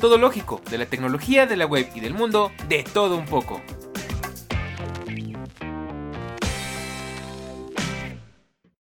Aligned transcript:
Todo 0.00 0.16
lógico, 0.16 0.62
de 0.70 0.78
la 0.78 0.86
tecnología, 0.86 1.44
de 1.44 1.58
la 1.58 1.66
web 1.66 1.86
y 1.94 2.00
del 2.00 2.14
mundo, 2.14 2.50
de 2.70 2.84
todo 2.84 3.18
un 3.18 3.26
poco. 3.26 3.60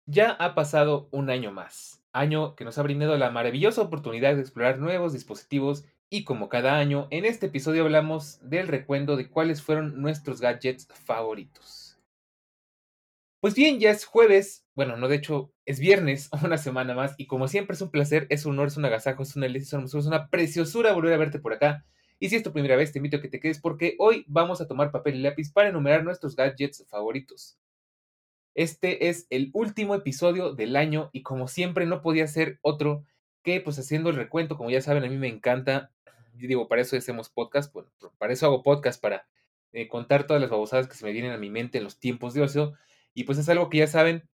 Ya 0.05 0.31
ha 0.31 0.55
pasado 0.55 1.09
un 1.11 1.29
año 1.29 1.51
más, 1.51 2.01
año 2.13 2.55
que 2.55 2.63
nos 2.63 2.77
ha 2.77 2.83
brindado 2.83 3.17
la 3.17 3.29
maravillosa 3.29 3.81
oportunidad 3.81 4.35
de 4.35 4.41
explorar 4.41 4.79
nuevos 4.79 5.11
dispositivos 5.11 5.83
y 6.09 6.23
como 6.23 6.47
cada 6.47 6.77
año, 6.77 7.07
en 7.09 7.25
este 7.25 7.47
episodio 7.47 7.83
hablamos 7.83 8.39
del 8.41 8.69
recuento 8.69 9.17
de 9.17 9.29
cuáles 9.29 9.61
fueron 9.61 10.01
nuestros 10.01 10.39
gadgets 10.39 10.87
favoritos. 10.93 11.80
Pues 13.41 13.55
bien, 13.55 13.79
ya 13.79 13.89
es 13.89 14.05
jueves, 14.05 14.67
bueno, 14.75 14.97
no 14.97 15.07
de 15.07 15.15
hecho, 15.15 15.51
es 15.65 15.79
viernes, 15.79 16.29
una 16.45 16.59
semana 16.59 16.93
más, 16.93 17.15
y 17.17 17.25
como 17.25 17.47
siempre 17.47 17.73
es 17.73 17.81
un 17.81 17.89
placer, 17.89 18.27
es 18.29 18.45
un 18.45 18.53
honor, 18.53 18.67
es 18.67 18.77
un 18.77 18.85
agasajo, 18.85 19.23
es 19.23 19.35
una 19.35 19.47
delicia, 19.47 19.79
es 19.79 19.93
una 19.93 20.29
preciosura 20.29 20.93
volver 20.93 21.13
a 21.13 21.17
verte 21.17 21.39
por 21.39 21.53
acá. 21.53 21.83
Y 22.19 22.29
si 22.29 22.35
es 22.35 22.43
tu 22.43 22.53
primera 22.53 22.75
vez, 22.75 22.91
te 22.91 22.99
invito 22.99 23.17
a 23.17 23.21
que 23.21 23.29
te 23.29 23.39
quedes 23.39 23.59
porque 23.59 23.95
hoy 23.97 24.25
vamos 24.27 24.61
a 24.61 24.67
tomar 24.67 24.91
papel 24.91 25.15
y 25.15 25.21
lápiz 25.23 25.51
para 25.51 25.69
enumerar 25.69 26.03
nuestros 26.03 26.35
gadgets 26.35 26.85
favoritos. 26.87 27.57
Este 28.53 29.09
es 29.09 29.25
el 29.31 29.49
último 29.53 29.95
episodio 29.95 30.53
del 30.53 30.75
año 30.75 31.09
y 31.11 31.23
como 31.23 31.47
siempre 31.47 31.87
no 31.87 32.03
podía 32.03 32.27
ser 32.27 32.59
otro 32.61 33.05
que 33.41 33.59
pues 33.59 33.79
haciendo 33.79 34.11
el 34.11 34.17
recuento, 34.17 34.55
como 34.55 34.69
ya 34.69 34.81
saben, 34.81 35.03
a 35.03 35.07
mí 35.07 35.17
me 35.17 35.29
encanta, 35.29 35.89
yo 36.35 36.47
digo, 36.47 36.67
para 36.67 36.83
eso 36.83 36.95
hacemos 36.95 37.29
podcast, 37.29 37.73
bueno, 37.73 37.89
para 38.19 38.33
eso 38.33 38.45
hago 38.45 38.61
podcast, 38.61 39.01
para 39.01 39.25
eh, 39.71 39.87
contar 39.87 40.27
todas 40.27 40.41
las 40.41 40.51
babosadas 40.51 40.87
que 40.87 40.93
se 40.93 41.05
me 41.05 41.11
vienen 41.11 41.31
a 41.31 41.37
mi 41.37 41.49
mente 41.49 41.79
en 41.79 41.85
los 41.85 41.97
tiempos 41.97 42.35
de 42.35 42.43
ocio, 42.43 42.73
y 43.13 43.23
pues 43.25 43.37
es 43.37 43.49
algo 43.49 43.69
que 43.69 43.79
ya 43.79 43.87
saben 43.87 44.29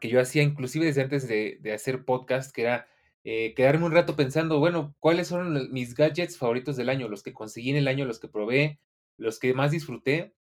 que 0.00 0.08
yo 0.08 0.20
hacía 0.20 0.42
inclusive 0.42 0.86
desde 0.86 1.02
antes 1.02 1.28
de, 1.28 1.60
hacer 1.74 2.04
podcast, 2.04 2.54
que 2.54 2.62
era 2.62 2.88
eh, 3.24 3.54
quedarme 3.54 3.86
un 3.86 3.92
rato 3.92 4.16
pensando, 4.16 4.58
bueno, 4.58 4.94
¿cuáles 5.00 5.28
son 5.28 5.72
mis 5.72 5.94
gadgets 5.94 6.38
favoritos 6.38 6.76
del 6.76 6.88
año? 6.88 7.08
Los 7.08 7.22
que 7.22 7.32
conseguí 7.32 7.70
en 7.70 7.76
el 7.76 7.88
año, 7.88 8.04
los 8.04 8.20
que 8.20 8.28
probé, 8.28 8.80
los 9.16 9.38
que 9.38 9.54
más 9.54 9.70
disfruté, 9.70 10.34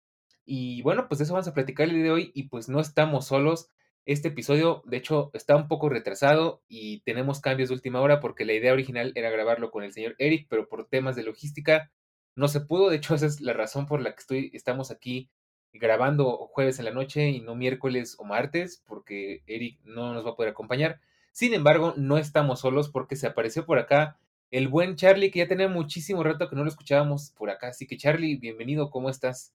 y 0.45 0.81
bueno, 0.81 1.07
pues 1.07 1.19
de 1.19 1.25
eso 1.25 1.33
vamos 1.33 1.47
a 1.47 1.53
platicar 1.53 1.87
el 1.87 1.95
día 1.95 2.03
de 2.03 2.11
hoy 2.11 2.31
y 2.33 2.43
pues 2.49 2.69
no 2.69 2.79
estamos 2.79 3.27
solos. 3.27 3.69
Este 4.05 4.27
episodio, 4.29 4.83
de 4.85 4.97
hecho, 4.97 5.31
está 5.33 5.55
un 5.55 5.67
poco 5.69 5.87
retrasado 5.89 6.61
y 6.67 7.01
tenemos 7.03 7.39
cambios 7.39 7.69
de 7.69 7.75
última 7.75 8.01
hora 8.01 8.19
porque 8.19 8.45
la 8.45 8.53
idea 8.53 8.73
original 8.73 9.13
era 9.15 9.29
grabarlo 9.29 9.71
con 9.71 9.83
el 9.83 9.93
señor 9.93 10.15
Eric, 10.17 10.47
pero 10.49 10.67
por 10.67 10.87
temas 10.89 11.15
de 11.15 11.23
logística 11.23 11.91
no 12.35 12.49
se 12.49 12.61
pudo. 12.61 12.89
De 12.89 12.97
hecho, 12.97 13.15
esa 13.15 13.27
es 13.27 13.39
la 13.39 13.53
razón 13.53 13.85
por 13.85 14.01
la 14.01 14.13
que 14.13 14.19
estoy, 14.19 14.51
estamos 14.53 14.91
aquí 14.91 15.29
grabando 15.73 16.37
jueves 16.51 16.79
en 16.79 16.85
la 16.85 16.91
noche 16.91 17.29
y 17.29 17.41
no 17.41 17.55
miércoles 17.55 18.15
o 18.19 18.23
martes, 18.25 18.83
porque 18.85 19.43
Eric 19.47 19.79
no 19.83 20.13
nos 20.13 20.25
va 20.25 20.31
a 20.31 20.35
poder 20.35 20.51
acompañar. 20.51 21.01
Sin 21.31 21.53
embargo, 21.53 21.93
no 21.97 22.17
estamos 22.17 22.59
solos 22.61 22.89
porque 22.89 23.15
se 23.15 23.27
apareció 23.27 23.65
por 23.65 23.79
acá 23.79 24.19
el 24.51 24.67
buen 24.67 24.95
Charlie, 24.95 25.31
que 25.31 25.39
ya 25.39 25.47
tenía 25.47 25.67
muchísimo 25.67 26.23
rato 26.23 26.47
que 26.49 26.55
no 26.55 26.63
lo 26.63 26.69
escuchábamos 26.69 27.31
por 27.31 27.49
acá. 27.49 27.69
Así 27.69 27.87
que 27.87 27.97
Charlie, 27.97 28.37
bienvenido, 28.37 28.89
¿cómo 28.91 29.09
estás? 29.09 29.53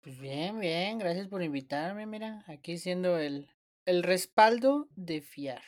Pues 0.00 0.18
bien, 0.18 0.58
bien, 0.58 0.98
gracias 0.98 1.28
por 1.28 1.40
invitarme, 1.42 2.04
mira, 2.06 2.42
aquí 2.48 2.78
siendo 2.78 3.16
el, 3.18 3.48
el 3.84 4.02
respaldo 4.02 4.88
de 4.96 5.20
fiar. 5.20 5.62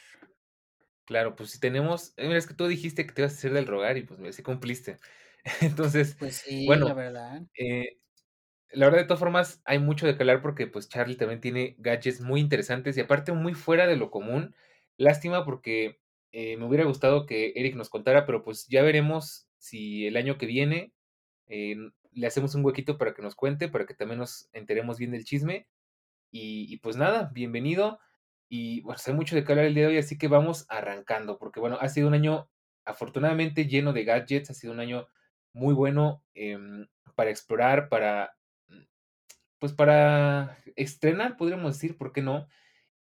Claro, 1.04 1.34
pues 1.34 1.50
si 1.50 1.60
tenemos, 1.60 2.12
eh, 2.16 2.26
mira, 2.26 2.38
es 2.38 2.46
que 2.46 2.54
tú 2.54 2.66
dijiste 2.68 3.06
que 3.06 3.12
te 3.12 3.22
ibas 3.22 3.32
a 3.34 3.36
hacer 3.36 3.52
del 3.52 3.66
rogar 3.66 3.96
y 3.98 4.02
pues 4.04 4.36
sí 4.36 4.42
cumpliste. 4.42 4.98
Entonces, 5.60 6.16
Pues 6.18 6.36
sí, 6.36 6.78
bueno, 6.78 6.84
la 6.84 6.94
verdad. 6.94 7.42
eh, 7.56 7.98
la 8.72 8.86
verdad 8.86 9.00
de 9.00 9.06
todas 9.06 9.20
formas 9.20 9.62
hay 9.64 9.78
mucho 9.78 10.06
de 10.06 10.16
calar 10.16 10.42
porque 10.42 10.66
pues 10.66 10.88
Charlie 10.88 11.16
también 11.16 11.40
tiene 11.40 11.74
gadgets 11.78 12.20
muy 12.20 12.40
interesantes 12.40 12.96
y 12.96 13.00
aparte 13.00 13.32
muy 13.32 13.54
fuera 13.54 13.86
de 13.86 13.96
lo 13.96 14.10
común. 14.10 14.54
Lástima 14.96 15.44
porque 15.44 16.00
eh, 16.32 16.56
me 16.56 16.66
hubiera 16.66 16.84
gustado 16.84 17.26
que 17.26 17.52
Eric 17.56 17.74
nos 17.74 17.90
contara, 17.90 18.26
pero 18.26 18.44
pues 18.44 18.66
ya 18.68 18.82
veremos 18.82 19.48
si 19.58 20.06
el 20.06 20.16
año 20.16 20.38
que 20.38 20.46
viene 20.46 20.92
eh, 21.48 21.76
le 22.12 22.26
hacemos 22.26 22.54
un 22.54 22.64
huequito 22.64 22.98
para 22.98 23.14
que 23.14 23.22
nos 23.22 23.34
cuente, 23.34 23.68
para 23.68 23.86
que 23.86 23.94
también 23.94 24.18
nos 24.18 24.48
enteremos 24.52 24.98
bien 24.98 25.10
del 25.12 25.24
chisme. 25.24 25.68
Y, 26.32 26.76
pues 26.78 26.96
nada, 26.96 27.30
bienvenido. 27.34 27.98
Y 28.48 28.82
bueno, 28.82 29.00
hay 29.04 29.14
mucho 29.14 29.34
de 29.34 29.44
qué 29.44 29.52
hablar 29.52 29.66
el 29.66 29.74
día 29.74 29.84
de 29.84 29.94
hoy, 29.94 29.98
así 29.98 30.16
que 30.16 30.28
vamos 30.28 30.66
arrancando, 30.68 31.38
porque 31.38 31.60
bueno, 31.60 31.78
ha 31.80 31.88
sido 31.88 32.08
un 32.08 32.14
año 32.14 32.48
afortunadamente 32.84 33.66
lleno 33.66 33.92
de 33.92 34.04
gadgets, 34.04 34.50
ha 34.50 34.54
sido 34.54 34.72
un 34.72 34.80
año 34.80 35.08
muy 35.52 35.74
bueno 35.74 36.22
em, 36.34 36.86
para 37.16 37.30
explorar, 37.30 37.88
para, 37.88 38.36
pues 39.60 39.72
para 39.72 40.58
estrenar, 40.74 41.36
podríamos 41.36 41.74
decir, 41.74 41.96
¿por 41.96 42.12
qué 42.12 42.22
no? 42.22 42.48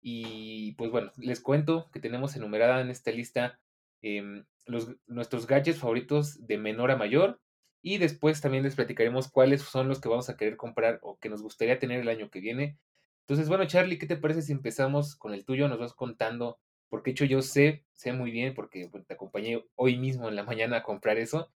Y 0.01 0.73
pues 0.73 0.91
bueno, 0.91 1.11
les 1.17 1.39
cuento 1.39 1.89
que 1.91 1.99
tenemos 1.99 2.35
enumerada 2.35 2.81
en 2.81 2.89
esta 2.89 3.11
lista 3.11 3.59
em, 4.01 4.45
los, 4.65 4.95
nuestros 5.07 5.47
gadgets 5.47 5.79
favoritos 5.79 6.45
de 6.45 6.57
menor 6.57 6.91
a 6.91 6.97
mayor. 6.97 7.41
Y 7.81 7.97
después 7.97 8.41
también 8.41 8.63
les 8.63 8.75
platicaremos 8.75 9.31
cuáles 9.31 9.61
son 9.61 9.87
los 9.87 10.01
que 10.01 10.09
vamos 10.09 10.29
a 10.29 10.35
querer 10.35 10.57
comprar 10.57 10.99
o 11.01 11.17
que 11.17 11.29
nos 11.29 11.41
gustaría 11.41 11.79
tener 11.79 12.01
el 12.01 12.09
año 12.09 12.29
que 12.29 12.41
viene. 12.41 12.77
Entonces, 13.21 13.47
bueno, 13.47 13.65
Charlie, 13.65 13.97
¿qué 13.97 14.05
te 14.05 14.17
parece 14.17 14.41
si 14.41 14.51
empezamos 14.51 15.15
con 15.15 15.33
el 15.33 15.45
tuyo? 15.45 15.69
Nos 15.69 15.79
vas 15.79 15.93
contando, 15.93 16.59
porque 16.89 17.11
hecho 17.11 17.23
yo 17.23 17.41
sé, 17.41 17.85
sé 17.93 18.11
muy 18.11 18.31
bien, 18.31 18.53
porque 18.53 18.89
te 19.07 19.13
acompañé 19.13 19.63
hoy 19.75 19.97
mismo 19.97 20.27
en 20.27 20.35
la 20.35 20.43
mañana 20.43 20.77
a 20.77 20.83
comprar 20.83 21.17
eso, 21.17 21.49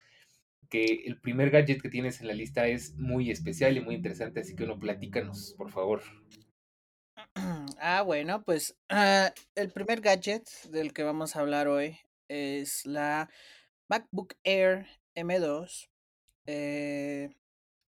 que 0.69 1.03
el 1.05 1.21
primer 1.21 1.51
gadget 1.51 1.81
que 1.83 1.89
tienes 1.89 2.21
en 2.21 2.29
la 2.29 2.35
lista 2.35 2.67
es 2.67 2.95
muy 2.97 3.31
especial 3.31 3.77
y 3.77 3.81
muy 3.81 3.95
interesante, 3.95 4.41
así 4.41 4.57
que 4.57 4.65
uno 4.65 4.79
platícanos, 4.79 5.55
por 5.57 5.71
favor. 5.71 6.03
Ah, 7.85 8.03
bueno, 8.03 8.45
pues 8.45 8.77
ah, 8.91 9.33
el 9.57 9.73
primer 9.73 10.01
gadget 10.01 10.49
del 10.71 10.93
que 10.93 11.03
vamos 11.03 11.35
a 11.35 11.41
hablar 11.41 11.67
hoy 11.67 11.99
es 12.29 12.87
la 12.87 13.29
MacBook 13.89 14.35
Air 14.45 14.87
M2 15.17 15.89
eh, 16.47 17.31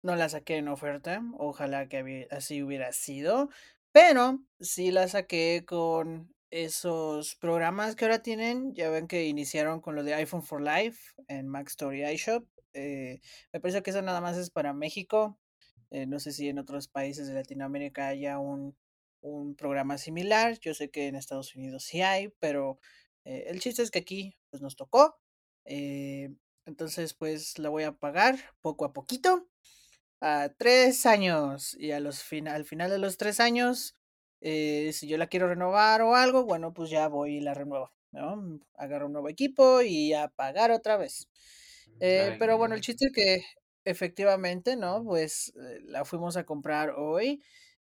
no 0.02 0.16
la 0.16 0.28
saqué 0.28 0.56
en 0.56 0.68
oferta, 0.68 1.22
ojalá 1.38 1.88
que 1.88 2.28
así 2.30 2.62
hubiera 2.62 2.92
sido, 2.92 3.50
pero 3.92 4.40
sí 4.60 4.90
la 4.90 5.08
saqué 5.08 5.64
con 5.66 6.34
esos 6.50 7.34
programas 7.36 7.96
que 7.96 8.04
ahora 8.04 8.22
tienen. 8.22 8.74
Ya 8.74 8.90
ven 8.90 9.06
que 9.06 9.26
iniciaron 9.26 9.80
con 9.80 9.94
lo 9.94 10.02
de 10.02 10.14
iPhone 10.14 10.42
for 10.42 10.60
Life 10.62 11.14
en 11.28 11.48
Mac 11.48 11.68
Story 11.68 12.04
iShop. 12.04 12.46
Eh, 12.74 13.20
me 13.52 13.60
parece 13.60 13.82
que 13.82 13.90
eso 13.90 14.02
nada 14.02 14.20
más 14.20 14.36
es 14.36 14.50
para 14.50 14.72
México. 14.72 15.38
Eh, 15.90 16.06
no 16.06 16.20
sé 16.20 16.32
si 16.32 16.48
en 16.48 16.58
otros 16.58 16.88
países 16.88 17.28
de 17.28 17.34
Latinoamérica 17.34 18.08
haya 18.08 18.38
un, 18.38 18.76
un 19.20 19.54
programa 19.54 19.98
similar. 19.98 20.58
Yo 20.60 20.74
sé 20.74 20.90
que 20.90 21.06
en 21.06 21.16
Estados 21.16 21.54
Unidos 21.54 21.84
sí 21.84 22.02
hay, 22.02 22.28
pero 22.40 22.78
el 23.24 23.60
chiste 23.60 23.82
es 23.82 23.90
que 23.90 23.98
aquí 23.98 24.38
pues, 24.50 24.62
nos 24.62 24.74
tocó. 24.74 25.18
Entonces, 26.68 27.14
pues 27.14 27.58
la 27.58 27.70
voy 27.70 27.84
a 27.84 27.92
pagar 27.92 28.36
poco 28.60 28.84
a 28.84 28.92
poquito. 28.92 29.48
A 30.20 30.50
tres 30.56 31.06
años. 31.06 31.74
Y 31.78 31.92
a 31.92 32.00
los 32.00 32.24
al 32.46 32.64
final 32.64 32.90
de 32.90 32.98
los 32.98 33.16
tres 33.16 33.40
años, 33.40 33.97
eh, 34.40 34.90
si 34.92 35.08
yo 35.08 35.18
la 35.18 35.26
quiero 35.26 35.48
renovar 35.48 36.02
o 36.02 36.14
algo, 36.14 36.44
bueno, 36.44 36.72
pues 36.72 36.90
ya 36.90 37.08
voy 37.08 37.36
y 37.36 37.40
la 37.40 37.54
renuevo. 37.54 37.92
¿no? 38.12 38.60
Agarro 38.74 39.06
un 39.06 39.12
nuevo 39.12 39.28
equipo 39.28 39.82
y 39.82 40.14
a 40.14 40.28
pagar 40.28 40.70
otra 40.70 40.96
vez. 40.96 41.28
Eh, 42.00 42.36
pero 42.38 42.56
bueno, 42.56 42.74
el 42.74 42.80
chiste 42.80 43.06
es 43.06 43.12
que 43.12 43.42
efectivamente, 43.84 44.76
¿no? 44.76 45.04
Pues 45.04 45.52
eh, 45.56 45.80
la 45.84 46.04
fuimos 46.04 46.36
a 46.36 46.44
comprar 46.44 46.90
hoy. 46.96 47.42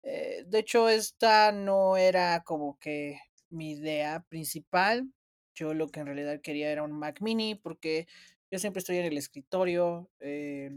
de 0.02 0.58
hecho, 0.58 0.88
esta 0.88 1.52
no 1.52 1.96
era 1.96 2.42
como 2.44 2.78
que 2.78 3.20
mi 3.50 3.72
idea 3.72 4.24
principal. 4.28 5.12
Yo 5.54 5.74
lo 5.74 5.88
que 5.88 6.00
en 6.00 6.06
realidad 6.06 6.40
quería 6.40 6.70
era 6.70 6.82
un 6.82 6.92
Mac 6.92 7.20
mini 7.20 7.54
porque 7.54 8.06
yo 8.50 8.58
siempre 8.58 8.80
estoy 8.80 8.98
en 8.98 9.06
el 9.06 9.18
escritorio. 9.18 10.10
Eh, 10.20 10.70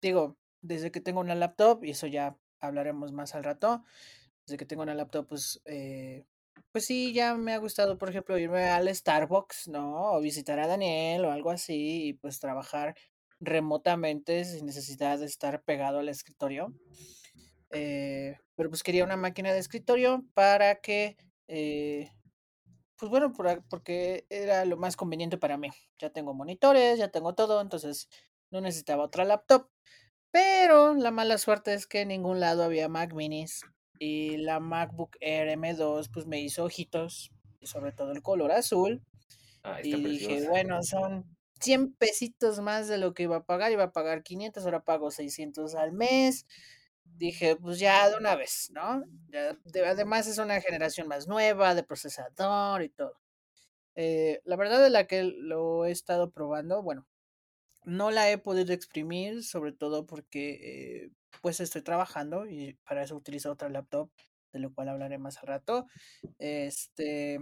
digo, 0.00 0.38
desde 0.60 0.90
que 0.90 1.00
tengo 1.00 1.20
una 1.20 1.34
laptop, 1.34 1.84
y 1.84 1.90
eso 1.90 2.06
ya 2.06 2.36
hablaremos 2.60 3.12
más 3.12 3.34
al 3.34 3.44
rato, 3.44 3.84
desde 4.50 4.58
que 4.58 4.66
tengo 4.66 4.82
una 4.82 4.94
laptop, 4.94 5.28
pues, 5.28 5.62
eh, 5.64 6.26
pues 6.72 6.84
sí, 6.84 7.12
ya 7.12 7.36
me 7.36 7.52
ha 7.52 7.58
gustado, 7.58 7.96
por 7.98 8.10
ejemplo, 8.10 8.36
irme 8.36 8.64
al 8.64 8.92
Starbucks, 8.92 9.68
¿no? 9.68 10.12
O 10.12 10.20
visitar 10.20 10.58
a 10.58 10.66
Daniel 10.66 11.24
o 11.24 11.30
algo 11.30 11.50
así, 11.50 12.08
y 12.08 12.12
pues 12.14 12.40
trabajar 12.40 12.96
remotamente 13.38 14.44
sin 14.44 14.66
necesidad 14.66 15.20
de 15.20 15.26
estar 15.26 15.62
pegado 15.62 16.00
al 16.00 16.08
escritorio. 16.08 16.74
Eh, 17.70 18.36
pero 18.56 18.68
pues 18.68 18.82
quería 18.82 19.04
una 19.04 19.16
máquina 19.16 19.52
de 19.52 19.60
escritorio 19.60 20.24
para 20.34 20.80
que 20.80 21.16
pues 23.00 23.08
bueno, 23.08 23.32
porque 23.32 24.26
era 24.28 24.64
lo 24.66 24.76
más 24.76 24.96
conveniente 24.96 25.38
para 25.38 25.56
mí. 25.56 25.70
Ya 25.98 26.10
tengo 26.10 26.34
monitores, 26.34 26.98
ya 26.98 27.08
tengo 27.08 27.34
todo, 27.34 27.60
entonces 27.60 28.08
no 28.50 28.60
necesitaba 28.60 29.04
otra 29.04 29.24
laptop. 29.24 29.68
Pero 30.30 30.94
la 30.94 31.10
mala 31.10 31.38
suerte 31.38 31.72
es 31.72 31.86
que 31.86 32.02
en 32.02 32.08
ningún 32.08 32.40
lado 32.40 32.62
había 32.62 32.88
Mac 32.88 33.14
Minis. 33.14 33.62
Y 34.00 34.38
la 34.38 34.60
MacBook 34.60 35.18
Air 35.20 35.50
M2 35.50 36.10
pues 36.10 36.26
me 36.26 36.40
hizo 36.42 36.64
ojitos, 36.64 37.32
sobre 37.62 37.92
todo 37.92 38.12
el 38.12 38.22
color 38.22 38.52
azul. 38.52 39.02
Ah, 39.62 39.80
Y 39.82 40.04
dije, 40.04 40.42
preciosa. 40.42 40.48
bueno, 40.48 40.82
son 40.82 41.36
100 41.60 41.94
pesitos 41.94 42.60
más 42.60 42.88
de 42.88 42.98
lo 42.98 43.14
que 43.14 43.24
iba 43.24 43.36
a 43.38 43.44
pagar. 43.46 43.72
Iba 43.72 43.84
a 43.84 43.92
pagar 43.92 44.22
500, 44.22 44.64
ahora 44.64 44.84
pago 44.84 45.10
600 45.10 45.74
al 45.74 45.92
mes. 45.92 46.46
Dije, 47.04 47.56
pues 47.56 47.78
ya 47.78 48.08
de 48.10 48.16
una 48.16 48.36
vez, 48.36 48.70
¿no? 48.74 49.04
Ya, 49.30 49.54
de- 49.64 49.86
además 49.86 50.26
es 50.28 50.38
una 50.38 50.60
generación 50.60 51.08
más 51.08 51.28
nueva 51.28 51.74
de 51.74 51.82
procesador 51.84 52.82
y 52.82 52.88
todo. 52.90 53.20
Eh, 53.96 54.40
la 54.44 54.56
verdad 54.56 54.82
de 54.82 54.90
la 54.90 55.06
que 55.06 55.24
lo 55.24 55.84
he 55.86 55.90
estado 55.92 56.30
probando, 56.32 56.82
bueno, 56.82 57.08
no 57.84 58.10
la 58.10 58.30
he 58.30 58.38
podido 58.38 58.72
exprimir, 58.72 59.44
sobre 59.44 59.72
todo 59.72 60.06
porque 60.06 61.04
eh, 61.06 61.10
pues 61.42 61.60
estoy 61.60 61.82
trabajando 61.82 62.46
y 62.46 62.74
para 62.84 63.02
eso 63.02 63.16
utilizo 63.16 63.52
otra 63.52 63.68
laptop, 63.70 64.10
de 64.52 64.60
lo 64.60 64.72
cual 64.74 64.88
hablaré 64.90 65.18
más 65.18 65.38
al 65.38 65.46
rato. 65.48 65.86
Este, 66.38 67.38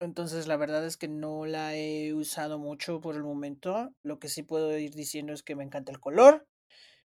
entonces 0.00 0.46
la 0.46 0.56
verdad 0.56 0.84
es 0.86 0.96
que 0.96 1.08
no 1.08 1.44
la 1.46 1.76
he 1.76 2.14
usado 2.14 2.58
mucho 2.58 3.00
por 3.00 3.14
el 3.16 3.22
momento. 3.22 3.94
Lo 4.02 4.18
que 4.18 4.28
sí 4.28 4.42
puedo 4.42 4.76
ir 4.78 4.92
diciendo 4.94 5.32
es 5.32 5.42
que 5.42 5.56
me 5.56 5.64
encanta 5.64 5.92
el 5.92 6.00
color. 6.00 6.46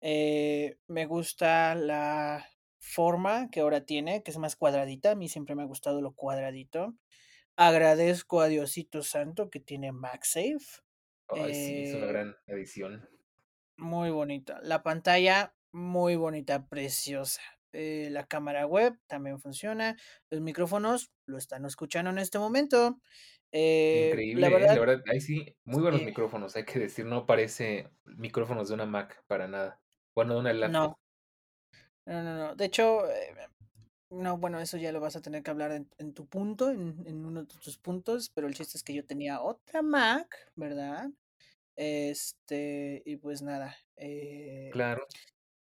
eh, 0.01 0.77
me 0.87 1.05
gusta 1.07 1.75
la 1.75 2.47
forma 2.79 3.49
que 3.51 3.61
ahora 3.61 3.85
tiene, 3.85 4.23
que 4.23 4.31
es 4.31 4.37
más 4.39 4.55
cuadradita. 4.57 5.11
A 5.11 5.15
mí 5.15 5.29
siempre 5.29 5.55
me 5.55 5.63
ha 5.63 5.65
gustado 5.67 6.01
lo 6.01 6.13
cuadradito. 6.15 6.95
Agradezco 7.57 8.41
a 8.41 8.47
Diosito 8.49 9.03
Santo 9.03 9.49
que 9.51 9.59
tiene 9.61 9.91
MagSafe. 9.93 10.83
Ay, 11.27 11.53
sí, 11.53 11.83
es 11.83 11.93
una 11.93 12.07
Eh, 12.07 12.07
gran 12.07 12.35
adición. 12.47 13.07
muy 13.77 14.09
bonita. 14.11 14.59
La 14.61 14.83
pantalla, 14.83 15.55
muy 15.75 16.15
bonita, 16.15 16.67
preciosa. 16.67 17.41
Eh, 17.73 18.07
la 18.09 18.25
cámara 18.25 18.65
web 18.65 18.97
también 19.07 19.41
funciona. 19.41 19.97
Los 20.29 20.39
micrófonos 20.39 21.11
lo 21.25 21.37
están 21.37 21.65
escuchando 21.65 22.11
en 22.11 22.19
este 22.19 22.39
momento. 22.39 23.01
Eh, 23.51 24.07
Increíble, 24.09 24.47
¿eh? 24.47 24.49
verdad, 24.49 24.73
La 24.75 24.79
verdad, 24.79 25.03
ahí 25.11 25.19
sí, 25.19 25.53
muy 25.65 25.81
buenos 25.81 26.01
micrófonos, 26.01 26.55
hay 26.55 26.63
que 26.63 26.79
decir, 26.79 27.05
no 27.05 27.25
parece 27.25 27.89
micrófonos 28.05 28.69
de 28.69 28.73
una 28.75 28.85
Mac 28.85 29.21
para 29.27 29.49
nada. 29.49 29.81
Bueno, 30.15 30.35
de 30.35 30.39
una 30.39 30.53
laptop. 30.53 30.97
no, 32.05 32.13
no, 32.13 32.23
no, 32.23 32.37
no. 32.37 32.55
De 32.55 32.65
hecho, 32.65 33.03
no, 34.09 34.37
bueno, 34.37 34.61
eso 34.61 34.77
ya 34.77 34.93
lo 34.93 35.01
vas 35.01 35.17
a 35.17 35.21
tener 35.21 35.43
que 35.43 35.51
hablar 35.51 35.73
en, 35.73 35.89
en 35.97 36.13
tu 36.13 36.25
punto, 36.25 36.69
en, 36.69 37.03
en 37.05 37.25
uno 37.25 37.41
de 37.41 37.47
tus 37.47 37.77
puntos, 37.77 38.29
pero 38.33 38.47
el 38.47 38.53
chiste 38.55 38.77
es 38.77 38.83
que 38.83 38.93
yo 38.93 39.05
tenía 39.05 39.41
otra 39.41 39.81
Mac, 39.81 40.51
¿verdad? 40.55 41.09
Este, 41.75 43.03
y 43.05 43.17
pues 43.17 43.41
nada. 43.41 43.75
Claro. 44.71 45.05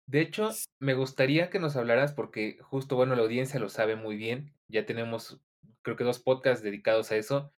De 0.07 0.21
hecho, 0.21 0.50
me 0.80 0.94
gustaría 0.94 1.50
que 1.50 1.59
nos 1.59 1.75
hablaras 1.75 2.13
porque 2.13 2.57
justo, 2.62 2.95
bueno, 2.95 3.15
la 3.15 3.24
audiencia 3.24 3.59
lo 3.59 3.68
sabe 3.68 3.98
muy 3.98 4.15
bien. 4.15 4.54
Ya 4.69 4.86
tenemos, 4.86 5.42
creo 5.81 5.98
que 5.98 6.06
dos 6.06 6.19
podcasts 6.19 6.63
dedicados 6.63 7.12
a 7.12 7.18
eso, 7.18 7.54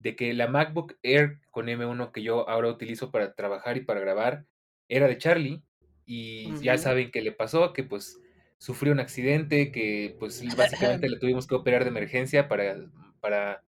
de 0.00 0.14
que 0.14 0.34
la 0.34 0.46
MacBook 0.46 0.98
Air 1.02 1.40
con 1.50 1.68
M1 1.70 2.12
que 2.12 2.22
yo 2.22 2.46
ahora 2.48 2.68
utilizo 2.68 3.10
para 3.10 3.34
trabajar 3.34 3.78
y 3.78 3.84
para 3.84 4.00
grabar 4.00 4.44
era 4.86 5.08
de 5.08 5.16
Charlie 5.16 5.62
y 6.04 6.58
ya 6.60 6.76
saben 6.76 7.10
qué 7.10 7.22
le 7.22 7.32
pasó, 7.32 7.72
que 7.72 7.84
pues 7.84 8.20
sufrió 8.58 8.92
un 8.92 9.00
accidente, 9.00 9.72
que 9.72 10.14
pues 10.18 10.44
básicamente 10.56 11.08
le 11.08 11.18
tuvimos 11.18 11.46
que 11.46 11.54
operar 11.54 11.84
de 11.84 11.90
emergencia 11.90 12.48
para, 12.48 12.76
para 13.20 13.64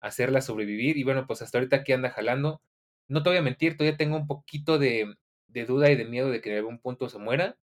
hacerla 0.00 0.40
sobrevivir 0.40 0.96
y 0.96 1.04
bueno, 1.04 1.24
pues 1.28 1.40
hasta 1.40 1.58
ahorita 1.58 1.76
aquí 1.76 1.92
anda 1.92 2.10
jalando. 2.10 2.60
No 3.06 3.22
te 3.22 3.30
voy 3.30 3.38
a 3.38 3.42
mentir, 3.42 3.76
todavía 3.76 3.96
tengo 3.96 4.16
un 4.16 4.26
poquito 4.26 4.78
de, 4.80 5.14
de 5.46 5.64
duda 5.66 5.88
y 5.92 5.94
de 5.96 6.04
miedo 6.04 6.30
de 6.30 6.40
que 6.40 6.50
en 6.50 6.56
algún 6.58 6.80
punto 6.80 7.08
se 7.08 7.18
muera 7.18 7.56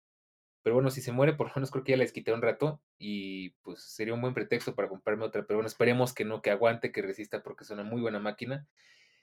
pero 0.62 0.74
bueno, 0.74 0.90
si 0.90 1.00
se 1.00 1.12
muere, 1.12 1.32
por 1.32 1.48
lo 1.48 1.54
menos 1.54 1.70
creo 1.70 1.84
que 1.84 1.92
ya 1.92 1.96
la 1.96 2.04
desquité 2.04 2.32
un 2.32 2.42
rato 2.42 2.82
y 2.98 3.50
pues 3.62 3.82
sería 3.82 4.14
un 4.14 4.20
buen 4.20 4.34
pretexto 4.34 4.74
para 4.74 4.88
comprarme 4.88 5.24
otra. 5.24 5.46
Pero 5.46 5.58
bueno, 5.58 5.68
esperemos 5.68 6.12
que 6.12 6.24
no, 6.24 6.42
que 6.42 6.50
aguante, 6.50 6.92
que 6.92 7.02
resista 7.02 7.42
porque 7.42 7.64
es 7.64 7.70
una 7.70 7.82
muy 7.82 8.00
buena 8.00 8.18
máquina. 8.18 8.66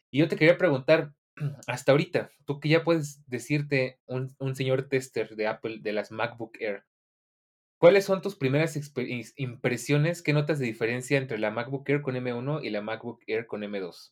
Y 0.09 0.19
yo 0.19 0.27
te 0.27 0.35
quería 0.35 0.57
preguntar, 0.57 1.13
hasta 1.67 1.91
ahorita, 1.91 2.31
tú 2.45 2.59
que 2.59 2.69
ya 2.69 2.83
puedes 2.83 3.27
decirte 3.27 3.99
un, 4.05 4.35
un 4.39 4.55
señor 4.55 4.89
tester 4.89 5.35
de 5.35 5.47
Apple, 5.47 5.79
de 5.81 5.93
las 5.93 6.11
MacBook 6.11 6.57
Air, 6.59 6.85
¿cuáles 7.77 8.05
son 8.05 8.21
tus 8.21 8.35
primeras 8.35 8.79
impresiones? 9.35 10.23
¿Qué 10.23 10.33
notas 10.33 10.57
de 10.57 10.65
diferencia 10.65 11.17
entre 11.17 11.37
la 11.37 11.51
MacBook 11.51 11.87
Air 11.87 12.01
con 12.01 12.15
M1 12.15 12.63
y 12.63 12.71
la 12.71 12.81
MacBook 12.81 13.21
Air 13.27 13.45
con 13.45 13.61
M2? 13.61 14.11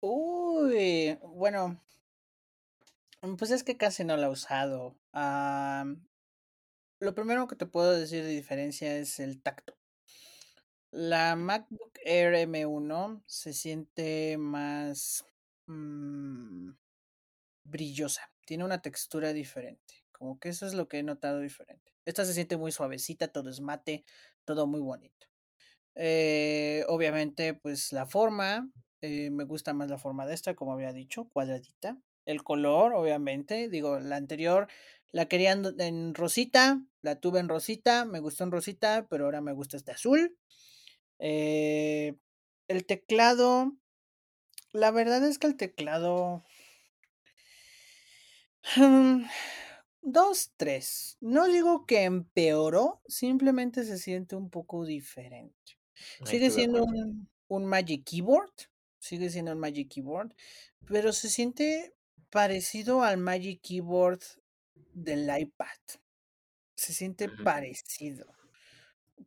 Uy, 0.00 1.16
bueno, 1.22 1.80
pues 3.38 3.52
es 3.52 3.62
que 3.62 3.76
casi 3.76 4.02
no 4.04 4.16
la 4.16 4.26
he 4.26 4.30
usado. 4.30 4.96
Lo 7.02 7.14
primero 7.14 7.48
que 7.48 7.56
te 7.56 7.66
puedo 7.66 7.92
decir 7.92 8.22
de 8.22 8.30
diferencia 8.30 8.96
es 8.96 9.18
el 9.18 9.42
tacto. 9.42 9.76
La 10.92 11.34
MacBook 11.34 11.98
Air 12.04 12.34
M1 12.34 13.22
se 13.26 13.52
siente 13.52 14.36
más 14.38 15.24
mm, 15.66 16.70
brillosa, 17.64 18.30
tiene 18.46 18.64
una 18.64 18.82
textura 18.82 19.32
diferente, 19.32 20.04
como 20.12 20.38
que 20.38 20.50
eso 20.50 20.64
es 20.64 20.74
lo 20.74 20.88
que 20.88 21.00
he 21.00 21.02
notado 21.02 21.40
diferente. 21.40 21.92
Esta 22.04 22.24
se 22.24 22.34
siente 22.34 22.56
muy 22.56 22.70
suavecita, 22.70 23.28
todo 23.28 23.50
es 23.50 23.60
mate, 23.60 24.04
todo 24.44 24.68
muy 24.68 24.80
bonito. 24.80 25.26
Eh, 25.96 26.84
obviamente, 26.88 27.54
pues 27.54 27.92
la 27.92 28.06
forma, 28.06 28.70
eh, 29.00 29.30
me 29.30 29.44
gusta 29.44 29.74
más 29.74 29.90
la 29.90 29.98
forma 29.98 30.24
de 30.24 30.34
esta, 30.34 30.54
como 30.54 30.72
había 30.72 30.92
dicho, 30.92 31.24
cuadradita. 31.24 31.98
El 32.26 32.44
color, 32.44 32.94
obviamente, 32.94 33.68
digo, 33.68 33.98
la 33.98 34.16
anterior 34.16 34.68
la 35.12 35.26
quería 35.26 35.52
en, 35.52 36.14
rosita, 36.14 36.82
la 37.02 37.20
tuve 37.20 37.40
en 37.40 37.48
rosita, 37.48 38.04
me 38.04 38.20
gustó 38.20 38.44
en 38.44 38.50
rosita, 38.50 39.06
pero 39.08 39.26
ahora 39.26 39.40
me 39.40 39.52
gusta 39.52 39.76
este 39.76 39.92
azul. 39.92 40.36
Eh, 41.18 42.16
el 42.68 42.86
teclado, 42.86 43.76
la 44.72 44.90
verdad 44.90 45.24
es 45.24 45.38
que 45.38 45.46
el 45.46 45.56
teclado... 45.56 46.44
mm, 48.76 49.24
Dos, 50.02 50.52
tres. 50.56 51.16
No 51.20 51.46
digo 51.46 51.86
que 51.86 52.02
empeoró, 52.02 53.00
simplemente 53.06 53.84
se 53.84 53.98
siente 53.98 54.34
un 54.34 54.50
poco 54.50 54.84
diferente. 54.84 55.78
Sigue 56.24 56.50
siendo 56.50 56.82
un, 56.84 57.28
un 57.46 57.64
Magic 57.64 58.04
Keyboard, 58.04 58.50
sigue 58.98 59.30
siendo 59.30 59.52
un 59.52 59.58
Magic 59.60 59.88
Keyboard, 59.92 60.34
pero 60.88 61.12
se 61.12 61.30
siente 61.30 61.94
parecido 62.30 63.02
al 63.02 63.18
Magic 63.18 63.60
Keyboard 63.62 64.20
del 64.92 65.28
iPad. 65.36 65.78
Se 66.74 66.92
siente 66.92 67.28
parecido, 67.28 68.26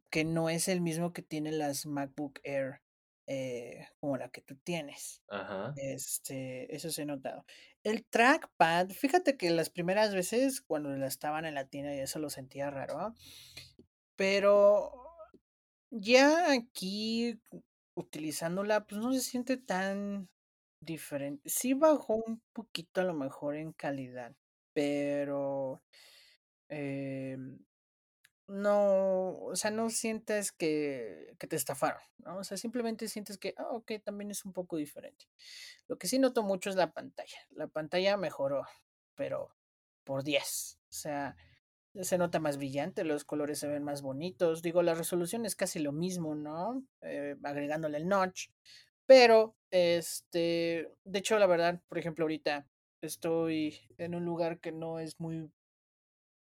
que 0.09 0.25
no 0.25 0.49
es 0.49 0.67
el 0.67 0.81
mismo 0.81 1.13
que 1.13 1.21
tienen 1.21 1.59
las 1.59 1.85
MacBook 1.85 2.39
Air, 2.43 2.81
eh, 3.27 3.87
como 3.99 4.17
la 4.17 4.29
que 4.29 4.41
tú 4.41 4.55
tienes. 4.57 5.21
Ajá. 5.29 5.73
Este, 5.77 6.73
eso 6.75 6.89
se 6.91 7.03
ha 7.03 7.05
notado. 7.05 7.45
El 7.83 8.05
trackpad, 8.05 8.89
fíjate 8.89 9.37
que 9.37 9.49
las 9.51 9.69
primeras 9.69 10.13
veces 10.13 10.61
cuando 10.61 10.89
la 10.89 11.07
estaban 11.07 11.45
en 11.45 11.55
la 11.55 11.65
tienda 11.65 11.95
y 11.95 11.99
eso 11.99 12.19
lo 12.19 12.29
sentía 12.29 12.69
raro, 12.71 13.13
pero 14.15 14.91
ya 15.91 16.51
aquí 16.51 17.39
utilizándola, 17.95 18.85
pues 18.85 19.01
no 19.01 19.13
se 19.13 19.21
siente 19.21 19.57
tan 19.57 20.29
diferente. 20.79 21.49
Sí 21.49 21.73
bajó 21.73 22.15
un 22.15 22.41
poquito 22.53 23.01
a 23.01 23.05
lo 23.05 23.13
mejor 23.13 23.55
en 23.55 23.71
calidad, 23.73 24.35
pero 24.75 25.81
em, 26.69 27.57
no, 28.47 29.31
o 29.31 29.55
sea, 29.55 29.71
no 29.71 29.89
sientes 29.89 30.51
que, 30.51 31.35
que 31.39 31.47
te 31.47 31.55
estafaron, 31.55 32.01
¿no? 32.19 32.37
O 32.39 32.43
sea, 32.43 32.57
simplemente 32.57 33.07
sientes 33.07 33.37
que, 33.37 33.55
ah, 33.57 33.69
ok, 33.71 33.93
también 34.03 34.31
es 34.31 34.45
un 34.45 34.53
poco 34.53 34.77
diferente. 34.77 35.27
Lo 35.87 35.97
que 35.97 36.07
sí 36.07 36.19
noto 36.19 36.43
mucho 36.43 36.69
es 36.69 36.75
la 36.75 36.91
pantalla. 36.93 37.37
La 37.51 37.67
pantalla 37.67 38.17
mejoró, 38.17 38.63
pero 39.15 39.55
por 40.03 40.23
10. 40.23 40.79
O 40.89 40.93
sea, 40.93 41.37
se 42.01 42.17
nota 42.17 42.39
más 42.39 42.57
brillante, 42.57 43.03
los 43.05 43.25
colores 43.25 43.59
se 43.59 43.67
ven 43.67 43.83
más 43.83 44.01
bonitos. 44.01 44.61
Digo, 44.61 44.83
la 44.83 44.95
resolución 44.95 45.45
es 45.45 45.55
casi 45.55 45.79
lo 45.79 45.93
mismo, 45.93 46.35
¿no? 46.35 46.83
Eh, 47.01 47.37
agregándole 47.43 47.97
el 47.97 48.07
notch. 48.07 48.49
Pero, 49.07 49.55
este, 49.71 50.91
de 51.05 51.19
hecho, 51.19 51.39
la 51.39 51.47
verdad, 51.47 51.81
por 51.87 51.97
ejemplo, 51.97 52.25
ahorita 52.25 52.67
estoy 53.05 53.79
en 53.97 54.15
un 54.15 54.25
lugar 54.25 54.59
que 54.59 54.71
no 54.71 54.99
es 54.99 55.19
muy 55.19 55.49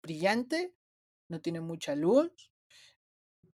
brillante, 0.01 0.73
no 1.29 1.41
tiene 1.41 1.61
mucha 1.61 1.95
luz. 1.95 2.51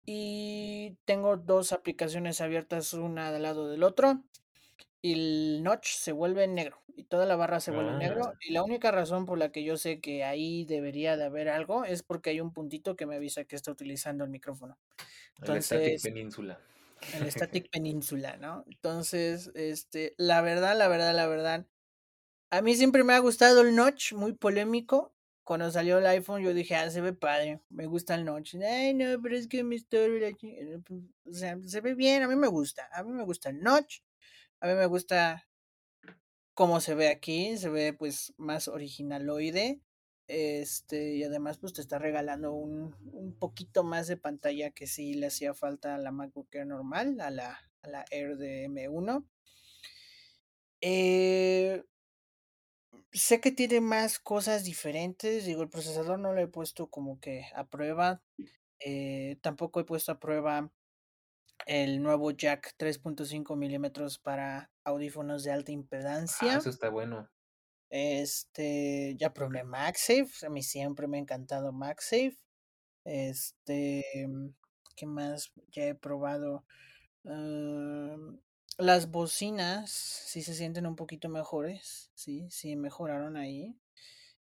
Y 0.06 0.96
tengo 1.04 1.36
dos 1.36 1.72
aplicaciones 1.72 2.40
abiertas 2.40 2.94
una 2.94 3.28
al 3.28 3.42
lado 3.42 3.68
del 3.68 3.82
otro. 3.82 4.24
Y 5.02 5.12
el 5.14 5.62
notch 5.62 5.88
se 5.94 6.12
vuelve 6.12 6.48
negro 6.48 6.82
y 6.96 7.04
toda 7.04 7.26
la 7.26 7.36
barra 7.36 7.60
se 7.60 7.72
vuelve 7.72 7.94
negro. 7.94 8.22
Ah, 8.26 8.34
Y 8.40 8.52
la 8.52 8.64
única 8.64 8.90
razón 8.90 9.26
por 9.26 9.38
la 9.38 9.52
que 9.52 9.64
yo 9.64 9.76
sé 9.76 10.00
que 10.00 10.24
ahí 10.24 10.64
debería 10.64 11.16
de 11.16 11.24
haber 11.24 11.48
algo 11.48 11.84
es 11.84 12.02
porque 12.02 12.30
hay 12.30 12.40
un 12.40 12.52
puntito 12.52 12.96
que 12.96 13.06
me 13.06 13.16
avisa 13.16 13.44
que 13.44 13.56
está 13.56 13.70
utilizando 13.72 14.24
el 14.24 14.30
micrófono. 14.30 14.78
el 15.42 15.62
Static 15.62 15.98
Entonces, 15.98 16.00
Peninsula. 16.00 16.60
el 17.12 17.30
Static 17.30 17.70
Peninsula, 17.70 18.36
¿no? 18.38 18.64
Entonces, 18.66 19.50
este, 19.54 20.14
la 20.18 20.40
verdad, 20.42 20.76
la 20.78 20.88
verdad, 20.88 21.14
la 21.14 21.26
verdad, 21.26 21.66
a 22.50 22.62
mí 22.62 22.74
siempre 22.74 23.04
me 23.04 23.14
ha 23.14 23.18
gustado 23.18 23.62
el 23.62 23.74
notch, 23.74 24.12
muy 24.14 24.32
polémico. 24.32 25.14
cuando 25.44 25.70
salió 25.70 25.98
el 25.98 26.06
iPhone, 26.06 26.42
yo 26.42 26.52
dije, 26.52 26.76
ah, 26.76 26.90
se 26.90 27.00
ve 27.00 27.14
padre, 27.14 27.62
me 27.70 27.86
gusta 27.86 28.14
el 28.14 28.24
notch. 28.24 28.56
Ay, 28.56 28.92
no, 28.94 29.20
pero 29.22 29.36
es 29.36 29.48
que 29.48 29.66
estoy... 29.72 30.36
Pues, 30.84 31.02
o 31.24 31.32
sea, 31.32 31.58
se 31.64 31.80
ve 31.80 31.94
bien, 31.94 32.22
a 32.22 32.28
mí 32.28 32.36
me 32.36 32.48
gusta. 32.48 32.88
A 32.92 33.02
mí 33.02 33.12
me 33.12 33.24
gusta 33.24 33.48
el 33.50 33.60
notch. 33.62 34.00
A 34.60 34.66
mí 34.66 34.74
me 34.74 34.86
gusta 34.86 35.48
cómo 36.54 36.80
se 36.80 36.94
ve 36.94 37.08
aquí, 37.08 37.56
se 37.56 37.68
ve 37.70 37.92
pues 37.94 38.34
más 38.36 38.68
originaloide. 38.68 39.80
Este, 40.26 41.14
y 41.16 41.24
además, 41.24 41.58
pues 41.58 41.72
te 41.72 41.80
está 41.80 41.98
regalando 41.98 42.52
un, 42.52 42.94
un 43.12 43.34
poquito 43.38 43.84
más 43.84 44.06
de 44.08 44.18
pantalla 44.18 44.70
que 44.72 44.86
sí 44.86 45.14
le 45.14 45.28
hacía 45.28 45.54
falta 45.54 45.94
a 45.94 45.98
la 45.98 46.12
MacBook 46.12 46.54
Air 46.54 46.66
normal, 46.66 47.20
a 47.20 47.30
la, 47.30 47.58
a 47.82 47.88
la 47.88 48.04
Air 48.10 48.36
de 48.36 48.68
M1. 48.68 49.24
Eh, 50.80 51.82
sé 53.12 53.40
que 53.40 53.52
tiene 53.52 53.80
más 53.80 54.18
cosas 54.18 54.64
diferentes. 54.64 55.44
Digo, 55.46 55.62
el 55.62 55.68
procesador 55.70 56.18
no 56.18 56.32
lo 56.32 56.40
he 56.40 56.48
puesto 56.48 56.88
como 56.88 57.20
que 57.20 57.44
a 57.54 57.66
prueba. 57.68 58.22
Eh, 58.80 59.38
tampoco 59.42 59.80
he 59.80 59.84
puesto 59.84 60.12
a 60.12 60.20
prueba 60.20 60.72
el 61.66 62.02
nuevo 62.02 62.30
jack 62.32 62.74
3.5 62.78 63.56
milímetros 63.56 64.18
para 64.18 64.72
audífonos 64.84 65.44
de 65.44 65.52
alta 65.52 65.72
Ah, 65.72 65.74
impedancia. 65.74 66.56
eso 66.56 66.70
está 66.70 66.88
bueno. 66.90 67.28
Este, 67.90 69.14
ya 69.18 69.32
probé 69.32 69.64
MagSafe. 69.64 70.46
A 70.46 70.50
mí 70.50 70.62
siempre 70.62 71.06
me 71.08 71.18
ha 71.18 71.20
encantado 71.20 71.72
MagSafe. 71.72 72.36
Este, 73.04 74.04
¿qué 74.96 75.06
más? 75.06 75.52
Ya 75.72 75.84
he 75.86 75.94
probado. 75.94 76.64
am, 77.24 78.40
las 78.78 79.10
bocinas 79.10 79.90
sí 79.90 80.42
se 80.42 80.54
sienten 80.54 80.86
un 80.86 80.96
poquito 80.96 81.28
mejores. 81.28 82.10
Sí, 82.14 82.46
sí 82.50 82.76
mejoraron 82.76 83.36
ahí. 83.36 83.76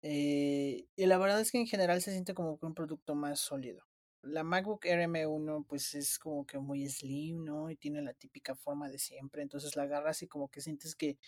Eh, 0.02 0.87
y 0.97 1.06
la 1.06 1.18
verdad 1.18 1.40
es 1.40 1.52
que 1.52 1.59
en 1.59 1.66
general 1.66 2.02
se 2.02 2.12
siente 2.12 2.35
como 2.35 2.59
que 2.59 2.66
un 2.66 2.75
producto 2.75 3.14
más 3.14 3.40
sólido. 3.40 3.85
La 4.23 4.45
MacBook 4.45 4.85
Air 4.87 5.00
M1 5.02 5.64
pues 5.64 5.95
es 5.95 6.18
como 6.18 6.47
que 6.47 6.59
muy 6.59 6.88
slim, 6.88 7.45
¿no? 7.45 7.71
Y 7.71 7.76
tiene 7.76 8.02
la 8.02 8.14
típica 8.14 8.54
forma 8.56 8.88
de 8.90 8.99
siempre. 8.99 9.42
Entonces 9.42 9.76
la 9.76 9.85
agarras 9.85 10.23
y 10.23 10.28
como 10.28 10.49
que 10.50 10.61
sientes 10.61 10.97
que, 10.97 11.18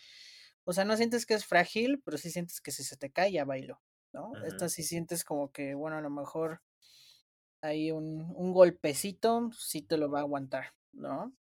o 0.64 0.72
sea, 0.72 0.84
no 0.84 0.96
sientes 0.96 1.26
que 1.26 1.34
es 1.34 1.46
frágil, 1.46 2.02
pero 2.04 2.18
sí 2.18 2.30
sientes 2.30 2.60
que 2.60 2.72
si 2.72 2.84
se 2.84 2.96
te 2.96 3.10
cae 3.12 3.32
ya 3.32 3.44
bailo, 3.44 3.80
¿no? 4.12 4.38
Esta 4.42 4.68
sí 4.68 4.82
sientes 4.84 5.24
como 5.24 5.52
que, 5.52 5.74
bueno, 5.74 5.98
a 5.98 6.00
lo 6.02 6.10
mejor 6.10 6.62
hay 7.60 7.90
un, 7.90 8.32
un 8.36 8.52
golpecito, 8.52 9.50
sí 9.58 9.82
te 9.82 9.96
lo 9.96 10.10
va 10.10 10.20
a 10.20 10.22
aguantar, 10.22 10.74
¿no? 10.92 11.34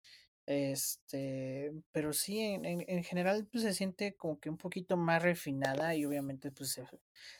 Este, 0.46 1.72
pero 1.92 2.12
sí, 2.12 2.40
en, 2.40 2.64
en- 2.64 2.84
en 2.88 3.02
general 3.04 3.46
pues 3.50 3.64
se 3.64 3.74
siente 3.74 4.14
como 4.16 4.38
que 4.40 4.48
un 4.50 4.58
poquito 4.58 4.96
más 4.96 5.22
refinada 5.22 5.94
y 5.96 6.04
obviamente 6.06 6.52
pues 6.52 6.70
se, 6.72 6.84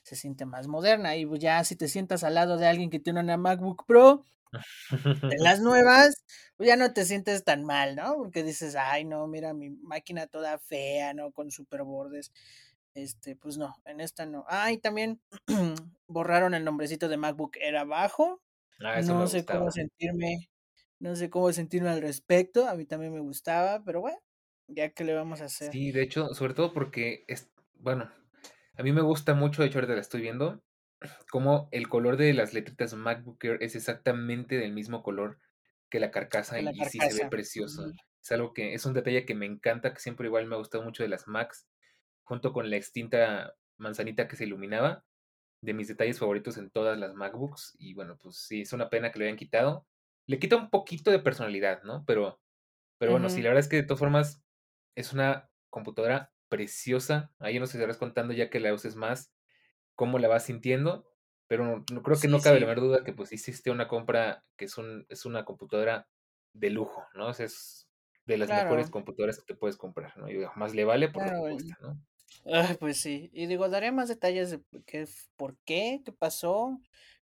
se 0.03 0.17
siente 0.17 0.45
más 0.47 0.67
moderna. 0.69 1.17
Y 1.17 1.25
pues, 1.27 1.41
ya 1.41 1.63
si 1.65 1.77
te 1.77 1.89
sientas 1.89 2.25
al 2.25 2.35
lado 2.35 2.57
de 2.59 2.67
alguien 2.67 2.91
que 2.91 2.99
tiene 3.01 3.21
una 3.21 3.37
MacBook 3.37 3.85
Pro, 3.87 4.25
de 5.29 5.37
las 5.43 5.61
nuevas, 5.61 6.25
pues 6.57 6.69
ya 6.69 6.77
no 6.77 6.93
te 6.93 7.05
sientes 7.05 7.45
tan 7.45 7.65
mal, 7.65 7.97
¿no? 7.97 8.17
Porque 8.17 8.43
dices, 8.45 8.77
ay, 8.77 9.05
no, 9.05 9.27
mira 9.27 9.55
mi 9.55 9.71
máquina 9.71 10.27
toda 10.29 10.59
fea, 10.59 11.15
¿no? 11.15 11.33
Con 11.33 11.51
super 11.51 11.83
bordes. 11.85 12.33
Este, 12.95 13.37
pues 13.37 13.59
no, 13.59 13.75
en 13.85 14.01
esta 14.01 14.25
no. 14.27 14.45
Ah, 14.49 14.73
y 14.73 14.79
también 14.79 15.21
borraron 16.09 16.55
el 16.55 16.65
nombrecito 16.65 17.09
de 17.09 17.17
MacBook 17.19 17.57
Air 17.61 17.77
abajo. 17.79 18.43
Ah, 18.81 19.03
No 19.03 19.27
sé 19.27 19.45
cómo 19.47 19.71
sentirme, 19.71 20.49
no 20.99 21.17
sé 21.17 21.31
cómo 21.31 21.53
sentirme 21.53 21.91
al 21.91 22.03
respecto. 22.03 22.69
A 22.69 22.75
mí 22.75 22.87
también 22.87 23.13
me 23.13 23.21
gustaba, 23.21 23.83
pero 23.85 24.01
bueno, 24.01 24.19
ya 24.69 24.91
qué 24.91 25.05
le 25.05 25.15
vamos 25.15 25.41
a 25.41 25.47
hacer. 25.47 25.73
Sí, 25.73 25.93
de 25.93 26.03
hecho, 26.03 26.35
sobre 26.35 26.55
todo 26.55 26.73
porque 26.73 27.25
es, 27.29 27.51
bueno, 27.75 28.11
a 28.77 28.83
mí 28.83 28.93
me 28.93 29.03
gusta 29.03 29.35
mucho, 29.35 29.63
de 29.63 29.69
hecho 29.69 29.79
ahorita 29.79 29.95
la 29.95 30.01
estoy 30.01 30.21
viendo, 30.23 30.63
como 31.31 31.69
el 31.73 31.89
color 31.89 32.17
de 32.17 32.33
las 32.35 32.55
letritas 32.55 32.95
MacBook 32.95 33.43
Air 33.45 33.59
es 33.61 33.77
exactamente 33.77 34.57
del 34.57 34.73
mismo 34.73 35.03
color 35.03 35.39
que 35.89 36.01
la 36.01 36.11
carcasa 36.11 36.57
Que 36.57 36.71
y, 36.75 36.85
sí 36.87 36.99
se 36.99 37.25
ve 37.25 37.31
precioso. 37.31 37.93
Es 38.21 38.33
algo 38.33 38.53
que 38.53 38.75
es 38.75 38.85
un 38.87 38.93
detalle 38.93 39.25
que 39.25 39.35
me 39.35 39.47
encanta, 39.47 39.95
que 39.95 40.01
siempre 40.01 40.27
igual 40.27 40.47
me 40.47 40.57
ha 40.57 40.59
gustado 40.59 40.83
mucho 40.83 41.03
de 41.03 41.09
las 41.09 41.29
Macs, 41.29 41.69
junto 42.25 42.53
con 42.53 42.71
la 42.71 42.77
extinta 42.77 43.55
manzanita 43.77 44.27
que 44.27 44.37
se 44.37 44.45
iluminaba, 44.45 45.05
de 45.61 45.75
mis 45.75 45.89
detalles 45.89 46.19
favoritos 46.19 46.59
en 46.59 46.71
todas 46.71 46.99
las 46.99 47.15
MacBooks. 47.15 47.77
Y 47.79 47.95
bueno, 47.95 48.19
pues 48.21 48.37
sí, 48.39 48.63
es 48.63 48.73
una 48.73 48.91
pena 48.91 49.13
que 49.13 49.21
lo 49.21 49.25
hayan 49.27 49.37
quitado. 49.37 49.87
Le 50.27 50.39
quita 50.39 50.57
un 50.57 50.71
poquito 50.71 51.11
de 51.11 51.19
personalidad, 51.21 51.83
¿no? 51.85 52.05
Pero 52.07 52.41
pero 52.99 53.13
bueno, 53.13 53.29
sí, 53.31 53.43
la 53.43 53.51
verdad 53.51 53.61
es 53.65 53.69
que 53.69 53.77
de 53.77 53.83
todas 53.85 54.01
formas 54.01 54.45
es 54.97 55.13
una 55.13 55.51
computadora 55.71 56.35
preciosa. 56.49 57.35
Ahí 57.41 57.59
nos 57.61 57.75
estarás 57.75 57.99
contando 57.99 58.35
ya 58.35 58.51
que 58.51 58.61
la 58.61 58.75
uses 58.75 58.97
más, 58.97 59.35
cómo 59.97 60.19
la 60.19 60.29
vas 60.29 60.45
sintiendo. 60.47 61.07
Pero 61.49 61.65
no, 61.65 61.85
no- 61.93 62.03
creo 62.03 62.21
que 62.21 62.29
Sí, 62.29 62.29
no 62.29 62.43
cabe 62.43 62.61
la 62.61 62.67
menor 62.67 62.83
duda 62.83 63.05
que 63.05 63.13
pues 63.15 63.33
hiciste 63.33 63.71
una 63.71 63.89
compra 63.89 64.47
que 64.57 64.67
es, 64.67 64.79
un, 64.79 65.07
es 65.11 65.27
una 65.27 65.45
computadora 65.45 66.09
de 66.55 66.71
lujo, 66.71 67.07
¿no? 67.15 67.29
O 67.29 67.35
sea, 67.35 67.47
es 67.47 67.91
de 68.27 68.39
las 68.39 68.53
mejores 68.53 68.91
claro, 68.91 68.93
computadoras 68.93 69.39
que 69.41 69.47
te 69.55 69.57
puedes 69.59 69.77
comprar, 69.79 70.17
¿no? 70.19 70.31
Y 70.31 70.39
más 70.57 70.75
le 70.75 70.85
vale 70.87 71.09
por 71.11 71.25
lo 71.25 71.33
que 71.33 71.43
claro. 71.43 71.49
cuesta, 71.49 71.77
¿no? 71.83 72.01
Ay, 72.47 72.77
pues 72.81 72.99
sí. 73.01 73.31
Y 73.33 73.47
digo, 73.47 73.69
daré 73.69 73.93
más 73.93 74.09
detalles 74.09 74.51
de 74.53 74.63
qué, 74.87 75.07
por 75.37 75.59
qué, 75.65 76.03
qué 76.05 76.13
pasó, 76.13 76.81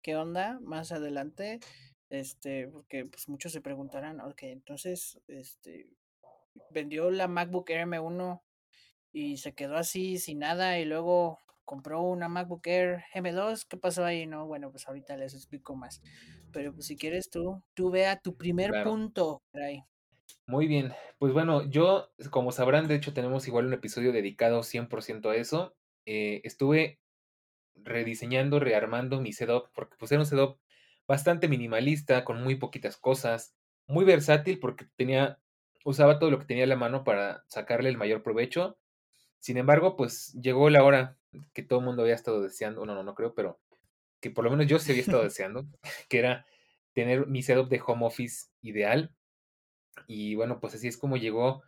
qué 0.02 0.16
onda 0.16 0.60
más 0.62 0.92
adelante. 0.92 1.60
Este, 2.10 2.68
porque 2.70 3.06
pues 3.06 3.28
muchos 3.30 3.52
se 3.52 3.62
preguntarán, 3.62 4.22
ok, 4.22 4.44
entonces, 4.44 5.20
este, 5.28 5.90
vendió 6.72 7.12
la 7.12 7.28
MacBook 7.28 7.70
Air 7.70 7.82
M1 7.82 8.44
y 9.12 9.38
se 9.38 9.54
quedó 9.54 9.78
así 9.78 10.18
sin 10.20 10.40
nada 10.40 10.80
y 10.80 10.86
luego 10.86 11.40
compró 11.66 12.02
una 12.04 12.30
MacBook 12.30 12.66
Air 12.68 13.04
M2, 13.14 13.66
¿qué 13.66 13.78
pasó 13.78 14.06
ahí? 14.06 14.26
No, 14.28 14.48
bueno, 14.48 14.72
pues 14.72 14.88
ahorita 14.88 15.18
les 15.18 15.34
explico 15.34 15.76
más. 15.76 16.02
Pero 16.54 16.74
pues 16.74 16.88
si 16.88 16.98
quieres 16.98 17.30
tú, 17.30 17.64
tú 17.74 17.92
vea 17.92 18.20
tu 18.22 18.38
primer 18.38 18.72
Claro. 18.72 18.84
punto, 18.84 19.44
Ray. 19.54 19.84
Muy 20.46 20.68
bien. 20.68 20.94
Pues 21.20 21.34
bueno, 21.34 21.70
yo, 21.70 22.10
como 22.32 22.52
sabrán, 22.52 22.88
de 22.88 22.96
hecho 22.96 23.14
tenemos 23.14 23.48
igual 23.48 23.66
un 23.66 23.74
episodio 23.74 24.12
dedicado 24.14 24.64
100% 24.64 25.30
a 25.30 25.36
eso. 25.36 25.76
Eh, 26.06 26.42
estuve 26.44 27.02
rediseñando, 27.76 28.60
rearmando 28.60 29.22
mi 29.22 29.34
setup, 29.34 29.70
porque 29.74 29.98
pues 30.00 30.12
era 30.12 30.22
un 30.22 30.26
setup 30.28 30.60
bastante 31.08 31.48
minimalista, 31.48 32.26
con 32.26 32.44
muy 32.44 32.56
poquitas 32.56 32.98
cosas, 32.98 33.56
muy 33.88 34.06
versátil 34.06 34.60
porque 34.60 34.86
tenía, 34.96 35.40
usaba 35.86 36.20
todo 36.20 36.32
lo 36.32 36.40
que 36.40 36.46
tenía 36.46 36.66
a 36.66 36.68
la 36.68 36.76
mano 36.76 37.04
para 37.04 37.44
sacarle 37.48 37.90
el 37.90 37.98
mayor 37.98 38.24
provecho. 38.24 38.78
Sin 39.40 39.58
embargo, 39.58 39.96
pues 39.98 40.34
llegó 40.42 40.70
la 40.70 40.84
hora 40.84 41.18
que 41.54 41.64
todo 41.64 41.80
el 41.80 41.86
mundo 41.86 42.04
había 42.04 42.16
estado 42.16 42.42
deseando, 42.42 42.86
no, 42.86 42.96
no, 42.96 43.04
no 43.04 43.16
creo, 43.16 43.36
pero 43.36 43.62
que 44.22 44.32
por 44.32 44.46
lo 44.46 44.52
menos 44.52 44.68
yo 44.68 44.80
sí 44.80 44.92
había 44.92 45.04
estado 45.04 45.24
deseando, 45.26 45.68
que 46.10 46.20
era 46.20 46.46
tener 46.94 47.28
mi 47.28 47.44
setup 47.44 47.70
de 47.70 47.82
home 47.86 48.06
office 48.06 48.48
ideal. 48.62 49.16
Y 50.08 50.36
bueno, 50.36 50.60
pues 50.60 50.76
así 50.76 50.88
es 50.88 50.98
como 50.98 51.18
llegó, 51.18 51.64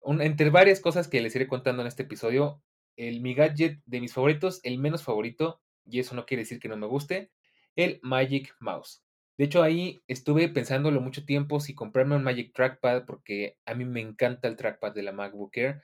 un- 0.00 0.22
entre 0.22 0.50
varias 0.50 0.80
cosas 0.80 1.08
que 1.08 1.20
les 1.20 1.34
iré 1.36 1.46
contando 1.48 1.82
en 1.82 1.88
este 1.88 2.04
episodio, 2.04 2.62
el, 2.96 3.20
mi 3.20 3.34
gadget 3.34 3.80
de 3.86 4.00
mis 4.00 4.12
favoritos, 4.14 4.60
el 4.64 4.78
menos 4.78 5.02
favorito, 5.02 5.62
y 5.84 6.00
eso 6.00 6.14
no 6.14 6.26
quiere 6.26 6.42
decir 6.42 6.60
que 6.60 6.68
no 6.68 6.76
me 6.76 6.86
guste, 6.86 7.32
el 7.76 8.00
Magic 8.02 8.54
Mouse. 8.60 9.04
De 9.38 9.44
hecho, 9.46 9.62
ahí 9.62 10.02
estuve 10.08 10.48
pensándolo 10.48 11.00
mucho 11.00 11.24
tiempo 11.24 11.60
si 11.60 11.74
comprarme 11.74 12.16
un 12.16 12.24
Magic 12.24 12.52
Trackpad, 12.54 13.04
porque 13.06 13.58
a 13.66 13.74
mí 13.74 13.84
me 13.84 14.00
encanta 14.00 14.48
el 14.48 14.56
trackpad 14.56 14.92
de 14.94 15.02
la 15.02 15.12
MacBook 15.12 15.56
Air. 15.56 15.82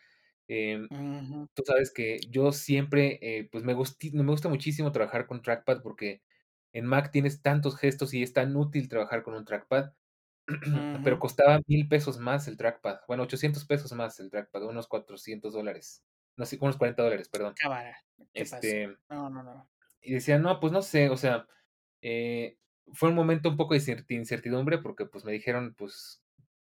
Em, 0.48 0.90
tú 1.54 1.62
sabes 1.66 1.92
que 1.92 2.20
yo 2.30 2.52
siempre, 2.52 3.18
eh, 3.22 3.48
pues 3.50 3.64
me, 3.64 3.74
gusti- 3.74 4.12
me 4.12 4.24
gusta 4.24 4.48
muchísimo 4.48 4.92
trabajar 4.92 5.26
con 5.26 5.42
trackpad 5.42 5.82
porque 5.82 6.22
en 6.72 6.86
Mac 6.86 7.10
tienes 7.12 7.42
tantos 7.42 7.76
gestos 7.78 8.14
y 8.14 8.22
es 8.22 8.32
tan 8.32 8.54
útil 8.56 8.88
trabajar 8.88 9.22
con 9.22 9.34
un 9.34 9.44
trackpad. 9.44 9.92
Pero 11.04 11.18
costaba 11.18 11.60
mil 11.66 11.88
pesos 11.88 12.18
más 12.18 12.48
el 12.48 12.56
trackpad. 12.56 13.00
Bueno, 13.08 13.24
800 13.24 13.64
pesos 13.66 13.92
más 13.92 14.18
el 14.20 14.30
trackpad, 14.30 14.64
unos 14.64 14.88
400 14.88 15.52
dólares. 15.52 16.04
No 16.36 16.46
sé, 16.46 16.58
unos 16.60 16.76
40 16.76 17.02
dólares, 17.02 17.28
perdón. 17.28 17.54
Cámara. 17.54 17.96
Este, 18.34 18.96
No, 19.10 19.28
no, 19.30 19.42
no. 19.42 19.68
y 20.00 20.12
decía, 20.14 20.38
no, 20.38 20.60
pues 20.60 20.72
no 20.72 20.82
sé, 20.82 21.10
o 21.10 21.16
sea, 21.16 21.46
eh, 22.02 22.58
fue 22.92 23.10
un 23.10 23.14
momento 23.14 23.48
un 23.50 23.56
poco 23.56 23.74
de 23.74 23.80
incerti- 23.80 24.14
incertidumbre 24.16 24.78
porque 24.78 25.06
pues 25.06 25.24
me 25.24 25.32
dijeron, 25.32 25.74
pues 25.76 26.22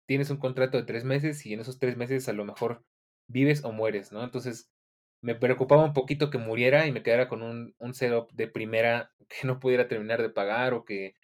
tienes 0.07 0.29
un 0.29 0.37
contrato 0.37 0.77
de 0.77 0.83
tres 0.85 1.03
meses 1.05 1.45
y 1.45 1.53
en 1.53 1.61
esos 1.61 1.79
tres 1.79 1.97
meses 1.97 2.29
a 2.29 2.33
lo 2.33 2.45
mejor 2.45 2.85
vives 3.27 3.63
o 3.63 3.71
mueres, 3.71 4.11
¿no? 4.11 4.23
Entonces 4.23 4.71
me 5.21 5.35
preocupaba 5.35 5.85
un 5.85 5.93
poquito 5.93 6.29
que 6.29 6.37
muriera 6.37 6.87
y 6.87 6.91
me 6.91 7.03
quedara 7.03 7.29
con 7.29 7.41
un, 7.43 7.75
un 7.79 7.93
setup 7.93 8.31
de 8.33 8.47
primera 8.47 9.13
que 9.29 9.47
no 9.47 9.59
pudiera 9.59 9.87
terminar 9.87 10.21
de 10.21 10.29
pagar 10.29 10.73
o 10.73 10.85
que 10.85 11.15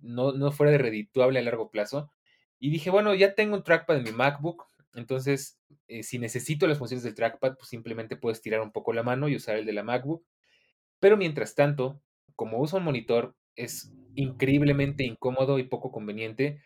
no, 0.00 0.32
no 0.32 0.52
fuera 0.52 0.72
de 0.72 0.78
redituable 0.78 1.38
a 1.38 1.42
largo 1.42 1.70
plazo. 1.70 2.10
Y 2.58 2.70
dije, 2.70 2.90
bueno, 2.90 3.14
ya 3.14 3.34
tengo 3.34 3.56
un 3.56 3.64
trackpad 3.64 3.98
en 3.98 4.04
mi 4.04 4.12
MacBook, 4.12 4.66
entonces 4.94 5.58
eh, 5.88 6.02
si 6.02 6.18
necesito 6.18 6.66
las 6.66 6.78
funciones 6.78 7.02
del 7.04 7.14
trackpad, 7.14 7.56
pues 7.56 7.68
simplemente 7.68 8.16
puedo 8.16 8.32
estirar 8.32 8.60
un 8.60 8.72
poco 8.72 8.92
la 8.92 9.02
mano 9.02 9.28
y 9.28 9.36
usar 9.36 9.56
el 9.56 9.66
de 9.66 9.72
la 9.72 9.82
MacBook. 9.82 10.24
Pero 11.00 11.16
mientras 11.16 11.54
tanto, 11.54 12.02
como 12.36 12.58
uso 12.58 12.78
un 12.78 12.84
monitor, 12.84 13.34
es 13.56 13.92
increíblemente 14.14 15.04
incómodo 15.04 15.58
y 15.58 15.64
poco 15.64 15.92
conveniente 15.92 16.62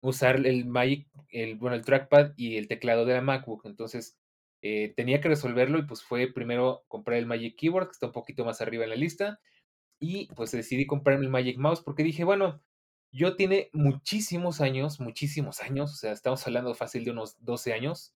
usar 0.00 0.46
el 0.46 0.66
Magic, 0.66 1.08
el, 1.30 1.56
bueno, 1.56 1.76
el 1.76 1.84
trackpad 1.84 2.32
y 2.36 2.56
el 2.56 2.68
teclado 2.68 3.04
de 3.04 3.14
la 3.14 3.20
MacBook. 3.20 3.66
Entonces, 3.66 4.16
eh, 4.62 4.92
tenía 4.96 5.20
que 5.20 5.28
resolverlo 5.28 5.78
y 5.78 5.82
pues 5.86 6.02
fue 6.02 6.32
primero 6.32 6.84
comprar 6.88 7.18
el 7.18 7.26
Magic 7.26 7.56
Keyboard, 7.56 7.86
que 7.86 7.92
está 7.92 8.06
un 8.06 8.12
poquito 8.12 8.44
más 8.44 8.60
arriba 8.60 8.84
en 8.84 8.90
la 8.90 8.96
lista, 8.96 9.40
Y 10.00 10.28
pues 10.34 10.52
decidí 10.52 10.86
comprarme 10.86 11.24
el 11.24 11.30
Magic 11.30 11.58
Mouse 11.58 11.82
porque 11.82 12.04
dije, 12.04 12.24
bueno, 12.24 12.62
yo 13.12 13.36
tiene 13.36 13.70
muchísimos 13.72 14.60
años, 14.60 15.00
muchísimos 15.00 15.60
años, 15.62 15.92
o 15.92 15.96
sea, 15.96 16.12
estamos 16.12 16.46
hablando 16.46 16.74
fácil 16.74 17.04
de 17.04 17.12
unos 17.12 17.36
12 17.44 17.72
años, 17.72 18.14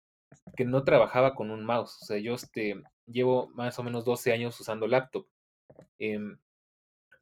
que 0.55 0.65
no 0.65 0.83
trabajaba 0.83 1.35
con 1.35 1.51
un 1.51 1.65
mouse. 1.65 2.01
O 2.01 2.05
sea, 2.05 2.17
yo 2.17 2.35
este, 2.35 2.81
llevo 3.07 3.49
más 3.55 3.77
o 3.79 3.83
menos 3.83 4.05
12 4.05 4.33
años 4.33 4.59
usando 4.59 4.87
laptop. 4.87 5.27
Em, 5.99 6.37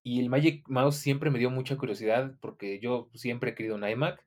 y 0.04 0.20
el 0.20 0.30
Magic 0.30 0.68
Mouse 0.68 0.98
siempre 0.98 1.30
me 1.30 1.40
dio 1.40 1.50
mucha 1.50 1.78
curiosidad 1.78 2.36
porque 2.42 2.80
yo 2.80 3.10
siempre 3.14 3.52
he 3.52 3.56
querido 3.56 3.76
un 3.76 3.88
iMac. 3.88 4.26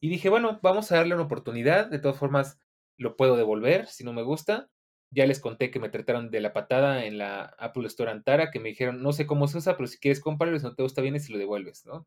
Y 0.00 0.08
dije, 0.08 0.28
bueno, 0.28 0.58
vamos 0.62 0.90
a 0.90 0.96
darle 0.96 1.14
una 1.14 1.24
oportunidad. 1.24 1.88
De 1.88 2.00
todas 2.00 2.18
formas, 2.18 2.58
lo 2.96 3.16
puedo 3.16 3.36
devolver 3.36 3.86
si 3.86 4.04
no 4.04 4.12
me 4.12 4.22
gusta. 4.22 4.68
Ya 5.10 5.26
les 5.26 5.40
conté 5.40 5.70
que 5.70 5.78
me 5.78 5.90
trataron 5.90 6.30
de 6.30 6.40
la 6.40 6.52
patada 6.52 7.04
en 7.04 7.18
la 7.18 7.54
Apple 7.58 7.86
Store 7.86 8.10
Antara, 8.10 8.50
que 8.50 8.60
me 8.60 8.70
dijeron, 8.70 9.02
no 9.02 9.12
sé 9.12 9.26
cómo 9.26 9.46
se 9.46 9.58
usa, 9.58 9.76
pero 9.76 9.86
si 9.86 9.98
quieres 9.98 10.20
comprarlo, 10.20 10.58
si 10.58 10.64
no 10.64 10.74
te 10.74 10.82
gusta 10.82 11.02
bien, 11.02 11.20
si 11.20 11.32
lo 11.32 11.38
devuelves, 11.38 11.84
¿no? 11.86 12.06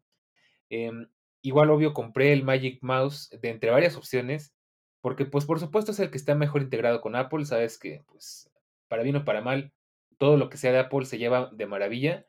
Em, 0.69 1.07
igual, 1.41 1.69
obvio, 1.69 1.93
compré 1.93 2.33
el 2.33 2.43
Magic 2.43 2.79
Mouse 2.81 3.29
de 3.41 3.49
entre 3.49 3.71
varias 3.71 3.95
opciones, 3.95 4.53
porque 5.01 5.25
pues 5.25 5.45
por 5.45 5.59
supuesto 5.59 5.91
es 5.91 5.99
el 5.99 6.09
que 6.09 6.17
está 6.17 6.35
mejor 6.35 6.63
integrado 6.63 7.01
con 7.01 7.15
Apple, 7.15 7.45
sabes 7.45 7.77
que 7.77 8.03
pues 8.07 8.49
para 8.87 9.03
bien 9.03 9.17
o 9.17 9.25
para 9.25 9.41
mal, 9.41 9.71
todo 10.17 10.37
lo 10.37 10.49
que 10.49 10.57
sea 10.57 10.71
de 10.71 10.79
Apple 10.79 11.05
se 11.05 11.17
lleva 11.17 11.51
de 11.53 11.65
maravilla. 11.67 12.25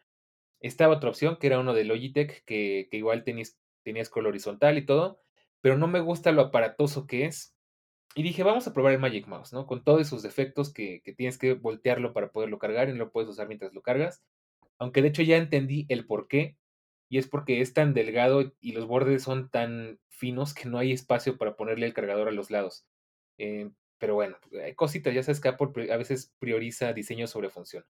Estaba 0.60 0.96
otra 0.96 1.10
opción, 1.10 1.36
que 1.38 1.46
era 1.46 1.58
uno 1.58 1.74
de 1.74 1.84
Logitech, 1.84 2.44
que, 2.44 2.88
que 2.90 2.96
igual 2.96 3.24
tenías, 3.24 3.58
tenías 3.82 4.08
color 4.08 4.30
horizontal 4.30 4.78
y 4.78 4.86
todo, 4.86 5.20
pero 5.60 5.76
no 5.78 5.86
me 5.86 6.00
gusta 6.00 6.32
lo 6.32 6.42
aparatoso 6.42 7.06
que 7.06 7.26
es. 7.26 7.54
Y 8.14 8.22
dije, 8.22 8.42
vamos 8.42 8.66
a 8.66 8.72
probar 8.72 8.94
el 8.94 8.98
Magic 8.98 9.26
Mouse, 9.26 9.52
¿no? 9.52 9.66
Con 9.66 9.84
todos 9.84 10.08
sus 10.08 10.22
defectos 10.22 10.72
que, 10.72 11.02
que 11.02 11.12
tienes 11.12 11.38
que 11.38 11.54
voltearlo 11.54 12.12
para 12.12 12.32
poderlo 12.32 12.58
cargar 12.58 12.88
y 12.88 12.92
no 12.92 12.98
lo 12.98 13.12
puedes 13.12 13.28
usar 13.28 13.46
mientras 13.46 13.74
lo 13.74 13.82
cargas. 13.82 14.22
Aunque 14.78 15.02
de 15.02 15.08
hecho 15.08 15.22
ya 15.22 15.36
entendí 15.36 15.86
el 15.88 16.06
por 16.06 16.28
qué 16.28 16.56
y 17.08 17.18
es 17.18 17.28
porque 17.28 17.60
es 17.60 17.72
tan 17.72 17.94
delgado 17.94 18.54
y 18.60 18.72
los 18.72 18.86
bordes 18.86 19.22
son 19.22 19.50
tan 19.50 20.00
finos 20.08 20.54
que 20.54 20.68
no 20.68 20.78
hay 20.78 20.92
espacio 20.92 21.36
para 21.38 21.56
ponerle 21.56 21.86
el 21.86 21.94
cargador 21.94 22.28
a 22.28 22.32
los 22.32 22.50
lados. 22.50 22.86
Eh, 23.38 23.70
pero 23.98 24.14
bueno, 24.14 24.36
hay 24.62 24.74
cositas, 24.74 25.14
ya 25.14 25.22
sabes 25.22 25.40
que 25.40 25.48
Apple 25.48 25.92
a 25.92 25.96
veces 25.96 26.34
prioriza 26.38 26.92
diseño 26.92 27.26
sobre 27.26 27.50
función. 27.50 27.84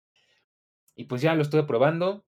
Y 0.95 1.04
pues 1.04 1.23
ya 1.23 1.35
lo 1.35 1.42
estuve 1.42 1.64
probando. 1.64 2.25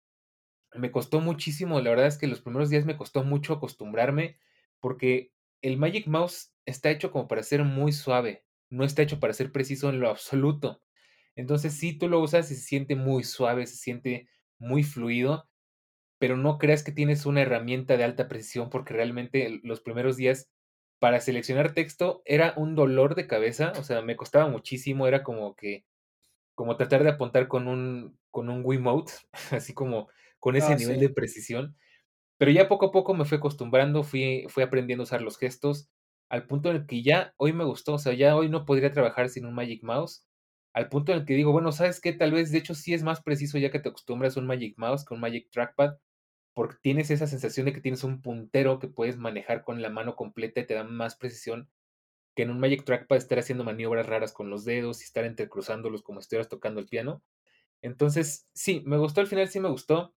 Me 0.74 0.92
costó 0.92 1.20
muchísimo, 1.20 1.80
la 1.82 1.90
verdad 1.90 2.08
es 2.08 2.18
que 2.18 2.28
los 2.28 2.42
primeros 2.42 2.70
días 2.70 2.86
me 2.86 2.98
costó 2.98 3.24
mucho 3.24 3.54
acostumbrarme 3.54 4.38
porque 4.80 5.32
el 5.62 5.78
Magic 5.78 6.08
Mouse 6.08 6.54
está 6.66 6.92
hecho 6.92 7.12
como 7.12 7.28
para 7.28 7.44
ser 7.44 7.64
muy 7.64 7.92
suave, 7.92 8.46
no 8.70 8.84
está 8.84 9.02
hecho 9.02 9.20
para 9.20 9.34
ser 9.34 9.52
preciso 9.52 9.90
en 9.90 10.00
lo 10.00 10.10
absoluto. 10.10 10.82
Entonces, 11.36 11.74
si 11.74 11.98
tú 11.98 12.08
lo 12.08 12.20
usas, 12.20 12.48
se 12.48 12.56
siente 12.56 12.96
muy 12.96 13.24
suave, 13.24 13.66
se 13.66 13.76
siente 13.76 14.30
muy 14.58 14.84
fluido, 14.84 15.50
pero 16.20 16.38
no 16.38 16.58
creas 16.58 16.84
que 16.84 16.92
tienes 16.92 17.26
una 17.26 17.42
herramienta 17.42 17.98
de 17.98 18.04
alta 18.04 18.28
precisión 18.28 18.70
porque 18.70 18.94
realmente 18.94 19.60
los 19.64 19.82
primeros 19.82 20.18
días 20.18 20.50
para 21.00 21.22
seleccionar 21.22 21.74
texto 21.74 22.22
era 22.26 22.54
un 22.58 22.76
dolor 22.76 23.16
de 23.16 23.26
cabeza, 23.28 23.72
o 23.78 23.84
sea, 23.84 24.02
me 24.02 24.18
costaba 24.18 24.50
muchísimo, 24.50 25.08
era 25.08 25.24
como 25.24 25.56
que 25.56 25.86
como 26.56 26.76
tratar 26.76 27.04
de 27.04 27.12
apuntar 27.12 27.48
con 27.48 27.68
un 27.68 28.20
con 28.32 28.50
un 28.50 28.62
Wiimote, 28.66 29.14
así 29.52 29.74
como 29.74 30.10
con 30.39 30.55
ese 30.55 30.75
Ah, 30.75 30.77
nivel 30.77 31.00
sí. 31.00 31.00
de 31.00 31.10
precisión. 31.10 31.77
Pero 32.38 32.51
ya 32.51 32.67
poco 32.69 32.88
a 32.88 32.91
poco 32.91 33.13
me 33.13 33.25
fui 33.25 33.38
acostumbrando, 33.38 34.03
fui 34.03 34.46
fui 34.50 34.63
aprendiendo 34.63 35.03
a 35.03 35.05
usar 35.05 35.22
los 35.22 35.38
gestos, 35.38 35.89
al 36.29 36.48
punto 36.48 36.69
en 36.69 36.77
el 36.77 36.86
que 36.88 37.03
ya 37.03 37.34
hoy 37.38 37.53
me 37.53 37.63
gustó, 37.65 37.96
o 37.96 38.00
sea, 38.00 38.13
ya 38.13 38.36
hoy 38.36 38.50
no 38.50 38.65
podría 38.65 38.91
trabajar 38.93 39.29
sin 39.29 39.46
un 39.46 39.53
Magic 39.55 39.84
Mouse, 39.84 40.25
al 40.74 40.89
punto 40.89 41.12
en 41.12 41.19
el 41.19 41.25
que 41.25 41.34
digo, 41.36 41.52
bueno, 41.52 41.71
¿sabes 41.71 41.99
qué? 42.02 42.13
Tal 42.13 42.32
vez, 42.32 42.52
de 42.52 42.60
hecho, 42.60 42.75
sí 42.75 42.93
es 42.93 43.04
más 43.04 43.21
preciso 43.21 43.58
ya 43.58 43.71
que 43.71 43.80
te 43.80 43.89
acostumbras 43.89 44.38
a 44.38 44.39
un 44.41 44.47
Magic 44.47 44.75
Mouse 44.78 45.06
que 45.06 45.13
un 45.13 45.19
Magic 45.21 45.49
Trackpad, 45.52 45.97
porque 46.54 46.78
tienes 46.82 47.12
esa 47.12 47.28
sensación 47.28 47.65
de 47.67 47.73
que 47.73 47.82
tienes 47.82 48.04
un 48.06 48.21
puntero 48.21 48.80
que 48.80 48.88
puedes 48.89 49.17
manejar 49.17 49.63
con 49.63 49.82
la 49.82 49.89
mano 49.89 50.15
completa 50.15 50.62
y 50.62 50.67
te 50.67 50.73
da 50.75 50.84
más 50.86 51.15
precisión 51.17 51.69
que 52.36 52.43
en 52.43 52.52
un 52.52 52.60
Magic 52.60 52.86
Trackpad 52.86 53.17
estar 53.17 53.39
haciendo 53.39 53.63
maniobras 53.63 54.06
raras 54.08 54.34
con 54.34 54.49
los 54.49 54.65
dedos 54.65 55.02
y 55.02 55.06
estar 55.06 55.25
entrecruzándolos 55.25 56.04
como 56.04 56.21
si 56.21 56.25
estuvieras 56.25 56.49
tocando 56.49 56.80
el 56.80 56.88
piano. 56.88 57.23
Entonces, 57.82 58.49
sí, 58.54 58.84
me 58.86 58.97
gustó 58.97 59.21
al 59.21 59.28
final, 59.28 59.49
sí 59.49 59.60
me 59.60 59.69
gustó. 59.69 60.15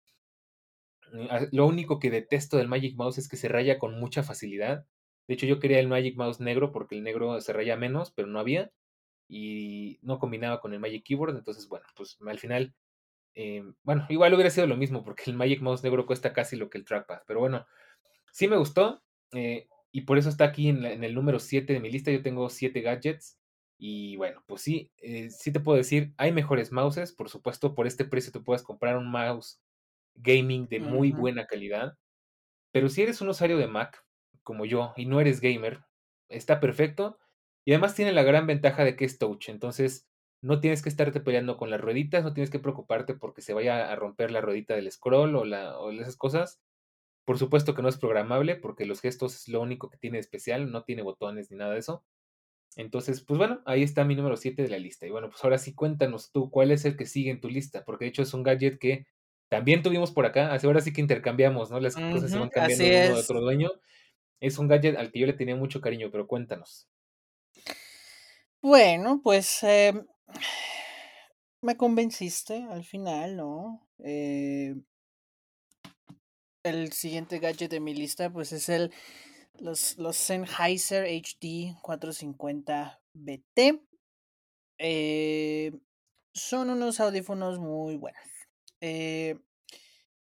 Lo 1.52 1.66
único 1.66 1.98
que 1.98 2.10
detesto 2.10 2.56
del 2.56 2.68
Magic 2.68 2.96
Mouse 2.96 3.18
es 3.18 3.28
que 3.28 3.36
se 3.36 3.48
raya 3.48 3.78
con 3.78 3.98
mucha 3.98 4.22
facilidad. 4.22 4.86
De 5.28 5.34
hecho, 5.34 5.46
yo 5.46 5.60
quería 5.60 5.80
el 5.80 5.88
Magic 5.88 6.16
Mouse 6.16 6.40
negro 6.40 6.72
porque 6.72 6.96
el 6.96 7.02
negro 7.02 7.40
se 7.40 7.52
raya 7.52 7.76
menos, 7.76 8.10
pero 8.10 8.28
no 8.28 8.38
había. 8.40 8.72
Y 9.28 9.98
no 10.02 10.18
combinaba 10.18 10.60
con 10.60 10.72
el 10.74 10.80
Magic 10.80 11.04
Keyboard. 11.04 11.36
Entonces, 11.36 11.68
bueno, 11.68 11.86
pues 11.96 12.18
al 12.26 12.38
final 12.38 12.74
Em, 13.34 13.74
bueno, 13.84 14.06
igual 14.08 14.34
hubiera 14.34 14.50
sido 14.50 14.66
lo 14.66 14.76
mismo, 14.76 15.04
porque 15.04 15.24
el 15.26 15.36
Magic 15.36 15.60
Mouse 15.60 15.82
negro 15.82 16.06
cuesta 16.06 16.32
casi 16.32 16.56
lo 16.56 16.68
que 16.70 16.78
el 16.78 16.84
trackpad. 16.84 17.20
Pero 17.26 17.40
bueno, 17.40 17.66
sí 18.32 18.48
me 18.48 18.56
gustó. 18.56 19.02
eh, 19.32 19.68
y 19.92 20.02
por 20.02 20.18
eso 20.18 20.28
está 20.28 20.44
aquí 20.44 20.68
en 20.68 20.84
el 20.84 21.14
número 21.14 21.40
7 21.40 21.72
de 21.72 21.80
mi 21.80 21.90
lista. 21.90 22.12
Yo 22.12 22.22
tengo 22.22 22.48
7 22.48 22.80
gadgets. 22.80 23.38
Y 23.78 24.16
bueno, 24.16 24.42
pues 24.46 24.62
sí, 24.62 24.92
eh, 24.98 25.30
sí 25.30 25.52
te 25.52 25.60
puedo 25.60 25.78
decir, 25.78 26.12
hay 26.16 26.32
mejores 26.32 26.70
mouses. 26.72 27.12
Por 27.12 27.28
supuesto, 27.28 27.74
por 27.74 27.86
este 27.86 28.04
precio 28.04 28.32
te 28.32 28.40
puedes 28.40 28.62
comprar 28.62 28.96
un 28.96 29.10
mouse 29.10 29.60
gaming 30.14 30.68
de 30.68 30.80
muy 30.80 31.12
buena 31.12 31.46
calidad. 31.46 31.98
Pero 32.72 32.88
si 32.88 33.02
eres 33.02 33.20
un 33.20 33.28
usuario 33.28 33.58
de 33.58 33.66
Mac, 33.66 34.04
como 34.42 34.64
yo, 34.64 34.92
y 34.96 35.06
no 35.06 35.20
eres 35.20 35.40
gamer, 35.40 35.84
está 36.28 36.60
perfecto. 36.60 37.18
Y 37.64 37.72
además 37.72 37.94
tiene 37.94 38.12
la 38.12 38.22
gran 38.22 38.46
ventaja 38.46 38.84
de 38.84 38.96
que 38.96 39.04
es 39.04 39.18
touch. 39.18 39.48
Entonces, 39.48 40.08
no 40.42 40.60
tienes 40.60 40.82
que 40.82 40.88
estarte 40.88 41.20
peleando 41.20 41.56
con 41.56 41.70
las 41.70 41.80
rueditas, 41.80 42.24
no 42.24 42.32
tienes 42.32 42.50
que 42.50 42.58
preocuparte 42.58 43.14
porque 43.14 43.42
se 43.42 43.52
vaya 43.54 43.90
a 43.92 43.96
romper 43.96 44.30
la 44.30 44.40
ruedita 44.40 44.74
del 44.74 44.90
scroll 44.90 45.36
o, 45.36 45.44
la, 45.44 45.78
o 45.78 45.90
esas 45.92 46.16
cosas. 46.16 46.60
Por 47.26 47.38
supuesto 47.38 47.74
que 47.74 47.82
no 47.82 47.88
es 47.88 47.98
programable 47.98 48.56
porque 48.56 48.86
los 48.86 49.00
gestos 49.00 49.34
es 49.36 49.48
lo 49.48 49.60
único 49.60 49.90
que 49.90 49.98
tiene 49.98 50.18
de 50.18 50.22
especial, 50.22 50.70
no 50.72 50.84
tiene 50.84 51.02
botones 51.02 51.50
ni 51.50 51.56
nada 51.58 51.72
de 51.74 51.80
eso. 51.80 52.04
Entonces, 52.76 53.22
pues 53.22 53.38
bueno, 53.38 53.62
ahí 53.66 53.82
está 53.82 54.04
mi 54.04 54.14
número 54.14 54.36
7 54.36 54.62
de 54.62 54.68
la 54.68 54.78
lista. 54.78 55.06
Y 55.06 55.10
bueno, 55.10 55.28
pues 55.30 55.42
ahora 55.44 55.58
sí 55.58 55.74
cuéntanos 55.74 56.30
tú 56.32 56.50
cuál 56.50 56.70
es 56.70 56.84
el 56.84 56.96
que 56.96 57.06
sigue 57.06 57.30
en 57.30 57.40
tu 57.40 57.48
lista, 57.48 57.84
porque 57.84 58.04
de 58.04 58.10
hecho 58.10 58.22
es 58.22 58.34
un 58.34 58.42
gadget 58.42 58.78
que 58.78 59.06
también 59.50 59.82
tuvimos 59.82 60.12
por 60.12 60.26
acá, 60.26 60.54
ahora 60.54 60.80
sí 60.80 60.92
que 60.92 61.00
intercambiamos, 61.00 61.70
¿no? 61.70 61.80
Las 61.80 61.96
cosas 61.96 62.30
se 62.30 62.38
van 62.38 62.50
cambiando 62.50 62.84
de 62.84 63.08
uno 63.08 63.16
a 63.16 63.18
es. 63.18 63.24
otro 63.24 63.40
dueño. 63.40 63.70
Es 64.40 64.58
un 64.58 64.68
gadget 64.68 64.96
al 64.96 65.10
que 65.10 65.18
yo 65.18 65.26
le 65.26 65.32
tenía 65.32 65.56
mucho 65.56 65.80
cariño, 65.80 66.08
pero 66.12 66.28
cuéntanos. 66.28 66.88
Bueno, 68.62 69.20
pues 69.22 69.62
em, 69.64 70.06
me 71.62 71.76
convenciste 71.76 72.62
al 72.70 72.84
final, 72.84 73.36
¿no? 73.36 73.88
Eh, 74.04 74.76
el 76.62 76.92
siguiente 76.92 77.40
gadget 77.40 77.72
de 77.72 77.80
mi 77.80 77.92
lista, 77.92 78.30
pues 78.30 78.52
es 78.52 78.68
el 78.68 78.92
los, 79.58 79.98
los 79.98 80.16
Sennheiser 80.16 81.06
HD 81.06 81.76
450 81.82 83.00
BT. 83.14 83.82
Eh, 84.78 85.72
son 86.32 86.70
unos 86.70 87.00
audífonos 87.00 87.58
muy 87.58 87.96
buenos. 87.96 88.39
Eh, 88.80 89.38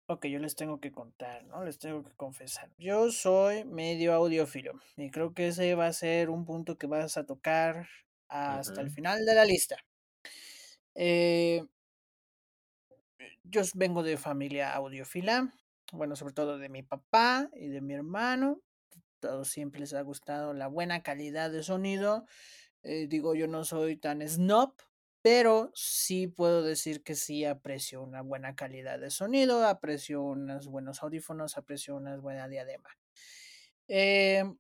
ok, 0.06 0.26
yo 0.26 0.38
les 0.38 0.56
tengo 0.56 0.80
que 0.80 0.92
contar, 0.92 1.44
¿no? 1.44 1.64
Les 1.64 1.78
tengo 1.78 2.02
que 2.04 2.14
confesar. 2.16 2.70
Yo 2.78 3.10
soy 3.10 3.64
medio 3.64 4.14
audiófilo 4.14 4.80
y 4.96 5.10
creo 5.10 5.34
que 5.34 5.48
ese 5.48 5.74
va 5.74 5.86
a 5.86 5.92
ser 5.92 6.30
un 6.30 6.44
punto 6.44 6.76
que 6.78 6.86
vas 6.86 7.16
a 7.16 7.24
tocar 7.24 7.88
hasta 8.28 8.80
el 8.80 8.90
final 8.90 9.24
de 9.24 9.34
la 9.34 9.44
lista. 9.44 9.76
Eh, 10.94 11.64
yo 13.44 13.62
vengo 13.74 14.02
de 14.02 14.16
familia 14.16 14.74
audiófila, 14.74 15.52
bueno, 15.92 16.16
sobre 16.16 16.34
todo 16.34 16.58
de 16.58 16.68
mi 16.68 16.82
papá 16.82 17.50
y 17.54 17.68
de 17.68 17.80
mi 17.80 17.94
hermano. 17.94 18.60
Todos 19.20 19.48
siempre 19.48 19.80
les 19.80 19.94
ha 19.94 20.02
gustado 20.02 20.52
la 20.52 20.66
buena 20.66 21.02
calidad 21.02 21.50
de 21.50 21.62
sonido. 21.62 22.26
Eh, 22.82 23.06
digo, 23.08 23.34
yo 23.34 23.46
no 23.46 23.64
soy 23.64 23.96
tan 23.96 24.26
snob, 24.28 24.74
pero 25.22 25.70
sí 25.74 26.26
puedo 26.26 26.62
decir 26.62 27.04
que 27.04 27.14
sí 27.14 27.44
aprecio 27.44 28.02
una 28.02 28.22
buena 28.22 28.56
calidad 28.56 28.98
de 28.98 29.10
sonido, 29.10 29.64
aprecio 29.64 30.20
unos 30.22 30.66
buenos 30.66 31.02
audífonos, 31.02 31.56
aprecio 31.56 31.94
una 31.96 32.16
buena 32.16 32.48
diadema. 32.48 32.90
Em, 33.86 34.58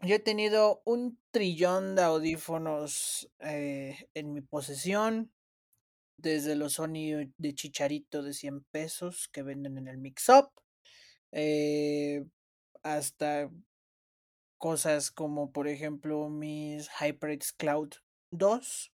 yo 0.00 0.14
he 0.14 0.20
tenido 0.20 0.80
un 0.84 1.18
trillón 1.32 1.96
de 1.96 2.02
audífonos 2.02 3.28
eh, 3.40 4.08
en 4.14 4.32
mi 4.32 4.42
posesión, 4.42 5.32
desde 6.16 6.54
los 6.54 6.74
Sony 6.74 7.32
de 7.36 7.54
chicharito 7.54 8.22
de 8.22 8.34
100 8.34 8.64
pesos 8.64 9.28
que 9.28 9.42
venden 9.42 9.76
en 9.78 9.88
el 9.88 9.98
Mix 9.98 10.28
Up, 10.28 10.50
eh, 11.32 12.24
hasta 12.84 13.50
cosas 14.56 15.10
como, 15.10 15.50
por 15.52 15.66
ejemplo, 15.68 16.28
mis 16.28 16.88
HyperX 17.00 17.52
Cloud 17.52 17.94
2 18.30 18.92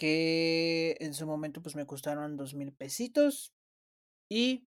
que 0.00 0.96
en 1.00 1.12
su 1.12 1.26
momento 1.26 1.60
pues 1.60 1.76
me 1.76 1.84
costaron 1.84 2.38
dos 2.38 2.54
mil 2.54 2.72
pesitos 2.72 3.52
y 4.30 4.66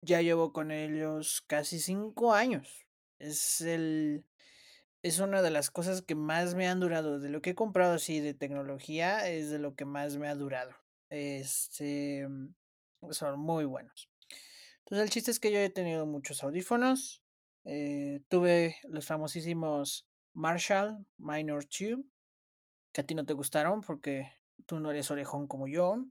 ya 0.00 0.22
llevo 0.22 0.54
con 0.54 0.70
ellos 0.70 1.44
casi 1.46 1.78
cinco 1.78 2.32
años. 2.32 2.86
Es 3.18 3.60
el 3.60 4.24
es 5.02 5.18
una 5.18 5.42
de 5.42 5.50
las 5.50 5.70
cosas 5.70 6.00
que 6.00 6.14
más 6.14 6.54
me 6.54 6.68
han 6.68 6.80
durado. 6.80 7.20
De 7.20 7.28
lo 7.28 7.42
que 7.42 7.50
he 7.50 7.54
comprado 7.54 7.92
así 7.92 8.20
de 8.20 8.32
tecnología, 8.32 9.28
es 9.28 9.50
de 9.50 9.58
lo 9.58 9.74
que 9.74 9.84
más 9.84 10.16
me 10.16 10.28
ha 10.28 10.34
durado. 10.34 10.72
Este 11.10 12.26
son 13.10 13.40
muy 13.40 13.66
buenos. 13.66 14.08
Entonces 14.78 15.04
el 15.04 15.10
chiste 15.10 15.30
es 15.32 15.38
que 15.38 15.52
yo 15.52 15.58
he 15.58 15.68
tenido 15.68 16.06
muchos 16.06 16.42
audífonos. 16.42 17.22
Eh, 17.66 18.22
tuve 18.28 18.78
los 18.84 19.06
famosísimos 19.06 20.06
Marshall 20.32 21.06
Minor 21.18 21.66
2, 21.66 22.00
que 22.92 23.00
a 23.00 23.04
ti 23.04 23.14
no 23.14 23.24
te 23.24 23.34
gustaron 23.34 23.80
porque 23.80 24.32
tú 24.66 24.80
no 24.80 24.90
eres 24.90 25.10
orejón 25.10 25.46
como 25.46 25.68
yo. 25.68 26.04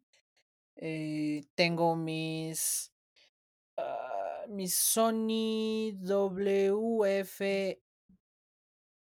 Eh, 0.75 1.43
tengo 1.55 1.95
mis, 1.95 2.93
uh, 3.77 4.49
mis 4.49 4.75
Sony 4.75 5.93
WF 6.01 7.41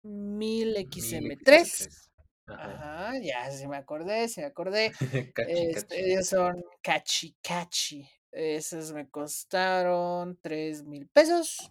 1000XM3. 0.05 1.89
Ajá. 2.49 3.09
Ajá, 3.09 3.19
ya 3.21 3.51
se 3.51 3.67
me 3.67 3.77
acordé, 3.77 4.29
se 4.29 4.43
me 4.43 4.47
acordé. 4.47 4.93
cachi, 5.35 5.53
este, 5.53 5.97
cachi. 5.97 6.11
ellos 6.11 6.29
son 6.29 6.65
cachi 6.81 7.37
cachi. 7.43 8.09
Esos 8.31 8.93
me 8.93 9.09
costaron 9.09 10.39
3 10.43 10.85
mil 10.85 11.09
pesos. 11.09 11.69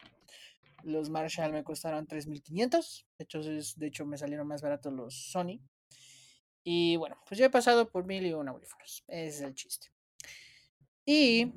Los 0.84 1.10
Marshall 1.10 1.51
me 1.51 1.63
costaron 1.63 2.08
3.500. 2.08 3.05
De 3.17 3.23
hecho, 3.23 3.39
es, 3.39 3.77
de 3.77 3.88
hecho, 3.88 4.05
me 4.05 4.17
salieron 4.17 4.47
más 4.47 4.62
baratos 4.62 4.93
los 4.93 5.15
Sony. 5.15 5.60
Y 6.67 6.95
bueno, 6.95 7.15
pues 7.28 7.39
yo 7.39 7.45
he 7.45 7.49
pasado 7.51 7.89
por 7.91 8.06
mil 8.06 8.25
y 8.25 8.34
un 8.34 8.49
audífonos. 8.49 9.04
Ese 9.08 9.28
es 9.28 9.41
el 9.41 9.54
chiste. 9.54 9.91
Y 11.06 11.54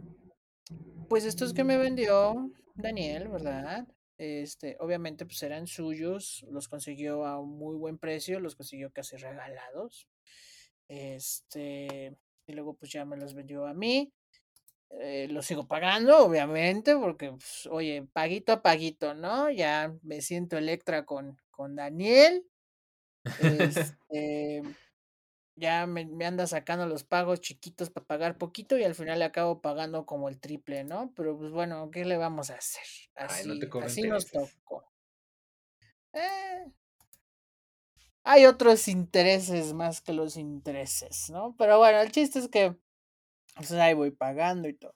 pues 1.08 1.24
estos 1.24 1.54
que 1.54 1.64
me 1.64 1.78
vendió 1.78 2.52
Daniel, 2.74 3.28
¿verdad? 3.28 3.88
Este, 4.18 4.76
obviamente, 4.80 5.24
pues 5.24 5.42
eran 5.42 5.66
suyos. 5.66 6.44
Los 6.50 6.68
consiguió 6.68 7.24
a 7.24 7.40
un 7.40 7.56
muy 7.58 7.74
buen 7.76 7.96
precio. 7.96 8.38
Los 8.38 8.54
consiguió 8.54 8.92
casi 8.92 9.16
regalados. 9.16 10.06
Este, 10.88 12.14
y 12.46 12.52
luego 12.52 12.74
pues 12.74 12.92
ya 12.92 13.06
me 13.06 13.16
los 13.16 13.32
vendió 13.32 13.66
a 13.66 13.72
mí. 13.72 14.12
Eh, 15.00 15.28
lo 15.30 15.40
sigo 15.40 15.66
pagando, 15.66 16.18
obviamente, 16.18 16.96
porque, 16.96 17.30
pues, 17.30 17.66
oye, 17.70 18.06
paguito 18.12 18.52
a 18.52 18.62
paguito, 18.62 19.14
¿no? 19.14 19.50
Ya 19.50 19.94
me 20.02 20.20
siento 20.20 20.58
Electra 20.58 21.06
con, 21.06 21.38
con 21.50 21.76
Daniel. 21.76 22.44
Este, 24.10 24.62
ya 25.58 25.86
me, 25.86 26.06
me, 26.06 26.24
anda 26.24 26.46
sacando 26.46 26.86
los 26.86 27.04
pagos 27.04 27.40
chiquitos 27.40 27.90
para 27.90 28.06
pagar 28.06 28.38
poquito 28.38 28.78
y 28.78 28.84
al 28.84 28.94
final 28.94 29.18
le 29.18 29.24
acabo 29.24 29.60
pagando 29.60 30.06
como 30.06 30.28
el 30.28 30.38
triple, 30.38 30.84
¿no? 30.84 31.12
Pero 31.16 31.36
pues 31.36 31.50
bueno, 31.50 31.90
¿qué 31.90 32.04
le 32.04 32.16
vamos 32.16 32.50
a 32.50 32.54
hacer? 32.54 32.84
Así, 33.14 33.50
Ay, 33.50 33.58
no 33.58 33.80
así 33.80 34.02
nos 34.02 34.26
tocó. 34.26 34.84
Eh, 36.12 36.72
hay 38.22 38.46
otros 38.46 38.88
intereses 38.88 39.72
más 39.72 40.00
que 40.00 40.12
los 40.12 40.36
intereses, 40.36 41.28
¿no? 41.30 41.54
Pero 41.58 41.78
bueno, 41.78 42.00
el 42.00 42.12
chiste 42.12 42.38
es 42.38 42.48
que 42.48 42.76
pues 43.56 43.72
ahí 43.72 43.94
voy 43.94 44.12
pagando 44.12 44.68
y 44.68 44.74
todo. 44.74 44.94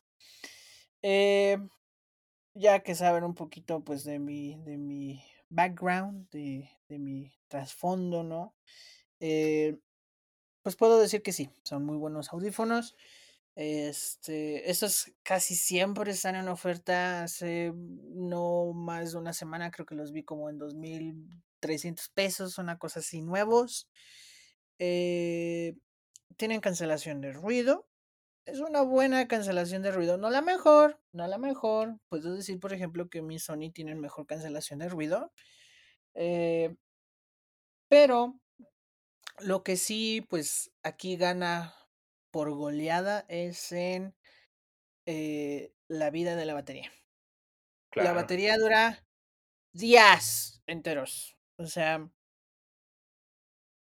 Eh, 1.02 1.58
ya 2.54 2.82
que 2.82 2.94
saben 2.94 3.24
un 3.24 3.34
poquito 3.34 3.82
pues 3.82 4.04
de 4.04 4.18
mi, 4.18 4.56
de 4.62 4.78
mi 4.78 5.24
background, 5.48 6.28
de, 6.30 6.70
de 6.88 6.98
mi 6.98 7.32
trasfondo, 7.48 8.22
¿no? 8.22 8.54
Eh, 9.18 9.78
pues 10.62 10.76
puedo 10.76 10.98
decir 11.00 11.22
que 11.22 11.32
sí, 11.32 11.50
son 11.64 11.84
muy 11.84 11.96
buenos 11.96 12.32
audífonos. 12.32 12.96
Este, 13.54 14.70
estos 14.70 15.12
casi 15.22 15.54
siempre 15.54 16.12
están 16.12 16.36
en 16.36 16.48
oferta. 16.48 17.24
Hace 17.24 17.72
no 17.74 18.72
más 18.72 19.12
de 19.12 19.18
una 19.18 19.32
semana, 19.32 19.70
creo 19.70 19.86
que 19.86 19.94
los 19.94 20.12
vi 20.12 20.22
como 20.24 20.48
en 20.50 20.58
2.300 20.58 22.10
pesos, 22.14 22.58
una 22.58 22.78
cosa 22.78 23.00
así 23.00 23.22
nuevos. 23.22 23.88
Eh, 24.78 25.74
tienen 26.36 26.60
cancelación 26.60 27.20
de 27.20 27.32
ruido. 27.32 27.88
Es 28.46 28.60
una 28.60 28.82
buena 28.82 29.28
cancelación 29.28 29.82
de 29.82 29.92
ruido, 29.92 30.18
no 30.18 30.30
la 30.30 30.42
mejor, 30.42 31.00
no 31.12 31.26
la 31.28 31.38
mejor. 31.38 31.98
Puedo 32.08 32.34
decir, 32.34 32.58
por 32.60 32.72
ejemplo, 32.72 33.08
que 33.08 33.22
mis 33.22 33.44
Sony 33.44 33.70
tienen 33.72 34.00
mejor 34.00 34.26
cancelación 34.26 34.80
de 34.80 34.88
ruido. 34.88 35.32
Eh, 36.14 36.74
pero 37.88 38.40
lo 39.40 39.62
que 39.62 39.76
sí, 39.76 40.26
pues 40.28 40.72
aquí 40.82 41.16
gana 41.16 41.74
por 42.30 42.50
goleada 42.50 43.24
es 43.28 43.72
en 43.72 44.14
eh, 45.06 45.72
la 45.88 46.10
vida 46.10 46.36
de 46.36 46.46
la 46.46 46.54
batería. 46.54 46.90
Claro. 47.90 48.08
La 48.08 48.14
batería 48.14 48.56
dura 48.56 49.04
días 49.72 50.62
enteros. 50.66 51.36
O 51.56 51.66
sea, 51.66 52.10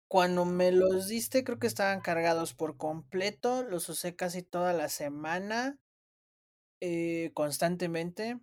cuando 0.07 0.45
me 0.45 0.71
los 0.71 1.07
diste, 1.07 1.43
creo 1.43 1.57
que 1.57 1.67
estaban 1.67 2.01
cargados 2.01 2.53
por 2.53 2.77
completo. 2.77 3.63
Los 3.63 3.89
usé 3.89 4.15
casi 4.15 4.43
toda 4.43 4.73
la 4.73 4.89
semana. 4.89 5.79
Eh, 6.81 7.31
constantemente. 7.33 8.39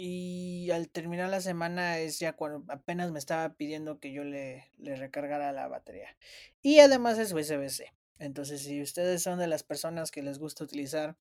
Y 0.00 0.70
al 0.70 0.88
terminar 0.90 1.28
la 1.28 1.40
semana 1.40 1.98
es 1.98 2.20
ya 2.20 2.34
cuando 2.34 2.64
apenas 2.72 3.10
me 3.10 3.18
estaba 3.18 3.54
pidiendo 3.54 3.98
que 3.98 4.12
yo 4.12 4.22
le, 4.22 4.70
le 4.78 4.94
recargara 4.94 5.50
la 5.50 5.66
batería. 5.66 6.16
Y 6.62 6.78
además 6.78 7.18
es 7.18 7.32
USB-C. 7.32 7.92
Entonces, 8.20 8.62
si 8.62 8.80
ustedes 8.80 9.24
son 9.24 9.40
de 9.40 9.48
las 9.48 9.64
personas 9.64 10.12
que 10.12 10.22
les 10.22 10.38
gusta 10.38 10.62
utilizar 10.62 11.16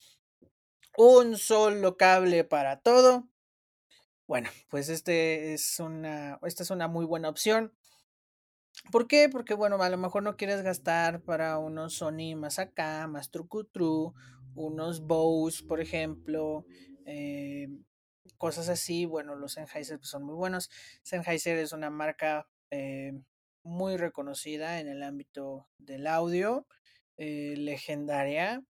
un 0.96 1.38
solo 1.40 1.98
cable 1.98 2.44
para 2.44 2.80
todo, 2.80 3.28
bueno, 4.28 4.48
pues 4.70 4.90
este 4.90 5.56
es 5.56 5.80
una, 5.80 6.38
esta 6.44 6.62
es 6.62 6.70
una 6.70 6.88
muy 6.88 7.06
buena 7.06 7.30
opción. 7.30 7.74
¿Por 8.92 9.08
qué? 9.08 9.28
Porque, 9.28 9.56
bueno, 9.56 9.82
a 9.82 9.90
lo 9.90 9.98
mejor 9.98 10.22
no 10.22 10.38
quieres 10.38 10.62
gastar 10.62 11.24
para 11.24 11.58
unos 11.58 11.96
Sony 11.96 12.36
más 12.36 12.60
acá, 12.60 13.08
más 13.08 13.32
trucutru, 13.32 14.14
unos 14.54 15.02
Bose, 15.02 15.64
por 15.64 15.82
ejemplo, 15.82 16.64
eh, 17.08 17.70
cosas 18.38 18.70
así. 18.70 19.06
Bueno, 19.06 19.36
los 19.36 19.54
Sennheiser 19.54 19.98
pues, 20.00 20.10
son 20.10 20.24
muy 20.24 20.36
buenos. 20.36 20.70
Sennheiser 21.04 21.58
es 21.58 21.72
una 21.72 21.90
marca 21.90 22.48
eh, 22.72 23.14
muy 23.64 23.98
reconocida 23.98 24.80
en 24.80 24.88
el 24.88 25.04
ámbito 25.04 25.68
del 25.78 26.08
audio, 26.08 26.68
eh, 27.18 27.56
legendaria. 27.58 28.64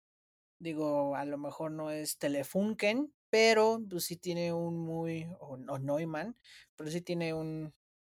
Digo, 0.59 1.15
a 1.15 1.25
lo 1.25 1.37
mejor 1.37 1.71
no 1.71 1.91
es 1.91 2.17
Telefunken, 2.17 3.13
pero 3.29 3.81
pues, 3.89 4.05
sí 4.05 4.17
tiene 4.17 4.53
un 4.53 4.77
muy, 4.77 5.27
o, 5.39 5.57
Neumann, 5.79 6.37
pero 6.75 6.89
sí 6.89 7.01
tiene 7.01 7.33
un, 7.33 7.73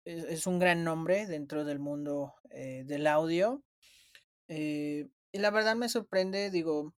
es, 0.05 0.47
un 0.47 0.59
gran 0.59 0.85
nombre 0.85 1.27
dentro 1.27 1.65
del 1.65 1.79
mundo 1.79 2.35
eh, 2.51 2.85
del 2.85 3.07
audio. 3.07 3.63
Y 4.49 5.09
la 5.33 5.51
verdad 5.51 5.77
me 5.77 5.89
sorprende, 5.89 6.51
digo, 6.51 6.95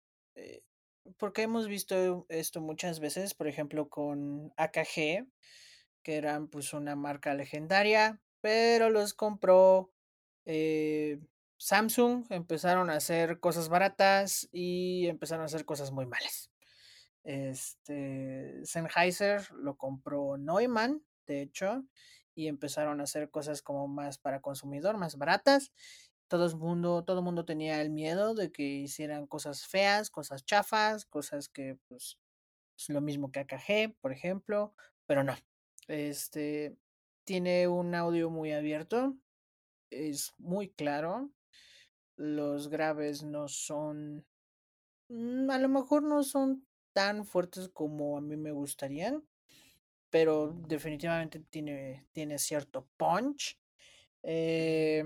porque 1.18 1.44
hemos 1.44 1.68
visto 1.68 2.26
esto 2.30 2.62
muchas 2.62 3.00
veces, 3.00 3.34
por 3.34 3.48
ejemplo, 3.48 3.90
con 3.90 4.54
AKG, 4.58 5.28
que 6.04 6.16
eran 6.16 6.48
pues 6.48 6.74
una 6.74 6.96
marca 6.96 7.34
legendaria, 7.34 8.22
pero 8.42 8.90
los 8.90 9.14
compró 9.14 9.92
eh, 10.46 11.20
Samsung, 11.58 12.26
empezaron 12.30 12.90
a 12.90 12.96
hacer 12.96 13.40
cosas 13.40 13.70
baratas 13.70 14.48
y 14.52 15.08
empezaron 15.08 15.44
a 15.44 15.48
hacer 15.48 15.66
cosas 15.66 15.92
muy 15.92 16.06
malas. 16.06 16.52
Este 17.24 18.62
Sennheiser 18.64 19.52
lo 19.52 19.76
compró 19.76 20.38
Neumann, 20.38 21.04
de 21.26 21.42
hecho, 21.42 21.84
y 22.36 22.48
empezaron 22.48 23.02
a 23.02 23.04
hacer 23.04 23.30
cosas 23.30 23.62
como 23.62 23.88
más 23.88 24.18
para 24.18 24.42
consumidor, 24.42 24.98
más 24.98 25.18
baratas. 25.18 25.74
Todo 26.28 26.46
el 26.46 26.56
mundo, 26.56 27.04
todo 27.04 27.20
el 27.20 27.24
mundo 27.24 27.46
tenía 27.46 27.82
el 27.82 27.90
miedo 27.90 28.34
de 28.36 28.52
que 28.52 28.64
hicieran 28.64 29.28
cosas 29.28 29.66
feas, 29.66 30.10
cosas 30.10 30.46
chafas, 30.46 31.06
cosas 31.06 31.50
que 31.50 31.78
pues 31.88 32.18
es 32.78 32.90
lo 32.90 33.02
mismo 33.02 33.32
que 33.32 33.40
AKG, 33.40 33.96
por 34.02 34.12
ejemplo, 34.12 34.74
pero 35.06 35.24
no. 35.24 35.36
Este 35.88 36.78
tiene 37.24 37.68
un 37.68 37.96
audio 37.96 38.30
muy 38.30 38.52
abierto, 38.54 39.18
es 39.90 40.34
muy 40.38 40.70
claro. 40.70 41.32
Los 42.18 42.70
graves 42.70 43.24
no 43.24 43.48
son 43.48 44.26
a 45.10 45.58
lo 45.58 45.70
mejor 45.70 46.04
no 46.04 46.24
son 46.24 46.66
tan 46.94 47.26
fuertes 47.26 47.70
como 47.70 48.18
a 48.18 48.22
mí 48.22 48.36
me 48.36 48.52
gustarían, 48.52 49.24
pero 50.10 50.54
definitivamente 50.68 51.40
tiene, 51.50 52.08
tiene 52.12 52.38
cierto 52.40 52.88
punch. 52.98 53.60
Eh, 54.24 55.04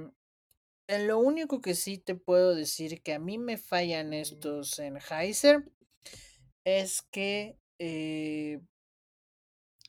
lo 1.00 1.20
único 1.20 1.62
que 1.62 1.76
sí 1.76 1.98
te 1.98 2.16
puedo 2.16 2.56
decir 2.56 3.02
que 3.02 3.14
a 3.14 3.20
mí 3.20 3.38
me 3.38 3.58
fallan 3.58 4.14
estos 4.14 4.72
Sennheiser 4.72 5.64
es 6.64 7.02
que 7.02 7.58
eh, 7.80 8.60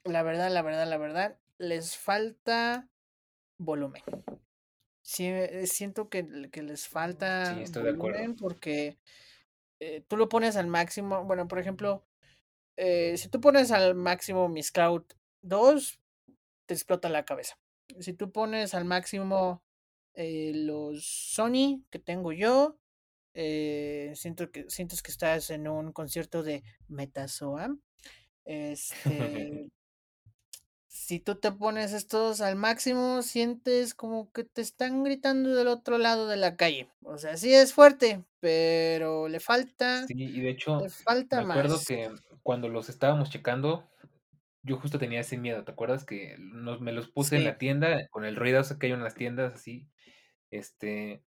la 0.05 0.23
verdad, 0.23 0.51
la 0.51 0.63
verdad, 0.63 0.87
la 0.89 0.99
verdad, 0.99 1.39
les 1.59 1.97
falta 1.97 2.89
volumen. 3.59 4.03
Sí, 5.03 5.31
siento 5.65 6.09
que, 6.09 6.51
que 6.51 6.63
les 6.63 6.89
falta 6.89 7.55
sí, 7.55 7.63
estoy 7.63 7.83
volumen 7.83 8.15
de 8.15 8.15
acuerdo. 8.15 8.37
porque 8.37 8.99
eh, 9.81 10.03
tú 10.07 10.17
lo 10.17 10.29
pones 10.29 10.57
al 10.57 10.69
máximo. 10.69 11.25
Bueno, 11.25 11.49
por 11.49 11.59
ejemplo, 11.59 12.05
eh, 12.77 13.17
si 13.17 13.29
tú 13.29 13.41
pones 13.41 13.73
al 13.73 13.95
máximo 13.95 14.49
mi 14.49 14.63
Scout 14.63 15.15
2, 15.43 16.01
te 16.67 16.75
explota 16.75 17.09
la 17.09 17.25
cabeza. 17.25 17.59
Si 17.99 18.13
tú 18.13 18.33
pones 18.33 18.75
al 18.75 18.85
máximo 18.85 19.63
eh, 20.15 20.53
los 20.55 21.05
Sony 21.05 21.85
que 21.91 21.99
tengo 21.99 22.33
yo, 22.33 22.79
Eh, 23.35 24.13
siento 24.17 24.51
que, 24.53 24.69
sientes 24.71 25.03
que 25.03 25.11
estás 25.11 25.51
en 25.51 25.67
un 25.69 25.93
concierto 25.93 26.43
de 26.43 26.63
Metazoa. 26.89 27.77
Este, 28.45 29.71
si 30.89 31.21
tú 31.21 31.37
te 31.37 31.53
pones 31.53 31.93
estos 31.93 32.41
al 32.41 32.57
máximo, 32.57 33.23
sientes 33.23 33.95
como 33.95 34.31
que 34.33 34.45
te 34.45 34.61
están 34.63 35.03
gritando 35.05 35.55
del 35.55 35.69
otro 35.69 35.99
lado 35.99 36.27
de 36.29 36.37
la 36.37 36.57
calle. 36.57 36.91
O 37.03 37.19
sea, 37.19 37.37
sí 37.37 37.55
es 37.55 37.73
fuerte, 37.75 38.25
pero 38.41 39.29
le 39.29 39.41
falta, 39.41 40.07
Sí, 40.07 40.15
y 40.17 40.41
de 40.41 40.51
hecho, 40.51 40.81
le 40.81 40.91
falta 40.91 41.41
me 41.41 41.43
acuerdo 41.43 41.77
más. 41.77 41.87
que 41.87 42.11
cuando 42.43 42.69
los 42.69 42.89
estábamos 42.89 43.31
checando, 43.31 43.89
yo 44.63 44.77
justo 44.79 44.99
tenía 44.99 45.21
ese 45.21 45.39
miedo, 45.39 45.65
¿te 45.65 45.73
acuerdas? 45.73 46.05
Que 46.05 46.37
nos 46.39 46.81
me 46.81 46.93
los 46.93 47.09
puse 47.09 47.37
en 47.37 47.45
la 47.45 47.59
tienda 47.59 48.09
con 48.11 48.25
el 48.25 48.37
ruidazo 48.37 48.79
que 48.79 48.87
hay 48.87 48.93
en 48.93 49.05
las 49.05 49.17
tiendas 49.17 49.55
así, 49.55 49.89
este, 50.53 51.25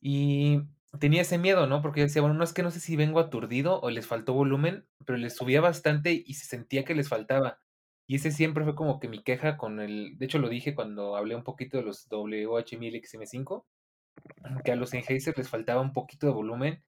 y 0.00 0.62
tenía 1.00 1.22
ese 1.22 1.38
miedo, 1.38 1.66
¿no? 1.66 1.82
Porque 1.82 2.00
yo 2.00 2.06
decía: 2.06 2.22
"Bueno, 2.22 2.36
no 2.36 2.44
es 2.44 2.52
que 2.54 2.62
no 2.62 2.70
sé 2.70 2.80
si 2.80 2.96
vengo 2.96 3.20
aturdido 3.20 3.80
o 3.80 3.90
les 3.90 4.06
faltó 4.06 4.34
volumen", 4.34 4.88
pero 5.06 5.18
les 5.18 5.36
subía 5.36 5.60
bastante 5.60 6.12
y 6.26 6.34
se 6.34 6.46
sentía 6.46 6.84
que 6.84 6.94
les 6.94 7.08
faltaba. 7.08 7.60
Y 8.08 8.16
ese 8.16 8.30
siempre 8.32 8.64
fue 8.64 8.74
como 8.76 9.00
que 9.00 9.08
mi 9.08 9.22
queja 9.24 9.56
con 9.58 9.80
el 9.80 10.18
de 10.18 10.26
hecho, 10.26 10.38
lo 10.38 10.48
dije 10.48 10.74
cuando 10.76 11.16
hablé 11.16 11.36
un 11.36 11.44
poquito 11.44 11.78
de 11.78 11.84
los 11.84 12.08
WH-1000 12.08 12.96
XM5, 12.96 13.66
que 14.64 14.72
a 14.72 14.76
los 14.76 14.90
Sennheiser 14.90 15.36
les 15.38 15.48
faltaba 15.50 15.80
un 15.82 15.92
poquito 15.92 16.26
de 16.26 16.32
volumen. 16.34 16.84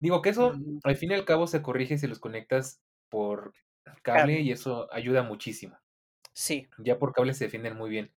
Digo 0.00 0.22
que 0.22 0.30
eso, 0.30 0.64
al 0.84 0.96
fin 0.96 1.12
y 1.12 1.14
al 1.14 1.24
cabo, 1.26 1.46
se 1.48 1.62
corrige 1.62 1.98
si 1.98 2.06
los 2.08 2.20
conectas 2.20 2.82
por 3.10 3.54
cable 4.02 4.40
Cable. 4.40 4.42
y 4.42 4.52
eso 4.52 4.88
ayuda 4.92 5.22
muchísimo. 5.24 5.78
Sí. 6.34 6.68
Ya 6.78 6.98
por 6.98 7.12
cable 7.12 7.34
se 7.34 7.44
defienden 7.44 7.76
muy 7.76 7.90
bien, 7.90 8.14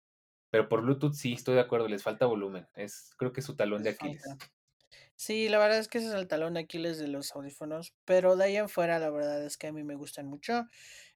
pero 0.51 0.69
por 0.69 0.83
Bluetooth 0.83 1.15
sí, 1.15 1.33
estoy 1.35 1.55
de 1.55 1.61
acuerdo, 1.63 1.89
les 1.89 2.03
falta 2.03 2.27
volumen. 2.27 2.69
Es 2.75 3.13
creo 3.19 3.33
que 3.33 3.41
es 3.41 3.47
su 3.47 3.57
talón 3.57 3.83
de 3.83 3.91
Les 3.91 3.93
Aquiles. 3.93 4.23
falta. 4.23 4.39
Sí, 5.17 5.49
la 5.49 5.59
verdad 5.59 5.79
es 5.79 5.89
que 5.89 5.99
ese 5.99 6.09
es 6.09 6.15
el 6.15 6.29
talón 6.29 6.55
de 6.55 6.61
Aquiles 6.61 6.99
de 6.99 7.09
los 7.09 7.33
audífonos, 7.35 7.95
pero 8.05 8.37
de 8.37 8.45
ahí 8.45 8.57
en 8.57 8.69
fuera, 8.69 8.99
la 8.99 9.11
verdad 9.11 9.45
es 9.45 9.57
que 9.59 9.69
a 9.69 9.73
mí 9.73 9.85
me 9.85 9.95
gustan 9.97 10.27
mucho. 10.29 10.65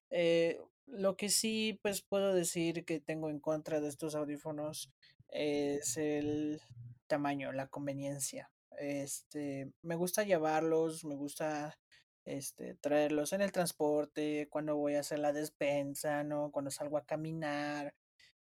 Eh, 0.09 0.59
lo 0.87 1.17
que 1.17 1.29
sí, 1.29 1.79
pues, 1.83 2.01
puedo 2.03 2.33
decir 2.33 2.85
que 2.85 2.99
tengo 2.99 3.29
en 3.29 3.39
contra 3.39 3.81
de 3.81 3.89
estos 3.89 4.15
audífonos 4.15 4.91
es 5.29 5.97
el 5.97 6.61
tamaño, 7.07 7.51
la 7.53 7.67
conveniencia. 7.69 8.51
Este, 8.79 9.71
me 9.81 9.95
gusta 9.95 10.23
llevarlos, 10.23 11.05
me 11.05 11.15
gusta, 11.15 11.79
este, 12.25 12.75
traerlos 12.75 13.33
en 13.33 13.41
el 13.41 13.51
transporte, 13.51 14.47
cuando 14.49 14.75
voy 14.77 14.95
a 14.95 15.01
hacer 15.01 15.19
la 15.19 15.33
despensa, 15.33 16.23
¿no? 16.23 16.51
Cuando 16.51 16.71
salgo 16.71 16.97
a 16.97 17.05
caminar, 17.05 17.95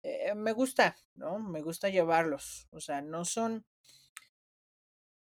eh, 0.02 0.34
me 0.34 0.52
gusta, 0.52 0.96
¿no? 1.14 1.38
Me 1.38 1.62
gusta 1.62 1.88
llevarlos, 1.88 2.68
o 2.70 2.80
sea, 2.80 3.02
no 3.02 3.24
son 3.24 3.64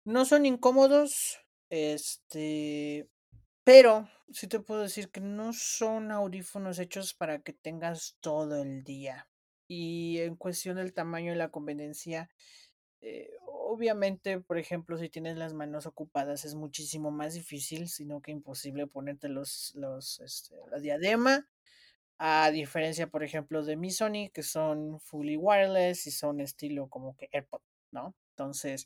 no 0.06 0.26
son 0.26 0.46
incómodos, 0.46 1.40
este, 1.70 3.10
pero 3.64 4.10
sí 4.32 4.48
te 4.48 4.60
puedo 4.60 4.82
decir 4.82 5.12
que 5.12 5.22
no 5.22 5.54
son 5.54 6.12
audífonos 6.12 6.80
hechos 6.80 7.14
para 7.14 7.42
que 7.42 7.54
tengas 7.54 8.18
todo 8.22 8.62
el 8.62 8.84
día. 8.84 9.30
Y 9.68 10.20
en 10.20 10.36
cuestión 10.36 10.78
del 10.78 10.94
tamaño 10.94 11.34
y 11.34 11.36
la 11.38 11.50
conveniencia, 11.52 12.30
eh, 13.02 13.30
obviamente, 13.48 14.40
por 14.42 14.58
ejemplo, 14.60 14.98
si 14.98 15.10
tienes 15.10 15.38
las 15.38 15.54
manos 15.54 15.86
ocupadas 15.88 16.46
es 16.46 16.56
muchísimo 16.56 17.12
más 17.12 17.34
difícil, 17.36 17.90
sino 17.90 18.22
que 18.22 18.32
imposible 18.32 18.88
ponerte 18.88 19.30
los 19.30 19.74
los, 19.76 20.20
este, 20.22 20.56
la 20.72 20.80
diadema, 20.80 21.50
a 22.24 22.52
diferencia, 22.52 23.08
por 23.08 23.24
ejemplo, 23.24 23.64
de 23.66 23.76
mi 23.76 23.90
Sony, 23.90 24.30
que 24.32 24.44
son 24.44 25.00
fully 25.00 25.38
wireless 25.38 26.06
y 26.06 26.12
son 26.12 26.40
estilo 26.40 26.88
como 26.88 27.18
que 27.18 27.28
AirPod, 27.32 27.62
¿no? 27.92 28.16
Entonces, 28.30 28.86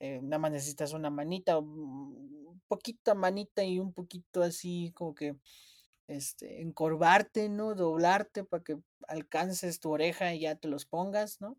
eh, 0.00 0.20
nada 0.22 0.38
más 0.38 0.52
necesitas 0.52 0.92
una 0.92 1.08
manita, 1.08 1.56
un 1.58 2.60
poquito 2.68 3.14
manita 3.14 3.64
y 3.64 3.78
un 3.78 3.94
poquito 3.94 4.42
así 4.42 4.92
como 4.94 5.14
que, 5.14 5.34
este, 6.08 6.60
encorvarte, 6.60 7.48
¿no? 7.48 7.74
Doblarte 7.74 8.44
para 8.44 8.62
que 8.62 8.76
alcances 9.08 9.80
tu 9.80 9.90
oreja 9.90 10.34
y 10.34 10.40
ya 10.40 10.56
te 10.56 10.68
los 10.68 10.84
pongas, 10.84 11.40
¿no? 11.40 11.56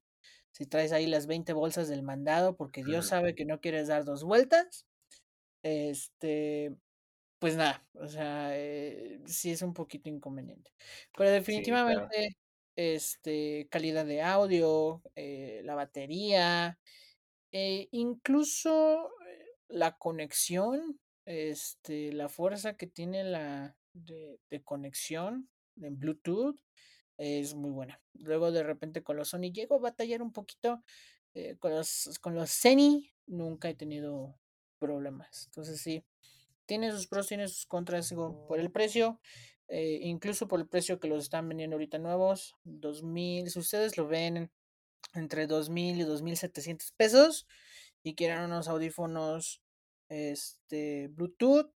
Si 0.52 0.68
traes 0.68 0.92
ahí 0.92 1.08
las 1.08 1.26
20 1.26 1.54
bolsas 1.54 1.88
del 1.90 2.04
mandado, 2.04 2.56
porque 2.56 2.84
Dios 2.84 3.08
sabe 3.08 3.34
que 3.34 3.46
no 3.46 3.62
quieres 3.62 3.88
dar 3.88 4.06
2 4.06 4.24
vueltas, 4.24 4.86
este, 5.64 6.76
pues 7.40 7.56
nada, 7.58 7.88
o 7.94 8.08
sea, 8.08 8.52
eh, 8.58 9.22
sí 9.28 9.52
es 9.52 9.62
un 9.62 9.74
poquito 9.74 10.10
inconveniente. 10.10 10.72
Pero 11.18 11.32
Sí, 11.42 11.76
claro. 11.84 12.12
definitivamente, 12.12 12.38
este, 12.76 13.68
calidad 13.72 14.06
de 14.06 14.22
audio, 14.22 15.02
eh, 15.16 15.62
la 15.66 15.76
batería, 15.76 16.80
eh, 17.52 17.88
incluso, 17.92 19.12
eh, 19.28 19.46
la 19.70 19.98
conexión, 19.98 21.00
este, 21.26 22.14
la 22.14 22.30
fuerza 22.30 22.76
que 22.78 22.88
tiene 22.88 23.24
la 23.24 23.78
de 23.94 24.40
de 24.50 24.64
conexión 24.64 25.50
en 25.82 26.00
Bluetooth 26.00 26.58
es 27.18 27.56
muy 27.56 27.72
buena. 27.72 28.02
Luego, 28.14 28.52
de 28.52 28.64
repente, 28.64 29.04
con 29.04 29.18
los 29.18 29.30
Sony 29.30 29.52
llego 29.54 29.76
a 29.78 29.80
batallar 29.80 30.22
un 30.24 30.34
poquito, 30.34 30.84
con 31.60 31.72
los 31.76 32.20
con 32.22 32.36
los 32.36 32.52
Zenny 32.52 33.12
nunca 33.28 33.70
he 33.70 33.76
tenido 33.76 34.40
problemas. 34.80 35.46
Entonces 35.48 35.82
sí, 35.82 36.06
tiene 36.70 36.92
sus 36.92 37.08
pros, 37.08 37.26
tiene 37.26 37.48
sus 37.48 37.66
contras, 37.66 38.14
por 38.48 38.60
el 38.60 38.70
precio, 38.70 39.20
eh, 39.70 40.02
incluso 40.04 40.48
por 40.48 40.60
el 40.60 40.68
precio 40.68 41.00
que 41.00 41.08
los 41.08 41.24
están 41.24 41.50
vendiendo 41.50 41.76
ahorita 41.76 41.98
nuevos, 41.98 42.56
2000, 42.64 43.50
si 43.50 43.58
ustedes 43.58 43.98
lo 43.98 44.08
ven 44.08 44.52
entre 45.16 45.48
2000 45.48 46.00
y 46.00 46.04
2700 46.04 46.92
pesos 46.92 47.48
y 48.04 48.14
quieren 48.14 48.42
unos 48.42 48.68
audífonos, 48.68 49.64
este, 50.10 51.08
Bluetooth, 51.08 51.72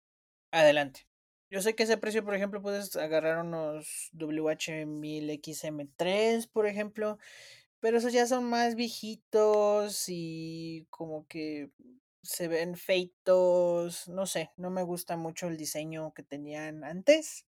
adelante. 0.50 1.07
Yo 1.50 1.62
sé 1.62 1.76
que 1.76 1.85
ese 1.85 1.96
precio, 1.96 2.24
por 2.24 2.35
ejemplo, 2.35 2.61
puedes 2.61 2.96
agarrar 2.96 3.44
unos 3.44 4.11
WH-1000 4.14 5.40
XM3, 5.40 6.48
por 6.48 6.66
ejemplo, 6.66 7.16
pero 7.79 7.98
esos 7.98 8.12
ya 8.12 8.26
son 8.26 8.42
más 8.42 8.74
viejitos 8.74 10.07
y 10.09 10.87
como 10.90 11.29
que 11.29 11.70
se 12.22 12.48
ven 12.48 12.76
feitos, 12.76 14.09
no 14.09 14.26
sé, 14.26 14.50
no 14.56 14.70
me 14.70 14.83
gusta 14.83 15.16
mucho 15.16 15.48
el 15.48 15.56
diseño 15.56 16.12
que 16.14 16.22
tenían 16.22 16.85
antes. 16.85 17.46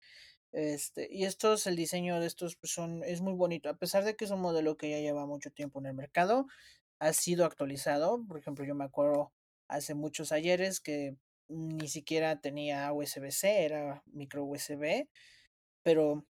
Este, 0.52 1.08
y 1.10 1.24
estos, 1.24 1.66
el 1.66 1.76
diseño 1.76 2.20
de 2.20 2.26
estos, 2.26 2.56
pues 2.56 2.72
son, 2.72 3.02
es 3.04 3.20
muy 3.20 3.34
bonito, 3.34 3.68
a 3.68 3.76
pesar 3.78 4.04
de 4.04 4.16
que 4.16 4.24
es 4.24 4.30
un 4.30 4.40
modelo 4.40 4.76
que 4.76 4.90
ya 4.90 4.98
lleva 5.00 5.26
mucho 5.26 5.50
tiempo 5.50 5.80
en 5.80 5.86
el 5.86 5.94
mercado, 5.94 6.46
ha 6.98 7.12
sido 7.12 7.44
actualizado. 7.44 8.24
Por 8.26 8.38
ejemplo, 8.38 8.64
yo 8.64 8.74
me 8.74 8.84
acuerdo 8.84 9.32
hace 9.68 9.94
muchos 9.94 10.32
ayeres 10.32 10.80
que 10.80 11.16
ni 11.48 11.88
siquiera 11.88 12.40
tenía 12.40 12.92
USB-C, 12.92 13.64
era 13.64 14.02
micro 14.06 14.44
USB, 14.44 15.08
pero 15.82 16.26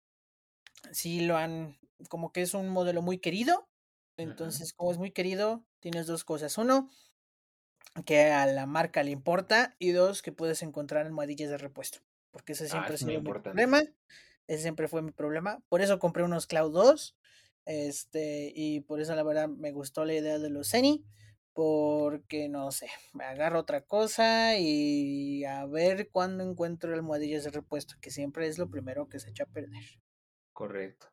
sí 0.92 1.22
lo 1.22 1.38
han, 1.38 1.78
como 2.10 2.32
que 2.32 2.42
es 2.42 2.54
un 2.54 2.70
modelo 2.70 3.02
muy 3.02 3.20
querido. 3.20 3.70
Entonces, 4.18 4.74
como 4.74 4.92
es 4.92 4.98
muy 4.98 5.12
querido, 5.12 5.66
tienes 5.80 6.08
2 6.08 6.24
cosas. 6.24 6.58
Uno, 6.58 6.90
que 8.06 8.32
a 8.32 8.46
la 8.48 8.66
marca 8.66 9.04
le 9.04 9.12
importa, 9.12 9.76
y 9.80 9.92
2, 9.92 10.22
que 10.22 10.32
puedes 10.32 10.64
encontrar 10.64 11.06
almohadillas 11.06 11.50
de 11.50 11.58
repuesto, 11.58 12.00
porque 12.32 12.54
ese 12.54 12.68
Ah, 12.70 12.86
siempre 12.86 12.96
ha 12.96 12.96
es 12.96 13.02
muy 13.02 13.12
sido 13.12 13.22
mi 13.22 13.34
problema, 13.34 13.82
ese 14.48 14.62
siempre 14.64 14.88
fue 14.88 15.02
mi 15.02 15.12
problema. 15.12 15.64
Por 15.70 15.82
eso 15.82 16.00
compré 16.00 16.24
unos 16.24 16.48
Cloud 16.48 16.74
2, 16.74 17.18
este, 17.66 18.52
y 18.56 18.82
por 18.82 19.00
eso 19.02 19.16
la 19.16 19.24
verdad 19.24 19.48
me 19.50 19.72
gustó 19.72 20.06
la 20.06 20.14
idea 20.16 20.40
de 20.40 20.50
los 20.50 20.70
Zenny, 20.72 21.06
porque 21.54 22.50
no 22.50 22.72
sé, 22.72 22.90
me 23.14 23.26
agarro 23.26 23.60
otra 23.60 23.82
cosa 23.86 24.58
y 24.58 25.46
a 25.46 25.66
ver 25.68 26.10
cuándo 26.12 26.44
encuentro 26.44 26.94
almohadillas 26.94 27.44
de 27.44 27.52
repuesto, 27.52 27.96
que 28.02 28.12
siempre 28.12 28.48
es 28.48 28.58
lo 28.58 28.70
primero 28.70 29.08
que 29.10 29.20
se 29.20 29.30
echa 29.30 29.44
a 29.44 29.48
perder. 29.48 29.84
Correcto. 30.54 31.08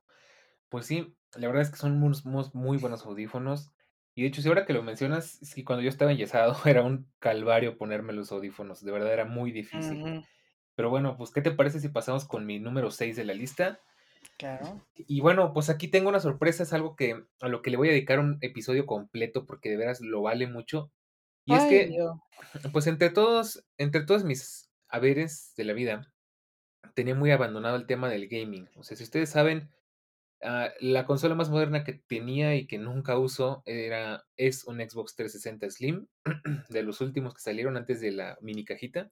Pues 0.70 0.86
sí, 0.86 1.16
la 1.34 1.48
verdad 1.48 1.62
es 1.62 1.70
que 1.70 1.76
son 1.78 2.02
unos 2.02 2.54
muy 2.54 2.78
buenos 2.78 3.06
audífonos. 3.06 3.72
Y 4.14 4.22
de 4.22 4.28
hecho, 4.28 4.42
sí, 4.42 4.48
ahora 4.48 4.66
que 4.66 4.72
lo 4.72 4.82
mencionas, 4.82 5.38
sí, 5.42 5.64
cuando 5.64 5.82
yo 5.82 5.88
estaba 5.88 6.12
enyesado 6.12 6.54
era 6.64 6.82
un 6.82 7.10
calvario 7.18 7.78
ponerme 7.78 8.12
los 8.12 8.32
audífonos, 8.32 8.84
de 8.84 8.92
verdad 8.92 9.12
era 9.12 9.24
muy 9.24 9.52
difícil. 9.52 10.24
Pero 10.74 10.90
bueno, 10.90 11.16
pues, 11.16 11.30
¿qué 11.30 11.42
te 11.42 11.50
parece 11.50 11.80
si 11.80 11.88
pasamos 11.88 12.24
con 12.26 12.46
mi 12.46 12.58
número 12.58 12.90
6 12.90 13.16
de 13.16 13.24
la 13.24 13.34
lista? 13.34 13.80
claro. 14.36 14.86
Y 14.94 15.20
bueno, 15.20 15.52
pues 15.52 15.68
aquí 15.68 15.88
tengo 15.88 16.08
una 16.08 16.20
sorpresa, 16.20 16.62
es 16.62 16.72
algo 16.72 16.96
que 16.96 17.24
a 17.40 17.48
lo 17.48 17.62
que 17.62 17.70
le 17.70 17.76
voy 17.76 17.88
a 17.88 17.92
dedicar 17.92 18.18
un 18.18 18.38
episodio 18.40 18.86
completo 18.86 19.44
porque 19.44 19.70
de 19.70 19.76
veras 19.76 20.00
lo 20.00 20.22
vale 20.22 20.46
mucho. 20.46 20.90
Y 21.44 21.54
es 21.54 21.64
que, 21.64 21.86
Dios. 21.86 22.16
pues 22.72 22.86
entre 22.86 23.10
todos, 23.10 23.66
entre 23.76 24.02
todos 24.04 24.24
mis 24.24 24.70
haberes 24.88 25.52
de 25.56 25.64
la 25.64 25.72
vida, 25.72 26.12
tenía 26.94 27.14
muy 27.14 27.30
abandonado 27.30 27.76
el 27.76 27.86
tema 27.86 28.08
del 28.08 28.28
gaming. 28.28 28.68
O 28.76 28.82
sea, 28.82 28.96
si 28.96 29.04
ustedes 29.04 29.30
saben, 29.30 29.70
ah, 30.42 30.70
la 30.80 31.06
consola 31.06 31.34
más 31.34 31.50
moderna 31.50 31.84
que 31.84 31.94
tenía 31.94 32.54
y 32.56 32.66
que 32.66 32.78
nunca 32.78 33.18
uso 33.18 33.62
era, 33.66 34.24
es 34.36 34.64
un 34.64 34.78
Xbox 34.78 35.16
360 35.16 35.70
Slim, 35.70 36.06
de 36.68 36.82
los 36.82 37.00
últimos 37.00 37.34
que 37.34 37.40
salieron 37.40 37.76
antes 37.76 38.00
de 38.00 38.12
la 38.12 38.38
mini 38.40 38.64
cajita. 38.64 39.10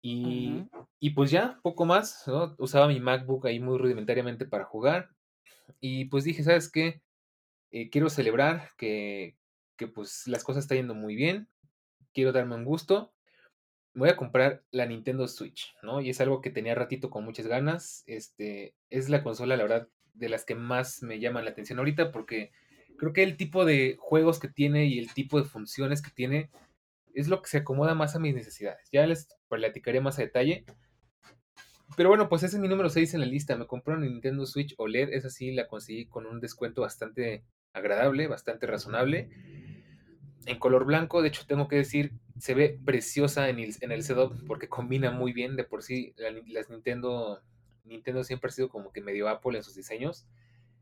Y, 0.00 0.68
y 0.98 1.10
pues 1.10 1.30
ya, 1.30 1.60
poco 1.62 1.84
más, 1.84 2.24
¿no? 2.26 2.54
Usaba 2.58 2.88
mi 2.88 2.98
MacBook 2.98 3.46
ahí 3.46 3.60
muy 3.60 3.78
rudimentariamente 3.78 4.46
para 4.46 4.64
jugar. 4.64 5.10
Y 5.80 6.06
pues 6.06 6.24
dije, 6.24 6.42
¿sabes 6.42 6.70
qué? 6.70 7.02
Eh, 7.70 7.88
quiero 7.88 8.10
celebrar 8.10 8.70
que, 8.76 9.36
que 9.76 9.88
pues 9.88 10.26
las 10.26 10.44
cosas 10.44 10.64
están 10.64 10.78
yendo 10.78 10.94
muy 10.94 11.14
bien. 11.14 11.48
quiero 12.12 12.32
darme 12.32 12.56
un 12.56 12.64
gusto, 12.64 13.12
voy 13.94 14.08
a 14.08 14.16
comprar 14.16 14.62
la 14.70 14.86
Nintendo 14.86 15.28
Switch, 15.28 15.74
¿no? 15.82 16.00
Y 16.00 16.10
es 16.10 16.20
algo 16.20 16.40
que 16.40 16.50
tenía 16.50 16.74
ratito 16.74 17.10
con 17.10 17.24
muchas 17.24 17.46
ganas. 17.46 18.04
Este, 18.06 18.74
es 18.90 19.08
la 19.08 19.22
consola, 19.22 19.56
la 19.56 19.64
verdad, 19.64 19.88
de 20.14 20.28
las 20.28 20.44
que 20.44 20.54
más 20.54 21.02
me 21.02 21.20
llaman 21.20 21.44
la 21.44 21.50
atención 21.50 21.78
ahorita 21.78 22.12
porque 22.12 22.52
creo 22.98 23.12
que 23.12 23.22
el 23.22 23.36
tipo 23.36 23.64
de 23.64 23.96
juegos 23.98 24.38
que 24.38 24.48
tiene 24.48 24.86
y 24.86 24.98
el 24.98 25.12
tipo 25.12 25.38
de 25.38 25.44
funciones 25.44 26.02
que 26.02 26.10
tiene 26.10 26.50
es 27.14 27.28
lo 27.28 27.42
que 27.42 27.50
se 27.50 27.58
acomoda 27.58 27.94
más 27.94 28.16
a 28.16 28.18
mis 28.18 28.34
necesidades. 28.34 28.88
Ya 28.90 29.06
les 29.06 29.28
platicaré 29.48 30.00
más 30.00 30.18
a 30.18 30.22
detalle. 30.22 30.64
Pero 31.96 32.08
bueno, 32.08 32.28
pues 32.30 32.42
ese 32.42 32.56
es 32.56 32.62
mi 32.62 32.68
número 32.68 32.88
6 32.88 33.12
en 33.14 33.20
la 33.20 33.26
lista. 33.26 33.56
Me 33.56 33.66
compré 33.66 33.94
una 33.94 34.06
Nintendo 34.06 34.46
Switch 34.46 34.74
OLED. 34.78 35.12
Esa 35.12 35.28
sí 35.28 35.52
la 35.52 35.66
conseguí 35.66 36.06
con 36.06 36.26
un 36.26 36.40
descuento 36.40 36.80
bastante 36.80 37.44
agradable, 37.74 38.28
bastante 38.28 38.66
razonable. 38.66 39.28
En 40.46 40.58
color 40.58 40.84
blanco, 40.84 41.22
de 41.22 41.28
hecho 41.28 41.46
tengo 41.46 41.68
que 41.68 41.76
decir, 41.76 42.12
se 42.38 42.54
ve 42.54 42.80
preciosa 42.84 43.48
en 43.48 43.58
el, 43.60 43.74
en 43.80 43.92
el 43.92 44.02
setup 44.02 44.34
porque 44.46 44.68
combina 44.68 45.10
muy 45.10 45.32
bien. 45.32 45.56
De 45.56 45.64
por 45.64 45.82
sí, 45.82 46.14
la- 46.16 46.32
las 46.48 46.68
Nintendo, 46.70 47.42
Nintendo 47.84 48.24
siempre 48.24 48.48
ha 48.48 48.52
sido 48.52 48.68
como 48.68 48.92
que 48.92 49.00
medio 49.00 49.28
Apple 49.28 49.56
en 49.58 49.62
sus 49.64 49.74
diseños. 49.76 50.26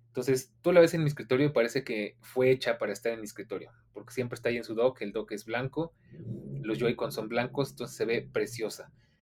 Entonces, 0.08 0.54
tú 0.62 0.72
la 0.72 0.80
ves 0.80 0.94
en 0.94 1.02
mi 1.02 1.08
escritorio 1.08 1.46
y 1.46 1.50
parece 1.52 1.84
que 1.84 2.16
fue 2.20 2.50
hecha 2.50 2.78
para 2.78 2.92
estar 2.92 3.12
en 3.12 3.20
mi 3.20 3.26
escritorio, 3.26 3.72
porque 3.92 4.12
siempre 4.14 4.34
está 4.36 4.48
ahí 4.48 4.56
en 4.56 4.64
su 4.64 4.74
dock, 4.74 5.02
el 5.02 5.12
dock 5.12 5.32
es 5.32 5.44
blanco, 5.44 5.94
los 6.62 6.78
Joy-Con 6.78 7.12
son 7.12 7.28
blancos, 7.28 7.70
entonces 7.70 7.96
se 7.96 8.04
ve 8.04 8.28
preciosa. 8.32 8.92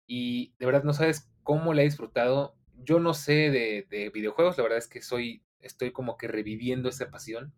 Y 0.07 0.55
de 0.59 0.67
verdad 0.67 0.85
no 0.85 0.93
sabes 0.95 1.31
cómo 1.43 1.75
la 1.75 1.83
he 1.83 1.85
disfrutado. 1.87 2.57
Yo 2.85 3.01
no 3.01 3.15
sé 3.15 3.51
de, 3.51 3.87
de 3.91 4.11
videojuegos, 4.11 4.57
la 4.59 4.65
verdad 4.65 4.79
es 4.79 4.89
que 4.89 5.03
soy, 5.03 5.45
estoy 5.61 5.93
como 5.93 6.17
que 6.17 6.29
reviviendo 6.29 6.89
esa 6.89 7.11
pasión, 7.11 7.55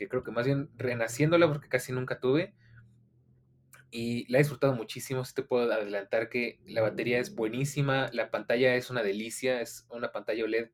que 0.00 0.08
creo 0.08 0.24
que 0.24 0.30
más 0.30 0.46
bien 0.46 0.70
renaciéndola 0.76 1.46
porque 1.46 1.68
casi 1.68 1.92
nunca 1.92 2.20
tuve. 2.20 2.54
Y 3.90 4.26
la 4.32 4.38
he 4.38 4.40
disfrutado 4.40 4.74
muchísimo, 4.74 5.26
sí 5.26 5.34
te 5.34 5.42
puedo 5.42 5.70
adelantar 5.70 6.30
que 6.30 6.58
la 6.64 6.80
batería 6.80 7.18
es 7.18 7.34
buenísima, 7.34 8.08
la 8.14 8.30
pantalla 8.30 8.76
es 8.76 8.88
una 8.88 9.02
delicia, 9.02 9.60
es 9.60 9.86
una 9.90 10.10
pantalla 10.10 10.44
OLED 10.44 10.70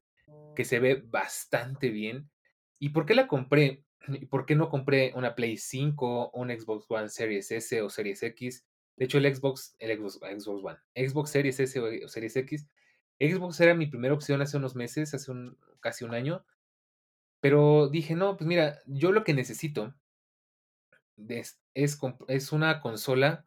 que 0.55 0.65
se 0.65 0.79
ve 0.79 1.03
bastante 1.05 1.91
bien. 1.91 2.31
¿Y 2.79 2.91
por 2.91 3.05
qué 3.05 3.17
la 3.17 3.27
compré? 3.27 3.85
¿Y 4.07 4.27
por 4.27 4.47
qué 4.47 4.55
no 4.55 4.69
compré 4.69 5.13
una 5.17 5.35
Play 5.35 5.57
5, 5.57 6.31
un 6.33 6.51
Xbox 6.51 6.87
One 6.89 7.09
Series 7.09 7.51
S 7.51 7.83
o 7.83 7.91
Series 7.91 8.23
X? 8.23 8.65
De 8.95 9.07
hecho, 9.07 9.19
el 9.19 9.35
Xbox, 9.35 9.75
el 9.81 9.99
Xbox, 9.99 10.21
Xbox 10.21 10.65
One, 10.65 10.79
Xbox 10.95 11.31
Series 11.31 11.59
S 11.59 11.81
o 11.81 12.09
Series 12.09 12.37
X, 12.37 12.69
Xbox 13.19 13.61
era 13.61 13.75
mi 13.75 13.87
primera 13.87 14.15
opción 14.15 14.41
hace 14.41 14.57
unos 14.57 14.77
meses, 14.77 15.15
hace 15.15 15.33
un, 15.33 15.59
casi 15.81 16.05
un 16.05 16.15
año, 16.15 16.45
pero 17.47 17.89
dije, 17.89 18.17
no, 18.17 18.37
pues 18.37 18.49
mira, 18.49 18.83
yo 18.87 19.13
lo 19.13 19.23
que 19.23 19.33
necesito 19.33 19.95
es, 21.29 21.61
es, 21.75 22.51
una 22.51 22.81
consola 22.81 23.45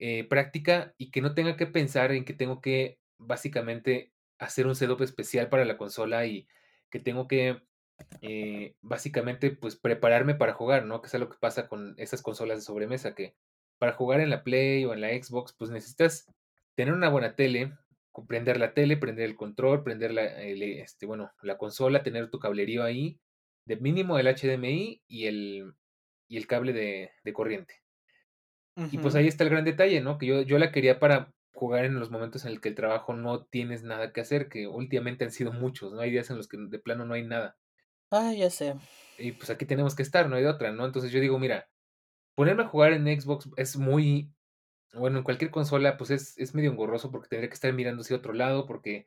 eh, 0.00 0.24
práctica 0.24 0.92
y 0.98 1.12
que 1.12 1.20
no 1.20 1.32
tenga 1.32 1.56
que 1.56 1.68
pensar 1.68 2.10
en 2.10 2.24
que 2.24 2.34
tengo 2.34 2.60
que 2.60 2.98
básicamente 3.16 4.12
hacer 4.40 4.66
un 4.66 4.74
setup 4.74 5.02
especial 5.02 5.48
para 5.48 5.64
la 5.64 5.78
consola 5.78 6.26
y 6.26 6.48
que 6.90 6.98
tengo 6.98 7.28
que 7.28 7.62
eh, 8.22 8.74
básicamente 8.80 9.52
pues 9.52 9.76
prepararme 9.76 10.34
para 10.34 10.54
jugar, 10.54 10.84
¿no? 10.84 11.00
Que 11.00 11.06
es 11.06 11.14
lo 11.14 11.30
que 11.30 11.38
pasa 11.38 11.68
con 11.68 11.94
esas 11.98 12.22
consolas 12.22 12.58
de 12.58 12.64
sobremesa, 12.64 13.14
que 13.14 13.36
para 13.78 13.92
jugar 13.92 14.18
en 14.18 14.30
la 14.30 14.42
Play 14.42 14.84
o 14.84 14.92
en 14.92 15.00
la 15.00 15.10
Xbox 15.10 15.54
pues 15.56 15.70
necesitas 15.70 16.26
tener 16.74 16.92
una 16.92 17.08
buena 17.08 17.36
tele, 17.36 17.72
prender 18.24 18.58
la 18.58 18.72
tele, 18.72 18.96
prender 18.96 19.26
el 19.26 19.36
control, 19.36 19.82
prender 19.82 20.14
la, 20.14 20.24
el, 20.42 20.62
este, 20.62 21.04
bueno, 21.04 21.32
la 21.42 21.58
consola, 21.58 22.02
tener 22.02 22.30
tu 22.30 22.38
cablerío 22.38 22.84
ahí, 22.84 23.20
de 23.66 23.76
mínimo 23.76 24.18
el 24.18 24.26
HDMI 24.26 25.02
y 25.06 25.26
el, 25.26 25.74
y 26.28 26.36
el 26.36 26.46
cable 26.46 26.72
de, 26.72 27.10
de 27.24 27.32
corriente. 27.32 27.82
Y 28.90 28.98
pues 28.98 29.14
ahí 29.14 29.26
está 29.26 29.42
el 29.42 29.50
gran 29.50 29.64
detalle, 29.64 30.02
¿no? 30.02 30.18
Que 30.18 30.26
yo, 30.26 30.42
yo 30.42 30.58
la 30.58 30.70
quería 30.70 31.00
para 31.00 31.32
jugar 31.54 31.86
en 31.86 31.98
los 31.98 32.10
momentos 32.10 32.44
en 32.44 32.52
el 32.52 32.60
que 32.60 32.68
el 32.68 32.74
trabajo 32.74 33.14
no 33.14 33.44
tienes 33.46 33.82
nada 33.82 34.12
que 34.12 34.20
hacer, 34.20 34.50
que 34.50 34.66
últimamente 34.66 35.24
han 35.24 35.30
sido 35.30 35.52
muchos, 35.52 35.92
¿no? 35.92 36.00
Hay 36.00 36.10
días 36.10 36.28
en 36.28 36.36
los 36.36 36.46
que 36.46 36.58
de 36.58 36.78
plano 36.78 37.06
no 37.06 37.14
hay 37.14 37.24
nada. 37.24 37.56
Ah, 38.10 38.32
ya 38.36 38.50
sé. 38.50 38.74
Y 39.18 39.32
pues 39.32 39.48
aquí 39.48 39.64
tenemos 39.64 39.94
que 39.94 40.02
estar, 40.02 40.28
no 40.28 40.36
hay 40.36 40.42
de 40.42 40.50
otra, 40.50 40.72
¿no? 40.72 40.84
Entonces 40.84 41.10
yo 41.10 41.20
digo, 41.20 41.38
mira, 41.38 41.70
ponerme 42.34 42.64
a 42.64 42.68
jugar 42.68 42.92
en 42.92 43.20
Xbox 43.20 43.48
es 43.56 43.78
muy, 43.78 44.30
bueno, 44.94 45.18
en 45.18 45.24
cualquier 45.24 45.50
consola, 45.50 45.96
pues 45.96 46.10
es, 46.10 46.38
es 46.38 46.54
medio 46.54 46.70
engorroso 46.70 47.10
porque 47.10 47.28
tendría 47.28 47.48
que 47.48 47.54
estar 47.54 47.72
mirando 47.72 48.02
hacia 48.02 48.16
otro 48.16 48.32
lado, 48.32 48.66
porque 48.66 49.06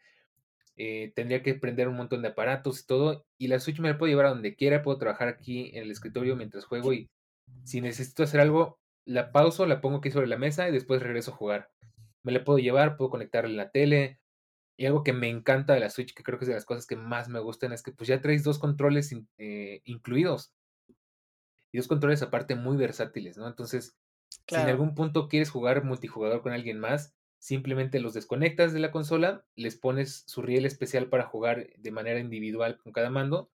eh, 0.81 1.11
tendría 1.15 1.43
que 1.43 1.55
prender 1.55 1.87
un 1.87 1.97
montón 1.97 2.21
de 2.21 2.29
aparatos 2.29 2.81
y 2.81 2.85
todo. 2.85 3.25
Y 3.37 3.47
la 3.47 3.59
Switch 3.59 3.79
me 3.79 3.89
la 3.89 3.97
puedo 3.97 4.09
llevar 4.09 4.27
a 4.27 4.29
donde 4.29 4.55
quiera, 4.55 4.83
puedo 4.83 4.97
trabajar 4.97 5.27
aquí 5.27 5.71
en 5.73 5.83
el 5.83 5.91
escritorio 5.91 6.35
mientras 6.35 6.65
juego 6.65 6.93
y 6.93 7.09
si 7.63 7.81
necesito 7.81 8.23
hacer 8.23 8.39
algo, 8.39 8.79
la 9.05 9.31
pauso, 9.31 9.65
la 9.65 9.81
pongo 9.81 9.97
aquí 9.97 10.11
sobre 10.11 10.27
la 10.27 10.37
mesa 10.37 10.69
y 10.69 10.71
después 10.71 11.01
regreso 11.01 11.31
a 11.31 11.35
jugar. 11.35 11.69
Me 12.23 12.31
la 12.31 12.43
puedo 12.43 12.59
llevar, 12.59 12.95
puedo 12.97 13.09
conectarla 13.09 13.49
en 13.49 13.57
la 13.57 13.71
tele. 13.71 14.19
Y 14.77 14.85
algo 14.85 15.03
que 15.03 15.11
me 15.11 15.27
encanta 15.27 15.73
de 15.73 15.81
la 15.81 15.89
Switch, 15.89 16.13
que 16.13 16.23
creo 16.23 16.39
que 16.39 16.45
es 16.45 16.49
de 16.49 16.55
las 16.55 16.65
cosas 16.65 16.87
que 16.87 16.95
más 16.95 17.27
me 17.27 17.39
gustan, 17.39 17.73
es 17.73 17.83
que 17.83 17.91
pues 17.91 18.07
ya 18.07 18.21
traes 18.21 18.43
dos 18.43 18.59
controles 18.59 19.13
eh, 19.37 19.81
incluidos 19.83 20.53
y 21.71 21.77
dos 21.77 21.87
controles 21.87 22.21
aparte 22.21 22.55
muy 22.55 22.77
versátiles, 22.77 23.37
¿no? 23.37 23.47
Entonces, 23.47 23.97
si 24.49 24.61
en 24.61 24.69
algún 24.69 24.95
punto 24.95 25.27
quieres 25.29 25.49
jugar 25.51 25.83
multijugador 25.83 26.41
con 26.41 26.53
alguien 26.53 26.79
más, 26.79 27.15
simplemente 27.39 27.99
los 27.99 28.13
desconectas 28.13 28.73
de 28.73 28.79
la 28.79 28.91
consola, 28.91 29.45
les 29.55 29.77
pones 29.77 30.23
su 30.27 30.41
riel 30.41 30.65
especial 30.65 31.09
para 31.09 31.25
jugar 31.25 31.67
de 31.77 31.91
manera 31.91 32.19
individual 32.19 32.77
con 32.77 32.91
cada 32.93 33.09
mando, 33.09 33.51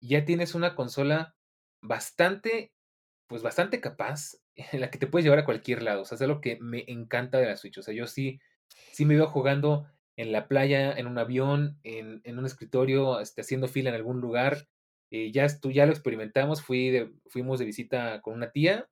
y 0.00 0.10
ya 0.10 0.24
tienes 0.24 0.54
una 0.54 0.74
consola 0.74 1.36
bastante 1.82 2.72
pues 3.28 3.42
bastante 3.42 3.80
capaz, 3.80 4.36
en 4.56 4.80
la 4.82 4.90
que 4.90 4.98
te 4.98 5.06
puedes 5.08 5.24
llevar 5.24 5.40
a 5.40 5.46
cualquier 5.46 5.82
lado. 5.82 6.02
O 6.02 6.04
sea, 6.04 6.16
es 6.16 6.22
algo 6.22 6.42
que 6.42 6.58
me 6.60 6.84
encanta 6.88 7.38
de 7.38 7.46
la 7.46 7.56
Switch. 7.56 7.78
O 7.78 7.82
sea, 7.82 7.94
yo 7.94 8.06
sí, 8.06 8.40
sí 8.92 9.06
me 9.06 9.16
veo 9.16 9.26
jugando 9.28 9.86
en 10.16 10.32
la 10.32 10.48
playa, 10.48 10.92
en 10.92 11.06
un 11.06 11.18
avión, 11.18 11.80
en, 11.84 12.20
en 12.24 12.38
un 12.38 12.46
escritorio, 12.46 13.20
este, 13.20 13.40
haciendo 13.42 13.68
fila 13.68 13.90
en 13.90 13.96
algún 13.96 14.20
lugar. 14.20 14.68
Eh, 15.10 15.32
ya, 15.32 15.44
estu- 15.46 15.72
ya 15.72 15.86
lo 15.86 15.92
experimentamos, 15.92 16.62
fui 16.62 16.90
de- 16.90 17.12
fuimos 17.28 17.58
de 17.58 17.64
visita 17.66 18.20
con 18.22 18.34
una 18.34 18.50
tía 18.52 18.88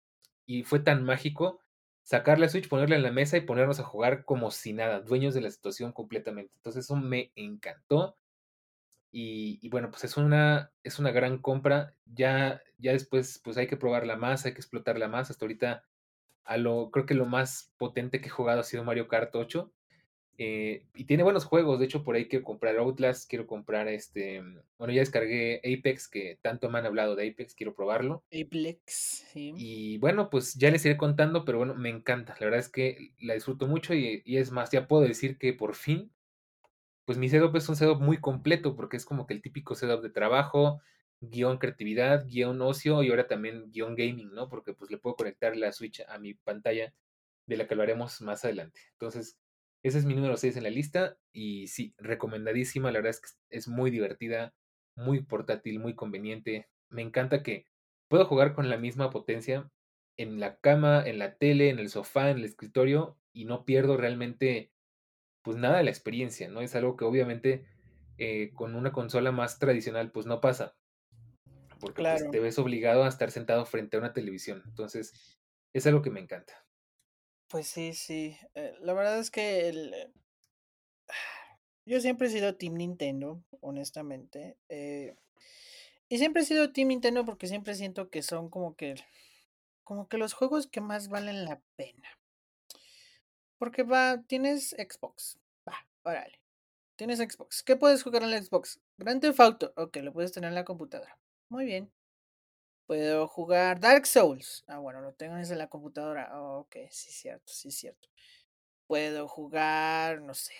y 0.49 0.65
fue 0.65 0.81
tan 0.81 1.05
mágico 1.05 1.61
sacar 2.03 2.39
la 2.39 2.49
Switch, 2.49 2.71
ponerla 2.71 2.97
en 2.97 3.03
la 3.03 3.13
mesa 3.13 3.37
y 3.37 3.43
ponernos 3.43 3.81
a 3.81 3.85
jugar 3.85 4.25
como 4.25 4.51
si 4.51 4.73
nada, 4.73 5.01
dueños 5.01 5.35
de 5.35 5.43
la 5.43 5.51
situación 5.51 5.93
completamente. 5.93 6.55
Entonces 6.57 6.87
eso 6.87 6.97
me 6.97 7.33
encantó. 7.37 8.17
Y, 9.13 9.69
bueno, 9.69 9.91
pues 9.91 10.05
es 10.05 10.17
una, 10.17 10.73
es 10.83 10.99
una 10.99 11.11
gran 11.13 11.37
compra. 11.39 11.95
Ya, 12.07 12.63
ya 12.79 12.93
después, 12.93 13.41
pues 13.45 13.59
hay 13.59 13.67
que 13.67 13.77
probarla 13.77 14.17
más, 14.17 14.47
hay 14.47 14.55
que 14.55 14.61
explotarla 14.61 15.07
más. 15.09 15.31
Hasta 15.31 15.45
ahorita, 15.45 15.85
a 16.45 16.57
lo, 16.57 16.91
creo 16.91 17.05
que 17.05 17.15
lo 17.15 17.27
más 17.27 17.75
potente 17.77 18.23
que 18.23 18.29
he 18.29 18.31
jugado 18.31 18.61
ha 18.61 18.65
sido 18.65 18.85
Mario 18.85 19.07
Kart 19.07 19.35
8. 19.35 19.71
Eh, 20.39 20.85
y 20.95 21.05
tiene 21.05 21.25
buenos 21.25 21.45
juegos. 21.45 21.79
De 21.79 21.85
hecho, 21.85 22.05
por 22.05 22.15
ahí 22.15 22.29
quiero 22.29 22.45
comprar 22.45 22.77
Outlast, 22.79 23.29
quiero 23.29 23.47
comprar 23.47 23.89
este. 23.89 24.43
Bueno, 24.79 24.95
ya 24.95 25.01
descargué 25.01 25.59
Apex, 25.59 26.09
que 26.09 26.39
tanto 26.41 26.71
me 26.71 26.79
han 26.79 26.87
hablado 26.87 27.17
de 27.17 27.29
Apex, 27.29 27.55
quiero 27.55 27.75
probarlo. 27.75 28.23
Aplex, 28.33 29.27
sí. 29.33 29.53
Y 29.57 29.99
bueno, 29.99 30.31
pues 30.31 30.55
ya 30.55 30.71
les 30.71 30.87
iré 30.87 30.97
contando, 30.97 31.45
pero 31.45 31.59
bueno, 31.59 31.75
me 31.75 31.91
encanta. 31.91 32.37
La 32.39 32.47
verdad 32.47 32.61
es 32.61 32.69
que 32.69 33.13
la 33.19 33.35
disfruto 33.35 33.67
mucho 33.67 33.95
y, 33.95 34.23
y 34.25 34.37
es 34.39 34.53
más, 34.53 34.71
ya 34.71 34.87
puedo 34.89 35.03
decir 35.03 35.37
que 35.39 35.53
por 35.53 35.75
fin 35.75 36.13
pues 37.09 37.17
mi 37.17 37.31
setup 37.31 37.57
es 37.57 37.67
un 37.71 37.75
setup 37.75 38.03
muy 38.03 38.19
completo 38.19 38.77
porque 38.77 38.99
es 38.99 39.07
como 39.07 39.27
que 39.27 39.33
el 39.33 39.41
típico 39.41 39.75
setup 39.75 40.03
de 40.03 40.11
trabajo, 40.11 40.83
guion 41.23 41.57
creatividad, 41.57 42.27
guion 42.27 42.61
ocio 42.61 43.03
y 43.03 43.09
ahora 43.09 43.27
también 43.27 43.71
guion 43.73 43.95
gaming, 43.95 44.31
¿no? 44.35 44.51
Porque 44.51 44.75
pues 44.75 44.91
le 44.91 44.99
puedo 44.99 45.17
conectar 45.17 45.57
la 45.57 45.73
Switch 45.73 46.03
a 46.07 46.19
mi 46.19 46.35
pantalla 46.35 46.93
de 47.47 47.57
la 47.57 47.67
que 47.67 47.73
hablaremos 47.73 48.21
más 48.21 48.45
adelante. 48.45 48.81
Entonces, 48.93 49.39
ese 49.83 49.99
es 49.99 50.05
mi 50.05 50.15
número 50.15 50.37
6 50.37 50.57
en 50.57 50.65
la 50.65 50.71
lista 50.71 51.19
y 51.33 51.69
sí, 51.69 51.95
recomendadísima, 51.99 52.91
la 52.91 52.99
verdad 52.99 53.11
es 53.11 53.21
que 53.21 53.29
es 53.51 53.69
muy 53.69 53.91
divertida, 53.91 54.55
muy 54.97 55.23
portátil, 55.23 55.79
muy 55.79 55.95
conveniente. 55.95 56.69
Me 56.91 57.03
encanta 57.03 57.43
que 57.43 57.67
puedo 58.09 58.25
jugar 58.27 58.55
con 58.55 58.69
la 58.69 58.77
misma 58.77 59.11
potencia 59.11 59.71
en 60.17 60.41
la 60.41 60.57
cama, 60.57 61.03
en 61.07 61.19
la 61.19 61.37
tele, 61.37 61.71
en 61.71 61.79
el 61.79 61.89
sofá, 61.89 62.31
en 62.31 62.39
el 62.39 62.45
escritorio 62.45 63.17
y 63.33 63.45
no 63.45 63.65
pierdo 63.65 63.97
realmente 63.97 64.73
pues 65.43 65.57
nada 65.57 65.79
de 65.79 65.85
la 65.85 65.91
experiencia, 65.91 66.49
¿no? 66.49 66.61
Es 66.61 66.75
algo 66.75 66.97
que 66.97 67.05
obviamente 67.05 67.67
eh, 68.19 68.51
con 68.53 68.75
una 68.75 68.93
consola 68.93 69.31
más 69.31 69.61
tradicional 69.61 70.11
pues 70.11 70.27
no 70.27 70.41
pasa, 70.41 70.77
porque 71.79 72.03
pues 72.03 72.29
te 72.31 72.41
ves 72.41 72.59
obligado 72.59 73.05
a 73.05 73.09
estar 73.09 73.31
sentado 73.31 73.65
frente 73.65 73.97
a 73.97 74.01
una 74.01 74.13
televisión. 74.13 74.63
Entonces, 74.67 75.39
es 75.73 75.87
algo 75.87 76.03
que 76.03 76.11
me 76.11 76.21
encanta. 76.21 76.68
Pues 77.49 77.67
sí, 77.67 77.93
sí. 77.95 78.37
Eh, 78.55 78.75
la 78.81 78.93
verdad 78.95 79.19
es 79.19 79.31
que 79.31 79.69
el, 79.69 79.93
eh, 79.95 80.13
yo 81.87 82.01
siempre 82.01 82.27
he 82.29 82.31
sido 82.31 82.55
Team 82.57 82.75
Nintendo, 82.75 83.43
honestamente. 83.61 84.59
eh, 84.69 85.17
y 86.09 86.19
siempre 86.19 86.43
he 86.43 86.45
sido 86.47 86.73
Team 86.73 86.89
Nintendo 86.89 87.25
porque 87.25 87.47
siempre 87.49 87.75
siento 87.75 88.11
que 88.11 88.23
son 88.23 88.51
como 88.51 88.77
que, 88.77 88.95
como 89.85 90.09
que 90.09 90.19
los 90.19 90.35
juegos 90.35 90.67
que 90.67 90.81
más 90.81 91.09
valen 91.09 91.45
la 91.45 91.61
pena. 91.77 92.09
Porque 93.59 93.83
va, 93.83 94.23
tienes 94.27 94.71
Xbox. 94.71 95.39
Va, 95.69 95.75
órale. 96.03 96.41
Tienes 96.97 97.19
Xbox. 97.19 97.63
¿Qué 97.63 97.77
puedes 97.77 98.03
jugar 98.03 98.23
en 98.23 98.31
la 98.31 98.43
Xbox? 98.43 98.81
Grand 98.97 99.21
Theft 99.21 99.41
Auto. 99.41 99.73
Ok, 99.77 99.97
lo 99.99 100.13
puedes 100.13 100.33
tener 100.33 100.49
en 100.49 100.55
la 100.55 100.65
computadora. 100.65 101.19
Muy 101.49 101.65
bien. 101.67 101.91
Puedo 102.89 103.29
jugar 103.29 103.81
Dark 103.81 104.07
Souls. 104.07 104.65
Ah, 104.67 104.79
bueno, 104.79 105.03
lo 105.03 105.13
tengo 105.13 105.37
desde 105.37 105.57
la 105.57 105.69
computadora. 105.69 106.31
Oh, 106.41 106.61
ok, 106.61 106.77
sí, 106.91 107.11
cierto, 107.13 107.53
sí, 107.53 107.71
cierto. 107.71 108.09
Puedo 108.87 109.29
jugar, 109.29 110.23
no 110.23 110.33
sé, 110.33 110.55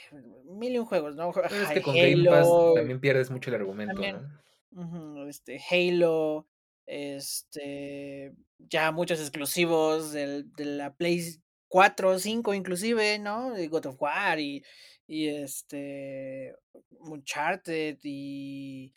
mil 0.45 0.75
y 0.75 0.79
un 0.79 0.85
juegos, 0.85 1.17
¿no? 1.17 1.33
Pero 1.33 1.47
es 1.49 1.71
que 1.71 1.81
con 1.81 1.95
Game 1.95 2.23
Pass 2.27 2.47
Halo. 2.47 2.75
también 2.75 3.01
pierdes 3.01 3.31
mucho 3.31 3.49
el 3.49 3.57
argumento, 3.57 3.95
También. 3.95 4.29
¿no? 4.73 5.27
este, 5.27 5.59
Halo. 5.71 6.47
Este. 6.85 8.35
Ya 8.59 8.93
muchos 8.93 9.21
exclusivos 9.21 10.13
del, 10.13 10.53
de 10.53 10.67
la 10.67 10.95
Play 10.95 11.41
4 11.69 12.19
5 12.19 12.53
inclusive, 12.53 13.19
¿no? 13.19 13.59
Y 13.59 13.69
God 13.69 13.87
of 13.87 14.03
War 14.03 14.39
y, 14.39 14.63
y 15.07 15.29
este. 15.29 16.55
Uncharted 17.01 17.97
y. 18.03 18.93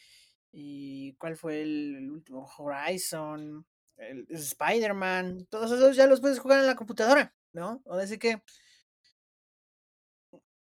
y 0.52 1.14
¿Cuál 1.14 1.38
fue 1.38 1.62
el, 1.62 1.95
el 1.95 2.12
último? 2.12 2.45
Horizon. 2.58 3.66
El, 3.97 4.26
Spider-Man. 4.30 5.47
Todos 5.49 5.72
esos 5.72 5.95
ya 5.95 6.08
los 6.08 6.22
puedes 6.22 6.39
jugar 6.39 6.60
en 6.60 6.68
la 6.68 6.76
computadora, 6.76 7.34
¿no? 7.54 7.82
Así 7.89 8.18
que. 8.18 8.41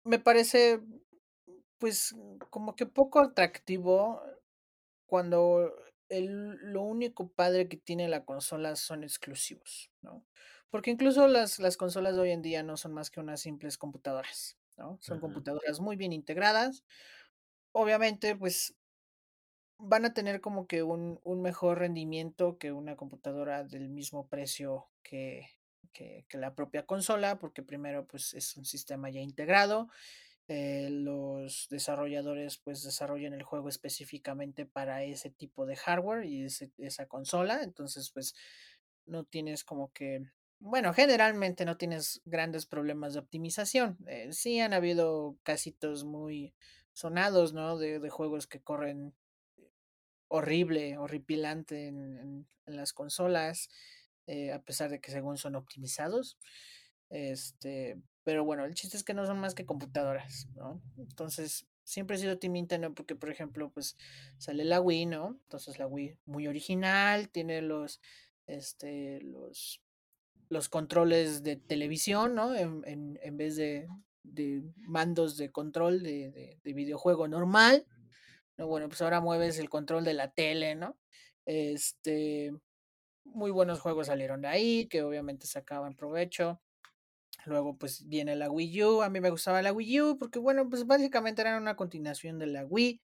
Me 0.03 0.19
parece. 0.19 0.81
Pues 1.77 2.13
como 2.49 2.75
que 2.75 2.85
poco 2.85 3.19
atractivo 3.19 4.21
cuando 5.05 5.73
el, 6.09 6.57
lo 6.73 6.81
único 6.81 7.29
padre 7.29 7.69
que 7.69 7.77
tiene 7.77 8.09
la 8.09 8.25
consola 8.25 8.75
son 8.75 9.03
exclusivos, 9.03 9.89
¿no? 10.01 10.25
Porque 10.69 10.91
incluso 10.91 11.27
las, 11.27 11.57
las 11.59 11.77
consolas 11.77 12.15
de 12.15 12.21
hoy 12.21 12.31
en 12.31 12.41
día 12.41 12.63
no 12.63 12.75
son 12.75 12.93
más 12.93 13.09
que 13.09 13.21
unas 13.21 13.39
simples 13.39 13.77
computadoras, 13.77 14.57
¿no? 14.77 14.97
Son 15.01 15.19
computadoras 15.19 15.79
muy 15.79 15.95
bien 15.95 16.11
integradas. 16.11 16.83
Obviamente, 17.71 18.35
pues 18.35 18.75
van 19.79 20.05
a 20.05 20.13
tener 20.13 20.41
como 20.41 20.67
que 20.67 20.83
un, 20.83 21.19
un 21.23 21.41
mejor 21.41 21.79
rendimiento 21.79 22.57
que 22.57 22.71
una 22.73 22.95
computadora 22.97 23.63
del 23.63 23.89
mismo 23.89 24.27
precio 24.27 24.87
que, 25.03 25.47
que, 25.93 26.25
la 26.33 26.53
propia 26.55 26.85
consola, 26.85 27.39
porque 27.39 27.63
primero, 27.63 28.05
pues 28.05 28.33
es 28.33 28.55
un 28.57 28.65
sistema 28.65 29.09
ya 29.09 29.21
integrado 29.21 29.89
eh, 30.47 30.89
los 30.91 31.67
desarrolladores 31.69 32.57
pues 32.57 32.83
desarrollan 32.83 33.33
el 33.33 33.43
juego 33.43 33.69
específicamente 33.69 34.65
para 34.65 35.03
ese 35.03 35.29
tipo 35.29 35.65
de 35.65 35.75
hardware 35.75 36.25
y 36.25 36.43
ese- 36.45 36.71
esa 36.77 37.07
consola, 37.07 37.61
entonces 37.63 38.11
pues 38.11 38.35
no 39.05 39.23
tienes 39.25 39.63
como 39.63 39.91
que, 39.93 40.23
bueno, 40.59 40.93
generalmente 40.93 41.65
no 41.65 41.77
tienes 41.77 42.21
grandes 42.25 42.65
problemas 42.65 43.13
de 43.13 43.19
optimización. 43.19 43.97
Eh, 44.07 44.31
sí 44.33 44.59
han 44.59 44.73
habido 44.73 45.37
casitos 45.43 46.03
muy 46.05 46.53
sonados, 46.93 47.53
¿no? 47.53 47.77
De, 47.77 47.99
de 47.99 48.09
juegos 48.09 48.47
que 48.47 48.61
corren 48.61 49.13
horrible, 50.29 50.97
horripilante 50.97 51.87
en, 51.87 52.17
en- 52.19 52.47
en 52.67 52.75
las 52.77 52.93
consolas, 52.93 53.69
eh, 54.27 54.53
a 54.53 54.61
pesar 54.61 54.89
de 54.91 55.01
que 55.01 55.11
según 55.11 55.37
son 55.37 55.55
optimizados. 55.55 56.37
Este, 57.09 57.97
pero 58.23 58.45
bueno, 58.45 58.65
el 58.65 58.75
chiste 58.75 58.95
es 58.95 59.03
que 59.03 59.13
no 59.15 59.25
son 59.25 59.39
más 59.39 59.55
que 59.55 59.65
computadoras, 59.65 60.47
¿no? 60.55 60.81
Entonces, 60.97 61.65
siempre 61.83 62.15
he 62.15 62.19
sido 62.19 62.37
Team 62.37 62.53
Nintendo 62.53 62.93
porque, 62.93 63.15
por 63.15 63.31
ejemplo, 63.31 63.71
pues 63.71 63.97
sale 64.37 64.63
la 64.65 64.79
Wii, 64.81 65.07
¿no? 65.07 65.39
Entonces 65.43 65.79
la 65.79 65.87
Wii 65.87 66.17
muy 66.25 66.47
original, 66.47 67.29
tiene 67.29 67.61
los, 67.63 67.99
este, 68.45 69.21
los, 69.21 69.81
los 70.49 70.69
controles 70.69 71.41
de 71.41 71.55
televisión, 71.55 72.35
¿no? 72.35 72.53
En, 72.55 72.83
en, 72.85 73.19
en 73.23 73.37
vez 73.37 73.55
de, 73.55 73.87
de 74.23 74.61
mandos 74.77 75.37
de 75.37 75.51
control 75.51 76.03
de, 76.03 76.29
de, 76.29 76.59
de 76.63 76.73
videojuego 76.73 77.27
normal. 77.27 77.87
No, 78.59 78.67
bueno, 78.67 78.89
pues 78.89 79.01
ahora 79.01 79.21
mueves 79.21 79.57
el 79.57 79.69
control 79.69 80.03
de 80.03 80.13
la 80.13 80.31
tele, 80.31 80.75
¿no? 80.75 80.97
Este, 81.45 82.51
muy 83.23 83.51
buenos 83.51 83.79
juegos 83.79 84.07
salieron 84.07 84.41
de 84.41 84.49
ahí, 84.49 84.87
que 84.87 85.01
obviamente 85.03 85.47
sacaban 85.47 85.95
provecho. 85.95 86.61
Luego, 87.45 87.77
pues 87.77 88.07
viene 88.07 88.35
la 88.35 88.51
Wii 88.51 88.83
U. 88.83 89.01
A 89.03 89.09
mí 89.09 89.21
me 89.21 89.29
gustaba 89.29 89.61
la 89.61 89.73
Wii 89.73 90.01
U 90.01 90.17
porque, 90.17 90.39
bueno, 90.39 90.69
pues 90.69 90.85
básicamente 90.85 91.41
era 91.41 91.57
una 91.57 91.77
continuación 91.77 92.37
de 92.39 92.47
la 92.47 92.65
Wii. 92.65 93.01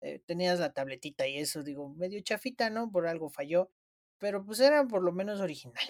Eh, 0.00 0.20
tenías 0.26 0.58
la 0.60 0.72
tabletita 0.72 1.28
y 1.28 1.38
eso, 1.38 1.62
digo, 1.62 1.90
medio 1.94 2.20
chafita, 2.22 2.68
¿no? 2.70 2.90
Por 2.90 3.06
algo 3.06 3.30
falló. 3.30 3.70
Pero 4.18 4.44
pues 4.44 4.60
era 4.60 4.86
por 4.88 5.04
lo 5.04 5.12
menos 5.12 5.40
original, 5.40 5.86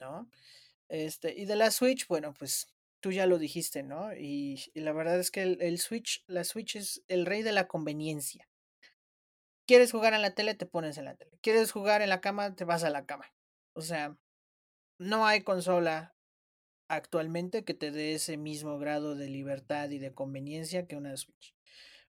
¿no? 0.00 0.30
Este, 0.88 1.34
y 1.38 1.46
de 1.46 1.56
la 1.56 1.70
Switch, 1.70 2.08
bueno, 2.08 2.34
pues 2.34 2.68
tú 3.00 3.12
ya 3.12 3.26
lo 3.26 3.38
dijiste, 3.38 3.82
¿no? 3.84 4.14
Y, 4.14 4.64
y 4.74 4.80
la 4.80 4.92
verdad 4.92 5.20
es 5.20 5.30
que 5.30 5.42
el, 5.42 5.58
el 5.62 5.78
Switch, 5.78 6.24
la 6.26 6.44
Switch 6.44 6.76
es 6.76 7.04
el 7.08 7.26
rey 7.26 7.42
de 7.42 7.52
la 7.52 7.68
conveniencia. 7.68 8.47
¿Quieres 9.68 9.92
jugar 9.92 10.14
en 10.14 10.22
la 10.22 10.34
tele? 10.34 10.54
Te 10.54 10.66
pones 10.66 10.98
en 10.98 11.04
la 11.06 11.14
tele. 11.16 11.38
¿Quieres 11.42 11.72
jugar 11.72 12.02
en 12.02 12.08
la 12.08 12.22
cama? 12.22 12.56
Te 12.56 12.64
vas 12.64 12.84
a 12.84 12.90
la 12.90 13.06
cama. 13.06 13.26
O 13.74 13.82
sea, 13.82 14.18
no 14.98 15.26
hay 15.26 15.42
consola 15.42 16.16
actualmente 16.88 17.64
que 17.64 17.74
te 17.74 17.90
dé 17.92 18.14
ese 18.14 18.36
mismo 18.38 18.78
grado 18.78 19.16
de 19.16 19.28
libertad 19.28 19.90
y 19.90 19.98
de 19.98 20.14
conveniencia 20.14 20.86
que 20.86 20.96
una 20.96 21.16
Switch. 21.16 21.54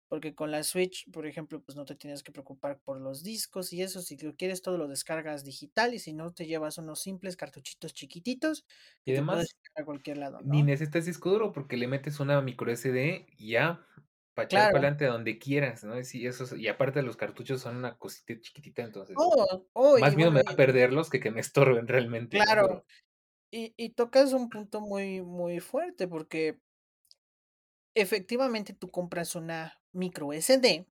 Porque 0.09 0.35
con 0.35 0.51
la 0.51 0.63
Switch, 0.63 1.09
por 1.11 1.27
ejemplo, 1.27 1.61
pues 1.63 1.75
no 1.77 1.85
te 1.85 1.95
tienes 1.95 2.23
que 2.23 2.31
preocupar 2.33 2.79
por 2.81 3.01
los 3.01 3.23
discos 3.23 3.73
y 3.73 3.83
eso. 3.83 4.01
Si 4.01 4.17
lo 4.17 4.35
quieres, 4.37 4.61
todo 4.63 4.77
lo 4.77 4.87
descargas 4.87 5.43
digital 5.45 5.93
y 5.95 5.99
si 5.99 6.13
no, 6.13 6.33
te 6.33 6.47
llevas 6.47 6.77
unos 6.79 7.01
simples 7.01 7.37
cartuchitos 7.37 7.93
chiquititos 7.93 8.65
Y 9.05 9.11
te 9.13 9.23
puedes 9.23 9.47
además, 9.47 9.55
llevar 9.63 9.83
a 9.83 9.85
cualquier 9.85 10.17
lado, 10.19 10.41
ni 10.41 10.63
necesitas 10.63 11.05
disco 11.05 11.29
duro 11.31 11.51
porque 11.53 11.77
le 11.77 11.87
metes 11.87 12.19
una 12.19 12.41
micro 12.41 12.71
SD 12.71 13.27
y 13.37 13.51
ya, 13.51 13.85
para 14.33 14.45
echar 14.47 14.69
para 14.69 14.79
Claro. 14.79 14.89
adelante 14.89 15.05
donde 15.05 15.39
quieras, 15.39 15.83
¿no? 15.83 15.95
Y 15.99 16.27
eso 16.27 16.43
es- 16.45 16.53
y 16.53 16.67
aparte 16.67 17.01
los 17.03 17.17
cartuchos 17.17 17.61
son 17.61 17.77
una 17.77 17.97
cosita 17.97 18.39
chiquitita, 18.39 18.83
entonces, 18.83 19.19
Oh, 19.19 19.67
oh, 19.75 19.97
más 19.97 20.15
miedo 20.15 20.31
bueno, 20.31 20.33
me 20.33 20.41
da 20.47 20.55
perderlos 20.57 21.09
que 21.11 21.19
que 21.21 21.31
me 21.31 21.41
estorben 21.41 21.87
realmente, 21.89 22.43
claro. 22.45 22.67
Pero 22.67 22.85
Y, 23.51 23.73
y 23.77 23.91
tocas 23.91 24.33
un 24.33 24.49
punto 24.49 24.81
muy, 24.81 25.21
muy 25.23 25.59
fuerte 25.59 26.07
porque 26.07 26.59
efectivamente 27.95 28.73
tú 28.73 28.89
compras 28.91 29.35
una 29.35 29.81
micro 29.91 30.33
SD 30.33 30.87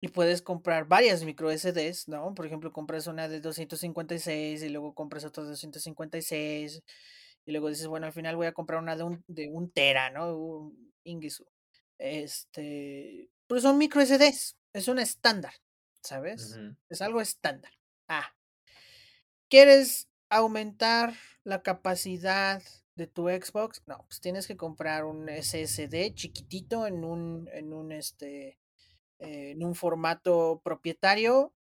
y 0.00 0.08
puedes 0.08 0.42
comprar 0.42 0.86
varias 0.88 1.24
micro 1.24 1.50
SDs, 1.50 2.08
¿no? 2.08 2.34
Por 2.34 2.46
ejemplo, 2.46 2.72
compras 2.72 3.06
una 3.08 3.28
de 3.28 3.40
256 3.40 4.62
y 4.62 4.68
luego 4.70 4.94
compras 4.94 5.24
otra 5.24 5.44
de 5.44 5.50
256 5.50 6.82
y 7.46 7.52
luego 7.52 7.68
dices, 7.70 7.86
bueno, 7.88 8.06
al 8.06 8.12
final 8.12 8.36
voy 8.36 8.46
a 8.48 8.52
comprar 8.54 8.80
una 8.82 8.96
de 8.96 9.04
un, 9.04 9.24
de 9.28 9.48
un 9.50 9.70
tera, 9.72 10.10
¿no? 10.10 10.36
Un 10.38 10.92
Ingisu. 11.04 11.46
Este, 12.02 13.30
pero 13.46 13.60
son 13.60 13.78
micro 13.78 14.04
SDs, 14.04 14.56
es 14.72 14.88
un 14.88 14.98
estándar, 14.98 15.54
¿sabes? 16.02 16.58
Es 16.88 17.00
algo 17.00 17.20
estándar. 17.20 17.70
Ah, 18.08 18.34
¿quieres 19.48 20.08
aumentar 20.28 21.14
la 21.44 21.62
capacidad 21.62 22.60
de 22.96 23.06
tu 23.06 23.28
Xbox? 23.28 23.84
No, 23.86 24.04
pues 24.08 24.20
tienes 24.20 24.48
que 24.48 24.56
comprar 24.56 25.04
un 25.04 25.28
SSD 25.28 26.12
chiquitito 26.14 26.88
en 26.88 27.04
un, 27.04 27.48
en 27.52 27.72
un 27.72 27.92
este, 27.92 28.58
eh, 29.20 29.52
en 29.52 29.62
un 29.62 29.76
formato 29.76 30.60
propietario 30.64 31.54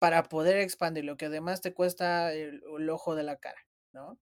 para 0.00 0.24
poder 0.24 0.56
expandir, 0.56 1.04
lo 1.04 1.16
que 1.16 1.26
además 1.26 1.60
te 1.60 1.72
cuesta 1.72 2.32
el, 2.32 2.64
el 2.78 2.90
ojo 2.90 3.14
de 3.14 3.22
la 3.22 3.36
cara, 3.36 3.64
¿no? 3.92 4.18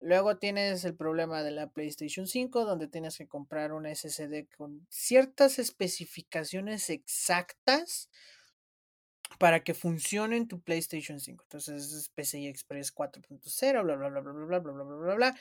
Luego 0.00 0.38
tienes 0.38 0.84
el 0.84 0.94
problema 0.94 1.42
de 1.42 1.50
la 1.50 1.70
PlayStation 1.70 2.26
5, 2.26 2.64
donde 2.64 2.86
tienes 2.86 3.18
que 3.18 3.26
comprar 3.26 3.72
un 3.72 3.84
SSD 3.84 4.46
con 4.56 4.86
ciertas 4.88 5.58
especificaciones 5.58 6.88
exactas 6.90 8.08
para 9.38 9.62
que 9.62 9.74
funcione 9.74 10.36
en 10.36 10.48
tu 10.48 10.60
PlayStation 10.60 11.18
5. 11.20 11.44
Entonces 11.44 11.92
es 11.92 12.08
PCI 12.10 12.46
Express 12.46 12.94
4.0, 12.94 13.82
bla, 13.82 13.96
bla, 13.96 14.08
bla, 14.08 14.20
bla, 14.20 14.32
bla, 14.32 14.44
bla, 14.44 14.58
bla, 14.58 14.72
bla, 14.72 14.84
bla, 14.84 14.96
bla, 14.96 15.14
bla. 15.14 15.36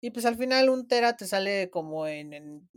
Y 0.00 0.10
pues 0.10 0.26
al 0.26 0.36
final 0.36 0.68
un 0.68 0.86
tera 0.88 1.16
te 1.16 1.26
sale 1.26 1.70
como 1.70 2.06
en, 2.06 2.32
en 2.32 2.68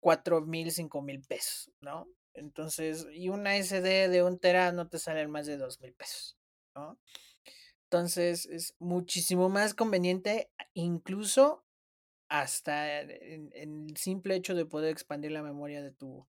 4 0.00 0.42
mil, 0.42 0.70
5 0.70 1.02
mil 1.02 1.22
pesos, 1.22 1.72
¿no? 1.80 2.08
Entonces, 2.34 3.06
y 3.12 3.30
una 3.30 3.56
SD 3.56 4.08
de 4.08 4.22
un 4.22 4.38
tera 4.38 4.70
no 4.72 4.88
te 4.88 4.98
sale 4.98 5.22
en 5.22 5.30
más 5.30 5.46
de 5.46 5.56
2 5.56 5.80
mil 5.80 5.94
pesos, 5.94 6.36
¿no? 6.74 6.98
Entonces 7.90 8.46
es 8.46 8.74
muchísimo 8.78 9.48
más 9.48 9.74
conveniente, 9.74 10.50
incluso 10.74 11.64
hasta 12.28 13.00
en, 13.00 13.50
en 13.52 13.86
el 13.90 13.96
simple 13.96 14.34
hecho 14.34 14.54
de 14.54 14.66
poder 14.66 14.90
expandir 14.90 15.30
la 15.32 15.42
memoria 15.42 15.82
de 15.82 15.92
tu, 15.92 16.26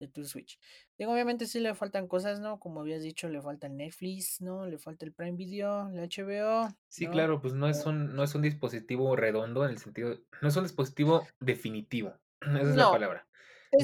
de 0.00 0.08
tu 0.08 0.24
Switch. 0.24 0.58
Digo, 0.98 1.12
obviamente 1.12 1.46
sí 1.46 1.60
le 1.60 1.74
faltan 1.74 2.08
cosas, 2.08 2.40
¿no? 2.40 2.58
Como 2.58 2.80
habías 2.80 3.02
dicho, 3.02 3.28
le 3.28 3.40
falta 3.40 3.66
el 3.66 3.76
Netflix, 3.76 4.40
¿no? 4.40 4.66
Le 4.66 4.78
falta 4.78 5.04
el 5.04 5.12
Prime 5.12 5.36
Video, 5.36 5.88
el 5.88 5.98
HBO, 5.98 6.68
Sí, 6.88 7.04
¿no? 7.04 7.12
claro, 7.12 7.40
pues 7.40 7.54
no 7.54 7.68
es 7.68 7.84
un 7.86 8.14
no 8.14 8.22
es 8.22 8.34
un 8.34 8.42
dispositivo 8.42 9.16
redondo 9.16 9.64
en 9.64 9.70
el 9.70 9.78
sentido 9.78 10.18
no 10.40 10.48
es 10.48 10.56
un 10.56 10.64
dispositivo 10.64 11.26
definitivo, 11.40 12.14
esa 12.40 12.60
es 12.62 12.76
la 12.76 12.90
palabra. 12.90 13.28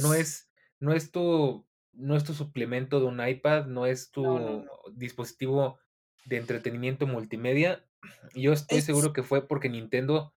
No 0.03 0.15
es... 0.15 0.51
no 0.81 0.93
es 0.93 1.11
tu 1.13 1.67
no 1.95 2.17
es 2.17 2.25
tu 2.25 2.33
suplemento 2.33 3.01
de 3.01 3.07
un 3.07 3.27
iPad, 3.27 3.67
no 3.67 3.85
es 3.85 4.11
tu 4.11 4.25
no. 4.25 4.65
dispositivo 4.95 5.79
de 6.25 6.37
entretenimiento 6.37 7.07
multimedia. 7.07 7.85
Yo 8.35 8.53
estoy 8.53 8.79
Es... 8.79 8.85
seguro 8.85 9.13
que 9.13 9.23
fue 9.23 9.47
porque 9.47 9.69
Nintendo 9.69 10.35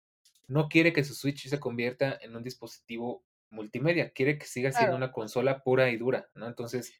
no 0.47 0.69
quiere 0.69 0.93
que 0.93 1.03
su 1.03 1.13
Switch 1.15 1.47
se 1.47 1.59
convierta 1.59 2.17
en 2.21 2.35
un 2.35 2.43
dispositivo 2.43 3.23
multimedia, 3.49 4.11
quiere 4.11 4.37
que 4.37 4.45
siga 4.45 4.71
siendo 4.71 4.91
Claro, 4.91 4.97
una 4.97 5.11
consola 5.11 5.63
pura 5.63 5.89
y 5.89 5.97
dura, 5.97 6.29
¿no? 6.35 6.47
Entonces, 6.47 6.93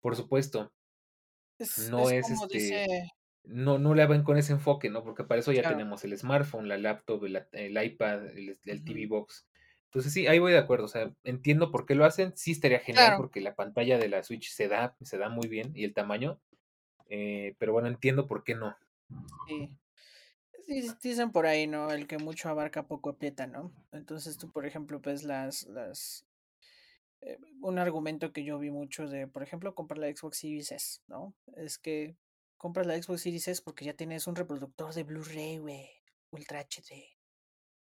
por 0.00 0.16
supuesto, 0.16 0.72
es, 1.58 1.88
no 1.90 2.10
es 2.10 2.28
es, 2.28 2.34
como 2.36 2.46
dice 2.48 2.82
este 2.84 3.10
no, 3.44 3.78
no 3.78 3.94
la 3.94 4.06
ven 4.06 4.22
con 4.22 4.38
ese 4.38 4.52
enfoque, 4.52 4.88
¿no? 4.90 5.02
Porque 5.04 5.24
para 5.24 5.40
eso 5.40 5.52
ya 5.52 5.60
Claro. 5.62 5.76
tenemos 5.76 6.02
el 6.04 6.16
smartphone, 6.16 6.66
la 6.68 6.78
laptop, 6.78 7.24
el, 7.24 7.46
el 7.52 7.82
iPad, 7.84 8.26
el, 8.36 8.58
el 8.64 8.84
TV. 8.84 9.06
Box. 9.06 9.46
Entonces 9.86 10.12
sí, 10.12 10.26
ahí 10.26 10.38
voy 10.38 10.52
de 10.52 10.58
acuerdo. 10.58 10.86
O 10.86 10.88
sea, 10.88 11.12
entiendo 11.24 11.70
por 11.70 11.84
qué 11.86 11.94
lo 11.94 12.04
hacen. 12.06 12.32
Sí 12.36 12.52
estaría 12.52 12.80
genial 12.80 13.04
Claro. 13.06 13.16
porque 13.18 13.40
la 13.42 13.54
pantalla 13.54 13.98
de 13.98 14.08
la 14.08 14.22
Switch 14.22 14.50
se 14.50 14.66
da, 14.68 14.96
se 15.02 15.18
da 15.18 15.28
muy 15.28 15.46
bien 15.48 15.72
y 15.74 15.84
el 15.84 15.92
tamaño. 15.92 16.40
Eh, 17.16 17.54
pero 17.58 17.72
bueno, 17.72 17.86
entiendo 17.86 18.26
por 18.26 18.42
qué 18.42 18.56
no. 18.56 18.76
Sí. 19.46 19.70
Dicen 21.00 21.30
por 21.30 21.46
ahí, 21.46 21.68
¿no? 21.68 21.92
El 21.92 22.08
que 22.08 22.18
mucho 22.18 22.48
abarca 22.48 22.88
poco 22.88 23.10
aprieta, 23.10 23.46
¿no? 23.46 23.70
Entonces 23.92 24.36
tú, 24.36 24.50
por 24.50 24.66
ejemplo, 24.66 24.98
ves 24.98 25.22
las, 25.22 25.64
las, 25.68 26.26
eh, 27.20 27.38
un 27.60 27.78
argumento 27.78 28.32
que 28.32 28.42
yo 28.42 28.58
vi 28.58 28.70
mucho 28.70 29.06
de, 29.06 29.28
por 29.28 29.44
ejemplo, 29.44 29.76
comprar 29.76 29.98
la 29.98 30.08
Xbox 30.08 30.38
Series 30.38 30.72
S, 30.72 31.00
¿no? 31.06 31.34
Es 31.56 31.78
que 31.78 32.16
compras 32.56 32.88
la 32.88 33.00
Xbox 33.00 33.20
Series 33.20 33.46
S 33.46 33.62
porque 33.62 33.84
ya 33.84 33.94
tienes 33.94 34.26
un 34.26 34.34
reproductor 34.34 34.92
de 34.92 35.04
Blu-ray, 35.04 35.58
güey, 35.58 35.88
Ultra 36.30 36.60
HD, 36.64 37.16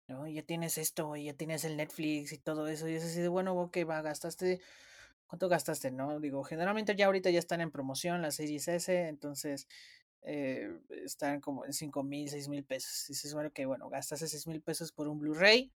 ¿no? 0.07 0.25
Ya 0.27 0.43
tienes 0.43 0.77
esto, 0.77 1.17
ya 1.17 1.33
tienes 1.33 1.65
el 1.65 1.75
Netflix 1.75 2.31
y 2.31 2.37
todo 2.37 2.67
eso, 2.67 2.87
y 2.87 2.93
es 2.93 3.03
así 3.03 3.19
de, 3.19 3.27
bueno, 3.27 3.59
ok, 3.59 3.79
va, 3.89 4.01
gastaste, 4.01 4.61
¿cuánto 5.27 5.49
gastaste, 5.49 5.91
no? 5.91 6.19
Digo, 6.19 6.43
generalmente 6.43 6.95
ya 6.95 7.05
ahorita 7.05 7.29
ya 7.29 7.39
están 7.39 7.61
en 7.61 7.71
promoción 7.71 8.21
las 8.21 8.35
Series 8.35 8.67
S, 8.67 9.07
entonces 9.07 9.67
eh, 10.23 10.79
están 10.89 11.41
como 11.41 11.65
en 11.65 11.73
5 11.73 12.03
mil, 12.03 12.29
6 12.29 12.49
mil 12.49 12.63
pesos. 12.65 13.05
Dices, 13.07 13.33
bueno, 13.33 13.51
que 13.51 13.65
bueno, 13.65 13.89
gastaste 13.89 14.27
6 14.27 14.47
mil 14.47 14.61
pesos 14.61 14.91
por 14.91 15.07
un 15.07 15.19
Blu-ray 15.19 15.71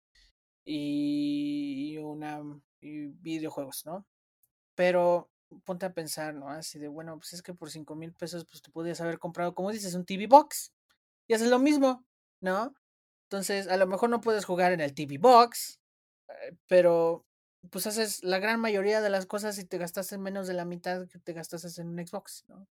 y 0.65 1.97
una 1.97 2.41
y 2.81 3.07
videojuegos, 3.07 3.85
¿no? 3.85 4.05
Pero 4.75 5.29
ponte 5.65 5.85
a 5.85 5.93
pensar, 5.93 6.33
¿no? 6.33 6.49
Así 6.49 6.79
de, 6.79 6.87
bueno, 6.87 7.17
pues 7.17 7.33
es 7.33 7.41
que 7.41 7.53
por 7.53 7.71
5 7.71 7.95
mil 7.95 8.13
pesos, 8.13 8.45
pues 8.45 8.61
tú 8.61 8.71
podías 8.71 9.01
haber 9.01 9.19
comprado, 9.19 9.55
como 9.55 9.71
dices, 9.71 9.95
un 9.95 10.05
TV 10.05 10.27
Box 10.27 10.73
y 11.27 11.33
haces 11.33 11.49
lo 11.49 11.59
mismo, 11.59 12.05
¿no? 12.41 12.73
Entonces, 13.23 13.67
a 13.67 13.77
lo 13.77 13.87
mejor 13.87 14.09
no 14.09 14.21
puedes 14.21 14.45
jugar 14.45 14.71
en 14.73 14.81
el 14.81 14.93
TV 14.93 15.17
Box, 15.17 15.79
eh, 16.29 16.57
pero 16.67 17.26
pues 17.72 17.88
haces 17.88 18.24
la 18.24 18.39
gran 18.39 18.59
mayoría 18.59 19.01
de 19.01 19.09
las 19.09 19.26
cosas 19.26 19.57
y 19.59 19.65
te 19.65 19.78
gastaste 19.78 20.18
menos 20.18 20.47
de 20.47 20.53
la 20.53 20.65
mitad 20.65 21.07
que 21.07 21.20
te 21.20 21.34
gastaste 21.34 21.82
en 21.82 21.89
un 21.89 22.05
Xbox, 22.05 22.45
¿no? 22.47 22.68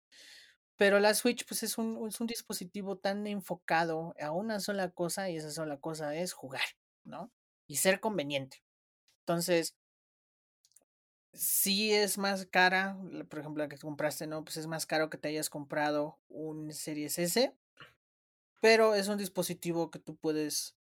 Pero 0.76 0.98
la 0.98 1.14
Switch, 1.14 1.46
pues 1.46 1.62
es 1.62 1.76
un, 1.78 2.08
es 2.08 2.20
un 2.20 2.26
dispositivo 2.26 2.96
tan 2.96 3.26
enfocado 3.26 4.14
a 4.18 4.32
una 4.32 4.60
sola 4.60 4.90
cosa 4.90 5.28
y 5.28 5.36
esa 5.36 5.50
sola 5.50 5.78
cosa 5.78 6.14
es 6.16 6.32
jugar, 6.32 6.64
¿no? 7.04 7.30
Y 7.66 7.76
ser 7.76 8.00
conveniente. 8.00 8.64
Entonces, 9.20 9.76
sí 11.32 11.92
es 11.92 12.18
más 12.18 12.46
cara, 12.46 12.96
por 13.28 13.40
ejemplo, 13.40 13.62
la 13.64 13.68
que 13.68 13.78
compraste, 13.78 14.26
¿no? 14.26 14.44
Pues 14.44 14.56
es 14.56 14.66
más 14.66 14.86
caro 14.86 15.10
que 15.10 15.18
te 15.18 15.28
hayas 15.28 15.50
comprado 15.50 16.18
un 16.28 16.72
Series 16.72 17.18
S, 17.18 17.54
pero 18.60 18.94
es 18.94 19.08
un 19.08 19.18
dispositivo 19.18 19.90
que 19.90 19.98
tú 19.98 20.16
puedes, 20.16 20.76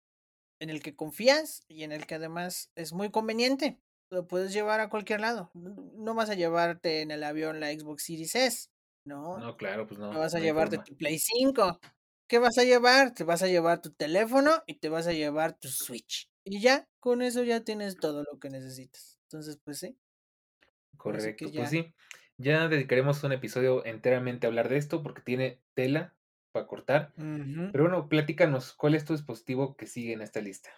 en 0.60 0.70
el 0.70 0.82
que 0.82 0.96
confías 0.96 1.64
y 1.68 1.84
en 1.84 1.92
el 1.92 2.08
que 2.08 2.16
además 2.16 2.72
es 2.76 2.94
muy 2.94 3.12
conveniente. 3.12 3.80
Lo 4.10 4.28
puedes 4.28 4.54
llevar 4.54 4.80
a 4.80 4.90
cualquier 4.90 5.22
lado. 5.22 5.52
No 5.54 6.16
vas 6.16 6.30
a 6.30 6.36
llevarte 6.36 7.02
en 7.02 7.12
el 7.12 7.24
avión 7.24 7.60
la 7.60 7.72
Xbox 7.72 8.04
Series 8.04 8.36
S, 8.36 8.70
¿no? 9.06 9.38
No, 9.38 9.56
claro, 9.56 9.86
pues 9.88 10.00
no. 10.00 10.12
No 10.12 10.20
vas 10.20 10.34
a 10.34 10.40
no 10.40 10.44
llevarte 10.44 10.80
tu 10.80 10.96
Play 10.96 11.20
5. 11.20 11.80
¿Qué 12.28 12.40
vas 12.40 12.58
a 12.58 12.64
llevar? 12.64 13.14
Te 13.14 13.24
vas 13.24 13.42
a 13.44 13.48
llevar 13.48 13.82
tu 13.82 13.92
teléfono 13.92 14.52
y 14.68 14.76
te 14.76 14.90
vas 14.90 15.08
a 15.08 15.14
llevar 15.14 15.58
tu 15.58 15.68
Switch. 15.68 16.30
Y 16.44 16.62
ya, 16.62 16.88
con 17.00 17.22
eso 17.22 17.44
ya 17.44 17.64
tienes 17.64 17.98
todo 17.98 18.24
lo 18.24 18.40
que 18.40 18.50
necesitas. 18.50 19.20
Entonces, 19.24 19.60
pues 19.64 19.80
sí. 19.80 19.98
Correcto, 20.98 21.48
pues 21.54 21.70
sí. 21.70 21.94
Ya 22.38 22.68
dedicaremos 22.68 23.24
un 23.24 23.34
episodio 23.34 23.86
enteramente 23.86 24.48
a 24.48 24.50
hablar 24.50 24.70
de 24.70 24.78
esto 24.78 25.04
porque 25.04 25.22
tiene 25.22 25.62
tela 25.74 26.16
para 26.52 26.68
cortar. 26.68 27.14
Uh 27.18 27.22
-huh. 27.22 27.72
Pero 27.72 27.84
bueno, 27.84 28.10
platícanos, 28.10 28.74
¿cuál 28.74 28.96
es 28.96 29.06
tu 29.06 29.14
dispositivo 29.14 29.76
que 29.76 29.88
sigue 29.88 30.14
en 30.14 30.22
esta 30.22 30.42
lista? 30.42 30.70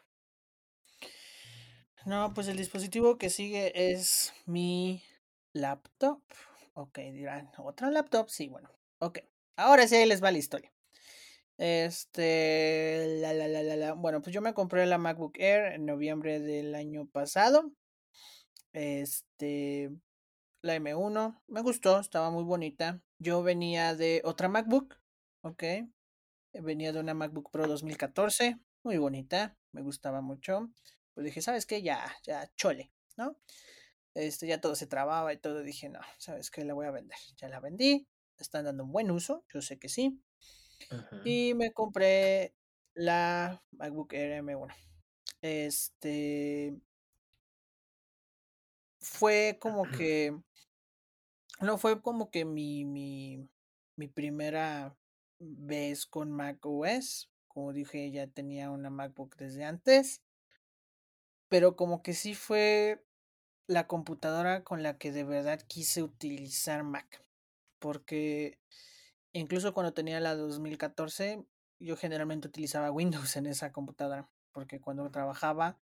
No, 2.05 2.33
pues 2.33 2.47
el 2.47 2.57
dispositivo 2.57 3.17
que 3.17 3.29
sigue 3.29 3.91
es 3.91 4.33
mi 4.45 5.03
laptop. 5.53 6.21
Ok, 6.73 6.97
dirán, 6.97 7.51
¿otra 7.57 7.91
laptop? 7.91 8.29
Sí, 8.29 8.47
bueno. 8.49 8.69
Ok, 8.99 9.19
ahora 9.55 9.87
sí 9.87 9.95
ahí 9.95 10.07
les 10.07 10.23
va 10.23 10.31
la 10.31 10.37
historia. 10.39 10.71
Este, 11.57 13.19
la, 13.21 13.33
la, 13.33 13.47
la, 13.47 13.63
la. 13.75 13.93
Bueno, 13.93 14.21
pues 14.21 14.33
yo 14.33 14.41
me 14.41 14.53
compré 14.53 14.85
la 14.87 14.97
MacBook 14.97 15.37
Air 15.37 15.73
en 15.73 15.85
noviembre 15.85 16.39
del 16.39 16.73
año 16.75 17.05
pasado. 17.07 17.71
Este, 18.73 19.91
la 20.61 20.75
M1, 20.75 21.41
me 21.47 21.61
gustó, 21.61 21.99
estaba 21.99 22.31
muy 22.31 22.43
bonita. 22.43 23.01
Yo 23.19 23.43
venía 23.43 23.95
de 23.95 24.21
otra 24.25 24.49
MacBook, 24.49 24.97
ok. 25.41 25.63
Venía 26.53 26.93
de 26.93 26.99
una 26.99 27.13
MacBook 27.13 27.51
Pro 27.51 27.67
2014, 27.67 28.57
muy 28.83 28.97
bonita, 28.97 29.57
me 29.71 29.81
gustaba 29.81 30.21
mucho. 30.21 30.69
Pues 31.13 31.25
dije, 31.25 31.41
¿sabes 31.41 31.65
qué? 31.65 31.81
Ya, 31.81 32.13
ya, 32.23 32.51
chole, 32.55 32.91
¿no? 33.17 33.37
Este, 34.13 34.47
ya 34.47 34.59
todo 34.59 34.75
se 34.75 34.87
trababa 34.87 35.33
y 35.33 35.37
todo. 35.37 35.63
Dije, 35.63 35.89
no, 35.89 35.99
¿sabes 36.17 36.51
qué? 36.51 36.65
La 36.65 36.73
voy 36.73 36.85
a 36.85 36.91
vender. 36.91 37.17
Ya 37.37 37.49
la 37.49 37.59
vendí, 37.59 38.07
están 38.37 38.65
dando 38.65 38.83
un 38.83 38.91
buen 38.91 39.11
uso, 39.11 39.45
yo 39.53 39.61
sé 39.61 39.79
que 39.79 39.89
sí. 39.89 40.21
Uh 40.91 40.95
-huh. 40.95 41.21
Y 41.25 41.53
me 41.53 41.71
compré 41.71 42.55
la 42.93 43.63
MacBook 43.71 44.13
Air 44.13 44.43
M1. 44.43 44.73
Este. 45.41 46.75
Fue 48.99 49.57
como 49.59 49.83
que. 49.83 50.37
No, 51.59 51.77
fue 51.77 52.01
como 52.01 52.31
que 52.31 52.45
mi, 52.45 52.85
mi, 52.85 53.47
mi 53.95 54.07
primera 54.07 54.97
vez 55.39 56.05
con 56.05 56.31
Mac 56.31 56.65
OS. 56.65 57.29
Como 57.47 57.73
dije, 57.73 58.11
ya 58.11 58.27
tenía 58.27 58.71
una 58.71 58.89
MacBook 58.89 59.35
desde 59.35 59.63
antes. 59.63 60.21
Pero 61.51 61.75
como 61.75 62.01
que 62.01 62.13
sí 62.13 62.33
fue 62.33 63.03
la 63.67 63.85
computadora 63.85 64.63
con 64.63 64.83
la 64.83 64.97
que 64.97 65.11
de 65.11 65.25
verdad 65.25 65.61
quise 65.67 66.01
utilizar 66.01 66.85
Mac. 66.85 67.25
Porque 67.77 68.57
incluso 69.33 69.73
cuando 69.73 69.93
tenía 69.93 70.21
la 70.21 70.33
2014, 70.33 71.43
yo 71.77 71.97
generalmente 71.97 72.47
utilizaba 72.47 72.89
Windows 72.89 73.35
en 73.35 73.47
esa 73.47 73.73
computadora. 73.73 74.29
Porque 74.53 74.79
cuando 74.79 75.11
trabajaba, 75.11 75.77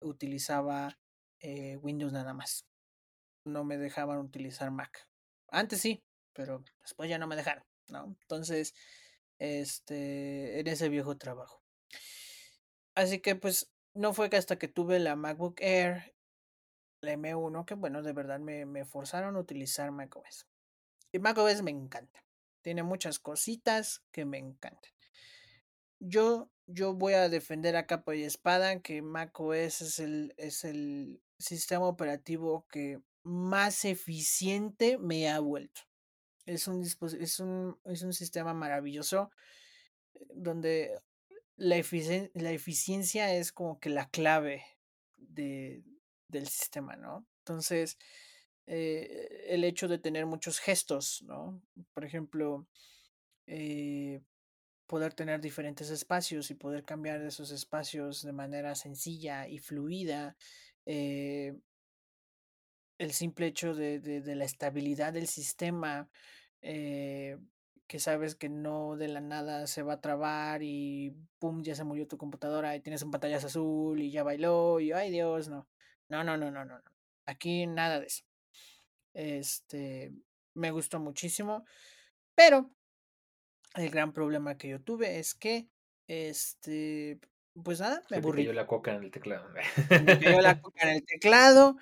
utilizaba 0.00 0.98
eh, 1.38 1.76
Windows 1.76 2.12
nada 2.12 2.34
más. 2.34 2.66
No 3.46 3.62
me 3.62 3.78
dejaban 3.78 4.18
utilizar 4.18 4.72
Mac. 4.72 5.06
Antes 5.50 5.80
sí, 5.80 6.02
pero 6.32 6.64
después 6.82 7.08
ya 7.08 7.18
no 7.18 7.28
me 7.28 7.36
dejaron, 7.36 7.62
¿no? 7.90 8.16
Entonces, 8.22 8.74
este, 9.38 10.58
en 10.58 10.66
ese 10.66 10.88
viejo 10.88 11.16
trabajo. 11.16 11.62
Así 12.96 13.20
que 13.20 13.36
pues 13.36 13.71
no 13.94 14.12
fue 14.14 14.30
que 14.30 14.36
hasta 14.36 14.58
que 14.58 14.68
tuve 14.68 14.98
la 14.98 15.16
MacBook 15.16 15.60
Air, 15.60 16.14
la 17.00 17.14
M1, 17.14 17.64
que 17.64 17.74
bueno, 17.74 18.02
de 18.02 18.12
verdad 18.12 18.40
me, 18.40 18.64
me 18.64 18.84
forzaron 18.84 19.36
a 19.36 19.40
utilizar 19.40 19.90
macOS. 19.90 20.46
Y 21.12 21.18
macOS 21.18 21.62
me 21.62 21.70
encanta. 21.70 22.24
Tiene 22.62 22.82
muchas 22.82 23.18
cositas 23.18 24.02
que 24.12 24.24
me 24.24 24.38
encantan. 24.38 24.92
Yo, 25.98 26.50
yo 26.66 26.94
voy 26.94 27.14
a 27.14 27.28
defender 27.28 27.76
a 27.76 27.86
capa 27.86 28.14
y 28.14 28.24
espada 28.24 28.80
que 28.80 29.02
macOS 29.02 29.82
es 29.82 29.98
el, 29.98 30.34
es 30.36 30.64
el 30.64 31.20
sistema 31.38 31.86
operativo 31.86 32.66
que 32.68 33.00
más 33.22 33.84
eficiente 33.84 34.98
me 34.98 35.28
ha 35.28 35.40
vuelto. 35.40 35.82
Es 36.46 36.66
un, 36.66 36.82
es 36.82 37.40
un, 37.40 37.78
es 37.84 38.02
un 38.02 38.12
sistema 38.12 38.52
maravilloso 38.54 39.30
donde 40.34 41.00
la, 41.62 41.76
eficien 41.76 42.30
la 42.34 42.50
eficiencia 42.50 43.32
es 43.32 43.52
como 43.52 43.78
que 43.78 43.88
la 43.88 44.10
clave 44.10 44.64
de, 45.16 45.84
del 46.26 46.48
sistema, 46.48 46.96
¿no? 46.96 47.24
Entonces, 47.38 47.98
eh, 48.66 49.46
el 49.46 49.62
hecho 49.62 49.86
de 49.86 49.98
tener 49.98 50.26
muchos 50.26 50.58
gestos, 50.58 51.22
¿no? 51.22 51.62
Por 51.94 52.04
ejemplo, 52.04 52.66
eh, 53.46 54.20
poder 54.88 55.14
tener 55.14 55.40
diferentes 55.40 55.88
espacios 55.90 56.50
y 56.50 56.54
poder 56.54 56.84
cambiar 56.84 57.22
esos 57.22 57.52
espacios 57.52 58.22
de 58.22 58.32
manera 58.32 58.74
sencilla 58.74 59.46
y 59.46 59.58
fluida. 59.58 60.36
Eh, 60.84 61.54
el 62.98 63.12
simple 63.12 63.46
hecho 63.46 63.72
de, 63.74 64.00
de, 64.00 64.20
de, 64.20 64.34
la 64.34 64.44
estabilidad 64.44 65.12
del 65.12 65.28
sistema, 65.28 66.10
eh, 66.60 67.38
que 67.92 67.98
sabes 67.98 68.34
que 68.34 68.48
no 68.48 68.96
de 68.96 69.06
la 69.06 69.20
nada 69.20 69.66
se 69.66 69.82
va 69.82 69.92
a 69.92 70.00
trabar 70.00 70.62
y 70.62 71.14
pum, 71.38 71.62
ya 71.62 71.74
se 71.74 71.84
murió 71.84 72.08
tu 72.08 72.16
computadora 72.16 72.74
y 72.74 72.80
tienes 72.80 73.02
un 73.02 73.10
pantallazo 73.10 73.48
azul 73.48 74.00
y 74.00 74.10
ya 74.10 74.22
bailó 74.22 74.80
y 74.80 74.92
ay 74.92 75.10
Dios, 75.10 75.48
no. 75.48 75.68
No, 76.08 76.24
no, 76.24 76.38
no, 76.38 76.50
no, 76.50 76.64
no. 76.64 76.80
Aquí 77.26 77.66
nada 77.66 78.00
de 78.00 78.06
eso. 78.06 78.24
Este, 79.12 80.10
me 80.54 80.70
gustó 80.70 81.00
muchísimo, 81.00 81.66
pero 82.34 82.70
el 83.74 83.90
gran 83.90 84.14
problema 84.14 84.56
que 84.56 84.68
yo 84.68 84.80
tuve 84.80 85.18
es 85.18 85.34
que, 85.34 85.68
este, 86.08 87.20
pues 87.62 87.80
nada, 87.80 88.02
me 88.08 88.16
aburrí. 88.16 88.44
te 88.44 88.48
cayó 88.48 88.54
la 88.54 88.66
coca 88.66 88.94
en 88.94 89.02
el 89.02 89.10
teclado. 89.10 89.50
Me 89.50 90.18
cayó 90.18 90.40
la 90.40 90.62
coca 90.62 90.88
en 90.88 90.96
el 90.96 91.04
teclado. 91.04 91.76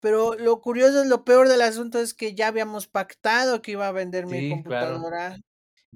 Pero 0.00 0.34
lo 0.34 0.60
curioso, 0.60 1.02
lo 1.06 1.24
peor 1.24 1.48
del 1.48 1.62
asunto 1.62 1.98
es 1.98 2.12
que 2.12 2.34
ya 2.34 2.48
habíamos 2.48 2.86
pactado 2.86 3.62
que 3.62 3.70
iba 3.70 3.88
a 3.88 3.92
vender 3.92 4.26
mi 4.26 4.62
claro. 4.62 5.00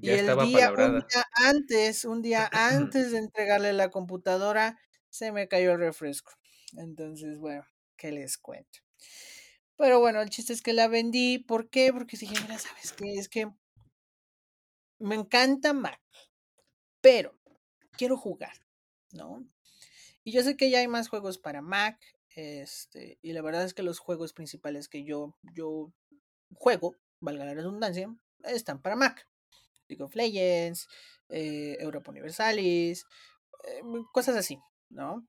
Y 0.00 0.10
el 0.10 0.26
día, 0.26 0.72
un 0.72 1.00
día 1.00 1.24
antes, 1.46 2.04
un 2.04 2.22
día 2.22 2.50
antes 2.92 3.12
de 3.12 3.18
entregarle 3.18 3.72
la 3.72 3.90
computadora, 3.90 4.78
se 5.08 5.32
me 5.32 5.48
cayó 5.48 5.72
el 5.72 5.78
refresco. 5.78 6.32
Entonces, 6.76 7.38
bueno, 7.38 7.64
¿qué 7.96 8.12
les 8.12 8.38
cuento? 8.38 8.80
Pero 9.76 10.00
bueno, 10.00 10.20
el 10.20 10.30
chiste 10.30 10.52
es 10.52 10.62
que 10.62 10.72
la 10.72 10.88
vendí. 10.88 11.38
¿Por 11.38 11.70
qué? 11.70 11.92
Porque 11.92 12.16
dije, 12.16 12.34
mira, 12.42 12.58
¿sabes 12.58 12.92
qué? 12.92 13.14
Es 13.14 13.28
que 13.28 13.48
me 14.98 15.14
encanta 15.14 15.72
Mac, 15.72 16.00
pero 17.00 17.38
quiero 17.92 18.16
jugar, 18.16 18.54
¿no? 19.12 19.46
Y 20.24 20.32
yo 20.32 20.42
sé 20.42 20.56
que 20.56 20.70
ya 20.70 20.80
hay 20.80 20.88
más 20.88 21.08
juegos 21.08 21.38
para 21.38 21.62
Mac, 21.62 21.98
este, 22.34 23.18
y 23.22 23.32
la 23.32 23.42
verdad 23.42 23.64
es 23.64 23.74
que 23.74 23.82
los 23.82 23.98
juegos 23.98 24.32
principales 24.32 24.88
que 24.88 25.04
yo, 25.04 25.36
yo 25.54 25.92
juego, 26.54 26.96
valga 27.20 27.44
la 27.44 27.54
redundancia, 27.54 28.14
están 28.44 28.82
para 28.82 28.96
Mac. 28.96 29.28
League 29.88 30.02
of 30.02 30.14
Legends, 30.14 30.88
Europa 31.28 32.10
Universalis, 32.10 33.04
eh, 33.64 33.82
cosas 34.12 34.36
así, 34.36 34.58
¿no? 34.88 35.26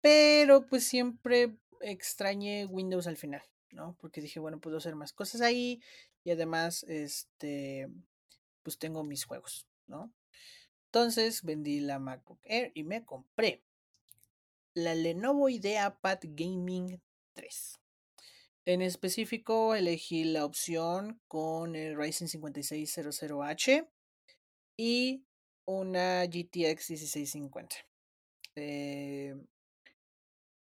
Pero 0.00 0.66
pues 0.66 0.86
siempre 0.86 1.56
extrañé 1.80 2.66
Windows 2.66 3.06
al 3.06 3.16
final, 3.16 3.42
¿no? 3.70 3.96
Porque 4.00 4.20
dije, 4.20 4.40
bueno, 4.40 4.60
puedo 4.60 4.78
hacer 4.78 4.94
más 4.96 5.12
cosas 5.12 5.40
ahí 5.40 5.82
y 6.24 6.30
además, 6.30 6.84
este, 6.84 7.88
pues 8.62 8.78
tengo 8.78 9.04
mis 9.04 9.24
juegos, 9.24 9.66
¿no? 9.86 10.12
Entonces 10.86 11.42
vendí 11.42 11.80
la 11.80 11.98
MacBook 11.98 12.40
Air 12.44 12.72
y 12.74 12.84
me 12.84 13.04
compré 13.04 13.62
la 14.74 14.94
Lenovo 14.94 15.48
IdeaPad 15.48 16.18
Gaming 16.22 17.00
3. 17.34 17.80
En 18.70 18.82
específico 18.82 19.74
elegí 19.74 20.22
la 20.22 20.44
opción 20.44 21.20
con 21.26 21.74
el 21.74 21.96
Ryzen 21.96 22.28
5600H 22.28 23.88
y 24.76 25.24
una 25.64 26.24
GTX 26.24 26.90
1650. 26.90 27.74
Eh, 28.54 29.34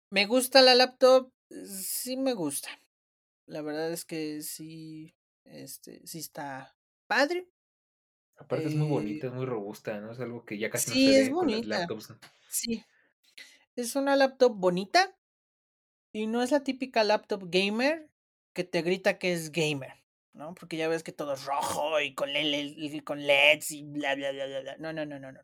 ¿Me 0.10 0.26
gusta 0.26 0.62
la 0.62 0.76
laptop? 0.76 1.32
Sí 1.50 2.18
me 2.18 2.34
gusta. 2.34 2.68
La 3.46 3.62
verdad 3.62 3.90
es 3.94 4.04
que 4.04 4.42
sí, 4.42 5.16
este, 5.46 6.06
sí 6.06 6.20
está 6.20 6.76
padre. 7.08 7.48
Aparte 8.36 8.68
es 8.68 8.76
muy 8.76 8.90
bonita, 8.90 9.28
es 9.28 9.34
eh 9.34 9.36
muy 9.38 9.46
robusta, 9.46 10.02
¿no? 10.02 10.12
Es 10.12 10.20
algo 10.20 10.44
que 10.44 10.58
ya 10.58 10.70
casi 10.70 10.90
no 10.90 11.12
se 11.14 11.24
ve 11.24 11.32
con 11.32 11.50
las 11.50 11.66
laptops. 11.66 12.14
Sí. 12.50 12.84
Es 13.78 13.96
una 13.96 14.18
laptop 14.18 14.54
bonita 14.58 15.16
y 16.14 16.28
no 16.28 16.42
es 16.42 16.52
la 16.52 16.64
típica 16.64 17.04
laptop 17.04 17.50
gamer 17.50 18.10
que 18.54 18.64
te 18.64 18.84
grita 18.84 19.18
que 19.18 19.34
es 19.34 19.52
gamer, 19.52 19.94
¿no? 20.34 20.54
Porque 20.54 20.78
ya 20.78 20.88
ves 20.88 21.04
que 21.04 21.12
todo 21.12 21.34
es 21.34 21.44
rojo 21.44 22.00
y 22.00 22.14
con, 22.14 22.30
con 23.04 23.20
LEDs 23.20 23.72
y 23.72 23.84
bla, 23.84 24.16
bla, 24.16 24.32
bla, 24.32 24.62
bla. 24.62 24.78
No, 24.78 24.94
no, 24.94 25.06
no, 25.06 25.20
no, 25.20 25.32
no. 25.32 25.42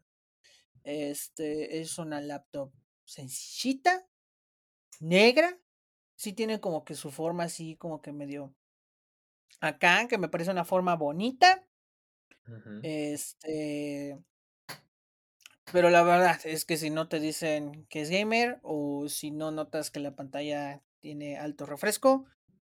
Este 0.83 1.81
es 1.81 1.97
una 1.97 2.21
laptop 2.21 2.71
sencillita, 3.03 4.07
negra. 4.99 5.59
Sí 6.15 6.33
tiene 6.33 6.59
como 6.59 6.83
que 6.85 6.95
su 6.95 7.11
forma 7.11 7.43
así, 7.45 7.75
como 7.77 8.01
que 8.01 8.11
medio 8.11 8.53
acá, 9.61 10.07
que 10.07 10.17
me 10.17 10.29
parece 10.29 10.51
una 10.51 10.65
forma 10.65 10.95
bonita. 10.95 11.65
Este. 12.81 14.17
Pero 15.71 15.89
la 15.89 16.01
verdad 16.03 16.39
es 16.45 16.65
que 16.65 16.77
si 16.77 16.89
no 16.89 17.07
te 17.07 17.19
dicen 17.19 17.85
que 17.89 18.01
es 18.01 18.09
gamer 18.09 18.59
o 18.63 19.07
si 19.07 19.29
no 19.31 19.51
notas 19.51 19.91
que 19.91 19.99
la 19.99 20.15
pantalla 20.15 20.81
tiene 20.99 21.37
alto 21.37 21.65
refresco, 21.65 22.25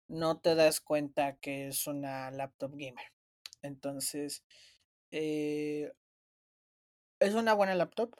no 0.08 0.40
te 0.40 0.56
das 0.56 0.80
cuenta 0.80 1.36
que 1.38 1.68
es 1.68 1.88
una 1.88 2.32
laptop 2.32 2.72
gamer. 2.76 3.12
Entonces, 3.62 4.44
eh, 5.12 5.92
es 7.20 7.34
una 7.34 7.54
buena 7.54 7.76
laptop. 7.76 8.16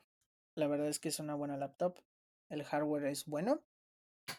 La 0.56 0.68
verdad 0.68 0.88
es 0.88 1.00
que 1.00 1.10
es 1.10 1.20
una 1.20 1.36
buena 1.36 1.58
laptop. 1.58 2.00
El 2.50 2.64
hardware 2.64 3.06
es 3.06 3.26
bueno. 3.26 3.64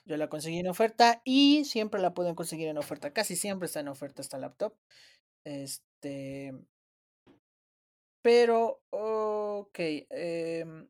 Yo 0.04 0.16
la 0.16 0.28
conseguí 0.28 0.58
en 0.58 0.68
oferta 0.68 1.22
y 1.24 1.64
siempre 1.64 2.00
la 2.00 2.14
pueden 2.14 2.34
conseguir 2.34 2.68
en 2.68 2.78
oferta. 2.78 3.12
Casi 3.12 3.36
siempre 3.36 3.66
está 3.66 3.80
en 3.80 3.88
oferta 3.88 4.22
esta 4.22 4.38
laptop. 4.38 4.74
Este. 5.44 6.52
Pero, 8.26 8.82
ok. 8.90 9.78
Em 10.10 10.88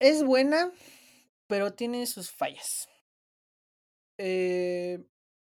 es 0.00 0.24
buena, 0.24 0.72
pero 1.46 1.72
tiene 1.74 2.04
sus 2.06 2.32
fallas. 2.32 2.88
Eh, 4.18 5.04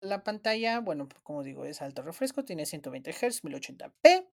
la 0.02 0.24
pantalla, 0.24 0.80
bueno, 0.80 1.08
como 1.22 1.44
digo, 1.44 1.64
es 1.66 1.84
alto 1.84 2.02
refresco, 2.02 2.44
tiene 2.44 2.66
120 2.66 3.12
Hz, 3.14 3.44
1080p. 3.44 4.28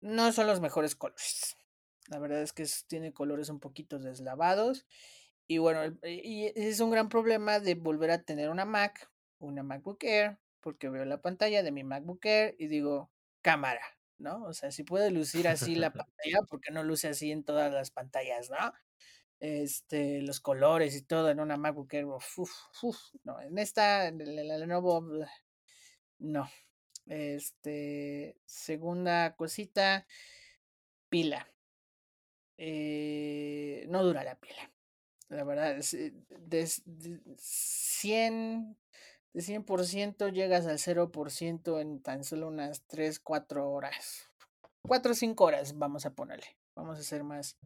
No 0.00 0.32
son 0.32 0.48
los 0.48 0.60
mejores 0.60 0.96
colores. 0.96 1.56
La 2.08 2.18
verdad 2.18 2.42
es 2.42 2.52
que 2.52 2.66
tiene 2.88 3.12
colores 3.12 3.48
un 3.48 3.60
poquito 3.60 4.00
deslavados. 4.00 4.86
Y 5.46 5.58
bueno, 5.58 5.96
y 6.02 6.46
es 6.56 6.80
un 6.80 6.90
gran 6.90 7.08
problema 7.08 7.60
de 7.60 7.76
volver 7.76 8.10
a 8.10 8.24
tener 8.24 8.50
una 8.50 8.64
Mac, 8.64 9.08
una 9.38 9.62
MacBook 9.62 10.02
Air, 10.02 10.40
porque 10.60 10.88
veo 10.88 11.04
la 11.04 11.20
pantalla 11.20 11.62
de 11.62 11.72
mi 11.72 11.84
MacBook 11.84 12.24
Air 12.24 12.56
y 12.58 12.68
digo, 12.68 13.10
cámara, 13.42 13.82
¿no? 14.18 14.44
O 14.44 14.52
sea, 14.52 14.70
si 14.70 14.84
puede 14.84 15.10
lucir 15.10 15.48
así 15.48 15.74
la 15.74 15.92
pantalla, 15.92 16.40
¿por 16.48 16.60
qué 16.60 16.72
no 16.72 16.82
luce 16.82 17.08
así 17.08 17.30
en 17.30 17.44
todas 17.44 17.72
las 17.72 17.90
pantallas, 17.90 18.50
no? 18.50 18.72
Este, 19.40 20.20
los 20.22 20.40
colores 20.40 20.96
y 20.96 21.02
todo 21.02 21.30
en 21.30 21.40
una 21.40 21.56
MacBook 21.56 21.92
Air, 21.94 22.06
no, 23.24 23.40
en 23.40 23.58
esta, 23.58 24.08
en 24.08 24.48
la 24.48 24.58
Lenovo, 24.58 25.04
no. 26.18 26.50
Este, 27.06 28.36
segunda 28.44 29.34
cosita, 29.36 30.06
pila. 31.08 31.48
Eh, 32.58 33.86
no 33.88 34.02
dura 34.02 34.24
la 34.24 34.34
pila. 34.34 34.70
La 35.28 35.44
verdad, 35.44 35.78
es, 35.78 35.94
eh, 35.94 36.12
de, 36.40 36.66
100, 36.66 38.76
de 39.32 39.42
100% 39.42 40.28
llegas 40.28 40.66
al 40.66 40.78
0% 40.78 41.80
en 41.80 42.02
tan 42.02 42.24
solo 42.24 42.48
unas 42.48 42.82
3, 42.86 43.20
4 43.20 43.70
horas. 43.70 44.28
4 44.82 45.12
o 45.12 45.14
5 45.14 45.44
horas, 45.44 45.78
vamos 45.78 46.06
a 46.06 46.14
ponerle. 46.14 46.56
Vamos 46.74 46.98
a 46.98 47.02
ser 47.02 47.24
más, 47.24 47.58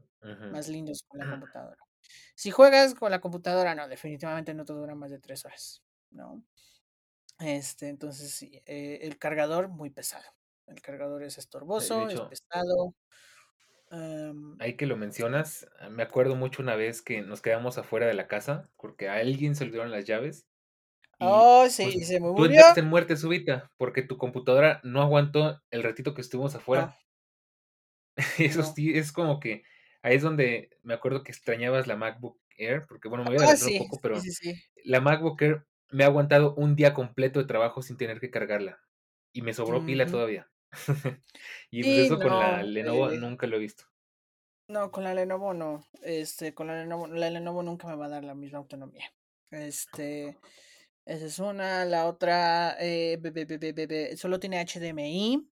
más 0.50 0.68
lindos 0.68 1.04
con 1.06 1.20
la 1.20 1.26
computadora. 1.30 1.78
Si 2.34 2.50
juegas 2.50 2.94
con 2.94 3.10
la 3.10 3.20
computadora, 3.20 3.74
no, 3.74 3.88
definitivamente 3.88 4.54
no 4.54 4.64
te 4.64 4.72
dura 4.72 4.94
más 4.94 5.10
de 5.10 5.18
3 5.18 5.44
horas, 5.44 5.82
¿no? 6.10 6.42
Este, 7.38 7.88
entonces, 7.88 8.30
sí, 8.32 8.62
eh, 8.66 9.00
el 9.02 9.18
cargador 9.18 9.68
muy 9.68 9.90
pesado. 9.90 10.24
El 10.66 10.80
cargador 10.80 11.22
es 11.22 11.38
estorboso, 11.38 12.08
es 12.08 12.20
pesado. 12.20 12.94
Ahí 14.58 14.76
que 14.76 14.86
lo 14.86 14.96
mencionas, 14.96 15.66
me 15.90 16.02
acuerdo 16.02 16.34
mucho 16.34 16.62
una 16.62 16.76
vez 16.76 17.02
que 17.02 17.20
nos 17.20 17.42
quedamos 17.42 17.76
afuera 17.76 18.06
de 18.06 18.14
la 18.14 18.26
casa 18.26 18.70
porque 18.76 19.08
a 19.08 19.14
alguien 19.14 19.54
se 19.54 19.66
dieron 19.66 19.90
las 19.90 20.06
llaves. 20.06 20.46
Oh, 21.22 21.68
sí, 21.68 21.90
pues, 21.92 22.08
se 22.08 22.20
me 22.20 22.28
murió. 22.28 22.36
Tú 22.36 22.44
entraste 22.44 22.80
en 22.80 22.86
muerte 22.88 23.16
súbita 23.16 23.70
porque 23.76 24.02
tu 24.02 24.18
computadora 24.18 24.80
no 24.82 25.02
aguantó 25.02 25.60
el 25.70 25.82
ratito 25.82 26.14
que 26.14 26.20
estuvimos 26.20 26.54
afuera. 26.54 26.98
Eso 28.38 28.62
sí, 28.62 28.96
es 28.96 29.12
como 29.12 29.40
que 29.40 29.62
ahí 30.02 30.16
es 30.16 30.22
donde 30.22 30.70
me 30.82 30.94
acuerdo 30.94 31.22
que 31.22 31.32
extrañabas 31.32 31.86
la 31.86 31.96
MacBook 31.96 32.38
Air, 32.58 32.84
porque 32.86 33.08
bueno, 33.08 33.24
me 33.24 33.36
voy 33.36 33.44
a 33.44 33.50
ah, 33.50 33.54
un 33.54 33.78
poco, 33.78 34.00
pero 34.02 34.20
la 34.84 35.00
MacBook 35.00 35.40
Air 35.40 35.66
me 35.90 36.04
ha 36.04 36.08
aguantado 36.08 36.54
un 36.54 36.74
día 36.74 36.94
completo 36.94 37.38
de 37.38 37.46
trabajo 37.46 37.82
sin 37.82 37.96
tener 37.96 38.20
que 38.20 38.30
cargarla. 38.30 38.80
Y 39.32 39.42
me 39.42 39.54
sobró 39.54 39.84
pila 39.84 40.06
todavía. 40.06 40.50
y 41.70 41.82
pues 41.82 41.98
eso 42.06 42.18
con 42.18 42.28
la 42.28 42.62
Lenovo 42.62 43.10
eh 43.10 43.18
nunca 43.18 43.46
lo 43.46 43.56
he 43.56 43.60
visto. 43.60 43.84
No, 44.68 44.90
con 44.90 45.04
la 45.04 45.14
Lenovo 45.14 45.52
no. 45.54 45.86
Este, 46.02 46.54
con 46.54 46.66
la 46.66 46.76
Lenovo, 46.76 47.06
la 47.06 47.30
Lenovo 47.30 47.62
nunca 47.62 47.88
me 47.88 47.94
va 47.94 48.06
a 48.06 48.10
dar 48.10 48.24
la 48.24 48.34
misma 48.34 48.58
autonomía. 48.58 49.12
Este, 49.50 50.38
esa 51.04 51.26
es 51.26 51.38
una. 51.38 51.84
La 51.84 52.06
otra, 52.06 52.76
eh, 52.80 53.18
solo 54.16 54.40
tiene 54.40 54.64
HDMI. 54.64 55.48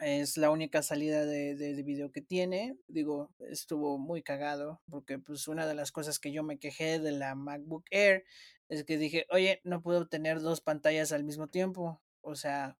Es 0.00 0.36
la 0.36 0.50
única 0.50 0.82
salida 0.82 1.24
de, 1.26 1.56
de, 1.56 1.82
video 1.82 2.12
que 2.12 2.20
tiene. 2.20 2.76
Digo, 2.86 3.34
estuvo 3.50 3.98
muy 3.98 4.22
cagado 4.22 4.80
porque 4.88 5.18
pues 5.18 5.48
una 5.48 5.66
de 5.66 5.74
las 5.74 5.90
cosas 5.90 6.20
que 6.20 6.30
yo 6.30 6.44
me 6.44 6.58
quejé 6.58 7.00
de 7.00 7.10
la 7.10 7.34
MacBook 7.34 7.84
Air 7.90 8.24
es 8.68 8.84
que 8.84 8.96
dije, 8.96 9.26
oye, 9.30 9.60
no 9.64 9.82
puedo 9.82 10.06
tener 10.06 10.40
dos 10.40 10.60
pantallas 10.60 11.10
al 11.12 11.24
mismo 11.24 11.48
tiempo. 11.48 12.00
O 12.20 12.36
sea, 12.36 12.76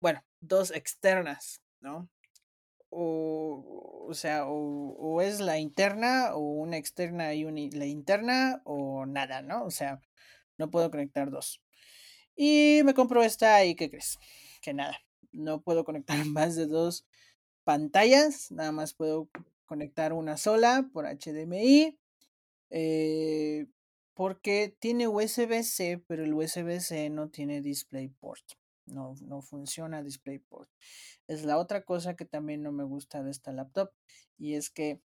bueno, 0.00 0.24
dos 0.40 0.70
externas, 0.70 1.60
¿no? 1.80 2.08
O, 2.90 4.06
o 4.08 4.14
sea, 4.14 4.46
o, 4.46 5.20
es 5.22 5.40
la 5.40 5.58
interna 5.58 6.34
o 6.34 6.40
una 6.40 6.76
externa 6.76 7.34
y 7.34 7.44
una, 7.44 7.60
la 7.72 7.86
interna 7.86 8.62
o 8.64 9.06
nada, 9.06 9.42
¿no? 9.42 9.64
O 9.64 9.70
sea, 9.70 10.00
no 10.58 10.70
puedo 10.70 10.90
conectar 10.90 11.30
dos. 11.30 11.62
Y 12.36 12.80
me 12.84 12.94
compro 12.94 13.22
esta 13.22 13.64
y 13.64 13.74
¿qué 13.74 13.90
crees? 13.90 14.18
Que 14.60 14.74
nada 14.74 14.98
no 15.34 15.60
puedo 15.60 15.84
conectar 15.84 16.16
más 16.26 16.56
de 16.56 16.66
dos 16.66 17.04
pantallas, 17.64 18.50
nada 18.50 18.72
más 18.72 18.94
puedo 18.94 19.28
conectar 19.66 20.12
una 20.12 20.36
sola 20.36 20.88
por 20.92 21.06
HDMI. 21.06 21.98
Eh, 22.70 23.66
porque 24.14 24.76
tiene 24.78 25.08
USB-C, 25.08 26.04
pero 26.06 26.24
el 26.24 26.34
USB-C 26.34 27.10
no 27.10 27.30
tiene 27.30 27.60
DisplayPort. 27.60 28.44
No, 28.86 29.14
no 29.22 29.42
funciona 29.42 30.02
DisplayPort. 30.02 30.70
Es 31.26 31.44
la 31.44 31.58
otra 31.58 31.84
cosa 31.84 32.14
que 32.14 32.24
también 32.24 32.62
no 32.62 32.70
me 32.70 32.84
gusta 32.84 33.22
de 33.22 33.32
esta 33.32 33.52
laptop. 33.52 33.90
Y 34.38 34.54
es 34.54 34.70
que 34.70 35.00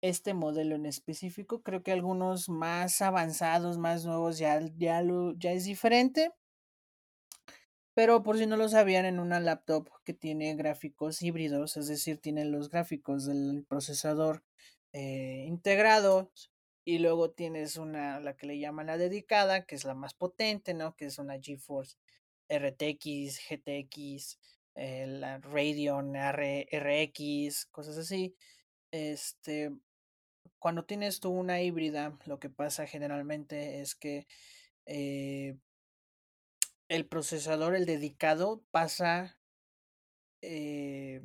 este 0.00 0.34
modelo 0.34 0.76
en 0.76 0.86
específico, 0.86 1.62
creo 1.62 1.82
que 1.82 1.92
algunos 1.92 2.48
más 2.48 3.02
avanzados, 3.02 3.78
más 3.78 4.04
nuevos, 4.04 4.38
ya, 4.38 4.60
ya, 4.76 5.02
ya 5.36 5.52
es 5.52 5.64
diferente. 5.64 6.32
Pero 7.94 8.22
por 8.22 8.38
si 8.38 8.46
no 8.46 8.56
lo 8.56 8.68
sabían, 8.68 9.06
en 9.06 9.18
una 9.18 9.40
laptop 9.40 9.88
que 10.04 10.14
tiene 10.14 10.54
gráficos 10.54 11.20
híbridos, 11.20 11.76
es 11.76 11.88
decir, 11.88 12.20
tiene 12.20 12.44
los 12.44 12.70
gráficos 12.70 13.26
del 13.26 13.64
procesador 13.68 14.44
eh, 14.92 15.44
integrados 15.48 16.52
y 16.84 16.98
luego 17.00 17.32
tienes 17.32 17.76
una, 17.76 18.20
la 18.20 18.36
que 18.36 18.46
le 18.46 18.58
llaman 18.58 18.86
la 18.86 18.98
dedicada, 18.98 19.66
que 19.66 19.74
es 19.74 19.84
la 19.84 19.94
más 19.94 20.14
potente, 20.14 20.74
¿no? 20.74 20.94
Que 20.94 21.06
es 21.06 21.18
una 21.18 21.40
GeForce 21.40 21.96
RTX, 22.48 23.40
GTX, 23.50 24.38
eh, 24.76 25.06
la 25.08 25.38
Radeon 25.38 26.14
RX, 26.14 27.66
cosas 27.66 27.98
así. 27.98 28.36
Este, 28.92 29.72
cuando 30.58 30.84
tienes 30.84 31.20
tú 31.20 31.30
una 31.30 31.60
híbrida, 31.62 32.18
lo 32.26 32.38
que 32.38 32.50
pasa 32.50 32.86
generalmente 32.86 33.80
es 33.80 33.94
que 33.94 34.26
eh, 34.86 35.56
el 36.88 37.06
procesador, 37.06 37.74
el 37.74 37.86
dedicado, 37.86 38.62
pasa, 38.70 39.38
eh, 40.42 41.22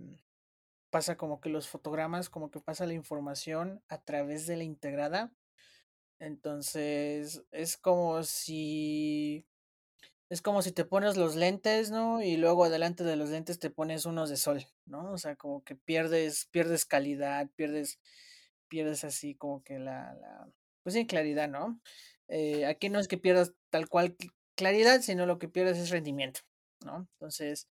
pasa 0.89 1.17
como 1.17 1.39
que 1.41 1.49
los 1.49 1.67
fotogramas, 1.67 2.29
como 2.29 2.51
que 2.51 2.59
pasa 2.59 2.85
la 2.85 2.93
información 2.93 3.81
a 3.87 4.01
través 4.01 4.47
de 4.47 4.57
la 4.57 4.63
integrada. 4.63 5.31
Entonces, 6.19 7.43
es 7.51 7.77
como 7.77 8.23
si 8.23 9.45
es 10.33 10.41
como 10.41 10.63
si 10.63 10.71
te 10.71 10.83
pones 10.85 11.15
los 11.15 11.35
lentes, 11.35 11.91
¿no? 11.91 12.21
Y 12.23 12.37
luego 12.37 12.63
adelante 12.65 13.03
de 13.03 13.15
los 13.15 13.29
lentes 13.29 13.59
te 13.59 13.69
pones 13.69 14.05
unos 14.05 14.29
de 14.29 14.37
sol, 14.37 14.65
¿no? 14.85 15.11
O 15.11 15.17
sea, 15.19 15.35
como 15.35 15.63
que 15.63 15.75
pierdes, 15.75 16.47
pierdes 16.47 16.85
calidad, 16.85 17.49
pierdes, 17.55 17.99
pierdes 18.73 19.03
así 19.03 19.35
como 19.35 19.63
que 19.63 19.77
la, 19.77 20.17
pues 20.81 20.95
sí, 20.95 21.05
claridad, 21.05 21.47
¿no? 21.47 21.79
Eh, 22.27 22.65
aquí 22.65 22.89
no 22.89 22.99
es 22.99 23.07
que 23.07 23.19
pierdas 23.19 23.53
tal 23.69 23.87
cual 23.87 24.15
claridad, 24.55 25.01
sino 25.01 25.27
lo 25.27 25.37
que 25.37 25.47
pierdes 25.47 25.77
es 25.77 25.91
rendimiento, 25.91 26.39
¿no? 26.83 27.07
Entonces, 27.13 27.69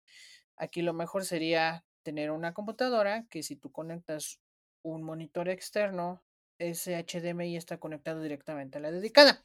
aquí 0.57 0.81
lo 0.81 0.93
mejor 0.93 1.25
sería 1.25 1.85
tener 2.05 2.31
una 2.31 2.55
computadora 2.55 3.27
que 3.31 3.43
si 3.43 3.57
tú 3.57 3.73
conectas 3.73 4.39
un 4.85 5.03
monitor 5.03 5.49
externo, 5.49 6.23
ese 6.61 6.97
HDMI 7.05 7.57
está 7.57 7.79
conectado 7.79 8.23
directamente 8.23 8.79
a 8.79 8.81
la 8.81 8.93
dedicada. 8.93 9.45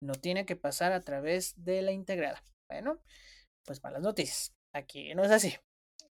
No 0.00 0.12
tiene 0.14 0.46
que 0.46 0.54
pasar 0.54 0.92
a 0.92 1.00
través 1.00 1.64
de 1.64 1.82
la 1.82 1.90
integrada. 1.90 2.44
Bueno, 2.68 3.02
pues 3.64 3.82
malas 3.82 4.02
noticias. 4.02 4.54
Aquí 4.72 5.16
no 5.16 5.24
es 5.24 5.32
así. 5.32 5.56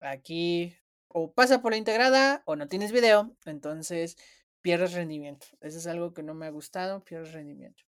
Aquí 0.00 0.76
o 1.06 1.32
pasa 1.32 1.62
por 1.62 1.70
la 1.70 1.78
integrada 1.78 2.42
o 2.44 2.56
no 2.56 2.66
tienes 2.66 2.90
video. 2.90 3.36
Entonces 3.44 4.16
pierdes 4.62 4.92
rendimiento. 4.92 5.46
Eso 5.60 5.78
es 5.78 5.86
algo 5.86 6.12
que 6.14 6.22
no 6.22 6.34
me 6.34 6.46
ha 6.46 6.50
gustado. 6.50 7.04
Pierdes 7.04 7.32
rendimiento. 7.32 7.84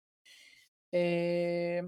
Eh, 0.92 1.82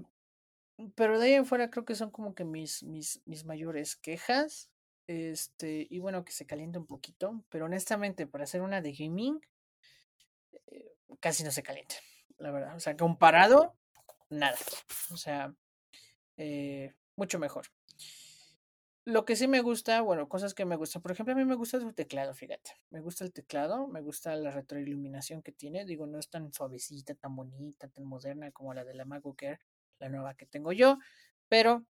pero 0.95 1.19
de 1.19 1.27
ahí 1.27 1.33
en 1.33 1.45
fuera 1.45 1.69
creo 1.69 1.85
que 1.85 1.95
son 1.95 2.11
como 2.11 2.33
que 2.35 2.43
mis, 2.45 2.83
mis, 2.83 3.21
mis 3.25 3.45
mayores 3.45 3.95
quejas. 3.95 4.69
Este, 5.07 5.87
y 5.89 5.99
bueno, 5.99 6.23
que 6.23 6.31
se 6.31 6.45
caliente 6.45 6.79
un 6.79 6.87
poquito. 6.87 7.43
Pero 7.49 7.65
honestamente, 7.65 8.27
para 8.27 8.45
hacer 8.45 8.61
una 8.61 8.81
de 8.81 8.93
gaming, 8.93 9.39
eh, 10.67 10.95
casi 11.19 11.43
no 11.43 11.51
se 11.51 11.63
calienta. 11.63 11.95
La 12.37 12.51
verdad. 12.51 12.75
O 12.75 12.79
sea, 12.79 12.95
comparado, 12.97 13.75
nada. 14.29 14.57
O 15.11 15.17
sea, 15.17 15.53
eh, 16.37 16.93
mucho 17.15 17.39
mejor. 17.39 17.67
Lo 19.05 19.25
que 19.25 19.35
sí 19.35 19.49
me 19.49 19.59
gusta, 19.59 20.01
bueno, 20.01 20.29
cosas 20.29 20.53
que 20.53 20.63
me 20.63 20.77
gustan, 20.77 21.01
por 21.01 21.11
ejemplo, 21.11 21.33
a 21.33 21.37
mí 21.37 21.43
me 21.43 21.55
gusta 21.55 21.79
su 21.81 21.91
teclado, 21.91 22.33
fíjate. 22.33 22.71
Me 22.89 23.01
gusta 23.01 23.25
el 23.25 23.33
teclado, 23.33 23.87
me 23.87 23.99
gusta 23.99 24.33
la 24.37 24.49
retroiluminación 24.49 25.41
que 25.41 25.51
tiene. 25.51 25.83
Digo, 25.83 26.07
no 26.07 26.19
es 26.19 26.29
tan 26.29 26.53
suavecita, 26.53 27.13
tan 27.13 27.35
bonita, 27.35 27.89
tan 27.89 28.05
moderna 28.05 28.51
como 28.51 28.73
la 28.73 28.85
de 28.85 28.93
la 28.93 29.03
MacBook 29.03 29.43
Air, 29.43 29.59
la 29.99 30.07
nueva 30.07 30.35
que 30.35 30.45
tengo 30.45 30.71
yo, 30.71 30.99
pero 31.49 31.85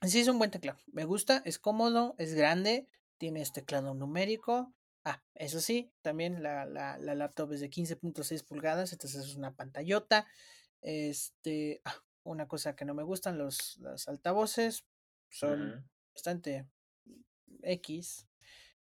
sí 0.00 0.20
es 0.20 0.28
un 0.28 0.38
buen 0.38 0.50
teclado. 0.50 0.78
Me 0.86 1.04
gusta, 1.04 1.42
es 1.44 1.58
cómodo, 1.58 2.14
es 2.16 2.34
grande, 2.34 2.88
tiene 3.18 3.42
este 3.42 3.60
teclado 3.60 3.92
numérico. 3.92 4.72
Ah, 5.04 5.22
eso 5.34 5.60
sí, 5.60 5.92
también 6.00 6.42
la, 6.42 6.64
la, 6.64 6.96
la 6.96 7.14
laptop 7.14 7.52
es 7.52 7.60
de 7.60 7.68
15.6 7.68 8.42
pulgadas, 8.42 8.92
entonces 8.92 9.26
es 9.26 9.36
una 9.36 9.54
pantallota. 9.54 10.26
Este, 10.80 11.82
ah, 11.84 11.96
una 12.22 12.48
cosa 12.48 12.74
que 12.74 12.86
no 12.86 12.94
me 12.94 13.02
gustan, 13.02 13.36
los, 13.36 13.76
los 13.78 14.08
altavoces 14.08 14.86
son 15.28 15.90
bastante 16.14 16.66
X. 17.62 18.26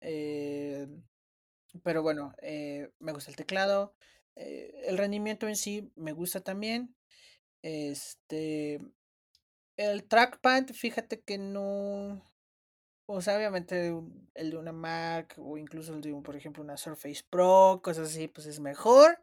Eh, 0.00 0.86
pero 1.82 2.02
bueno, 2.02 2.34
eh, 2.42 2.90
me 2.98 3.12
gusta 3.12 3.30
el 3.30 3.36
teclado. 3.36 3.94
Eh, 4.36 4.82
el 4.86 4.98
rendimiento 4.98 5.48
en 5.48 5.56
sí 5.56 5.90
me 5.96 6.12
gusta 6.12 6.40
también. 6.40 6.94
Este. 7.62 8.80
El 9.76 10.04
trackpad, 10.04 10.68
fíjate 10.72 11.20
que 11.20 11.38
no. 11.38 12.22
O 13.06 13.22
sea, 13.22 13.36
obviamente 13.36 13.94
el 14.34 14.50
de 14.50 14.56
una 14.56 14.72
Mac 14.72 15.34
o 15.38 15.56
incluso 15.56 15.94
el 15.94 16.02
de, 16.02 16.12
por 16.22 16.36
ejemplo, 16.36 16.62
una 16.62 16.76
Surface 16.76 17.22
Pro, 17.30 17.80
cosas 17.82 18.10
así, 18.10 18.28
pues 18.28 18.46
es 18.46 18.60
mejor 18.60 19.22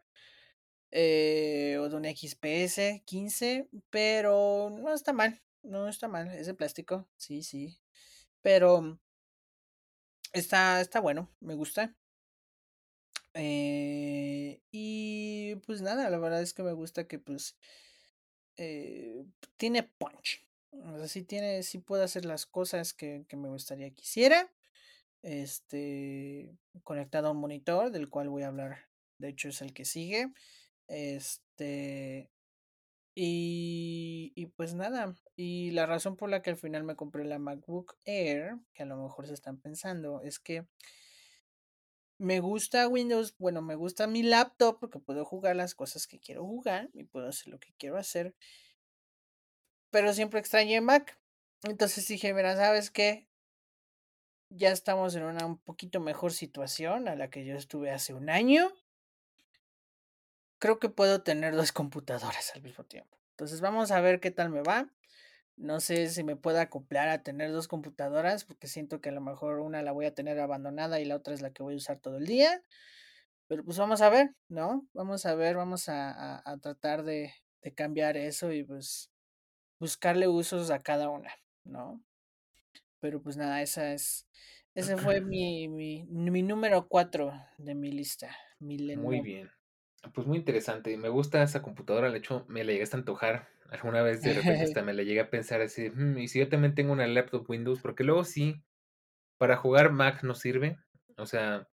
o 0.92 1.90
de 1.90 1.96
un 1.96 2.06
XPS 2.06 3.04
15, 3.06 3.68
pero 3.90 4.70
no 4.72 4.94
está 4.94 5.14
mal, 5.14 5.42
no 5.62 5.88
está 5.90 6.08
mal, 6.08 6.30
es 6.30 6.48
de 6.48 6.54
plástico, 6.54 7.08
sí, 7.18 7.44
sí, 7.44 7.78
pero 8.46 9.00
está, 10.32 10.80
está 10.80 11.00
bueno, 11.00 11.32
me 11.40 11.56
gusta. 11.56 11.96
Eh, 13.34 14.62
y 14.70 15.56
pues 15.66 15.82
nada, 15.82 16.12
la 16.12 16.20
verdad 16.20 16.44
es 16.44 16.54
que 16.54 16.62
me 16.62 16.74
gusta 16.74 17.08
que 17.08 17.18
pues 17.18 17.58
eh, 18.58 19.26
tiene 19.58 19.82
punch. 19.82 20.46
O 20.74 20.96
sea, 21.00 21.08
sí 21.08 21.24
tiene, 21.24 21.64
sí 21.64 21.80
puede 21.80 22.04
hacer 22.04 22.26
las 22.26 22.46
cosas 22.46 22.94
que, 22.94 23.26
que 23.28 23.36
me 23.36 23.50
gustaría 23.50 23.90
que 23.90 24.04
hiciera. 24.04 24.54
Este, 25.24 26.56
conectado 26.84 27.30
a 27.30 27.32
un 27.32 27.38
monitor, 27.38 27.90
del 27.90 28.10
cual 28.10 28.30
voy 28.30 28.44
a 28.44 28.50
hablar. 28.50 28.78
De 29.18 29.30
hecho, 29.30 29.50
es 29.50 29.64
el 29.64 29.74
que 29.74 29.86
sigue. 29.86 30.32
Este. 30.88 32.30
Y, 33.16 34.34
y 34.36 34.46
pues 34.48 34.76
nada, 34.76 35.16
y 35.36 35.72
la 35.72 35.86
razón 35.86 36.16
por 36.16 36.30
la 36.30 36.42
que 36.42 36.52
al 36.52 36.58
final 36.58 36.84
me 36.84 36.96
compré 36.96 37.26
la 37.26 37.40
MacBook 37.40 37.98
Air, 38.06 38.58
que 38.74 38.84
a 38.84 38.86
lo 38.86 38.98
mejor 38.98 39.28
se 39.28 39.34
están 39.34 39.58
pensando, 39.58 40.22
es 40.22 40.40
que 40.40 40.66
me 42.18 42.40
gusta 42.40 42.88
Windows, 42.88 43.36
bueno, 43.38 43.62
me 43.62 43.76
gusta 43.76 44.08
mi 44.08 44.24
laptop 44.24 44.80
porque 44.80 45.00
puedo 45.00 45.26
jugar 45.26 45.56
las 45.56 45.76
cosas 45.76 46.08
que 46.08 46.20
quiero 46.20 46.46
jugar 46.46 46.90
y 46.94 47.04
puedo 47.04 47.28
hacer 47.28 47.48
lo 47.48 47.60
que 47.60 47.74
quiero 47.78 47.98
hacer, 47.98 48.34
pero 49.92 50.14
siempre 50.14 50.40
extrañé 50.40 50.82
Mac. 50.82 51.20
Entonces 51.64 52.08
dije, 52.08 52.34
mira, 52.34 52.56
¿sabes 52.56 52.92
qué? 52.92 53.28
Ya 54.50 54.72
estamos 54.72 55.16
en 55.16 55.24
una 55.24 55.46
un 55.46 55.58
poquito 55.58 56.00
mejor 56.00 56.32
situación 56.32 57.08
a 57.08 57.16
la 57.16 57.30
que 57.30 57.46
yo 57.46 57.56
estuve 57.56 57.92
hace 57.92 58.14
un 58.14 58.30
año 58.30 58.72
creo 60.60 60.80
que 60.80 60.90
puedo 60.90 61.22
tener 61.22 61.56
dos 61.56 61.72
computadoras 61.72 62.56
al 62.56 62.64
mismo 62.64 62.84
tiempo. 62.86 63.18
Entonces 63.32 63.62
vamos 63.62 63.92
a 63.92 64.02
ver 64.02 64.20
qué 64.20 64.32
tal 64.32 64.50
me 64.50 64.62
va. 64.62 64.90
No 65.58 65.80
sé 65.80 66.10
si 66.10 66.24
me 66.24 66.36
puedo 66.36 66.60
acoplar 66.60 67.10
a 67.10 67.24
tener 67.24 67.52
dos 67.52 67.68
computadoras 67.68 68.44
porque 68.44 68.68
siento 68.68 69.00
que 69.00 69.10
a 69.10 69.14
lo 69.14 69.22
mejor 69.22 69.60
una 69.60 69.82
la 69.82 69.92
voy 69.92 70.06
a 70.06 70.14
tener 70.14 70.40
abandonada 70.40 71.00
y 71.00 71.06
la 71.06 71.16
otra 71.16 71.34
es 71.34 71.42
la 71.42 71.52
que 71.52 71.64
voy 71.64 71.76
a 71.76 71.78
usar 71.78 72.00
todo 72.00 72.18
el 72.18 72.26
día. 72.26 72.62
Pero 73.48 73.64
pues 73.64 73.78
vamos 73.78 74.02
a 74.02 74.10
ver, 74.10 74.36
¿no? 74.50 74.88
Vamos 74.94 75.26
a 75.26 75.36
ver, 75.36 75.56
vamos 75.56 75.88
a, 75.88 76.44
tratar 76.62 77.04
de, 77.04 77.34
cambiar 77.76 78.18
eso 78.18 78.52
y 78.52 78.64
pues 78.64 79.12
buscarle 79.80 80.28
usos 80.28 80.72
a 80.72 80.82
cada 80.82 81.10
una, 81.10 81.32
¿no? 81.64 82.02
Pero 83.00 83.22
pues 83.22 83.38
nada, 83.38 83.62
esa 83.62 83.94
es, 83.94 84.28
ese 84.74 84.98
fue 84.98 85.22
mi, 85.22 85.68
mi, 85.68 86.06
mi 86.06 86.42
número 86.42 86.88
cuatro 86.88 87.34
de 87.58 87.76
mi 87.76 87.92
lista. 87.92 88.36
Muy 88.60 89.22
bien. 89.22 89.52
Pues 90.14 90.28
muy 90.28 90.38
interesante. 90.38 90.96
Me 90.98 91.10
gusta 91.10 91.44
esa 91.44 91.62
computadora. 91.62 92.12
De 92.12 92.18
hecho, 92.18 92.46
me 92.48 92.64
la 92.64 92.72
llegué 92.72 92.84
a 92.84 92.96
antojar. 92.96 93.48
Alguna 93.70 94.02
vez 94.02 94.22
de 94.22 94.34
repente 94.34 94.64
hasta 94.64 94.82
me 94.84 94.94
la 94.94 95.04
llegué 95.04 95.22
a 95.22 95.30
pensar 95.30 95.62
así. 95.62 95.90
Mm, 95.90 96.20
y 96.20 96.28
si 96.28 96.40
yo 96.40 96.50
también 96.50 96.76
tengo 96.76 96.94
una 96.94 97.08
laptop 97.08 97.50
Windows, 97.50 97.80
porque 97.82 98.04
luego 98.04 98.24
sí, 98.24 98.64
para 99.38 99.58
jugar 99.58 99.92
Mac 99.92 100.24
no 100.24 100.36
sirve. 100.36 100.78
O 101.18 101.26
sea, 101.26 101.68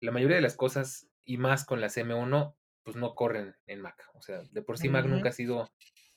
la 0.00 0.12
mayoría 0.12 0.36
de 0.36 0.42
las 0.42 0.56
cosas, 0.56 1.08
y 1.24 1.38
más 1.38 1.64
con 1.64 1.80
las 1.80 1.96
M1, 1.96 2.56
pues 2.82 2.96
no 2.96 3.14
corren 3.14 3.56
en 3.66 3.80
Mac. 3.80 4.08
O 4.14 4.22
sea, 4.22 4.42
de 4.50 4.62
por 4.62 4.78
sí 4.78 4.88
Mac 4.88 5.06
nunca 5.06 5.30
ha 5.30 5.32
sido 5.32 5.70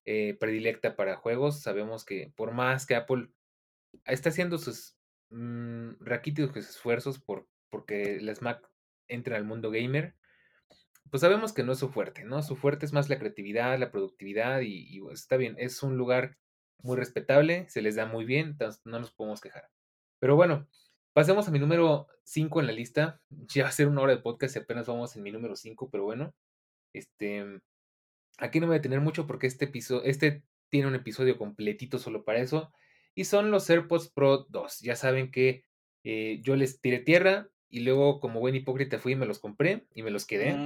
eh, 0.05 0.35
predilecta 0.39 0.95
para 0.95 1.15
juegos. 1.15 1.61
Sabemos 1.61 2.05
que 2.05 2.33
por 2.35 2.51
más 2.51 2.85
que 2.85 2.95
Apple 2.95 3.29
está 4.05 4.29
haciendo 4.29 4.57
sus 4.57 4.97
mmm, 5.29 5.91
raquíticos 5.99 6.57
esfuerzos 6.57 7.19
por 7.19 7.47
porque 7.69 8.19
las 8.21 8.41
Mac 8.41 8.69
entren 9.07 9.35
al 9.35 9.43
mundo 9.43 9.71
gamer, 9.71 10.15
pues 11.09 11.21
sabemos 11.21 11.53
que 11.53 11.63
no 11.63 11.73
es 11.73 11.79
su 11.79 11.89
fuerte, 11.89 12.23
¿no? 12.23 12.41
Su 12.43 12.55
fuerte 12.55 12.85
es 12.85 12.93
más 12.93 13.09
la 13.09 13.19
creatividad, 13.19 13.77
la 13.79 13.91
productividad 13.91 14.61
y, 14.61 14.87
y, 14.89 14.99
pues, 15.01 15.21
está 15.21 15.37
bien, 15.37 15.55
es 15.59 15.83
un 15.83 15.97
lugar 15.97 16.37
muy 16.83 16.97
respetable, 16.97 17.67
se 17.69 17.81
les 17.81 17.95
da 17.95 18.05
muy 18.05 18.25
bien, 18.25 18.49
entonces 18.49 18.81
no 18.85 18.99
nos 18.99 19.11
podemos 19.11 19.41
quejar. 19.41 19.69
Pero 20.19 20.35
bueno, 20.35 20.67
pasemos 21.13 21.47
a 21.47 21.51
mi 21.51 21.59
número 21.59 22.07
5 22.23 22.59
en 22.59 22.67
la 22.67 22.73
lista. 22.73 23.21
Ya 23.29 23.63
va 23.63 23.69
a 23.69 23.71
ser 23.71 23.87
una 23.87 24.01
hora 24.01 24.15
de 24.15 24.21
podcast 24.21 24.55
y 24.55 24.59
apenas 24.59 24.87
vamos 24.87 25.15
en 25.15 25.23
mi 25.23 25.31
número 25.31 25.55
5, 25.55 25.89
pero 25.89 26.03
bueno, 26.03 26.33
este, 26.93 27.59
aquí 28.37 28.59
no 28.59 28.67
me 28.67 28.71
voy 28.71 28.75
a 28.75 28.79
detener 28.79 29.01
mucho 29.01 29.27
porque 29.27 29.47
este 29.47 29.65
episodio, 29.65 30.03
este 30.03 30.43
tiene 30.69 30.87
un 30.87 30.95
episodio 30.95 31.37
completito 31.37 31.97
solo 31.97 32.23
para 32.23 32.39
eso. 32.39 32.71
Y 33.15 33.25
son 33.25 33.51
los 33.51 33.69
AirPods 33.69 34.11
Pro 34.11 34.45
2. 34.49 34.81
Ya 34.81 34.95
saben 34.95 35.31
que 35.31 35.65
eh, 36.03 36.39
yo 36.43 36.55
les 36.55 36.81
tiré 36.81 36.99
tierra 36.99 37.49
y 37.69 37.81
luego 37.81 38.19
como 38.19 38.39
buen 38.39 38.55
hipócrita 38.55 38.99
fui 38.99 39.13
y 39.13 39.15
me 39.15 39.25
los 39.25 39.39
compré 39.39 39.87
y 39.93 40.03
me 40.03 40.11
los 40.11 40.25
quedé. 40.25 40.63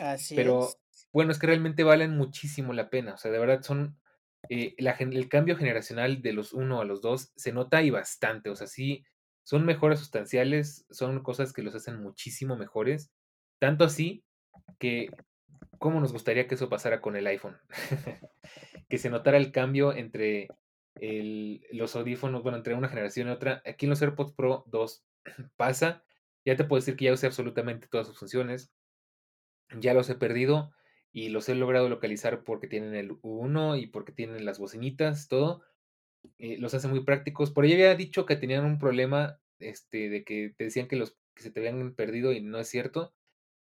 Así 0.00 0.34
Pero 0.34 0.58
es. 0.58 0.78
bueno, 1.12 1.32
es 1.32 1.38
que 1.38 1.46
realmente 1.46 1.84
valen 1.84 2.16
muchísimo 2.16 2.72
la 2.72 2.90
pena. 2.90 3.14
O 3.14 3.16
sea, 3.18 3.30
de 3.30 3.38
verdad 3.38 3.62
son. 3.62 3.98
eh, 4.48 4.74
la 4.78 4.92
el 4.92 5.28
cambio 5.28 5.56
generacional 5.56 6.22
de 6.22 6.32
los 6.32 6.52
1 6.52 6.80
a 6.80 6.84
los 6.84 7.00
2 7.02 7.32
se 7.36 7.52
nota 7.52 7.82
y 7.82 7.90
bastante. 7.90 8.50
O 8.50 8.56
sea, 8.56 8.66
sí, 8.66 9.04
son 9.44 9.64
mejoras 9.66 9.98
sustanciales, 10.00 10.86
son 10.90 11.22
cosas 11.22 11.52
que 11.52 11.62
los 11.62 11.74
hacen 11.74 12.02
muchísimo 12.02 12.56
mejores. 12.56 13.12
Tanto 13.60 13.84
así 13.84 14.24
que, 14.78 15.16
¿cómo 15.78 16.00
nos 16.00 16.12
gustaría 16.12 16.46
que 16.48 16.56
eso 16.56 16.68
pasara 16.70 17.00
con 17.00 17.16
el 17.16 17.26
iPhone? 17.26 17.58
que 18.88 18.98
se 18.98 19.10
notara 19.10 19.36
el 19.38 19.52
cambio 19.52 19.92
entre 19.92 20.48
el- 20.96 21.62
los 21.72 21.96
audífonos, 21.96 22.42
bueno, 22.42 22.58
entre 22.58 22.74
una 22.74 22.88
generación 22.88 23.28
y 23.28 23.30
otra. 23.32 23.62
Aquí 23.66 23.86
en 23.86 23.90
los 23.90 24.02
AirPods 24.02 24.32
Pro 24.34 24.64
2 24.68 25.04
pasa. 25.56 26.04
Ya 26.50 26.56
te 26.56 26.64
puedo 26.64 26.80
decir 26.80 26.96
que 26.96 27.06
ya 27.06 27.14
usé 27.14 27.26
absolutamente 27.26 27.88
todas 27.88 28.06
sus 28.08 28.18
funciones 28.18 28.72
ya 29.78 29.94
los 29.94 30.08
he 30.10 30.14
perdido 30.16 30.72
y 31.12 31.28
los 31.28 31.48
he 31.48 31.54
logrado 31.54 31.88
localizar 31.88 32.44
porque 32.44 32.68
tienen 32.68 32.94
el 32.94 33.12
U1 33.22 33.76
y 33.76 33.86
porque 33.86 34.12
tienen 34.12 34.44
las 34.44 34.58
bocinitas, 34.58 35.28
todo. 35.28 35.62
eh, 36.38 36.58
los 36.58 36.74
hace 36.74 36.88
muy 36.88 37.04
prácticos. 37.04 37.52
Por 37.52 37.64
ahí 37.64 37.74
había 37.74 37.94
dicho 37.96 38.26
que 38.26 38.36
tenían 38.36 38.64
un 38.66 38.78
problema 38.78 39.40
este, 39.60 40.10
de 40.10 40.24
que 40.24 40.54
te 40.56 40.64
decían 40.64 40.88
que 40.88 40.96
los 40.96 41.18
que 41.34 41.42
se 41.44 41.50
te 41.52 41.60
habían 41.60 41.94
perdido 41.94 42.32
y 42.32 42.42
no 42.42 42.58
es 42.60 42.68
cierto. 42.68 43.14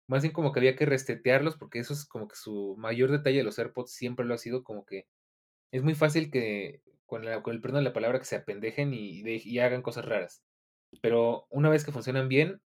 Más 0.07 0.23
bien 0.23 0.33
como 0.33 0.51
que 0.53 0.59
había 0.61 0.75
que 0.77 0.85
resetearlos 0.87 1.57
porque 1.57 1.79
eso 1.79 1.93
es 1.93 2.05
como 2.05 2.27
que 2.27 2.35
su 2.37 2.75
mayor 2.79 3.11
detalle 3.11 3.39
de 3.39 3.43
los 3.45 3.59
AirPods 3.59 3.91
siempre 3.93 4.25
lo 4.25 4.35
ha 4.35 4.39
sido 4.39 4.63
como 4.63 4.85
que 4.85 5.07
es 5.71 5.83
muy 5.83 5.95
fácil 5.95 6.31
que 6.31 6.81
con, 7.05 7.25
el 7.27 7.61
perdón 7.61 7.79
de 7.83 7.89
la 7.89 7.93
palabra 7.93 8.19
que 8.19 8.25
se 8.25 8.35
apendejen 8.37 8.93
y, 8.93 9.23
de- 9.23 9.41
y 9.43 9.59
hagan 9.59 9.81
cosas 9.81 10.05
raras. 10.05 10.43
Pero 11.01 11.47
una 11.49 11.69
vez 11.69 11.85
que 11.85 11.91
funcionan 11.91 12.29
bien, 12.29 12.61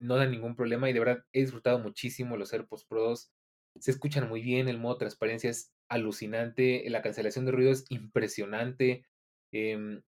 no 0.00 0.16
da 0.16 0.26
ningún 0.26 0.56
problema 0.56 0.90
y 0.90 0.92
de 0.92 1.00
verdad 1.00 1.24
he 1.32 1.40
disfrutado 1.42 1.78
muchísimo 1.78 2.36
los 2.36 2.52
AirPods 2.52 2.84
Pro 2.86 3.02
2. 3.04 3.32
Se 3.78 3.90
escuchan 3.92 4.28
muy 4.28 4.42
bien, 4.42 4.68
el 4.68 4.78
modo 4.78 4.98
transparencia 4.98 5.50
es 5.50 5.74
alucinante, 5.88 6.88
la 6.90 7.02
cancelación 7.02 7.46
de 7.46 7.52
ruido 7.52 7.72
es 7.72 7.84
impresionante. 7.90 9.04
em, 9.52 10.02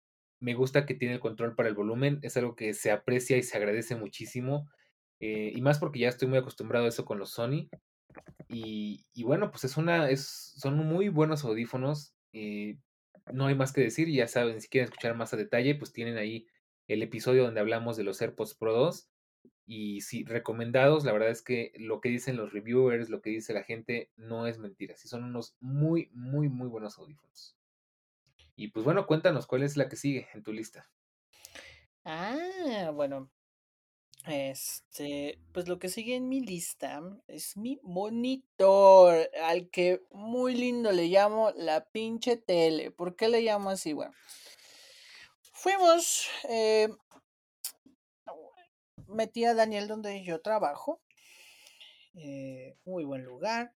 me 0.41 0.53
gusta 0.53 0.85
que 0.85 0.93
tiene 0.95 1.15
el 1.15 1.19
control 1.19 1.55
para 1.55 1.69
el 1.69 1.75
volumen, 1.75 2.19
es 2.23 2.37
algo 2.37 2.55
que 2.55 2.73
se 2.73 2.91
aprecia 2.91 3.37
y 3.37 3.43
se 3.43 3.57
agradece 3.57 3.95
muchísimo. 3.95 4.69
eh, 5.21 5.51
y 5.55 5.61
más 5.61 5.79
porque 5.79 5.99
ya 5.99 6.07
estoy 6.09 6.27
muy 6.29 6.37
acostumbrado 6.37 6.85
a 6.85 6.89
eso 6.89 7.03
con 7.05 7.19
los 7.19 7.31
Sony. 7.31 7.69
Y, 8.47 9.07
y 9.13 9.23
bueno, 9.23 9.51
pues 9.51 9.63
es 9.65 9.77
una, 9.77 10.09
es, 10.09 10.53
son 10.57 10.77
muy 10.77 11.09
buenos 11.09 11.43
audífonos. 11.45 12.15
eh, 12.33 12.79
no 13.33 13.45
hay 13.47 13.55
más 13.55 13.73
que 13.73 13.81
decir, 13.81 14.09
ya 14.09 14.27
saben, 14.27 14.59
si 14.61 14.69
quieren 14.69 14.85
escuchar 14.85 15.15
más 15.15 15.33
a 15.33 15.37
detalle, 15.37 15.75
pues 15.75 15.93
tienen 15.93 16.17
ahí 16.17 16.47
el 16.87 17.03
episodio 17.03 17.43
donde 17.43 17.59
hablamos 17.59 17.95
de 17.97 18.03
los 18.03 18.21
AirPods 18.21 18.55
Pro 18.55 18.73
2 18.73 19.09
y 19.71 20.01
sí, 20.01 20.23
recomendados, 20.23 21.05
la 21.05 21.13
verdad 21.13 21.29
es 21.29 21.43
que 21.43 21.73
lo 21.75 22.01
que 22.01 22.09
dicen 22.09 22.35
los 22.35 22.51
reviewers, 22.51 23.11
lo 23.11 23.21
que 23.21 23.29
dice 23.29 23.53
la 23.53 23.61
gente, 23.61 24.09
no 24.17 24.47
es 24.47 24.57
mentira. 24.57 24.97
Sí, 24.97 25.07
son 25.07 25.23
unos 25.23 25.55
muy, 25.59 26.09
muy, 26.11 26.49
muy 26.49 26.67
buenos 26.67 26.97
audífonos. 26.97 27.55
Y 28.55 28.69
pues 28.69 28.83
bueno, 28.83 29.05
cuéntanos 29.05 29.45
cuál 29.45 29.61
es 29.61 29.77
la 29.77 29.87
que 29.87 29.95
sigue 29.95 30.27
en 30.33 30.41
tu 30.41 30.53
lista. 30.53 30.89
Ah, 32.03 32.89
bueno. 32.95 33.29
Este, 34.25 35.39
pues 35.53 35.67
lo 35.67 35.77
que 35.77 35.89
sigue 35.89 36.15
en 36.15 36.27
mi 36.29 36.41
lista 36.41 37.03
es 37.27 37.55
mi 37.55 37.79
monitor, 37.83 39.29
al 39.43 39.69
que 39.69 40.01
muy 40.09 40.55
lindo 40.55 40.91
le 40.91 41.09
llamo 41.09 41.51
la 41.55 41.85
pinche 41.85 42.37
tele. 42.37 42.89
¿Por 42.89 43.15
qué 43.15 43.29
le 43.29 43.41
llamo 43.41 43.69
así? 43.69 43.93
Bueno, 43.93 44.15
fuimos, 45.53 46.27
eh, 46.49 46.89
metí 49.09 49.45
a 49.45 49.53
Daniel 49.53 49.87
donde 49.87 50.23
yo 50.23 50.41
trabajo, 50.41 51.01
eh, 52.13 52.75
muy 52.85 53.03
buen 53.03 53.23
lugar. 53.23 53.73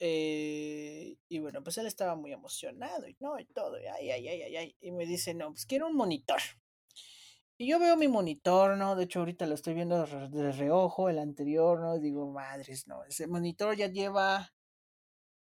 eh, 0.00 1.16
y 1.28 1.38
bueno, 1.40 1.62
pues 1.62 1.78
él 1.78 1.86
estaba 1.86 2.14
muy 2.14 2.32
emocionado 2.32 3.08
y 3.08 3.16
no, 3.20 3.38
y 3.40 3.46
todo, 3.46 3.80
y 3.80 3.86
ay, 3.86 4.10
ay, 4.10 4.28
ay, 4.28 4.56
ay, 4.56 4.76
y 4.80 4.92
me 4.92 5.06
dice, 5.06 5.34
no, 5.34 5.50
pues 5.50 5.66
quiero 5.66 5.88
un 5.88 5.96
monitor. 5.96 6.40
Y 7.58 7.68
yo 7.68 7.78
veo 7.78 7.96
mi 7.96 8.08
monitor, 8.08 8.76
¿no? 8.76 8.96
De 8.96 9.04
hecho, 9.04 9.18
ahorita 9.20 9.46
lo 9.46 9.54
estoy 9.54 9.74
viendo 9.74 10.04
de 10.06 10.52
reojo, 10.52 11.08
el 11.08 11.18
anterior, 11.18 11.80
¿no? 11.80 11.96
Y 11.96 12.00
digo, 12.00 12.30
madres, 12.30 12.86
no, 12.86 13.04
ese 13.04 13.26
monitor 13.26 13.76
ya 13.76 13.88
lleva, 13.88 14.52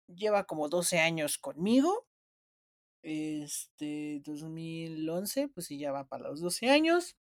lleva 0.07 0.43
como 0.45 0.67
12 0.69 0.99
años 0.99 1.37
conmigo. 1.37 2.05
Este, 3.03 4.21
2011, 4.25 5.49
pues 5.49 5.67
sí, 5.67 5.79
ya 5.79 5.91
va 5.91 6.05
para 6.07 6.29
los 6.29 6.41
12 6.41 6.69
años. 6.69 7.17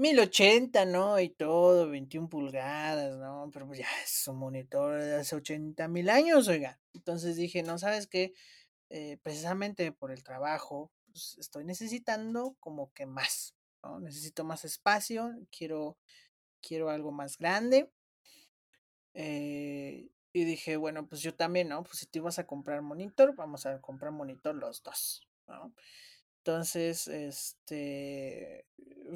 1080, 0.00 0.84
¿no? 0.86 1.20
Y 1.20 1.30
todo, 1.30 1.88
21 1.90 2.28
pulgadas, 2.28 3.16
¿no? 3.18 3.50
Pero 3.52 3.66
pues 3.66 3.78
ya 3.80 3.86
es 4.04 4.26
un 4.28 4.38
monitor 4.38 5.00
de 5.00 5.16
hace 5.16 5.36
80 5.36 5.88
mil 5.88 6.10
años, 6.10 6.48
oiga. 6.48 6.80
Entonces 6.94 7.36
dije, 7.36 7.62
no, 7.62 7.78
¿sabes 7.78 8.06
qué? 8.06 8.32
Eh, 8.90 9.18
precisamente 9.22 9.92
por 9.92 10.12
el 10.12 10.24
trabajo, 10.24 10.92
pues 11.12 11.36
estoy 11.38 11.64
necesitando 11.64 12.56
como 12.60 12.92
que 12.94 13.06
más, 13.06 13.54
¿no? 13.84 14.00
Necesito 14.00 14.44
más 14.44 14.64
espacio, 14.64 15.32
quiero, 15.50 15.98
quiero 16.62 16.90
algo 16.90 17.12
más 17.12 17.38
grande. 17.38 17.90
eh, 19.14 20.08
y 20.32 20.44
dije, 20.44 20.76
bueno, 20.76 21.06
pues 21.08 21.22
yo 21.22 21.34
también, 21.34 21.68
¿no? 21.68 21.82
Pues 21.82 21.98
si 21.98 22.06
te 22.06 22.18
ibas 22.20 22.38
a 22.38 22.46
comprar 22.46 22.82
monitor, 22.82 23.34
vamos 23.34 23.66
a 23.66 23.80
comprar 23.80 24.12
monitor 24.12 24.54
los 24.54 24.82
dos, 24.82 25.26
¿no? 25.48 25.74
Entonces, 26.50 27.06
este, 27.08 28.66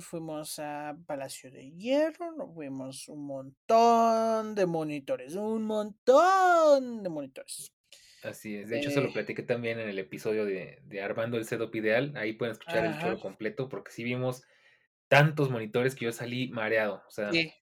fuimos 0.00 0.58
a 0.60 0.96
Palacio 1.06 1.50
de 1.50 1.72
Hierro, 1.72 2.46
vimos 2.54 3.08
un 3.08 3.26
montón 3.26 4.54
de 4.54 4.66
monitores, 4.66 5.34
un 5.34 5.64
montón 5.64 7.02
de 7.02 7.08
monitores. 7.08 7.72
Así 8.22 8.56
es. 8.56 8.68
De 8.70 8.76
hecho, 8.76 8.90
Eh, 8.90 9.02
lo 9.02 9.12
platiqué 9.12 9.42
también 9.42 9.78
en 9.78 9.88
el 9.88 9.98
episodio 9.98 10.44
de, 10.46 10.80
de 10.84 11.02
Armando 11.02 11.36
el 11.36 11.44
Setup 11.44 11.74
Ideal. 11.74 12.12
Ahí 12.16 12.32
pueden 12.32 12.52
escuchar 12.52 12.84
el 12.84 12.96
choro 12.96 13.20
completo 13.20 13.68
porque 13.68 13.90
sí 13.92 14.02
vimos 14.04 14.44
tantos 15.08 15.50
monitores 15.50 15.94
que 15.96 16.06
yo 16.06 16.12
salí 16.12 16.48
mareado. 16.50 17.04
O 17.08 17.10
sea, 17.10 17.32
sí, 17.32 17.52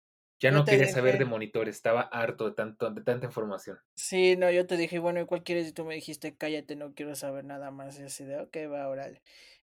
ya 0.41 0.53
no 0.53 0.67
quería 0.69 0.89
saber 0.89 1.19
de 1.19 1.27
monitores, 1.27 1.77
estaba 1.77 2.03
harto 2.03 2.47
de, 2.51 2.55
tanto, 2.57 2.91
de 2.91 3.03
tanta 3.03 3.27
información. 3.27 3.79
sí, 3.95 4.37
no, 4.37 4.51
yo 4.51 4.67
te 4.67 4.77
dije, 4.77 4.99
bueno, 4.99 5.21
¿y 5.21 5.27
cuál 5.27 5.43
quieres? 5.45 5.69
Y 5.69 5.73
tú 5.73 5.85
me 5.85 5.95
dijiste, 5.95 6.37
cállate, 6.37 6.77
no 6.77 6.95
quiero 6.95 7.15
saber 7.15 7.45
nada 7.45 7.71
más. 7.71 7.99
Y 8.01 8.05
así 8.05 8.25
de, 8.25 8.41
ok, 8.41 8.57
va, 8.73 8.89
órale. 8.89 9.23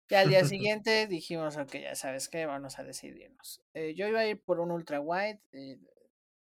Y 0.08 0.14
al 0.14 0.28
día 0.28 0.40
siguiente 0.44 1.06
dijimos, 1.06 1.56
ok, 1.56 1.72
ya 1.82 1.94
sabes 1.94 2.28
qué, 2.28 2.46
vamos 2.46 2.78
a 2.78 2.84
decidirnos. 2.84 3.62
Eh, 3.74 3.94
yo 3.94 4.08
iba 4.08 4.20
a 4.20 4.26
ir 4.26 4.42
por 4.42 4.60
un 4.60 4.70
ultra 4.70 5.00
wide, 5.00 5.40
eh, 5.52 5.78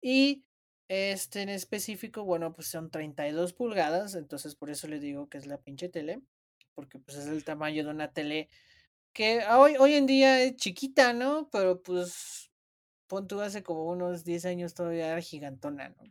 Y 0.00 0.44
este 0.88 1.42
en 1.42 1.50
específico, 1.50 2.24
bueno, 2.24 2.54
pues 2.54 2.68
son 2.68 2.90
32 2.90 3.52
pulgadas, 3.52 4.14
entonces 4.14 4.54
por 4.54 4.70
eso 4.70 4.88
le 4.88 4.98
digo 4.98 5.28
que 5.28 5.38
es 5.38 5.46
la 5.46 5.58
pinche 5.58 5.90
tele, 5.90 6.22
porque 6.74 6.98
pues 6.98 7.18
es 7.18 7.26
el 7.26 7.44
tamaño 7.44 7.84
de 7.84 7.90
una 7.90 8.12
tele 8.12 8.48
que 9.12 9.44
hoy, 9.50 9.76
hoy 9.78 9.94
en 9.94 10.06
día 10.06 10.42
es 10.42 10.56
chiquita, 10.56 11.12
¿no? 11.12 11.50
Pero 11.50 11.82
pues 11.82 12.50
pon 13.08 13.28
tú 13.28 13.40
hace 13.40 13.62
como 13.62 13.84
unos 13.90 14.24
10 14.24 14.46
años 14.46 14.74
todavía 14.74 15.08
era 15.12 15.20
gigantona, 15.20 15.90
¿no? 15.90 16.04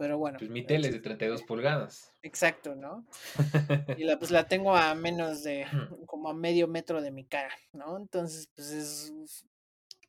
Pero 0.00 0.16
bueno. 0.16 0.38
Pues 0.38 0.50
mi 0.50 0.64
tele 0.64 0.88
es 0.88 0.94
de 0.94 1.00
32 1.00 1.42
pulgadas. 1.42 2.14
Exacto, 2.22 2.74
¿no? 2.74 3.06
y 3.98 4.04
la, 4.04 4.18
pues 4.18 4.30
la 4.30 4.48
tengo 4.48 4.74
a 4.74 4.94
menos 4.94 5.42
de 5.42 5.66
como 6.06 6.30
a 6.30 6.34
medio 6.34 6.66
metro 6.68 7.02
de 7.02 7.10
mi 7.10 7.26
cara, 7.26 7.54
¿no? 7.74 7.98
Entonces, 7.98 8.48
pues 8.56 8.70
es, 8.70 9.44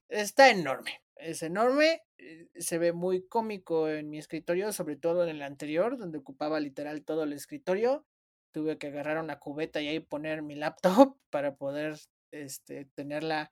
está 0.08 0.50
enorme, 0.50 1.02
es 1.18 1.44
enorme, 1.44 2.04
eh, 2.20 2.48
se 2.56 2.78
ve 2.78 2.94
muy 2.94 3.28
cómico 3.28 3.90
en 3.90 4.10
mi 4.10 4.18
escritorio, 4.18 4.72
sobre 4.72 4.96
todo 4.96 5.24
en 5.24 5.30
el 5.32 5.42
anterior, 5.42 5.98
donde 5.98 6.20
ocupaba 6.20 6.62
literal 6.62 7.04
todo 7.04 7.24
el 7.24 7.34
escritorio. 7.34 8.06
Tuve 8.54 8.78
que 8.78 8.88
agarrar 8.88 9.22
una 9.22 9.40
cubeta 9.40 9.82
y 9.82 9.90
ahí 9.90 10.00
poner 10.00 10.42
mi 10.42 10.56
laptop 10.56 11.18
para 11.30 11.56
poder 11.56 12.00
este, 12.32 12.86
tenerla 12.96 13.52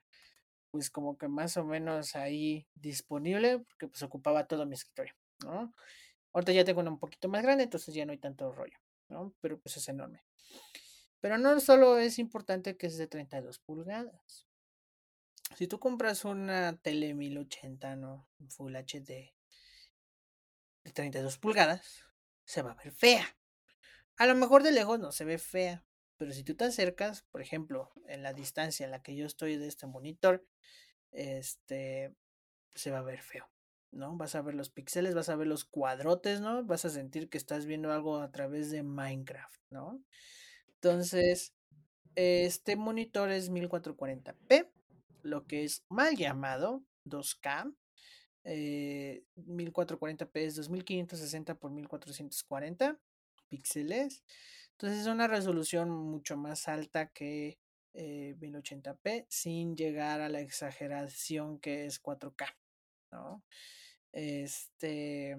pues 0.70 0.88
como 0.88 1.18
que 1.18 1.28
más 1.28 1.58
o 1.58 1.66
menos 1.66 2.16
ahí 2.16 2.66
disponible, 2.76 3.58
porque 3.58 3.88
pues 3.88 4.02
ocupaba 4.02 4.46
todo 4.46 4.64
mi 4.64 4.72
escritorio, 4.72 5.12
¿no? 5.44 5.74
Ahorita 6.32 6.52
ya 6.52 6.64
tengo 6.64 6.80
una 6.80 6.90
un 6.90 6.98
poquito 6.98 7.28
más 7.28 7.42
grande, 7.42 7.64
entonces 7.64 7.94
ya 7.94 8.06
no 8.06 8.12
hay 8.12 8.18
tanto 8.18 8.52
rollo, 8.52 8.78
¿no? 9.08 9.34
Pero 9.40 9.58
pues 9.58 9.76
es 9.76 9.88
enorme. 9.88 10.24
Pero 11.20 11.38
no 11.38 11.58
solo 11.60 11.98
es 11.98 12.18
importante 12.18 12.76
que 12.76 12.86
es 12.86 12.96
de 12.96 13.06
32 13.06 13.58
pulgadas. 13.58 14.46
Si 15.56 15.66
tú 15.66 15.78
compras 15.80 16.24
una 16.24 16.76
tele 16.78 17.14
1080, 17.14 17.96
¿no? 17.96 18.28
Full 18.48 18.74
HD 18.76 19.34
de 20.84 20.92
32 20.92 21.38
pulgadas, 21.38 22.04
se 22.44 22.62
va 22.62 22.72
a 22.72 22.74
ver 22.74 22.92
fea. 22.92 23.36
A 24.16 24.26
lo 24.26 24.34
mejor 24.34 24.62
de 24.62 24.72
lejos 24.72 24.98
no 24.98 25.12
se 25.12 25.24
ve 25.24 25.38
fea, 25.38 25.84
pero 26.16 26.32
si 26.32 26.44
tú 26.44 26.54
te 26.54 26.64
acercas, 26.64 27.22
por 27.22 27.40
ejemplo, 27.40 27.92
en 28.06 28.22
la 28.22 28.32
distancia 28.32 28.84
en 28.84 28.90
la 28.90 29.02
que 29.02 29.16
yo 29.16 29.26
estoy 29.26 29.56
de 29.56 29.66
este 29.66 29.86
monitor, 29.86 30.46
este, 31.10 32.14
se 32.74 32.90
va 32.90 32.98
a 32.98 33.02
ver 33.02 33.22
feo, 33.22 33.48
¿no? 33.92 34.16
Vas 34.16 34.34
a 34.34 34.42
ver 34.42 34.54
los 34.54 34.70
píxeles, 34.70 35.14
vas 35.14 35.28
a 35.28 35.36
ver 35.36 35.46
los 35.46 35.64
cuadrotes, 35.64 36.40
¿no? 36.40 36.64
Vas 36.64 36.84
a 36.84 36.90
sentir 36.90 37.28
que 37.28 37.38
estás 37.38 37.66
viendo 37.66 37.92
algo 37.92 38.18
a 38.18 38.30
través 38.30 38.70
de 38.70 38.82
Minecraft, 38.82 39.60
¿no? 39.70 40.02
Entonces, 40.74 41.54
este 42.14 42.76
monitor 42.76 43.30
es 43.30 43.50
1440p, 43.50 44.68
lo 45.22 45.46
que 45.46 45.64
es 45.64 45.84
mal 45.88 46.16
llamado 46.16 46.82
2K. 47.04 47.74
1440p 48.44 50.30
es 50.34 50.56
2560 50.56 51.54
por 51.56 51.70
1440 51.70 52.98
píxeles. 53.48 54.24
Entonces 54.72 55.00
es 55.00 55.06
una 55.06 55.28
resolución 55.28 55.90
mucho 55.90 56.36
más 56.36 56.68
alta 56.68 57.08
que 57.10 57.58
1080p 57.94 58.98
eh, 59.04 59.26
sin 59.28 59.76
llegar 59.76 60.20
a 60.20 60.28
la 60.28 60.40
exageración 60.40 61.58
que 61.58 61.86
es 61.86 62.00
4K, 62.00 62.46
¿no? 63.12 63.42
Este 64.12 65.36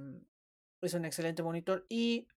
es 0.82 0.94
un 0.94 1.06
excelente 1.06 1.44
monitor 1.44 1.86
y 1.90 2.28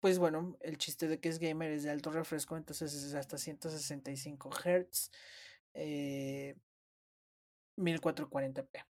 pues 0.00 0.18
bueno, 0.18 0.56
el 0.60 0.78
chiste 0.78 1.08
de 1.08 1.20
que 1.20 1.28
es 1.28 1.38
gamer 1.38 1.70
es 1.72 1.82
de 1.82 1.90
alto 1.90 2.10
refresco, 2.10 2.56
entonces 2.56 2.94
es 2.94 3.14
hasta 3.14 3.36
165 3.36 4.50
Hz, 4.50 5.10
1440p. 7.76 8.86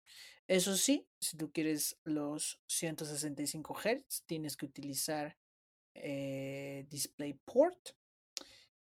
Eso 0.47 0.76
sí, 0.76 1.08
si 1.20 1.38
tú 1.38 1.52
quieres 1.52 1.97
los 2.04 2.62
165 2.68 3.74
Hz, 3.74 4.24
tienes 4.26 4.56
que 4.56 4.66
utilizar 4.66 5.38
eh, 5.95 6.86
DisplayPort. 6.89 7.95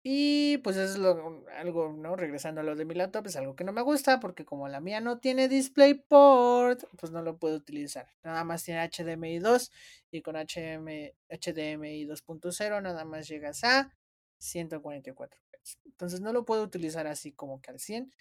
Y 0.05 0.57
pues 0.57 0.75
es 0.75 0.97
lo, 0.97 1.45
algo, 1.57 1.93
¿no? 1.93 2.17
Regresando 2.17 2.59
a 2.59 2.63
lo 2.65 2.75
de 2.75 2.83
mi 2.83 2.93
laptop, 2.93 3.25
es 3.27 3.37
algo 3.37 3.55
que 3.55 3.63
no 3.63 3.71
me 3.71 3.81
gusta 3.81 4.19
porque 4.19 4.43
como 4.43 4.67
la 4.67 4.81
mía 4.81 4.99
no 4.99 5.19
tiene 5.19 5.47
DisplayPort, 5.47 6.83
pues 6.97 7.13
no 7.13 7.21
lo 7.21 7.37
puedo 7.37 7.55
utilizar. 7.55 8.09
Nada 8.21 8.43
más 8.43 8.63
tiene 8.65 8.81
HDMI 8.85 9.39
2 9.39 9.71
y 10.11 10.21
con 10.21 10.35
HDMI 10.35 11.15
2.0 11.29 12.81
nada 12.81 13.05
más 13.05 13.29
llegas 13.29 13.63
a 13.63 13.95
144 14.39 15.39
Hz. 15.63 15.77
Entonces 15.85 16.19
no 16.19 16.33
lo 16.33 16.43
puedo 16.43 16.63
utilizar 16.63 17.07
así 17.07 17.31
como 17.31 17.61
que 17.61 17.71
al 17.71 17.79
100. 17.79 18.13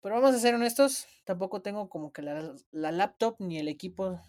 Pero 0.00 0.14
vamos 0.14 0.36
a 0.36 0.38
ser 0.38 0.54
honestos, 0.54 1.08
tampoco 1.24 1.60
tengo 1.60 1.88
como 1.88 2.12
que 2.12 2.22
la, 2.22 2.54
la 2.70 2.92
laptop 2.92 3.36
ni 3.40 3.58
el 3.58 3.66
equipo 3.66 4.20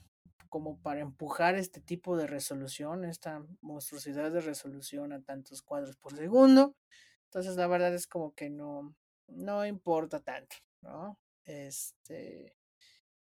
como 0.56 0.78
para 0.82 1.02
empujar 1.02 1.56
este 1.56 1.82
tipo 1.82 2.16
de 2.16 2.28
resolución, 2.28 3.04
esta 3.04 3.44
monstruosidad 3.60 4.32
de 4.32 4.40
resolución 4.40 5.12
a 5.12 5.22
tantos 5.22 5.62
cuadros 5.62 5.98
por 5.98 6.16
segundo. 6.16 6.78
Entonces 7.26 7.58
la 7.58 7.68
verdad 7.68 7.94
es 7.94 8.08
como 8.08 8.34
que 8.34 8.50
no, 8.50 8.96
no 9.28 9.66
importa 9.66 10.22
tanto, 10.22 10.56
¿no? 10.80 11.20
Este, 11.44 12.56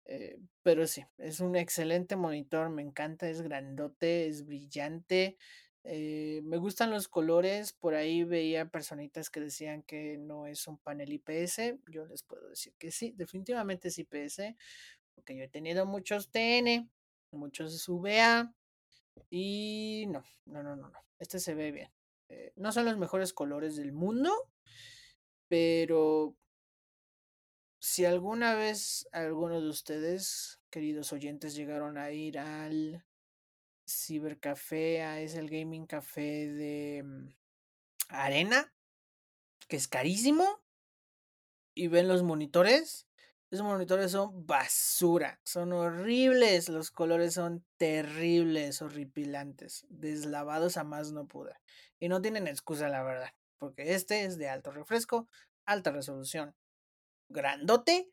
eh, 0.06 0.38
pero 0.62 0.86
sí, 0.86 1.04
es 1.18 1.40
un 1.40 1.54
excelente 1.54 2.16
monitor, 2.16 2.70
me 2.70 2.80
encanta, 2.80 3.28
es 3.28 3.42
grandote, 3.42 4.26
es 4.26 4.46
brillante. 4.46 5.36
Eh, 5.84 6.40
me 6.44 6.56
gustan 6.56 6.90
los 6.90 7.08
colores, 7.08 7.74
por 7.74 7.94
ahí 7.94 8.24
veía 8.24 8.70
personitas 8.70 9.28
que 9.28 9.40
decían 9.40 9.82
que 9.82 10.16
no 10.16 10.46
es 10.46 10.66
un 10.66 10.78
panel 10.78 11.12
IPS, 11.12 11.76
yo 11.88 12.06
les 12.06 12.22
puedo 12.22 12.48
decir 12.48 12.72
que 12.78 12.90
sí, 12.90 13.12
definitivamente 13.14 13.88
es 13.88 13.98
IPS, 13.98 14.56
porque 15.14 15.36
yo 15.36 15.44
he 15.44 15.48
tenido 15.48 15.84
muchos 15.84 16.30
TN, 16.30 16.88
muchos 17.30 17.86
VA 17.88 18.52
y 19.30 20.06
no, 20.08 20.22
no, 20.46 20.62
no, 20.62 20.76
no, 20.76 20.88
no. 20.88 20.98
Este 21.18 21.38
se 21.38 21.54
ve 21.54 21.72
bien. 21.72 21.90
Eh, 22.28 22.52
no 22.56 22.72
son 22.72 22.84
los 22.84 22.98
mejores 22.98 23.32
colores 23.32 23.76
del 23.76 23.92
mundo, 23.92 24.32
pero 25.48 26.36
si 27.80 28.04
alguna 28.04 28.54
vez 28.54 29.08
alguno 29.12 29.60
de 29.60 29.68
ustedes, 29.68 30.60
queridos 30.70 31.12
oyentes, 31.12 31.54
llegaron 31.54 31.96
a 31.98 32.10
ir 32.10 32.38
al 32.38 33.04
cibercafé, 33.88 35.02
a 35.02 35.20
es 35.20 35.34
el 35.34 35.48
gaming 35.48 35.86
café 35.86 36.48
de 36.48 37.02
mm, 37.04 37.28
Arena, 38.08 38.72
que 39.68 39.76
es 39.76 39.88
carísimo, 39.88 40.62
y 41.74 41.88
ven 41.88 42.08
los 42.08 42.22
monitores, 42.22 43.07
esos 43.50 43.64
monitores 43.66 44.12
son 44.12 44.46
basura, 44.46 45.40
son 45.44 45.72
horribles, 45.72 46.68
los 46.68 46.90
colores 46.90 47.34
son 47.34 47.64
terribles, 47.78 48.82
horripilantes, 48.82 49.86
deslavados 49.88 50.76
a 50.76 50.84
más 50.84 51.12
no 51.12 51.26
pude. 51.26 51.54
Y 51.98 52.08
no 52.08 52.20
tienen 52.20 52.46
excusa, 52.46 52.88
la 52.88 53.02
verdad, 53.02 53.30
porque 53.58 53.94
este 53.94 54.24
es 54.24 54.38
de 54.38 54.48
alto 54.48 54.70
refresco, 54.70 55.28
alta 55.64 55.90
resolución, 55.92 56.54
grandote 57.28 58.10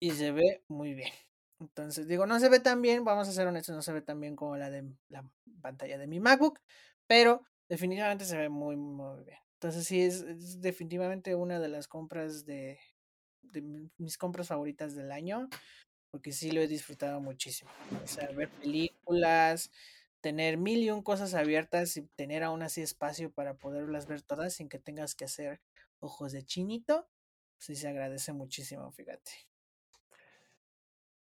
y 0.00 0.12
se 0.12 0.32
ve 0.32 0.64
muy 0.68 0.94
bien. 0.94 1.12
Entonces, 1.60 2.08
digo, 2.08 2.26
no 2.26 2.40
se 2.40 2.48
ve 2.48 2.60
tan 2.60 2.82
bien, 2.82 3.04
vamos 3.04 3.28
a 3.28 3.32
ser 3.32 3.46
honestos, 3.46 3.74
no 3.74 3.82
se 3.82 3.92
ve 3.92 4.02
tan 4.02 4.20
bien 4.20 4.36
como 4.36 4.56
la 4.56 4.70
de 4.70 4.84
la 5.08 5.24
pantalla 5.62 5.98
de 5.98 6.06
mi 6.06 6.20
MacBook, 6.20 6.60
pero 7.06 7.42
definitivamente 7.68 8.24
se 8.24 8.36
ve 8.36 8.48
muy, 8.48 8.76
muy 8.76 9.24
bien. 9.24 9.38
Entonces, 9.54 9.86
sí, 9.86 10.02
es 10.02 10.60
definitivamente 10.60 11.34
una 11.34 11.60
de 11.60 11.68
las 11.68 11.88
compras 11.88 12.44
de 12.44 12.78
de 13.52 13.88
mis 13.98 14.18
compras 14.18 14.48
favoritas 14.48 14.94
del 14.94 15.12
año, 15.12 15.48
porque 16.10 16.32
sí 16.32 16.50
lo 16.50 16.60
he 16.60 16.68
disfrutado 16.68 17.20
muchísimo. 17.20 17.70
O 18.02 18.06
sea, 18.06 18.28
ver 18.32 18.48
películas, 18.48 19.70
tener 20.20 20.56
mil 20.56 20.82
y 20.82 20.90
un 20.90 21.02
cosas 21.02 21.34
abiertas 21.34 21.96
y 21.96 22.02
tener 22.16 22.42
aún 22.42 22.62
así 22.62 22.80
espacio 22.80 23.30
para 23.30 23.54
poderlas 23.54 24.06
ver 24.06 24.22
todas 24.22 24.54
sin 24.54 24.68
que 24.68 24.78
tengas 24.78 25.14
que 25.14 25.24
hacer 25.24 25.60
ojos 26.00 26.32
de 26.32 26.44
chinito, 26.44 27.08
sí 27.58 27.76
se 27.76 27.88
agradece 27.88 28.32
muchísimo, 28.32 28.90
fíjate. 28.92 29.32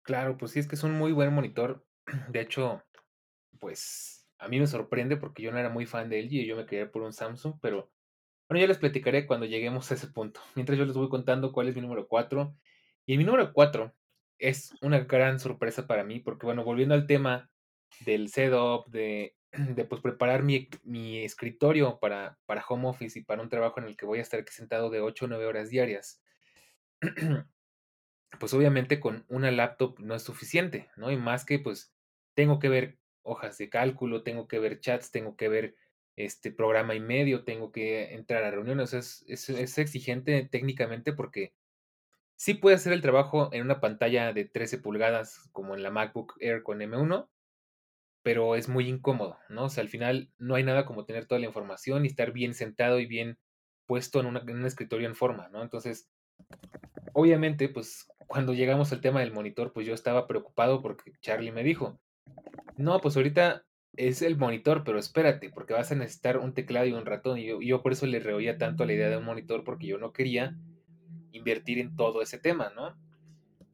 Claro, 0.03 0.37
pues 0.37 0.51
sí, 0.51 0.59
es 0.59 0.67
que 0.67 0.75
es 0.75 0.83
un 0.83 0.97
muy 0.97 1.11
buen 1.11 1.33
monitor. 1.33 1.85
De 2.29 2.41
hecho, 2.41 2.83
pues 3.59 4.27
a 4.39 4.47
mí 4.47 4.59
me 4.59 4.67
sorprende 4.67 5.17
porque 5.17 5.43
yo 5.43 5.51
no 5.51 5.59
era 5.59 5.69
muy 5.69 5.85
fan 5.85 6.09
de 6.09 6.19
LG 6.19 6.33
y 6.33 6.47
yo 6.47 6.55
me 6.55 6.65
quería 6.65 6.91
por 6.91 7.03
un 7.03 7.13
Samsung, 7.13 7.59
pero 7.61 7.91
bueno, 8.51 8.63
ya 8.63 8.67
les 8.67 8.79
platicaré 8.79 9.25
cuando 9.25 9.45
lleguemos 9.45 9.89
a 9.89 9.93
ese 9.93 10.07
punto. 10.07 10.41
Mientras 10.55 10.77
yo 10.77 10.83
les 10.83 10.97
voy 10.97 11.07
contando 11.07 11.53
cuál 11.53 11.69
es 11.69 11.75
mi 11.75 11.79
número 11.79 12.09
4. 12.09 12.53
Y 13.05 13.17
mi 13.17 13.23
número 13.23 13.53
4 13.53 13.95
es 14.39 14.73
una 14.81 14.99
gran 14.99 15.39
sorpresa 15.39 15.87
para 15.87 16.03
mí, 16.03 16.19
porque 16.19 16.45
bueno, 16.45 16.65
volviendo 16.65 16.93
al 16.93 17.07
tema 17.07 17.49
del 18.01 18.27
setup, 18.27 18.89
de, 18.89 19.37
de 19.53 19.85
pues 19.85 20.01
preparar 20.01 20.43
mi, 20.43 20.67
mi 20.83 21.19
escritorio 21.23 21.97
para, 22.01 22.37
para 22.45 22.65
home 22.67 22.89
office 22.89 23.17
y 23.17 23.23
para 23.23 23.41
un 23.41 23.47
trabajo 23.47 23.79
en 23.79 23.85
el 23.85 23.95
que 23.95 24.05
voy 24.05 24.19
a 24.19 24.21
estar 24.21 24.41
aquí 24.41 24.51
sentado 24.51 24.89
de 24.89 24.99
8 24.99 25.23
o 25.23 25.27
9 25.29 25.45
horas 25.45 25.69
diarias, 25.69 26.21
pues 28.37 28.53
obviamente 28.53 28.99
con 28.99 29.23
una 29.29 29.49
laptop 29.51 29.97
no 29.99 30.13
es 30.13 30.23
suficiente, 30.23 30.89
¿no? 30.97 31.09
Y 31.09 31.15
más 31.15 31.45
que 31.45 31.57
pues 31.59 31.95
tengo 32.33 32.59
que 32.59 32.67
ver 32.67 32.97
hojas 33.21 33.57
de 33.57 33.69
cálculo, 33.69 34.23
tengo 34.23 34.49
que 34.49 34.59
ver 34.59 34.81
chats, 34.81 35.09
tengo 35.09 35.37
que 35.37 35.47
ver 35.47 35.77
este 36.15 36.51
programa 36.51 36.95
y 36.95 36.99
medio, 36.99 37.43
tengo 37.43 37.71
que 37.71 38.13
entrar 38.13 38.43
a 38.43 38.51
reuniones, 38.51 38.93
es, 38.93 39.23
es, 39.27 39.49
es 39.49 39.77
exigente 39.77 40.47
técnicamente 40.51 41.13
porque 41.13 41.53
sí 42.35 42.53
puede 42.53 42.75
hacer 42.75 42.93
el 42.93 43.01
trabajo 43.01 43.49
en 43.53 43.61
una 43.61 43.79
pantalla 43.79 44.33
de 44.33 44.45
13 44.45 44.79
pulgadas 44.79 45.49
como 45.51 45.75
en 45.75 45.83
la 45.83 45.91
MacBook 45.91 46.35
Air 46.39 46.63
con 46.63 46.79
M1, 46.79 47.29
pero 48.23 48.55
es 48.55 48.67
muy 48.67 48.87
incómodo, 48.87 49.37
¿no? 49.49 49.65
O 49.65 49.69
sea, 49.69 49.83
al 49.83 49.89
final 49.89 50.31
no 50.37 50.55
hay 50.55 50.63
nada 50.63 50.85
como 50.85 51.05
tener 51.05 51.25
toda 51.25 51.39
la 51.39 51.47
información 51.47 52.03
y 52.03 52.07
estar 52.07 52.31
bien 52.31 52.53
sentado 52.53 52.99
y 52.99 53.05
bien 53.05 53.37
puesto 53.85 54.19
en, 54.19 54.35
en 54.37 54.57
un 54.57 54.65
escritorio 54.65 55.07
en 55.07 55.15
forma, 55.15 55.49
¿no? 55.49 55.63
Entonces, 55.63 56.09
obviamente, 57.13 57.69
pues 57.69 58.07
cuando 58.27 58.53
llegamos 58.53 58.91
al 58.91 59.01
tema 59.01 59.19
del 59.19 59.33
monitor, 59.33 59.73
pues 59.73 59.85
yo 59.85 59.93
estaba 59.93 60.27
preocupado 60.27 60.81
porque 60.81 61.11
Charlie 61.21 61.51
me 61.51 61.63
dijo, 61.63 61.99
no, 62.77 62.99
pues 63.01 63.17
ahorita 63.17 63.65
es 63.97 64.21
el 64.21 64.37
monitor, 64.37 64.83
pero 64.83 64.99
espérate, 64.99 65.49
porque 65.49 65.73
vas 65.73 65.91
a 65.91 65.95
necesitar 65.95 66.37
un 66.37 66.53
teclado 66.53 66.85
y 66.85 66.93
un 66.93 67.05
ratón. 67.05 67.37
Y 67.39 67.67
yo, 67.67 67.81
por 67.81 67.91
eso 67.91 68.05
le 68.05 68.19
reoía 68.19 68.57
tanto 68.57 68.83
a 68.83 68.85
la 68.85 68.93
idea 68.93 69.09
de 69.09 69.17
un 69.17 69.25
monitor, 69.25 69.63
porque 69.63 69.87
yo 69.87 69.97
no 69.97 70.13
quería 70.13 70.57
invertir 71.31 71.79
en 71.79 71.95
todo 71.95 72.21
ese 72.21 72.37
tema, 72.37 72.71
¿no? 72.75 72.95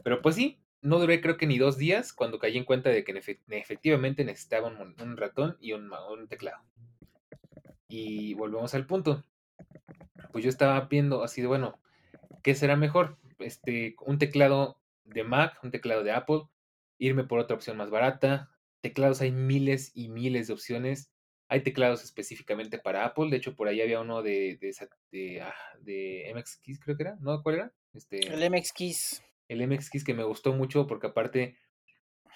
Pero 0.03 0.22
pues 0.22 0.36
sí, 0.36 0.59
no 0.82 0.99
duré 0.99 1.22
creo 1.22 1.38
que 1.38 1.47
ni 1.47 1.57
dos 1.57 1.78
días 1.78 2.13
cuando 2.13 2.39
caí 2.39 2.57
en 2.57 2.65
cuenta 2.65 2.89
de 2.89 3.03
que 3.03 3.22
efectivamente 3.49 4.24
necesitaba 4.24 4.68
un, 4.68 4.95
un 5.01 5.18
ratón 5.18 5.57
y 5.59 5.74
un, 5.74 5.91
un, 5.91 6.28
teclado. 6.28 6.63
Y 7.88 8.34
volvemos 8.34 8.74
al 8.74 8.86
punto. 8.86 9.24
Pues 10.32 10.43
yo 10.43 10.49
estaba 10.49 10.80
viendo 10.82 11.24
así 11.24 11.41
de, 11.41 11.47
bueno, 11.47 11.80
¿qué 12.43 12.55
será 12.55 12.76
mejor? 12.76 13.18
Este, 13.39 13.95
un 14.05 14.18
teclado 14.18 14.80
de 15.05 15.24
Mac, 15.24 15.59
un 15.63 15.72
teclado 15.72 16.03
de 16.03 16.11
Apple, 16.11 16.43
irme 16.97 17.24
por 17.24 17.39
otra 17.39 17.55
opción 17.55 17.78
más 17.78 17.89
barata. 17.89 18.49
Teclados 18.82 19.22
hay 19.22 19.32
miles 19.32 19.92
y 19.96 20.10
miles 20.10 20.48
de 20.48 20.54
opciones. 20.54 21.12
Hay 21.50 21.62
teclados 21.64 22.04
específicamente 22.04 22.78
para 22.78 23.06
Apple. 23.06 23.30
De 23.30 23.38
hecho, 23.38 23.56
por 23.56 23.68
ahí 23.68 23.82
había 23.82 24.02
uno 24.02 24.22
de, 24.22 24.58
de, 24.60 24.74
de, 25.12 25.42
ah, 25.42 25.54
de 25.80 26.32
MX 26.36 26.58
Keys, 26.58 26.80
creo 26.80 26.98
que 26.98 27.04
era. 27.04 27.18
¿No? 27.20 27.42
¿Cuál 27.42 27.56
era? 27.56 27.74
Este, 27.94 28.20
el 28.28 28.50
MX 28.52 28.74
Keys. 28.74 29.24
El 29.48 29.66
MX 29.66 29.90
Keys 29.90 30.04
que 30.04 30.14
me 30.14 30.24
gustó 30.24 30.54
mucho 30.54 30.88
porque 30.88 31.08
aparte 31.08 31.58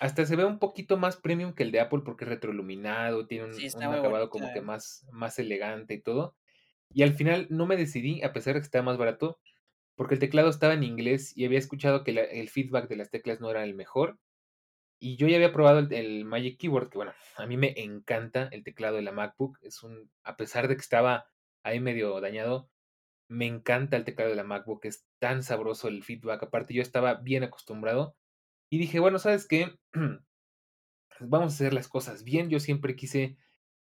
hasta 0.02 0.26
se 0.26 0.36
ve 0.36 0.46
un 0.46 0.58
poquito 0.58 0.98
más 0.98 1.18
premium 1.18 1.54
que 1.54 1.62
el 1.62 1.72
de 1.72 1.80
Apple 1.80 2.02
porque 2.04 2.24
es 2.24 2.30
retroiluminado, 2.30 3.28
tiene 3.28 3.46
un, 3.46 3.52
un 3.54 3.84
acabado 3.84 4.32
como 4.32 4.52
que 4.52 4.60
más, 4.60 5.06
más 5.12 5.38
elegante 5.38 5.94
y 5.94 6.02
todo. 6.02 6.36
Y 6.92 7.04
al 7.04 7.14
final 7.14 7.46
no 7.52 7.68
me 7.68 7.78
decidí, 7.78 8.24
a 8.24 8.34
pesar 8.34 8.56
de 8.56 8.62
que 8.62 8.66
estaba 8.66 8.84
más 8.84 8.98
barato, 8.98 9.40
porque 9.96 10.16
el 10.16 10.20
teclado 10.20 10.50
estaba 10.50 10.74
en 10.74 10.84
inglés 10.84 11.38
y 11.38 11.46
había 11.46 11.60
escuchado 11.60 12.04
que 12.04 12.14
la, 12.14 12.22
el 12.24 12.50
feedback 12.50 12.90
de 12.90 12.96
las 12.96 13.12
teclas 13.12 13.40
no 13.40 13.52
era 13.52 13.64
el 13.64 13.76
mejor. 13.76 14.18
Y 15.04 15.16
yo 15.16 15.28
ya 15.28 15.38
había 15.38 15.52
probado 15.52 15.80
el, 15.80 15.92
el, 15.92 16.26
Magic 16.26 16.60
Keyboard, 16.60 16.92
que 16.92 17.00
bueno, 17.00 17.14
a 17.38 17.48
mí 17.48 17.58
me 17.58 17.74
encanta 17.76 18.50
el 18.52 18.64
teclado 18.64 18.98
de 18.98 19.02
la 19.02 19.12
MacBook. 19.12 19.58
Es 19.64 19.82
un, 19.82 20.12
a 20.24 20.38
pesar 20.38 20.68
de 20.68 20.76
que 20.76 20.82
estaba 20.82 21.26
ahí 21.64 21.80
medio 21.80 22.22
dañado, 22.22 22.70
me 23.28 23.48
encanta 23.48 23.98
el 23.98 24.06
teclado 24.06 24.30
de 24.30 24.36
la 24.36 24.44
MacBook. 24.44 24.86
Es 24.86 25.08
tan 25.18 25.42
sabroso 25.42 25.88
el 25.88 26.04
feedback. 26.04 26.44
Aparte, 26.44 26.76
yo 26.76 26.84
estaba 26.84 27.16
bien 27.16 27.44
acostumbrado. 27.44 28.16
Y 28.70 28.78
dije, 28.78 29.00
bueno, 29.00 29.18
¿sabes 29.18 29.48
qué? 29.48 29.76
Vamos 31.20 31.54
a 31.54 31.56
hacer 31.56 31.74
las 31.74 31.88
cosas 31.88 32.24
bien. 32.24 32.52
Yo 32.52 32.60
siempre 32.60 32.96
quise 32.96 33.38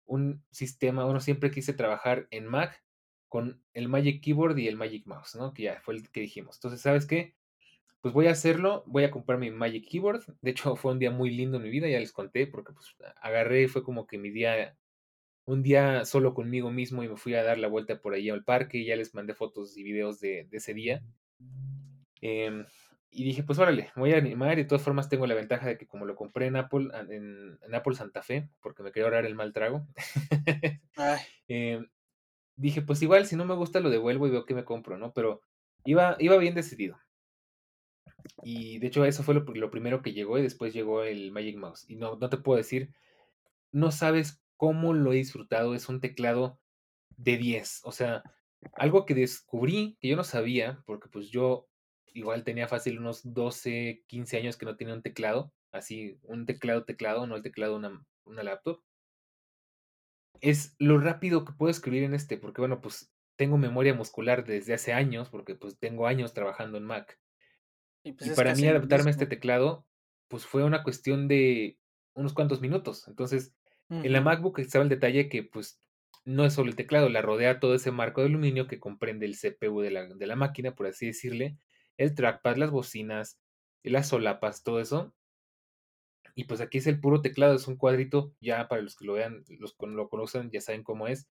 un 0.03 0.43
sistema, 0.51 1.05
bueno, 1.05 1.21
siempre 1.21 1.49
quise 1.49 1.71
trabajar 1.73 2.27
en 2.29 2.45
Mac 2.45 2.83
con 3.29 3.63
el 3.71 3.87
Magic 3.87 4.21
Keyboard 4.21 4.57
y 4.57 4.67
el 4.67 4.75
Magic 4.75 5.07
Mouse, 5.07 5.35
¿no? 5.35 5.53
Que 5.53 5.63
ya 5.63 5.79
fue 5.81 5.95
el 5.95 6.11
que 6.11 6.19
dijimos. 6.19 6.57
Entonces, 6.57 6.81
¿sabes 6.81 7.05
qué? 7.05 7.35
Pues 8.05 8.13
voy 8.13 8.27
a 8.27 8.33
hacerlo, 8.33 8.83
voy 8.85 9.03
a 9.03 9.09
comprar 9.09 9.39
mi 9.39 9.49
Magic 9.49 9.89
Keyboard. 9.89 10.25
De 10.39 10.51
hecho, 10.51 10.75
fue 10.75 10.91
un 10.91 10.99
día 10.99 11.09
muy 11.09 11.31
lindo 11.31 11.57
en 11.57 11.63
mi 11.63 11.71
vida, 11.71 11.87
ya 11.87 11.99
les 11.99 12.11
conté, 12.11 12.45
porque 12.45 12.71
pues 12.71 12.95
agarré, 13.19 13.67
fue 13.67 13.81
como 13.83 14.05
que 14.05 14.19
mi 14.19 14.29
día, 14.29 14.77
un 15.45 15.63
día 15.63 16.05
solo 16.05 16.35
conmigo 16.35 16.69
mismo 16.69 17.01
y 17.01 17.09
me 17.09 17.17
fui 17.17 17.33
a 17.33 17.41
dar 17.41 17.57
la 17.57 17.67
vuelta 17.67 17.99
por 17.99 18.13
ahí 18.13 18.29
al 18.29 18.43
parque 18.43 18.77
y 18.77 18.85
ya 18.85 18.95
les 18.95 19.15
mandé 19.15 19.33
fotos 19.33 19.75
y 19.75 19.81
videos 19.81 20.19
de, 20.19 20.45
de 20.51 20.57
ese 20.57 20.75
día. 20.75 21.01
Eh, 22.21 22.63
y 23.09 23.23
dije, 23.23 23.41
pues 23.41 23.57
órale, 23.57 23.89
voy 23.95 24.13
a 24.13 24.17
animar 24.17 24.59
y 24.59 24.61
de 24.61 24.67
todas 24.67 24.83
formas 24.83 25.09
tengo 25.09 25.25
la 25.25 25.33
ventaja 25.33 25.65
de 25.67 25.79
que 25.79 25.87
como 25.87 26.05
lo 26.05 26.15
compré 26.15 26.45
en 26.45 26.57
Apple, 26.57 26.89
en, 27.09 27.57
en 27.59 27.73
Apple 27.73 27.95
Santa 27.95 28.21
Fe, 28.21 28.51
porque 28.61 28.83
me 28.83 28.91
quería 28.91 29.05
ahorrar 29.05 29.25
el 29.25 29.33
mal 29.33 29.51
trago. 29.51 29.87
eh, 31.47 31.83
dije, 32.55 32.83
pues 32.83 33.01
igual, 33.01 33.25
si 33.25 33.35
no 33.35 33.45
me 33.45 33.55
gusta 33.55 33.79
lo 33.79 33.89
devuelvo 33.89 34.27
y 34.27 34.29
veo 34.29 34.45
que 34.45 34.53
me 34.53 34.63
compro, 34.63 34.95
¿no? 34.99 35.11
Pero 35.11 35.41
iba, 35.85 36.17
iba 36.19 36.37
bien 36.37 36.53
decidido. 36.53 36.99
Y 38.43 38.79
de 38.79 38.87
hecho 38.87 39.05
eso 39.05 39.23
fue 39.23 39.35
lo, 39.35 39.71
primero 39.71 40.01
que 40.01 40.13
llegó 40.13 40.37
y 40.37 40.41
después 40.41 40.73
llegó 40.73 41.03
el 41.03 41.31
Magic 41.31 41.57
Mouse. 41.57 41.85
Y 41.89 41.95
no, 41.95 42.17
no 42.17 42.29
te 42.29 42.37
puedo 42.37 42.57
decir, 42.57 42.91
no 43.71 43.91
sabes 43.91 44.41
cómo 44.57 44.93
lo 44.93 45.13
he 45.13 45.17
disfrutado. 45.17 45.75
Es 45.75 45.89
un 45.89 46.01
teclado 46.01 46.59
de 47.17 47.37
10. 47.37 47.81
O 47.83 47.91
sea, 47.91 48.23
algo 48.73 49.05
que 49.05 49.15
descubrí 49.15 49.97
que 49.99 50.07
yo 50.09 50.15
no 50.15 50.23
sabía, 50.23 50.83
porque 50.85 51.09
pues 51.09 51.29
yo 51.29 51.67
igual 52.13 52.43
tenía 52.43 52.67
fácil 52.67 52.99
unos 52.99 53.21
12, 53.33 54.03
15 54.07 54.37
años 54.37 54.57
que 54.57 54.65
no 54.65 54.77
tenía 54.77 54.93
un 54.93 55.01
teclado. 55.03 55.53
Así, 55.71 56.19
un 56.23 56.45
teclado, 56.45 56.85
teclado, 56.85 57.27
no 57.27 57.35
el 57.35 57.43
teclado 57.43 57.75
una, 57.75 58.05
una 58.25 58.43
laptop 58.43 58.81
es 60.41 60.75
lo 60.79 60.99
rápido 60.99 61.45
que 61.45 61.53
puedo 61.53 61.71
escribir 61.71 62.03
en 62.03 62.13
este, 62.13 62.37
porque 62.37 62.61
bueno, 62.61 62.81
pues 62.81 63.11
tengo 63.35 63.57
memoria 63.57 63.93
muscular 63.93 64.45
desde 64.45 64.73
hace 64.73 64.93
años, 64.93 65.29
porque 65.29 65.55
pues 65.55 65.77
tengo 65.77 66.07
años 66.07 66.33
trabajando 66.33 66.77
en 66.77 66.85
Mac. 66.85 67.19
Y, 68.05 68.13
pues 68.13 68.31
y 68.31 68.35
para 68.35 68.53
mí 68.53 68.67
adaptarme 68.67 69.09
a 69.09 69.11
este 69.11 69.25
teclado, 69.25 69.85
pues 70.27 70.45
fue 70.45 70.63
una 70.63 70.83
cuestión 70.83 71.27
de 71.27 71.79
unos 72.13 72.33
cuantos 72.33 72.61
minutos. 72.61 73.07
Entonces, 73.07 73.55
uh 73.89 73.95
-huh. 73.95 74.05
en 74.05 74.13
la 74.13 74.21
MacBook 74.21 74.59
estaba 74.59 74.83
el 74.83 74.89
detalle 74.89 75.27
que 75.27 75.43
pues 75.43 75.81
no 76.23 76.45
es 76.45 76.53
solo 76.53 76.69
el 76.69 76.75
teclado, 76.75 77.09
la 77.09 77.21
rodea 77.21 77.59
todo 77.59 77.75
ese 77.75 77.91
marco 77.91 78.21
de 78.21 78.27
aluminio 78.27 78.67
que 78.67 78.79
comprende 78.79 79.25
el 79.25 79.35
CPU 79.35 79.81
de 79.81 79.91
la, 79.91 80.07
de 80.07 80.27
la 80.27 80.35
máquina, 80.35 80.75
por 80.75 80.87
así 80.87 81.07
decirle, 81.07 81.57
el 81.97 82.15
trackpad, 82.15 82.57
las 82.57 82.71
bocinas, 82.71 83.39
las 83.83 84.09
solapas, 84.09 84.63
todo 84.63 84.79
eso. 84.79 85.13
Y 86.35 86.43
pues 86.45 86.61
aquí 86.61 86.79
es 86.79 86.87
el 86.87 86.99
puro 86.99 87.21
teclado, 87.21 87.55
es 87.55 87.67
un 87.67 87.77
cuadrito, 87.77 88.33
ya 88.41 88.67
para 88.67 88.81
los 88.81 88.95
que 88.95 89.05
lo 89.05 89.13
vean, 89.13 89.45
los 89.59 89.75
que 89.75 89.87
lo 89.87 90.09
conocen, 90.09 90.51
ya 90.51 90.61
saben 90.61 90.83
cómo 90.83 91.07
es. 91.07 91.27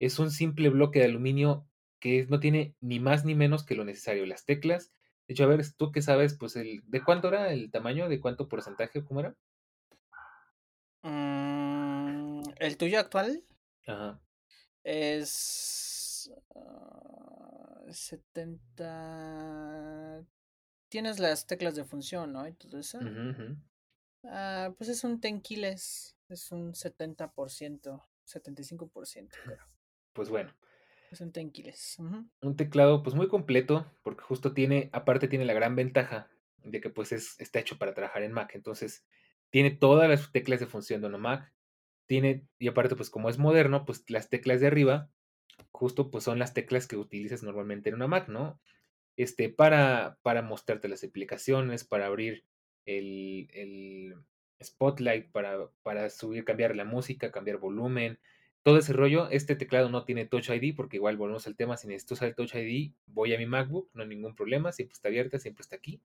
Es 0.00 0.18
un 0.18 0.30
simple 0.30 0.68
bloque 0.68 0.98
de 0.98 1.06
aluminio 1.06 1.66
que 1.98 2.26
no 2.28 2.40
tiene 2.40 2.76
ni 2.80 3.00
más 3.00 3.24
ni 3.24 3.34
menos 3.34 3.64
que 3.64 3.74
lo 3.74 3.84
necesario. 3.84 4.26
Las 4.26 4.44
teclas, 4.44 4.92
de 5.26 5.32
hecho, 5.32 5.44
a 5.44 5.46
ver, 5.46 5.64
tú 5.76 5.90
qué 5.90 6.02
sabes, 6.02 6.34
pues 6.34 6.56
el, 6.56 6.82
¿de 6.86 7.02
cuánto 7.02 7.28
era 7.28 7.52
el 7.52 7.70
tamaño? 7.70 8.08
¿De 8.08 8.20
cuánto 8.20 8.48
porcentaje? 8.48 9.04
¿Cómo 9.04 9.20
era? 9.20 9.34
Mm, 11.02 12.42
¿El 12.58 12.76
tuyo 12.76 13.00
actual? 13.00 13.42
Ajá. 13.86 14.20
Es 14.82 16.30
uh, 16.54 17.90
70. 17.90 20.24
Tienes 20.88 21.18
las 21.18 21.46
teclas 21.46 21.74
de 21.74 21.84
función, 21.84 22.32
¿no? 22.32 22.46
Y 22.46 22.52
todo 22.52 22.78
eso. 22.78 22.98
Uh 22.98 23.02
-huh, 23.02 23.30
uh 23.30 23.38
-huh. 23.38 23.56
Ah, 24.24 24.74
pues 24.76 24.90
es 24.90 25.04
un 25.04 25.20
tenquiles, 25.20 26.16
es 26.28 26.52
un 26.52 26.74
70%, 26.74 28.02
75%, 28.26 29.28
creo. 29.44 29.66
Pues 30.12 30.28
bueno. 30.28 30.54
Es 31.14 31.98
un. 31.98 32.06
Uh 32.06 32.10
-huh. 32.10 32.28
Un 32.42 32.56
teclado 32.56 33.02
pues 33.02 33.14
muy 33.14 33.28
completo, 33.28 33.90
porque 34.02 34.22
justo 34.22 34.52
tiene, 34.52 34.90
aparte 34.92 35.28
tiene 35.28 35.44
la 35.44 35.54
gran 35.54 35.76
ventaja 35.76 36.28
de 36.62 36.80
que 36.80 36.90
pues 36.90 37.12
es, 37.12 37.38
está 37.40 37.58
hecho 37.58 37.78
para 37.78 37.94
trabajar 37.94 38.22
en 38.22 38.32
Mac, 38.32 38.54
entonces 38.54 39.04
tiene 39.50 39.70
todas 39.70 40.08
las 40.08 40.32
teclas 40.32 40.60
de 40.60 40.66
función 40.66 41.00
de 41.00 41.08
una 41.08 41.18
Mac, 41.18 41.52
tiene, 42.06 42.46
y 42.58 42.68
aparte 42.68 42.96
pues 42.96 43.10
como 43.10 43.28
es 43.28 43.38
moderno, 43.38 43.84
pues 43.84 44.08
las 44.08 44.28
teclas 44.30 44.60
de 44.60 44.66
arriba, 44.66 45.10
justo 45.72 46.10
pues 46.10 46.24
son 46.24 46.38
las 46.38 46.54
teclas 46.54 46.86
que 46.86 46.96
utilizas 46.96 47.42
normalmente 47.42 47.90
en 47.90 47.96
una 47.96 48.06
Mac, 48.06 48.28
¿no? 48.28 48.60
Este, 49.16 49.48
para, 49.48 50.18
para 50.22 50.42
mostrarte 50.42 50.88
las 50.88 51.04
aplicaciones, 51.04 51.84
para 51.84 52.06
abrir 52.06 52.44
el, 52.86 53.48
el 53.52 54.14
Spotlight 54.62 55.30
para, 55.30 55.68
para 55.82 56.10
subir, 56.10 56.44
cambiar 56.44 56.74
la 56.76 56.84
música, 56.84 57.30
cambiar 57.30 57.58
volumen, 57.58 58.18
todo 58.64 58.78
ese 58.78 58.92
rollo. 58.92 59.28
Este 59.30 59.54
teclado 59.54 59.88
no 59.88 60.04
tiene 60.04 60.26
Touch 60.26 60.50
ID 60.50 60.74
porque 60.74 60.96
igual 60.96 61.16
volvemos 61.16 61.46
al 61.46 61.54
tema, 61.54 61.76
si 61.76 61.86
necesito 61.86 62.14
usar 62.14 62.34
Touch 62.34 62.56
ID, 62.56 62.92
voy 63.06 63.32
a 63.32 63.38
mi 63.38 63.46
MacBook, 63.46 63.90
no 63.94 64.02
hay 64.02 64.08
ningún 64.08 64.34
problema, 64.34 64.72
siempre 64.72 64.94
está 64.94 65.08
abierta, 65.08 65.38
siempre 65.38 65.62
está 65.62 65.76
aquí. 65.76 66.00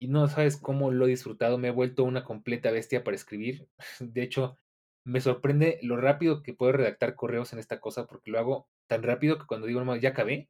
Y 0.00 0.08
no 0.08 0.26
sabes 0.26 0.56
cómo 0.56 0.90
lo 0.90 1.06
he 1.06 1.10
disfrutado, 1.10 1.58
me 1.58 1.68
he 1.68 1.70
vuelto 1.70 2.02
una 2.02 2.24
completa 2.24 2.72
bestia 2.72 3.04
para 3.04 3.14
escribir. 3.14 3.68
De 4.00 4.22
hecho, 4.22 4.58
me 5.04 5.20
sorprende 5.20 5.78
lo 5.82 5.96
rápido 5.96 6.42
que 6.42 6.54
puedo 6.54 6.72
redactar 6.72 7.14
correos 7.14 7.52
en 7.52 7.60
esta 7.60 7.80
cosa 7.80 8.06
porque 8.06 8.32
lo 8.32 8.40
hago 8.40 8.68
tan 8.88 9.04
rápido 9.04 9.38
que 9.38 9.46
cuando 9.46 9.68
digo, 9.68 9.84
no, 9.84 9.94
ya 9.96 10.10
acabé, 10.10 10.48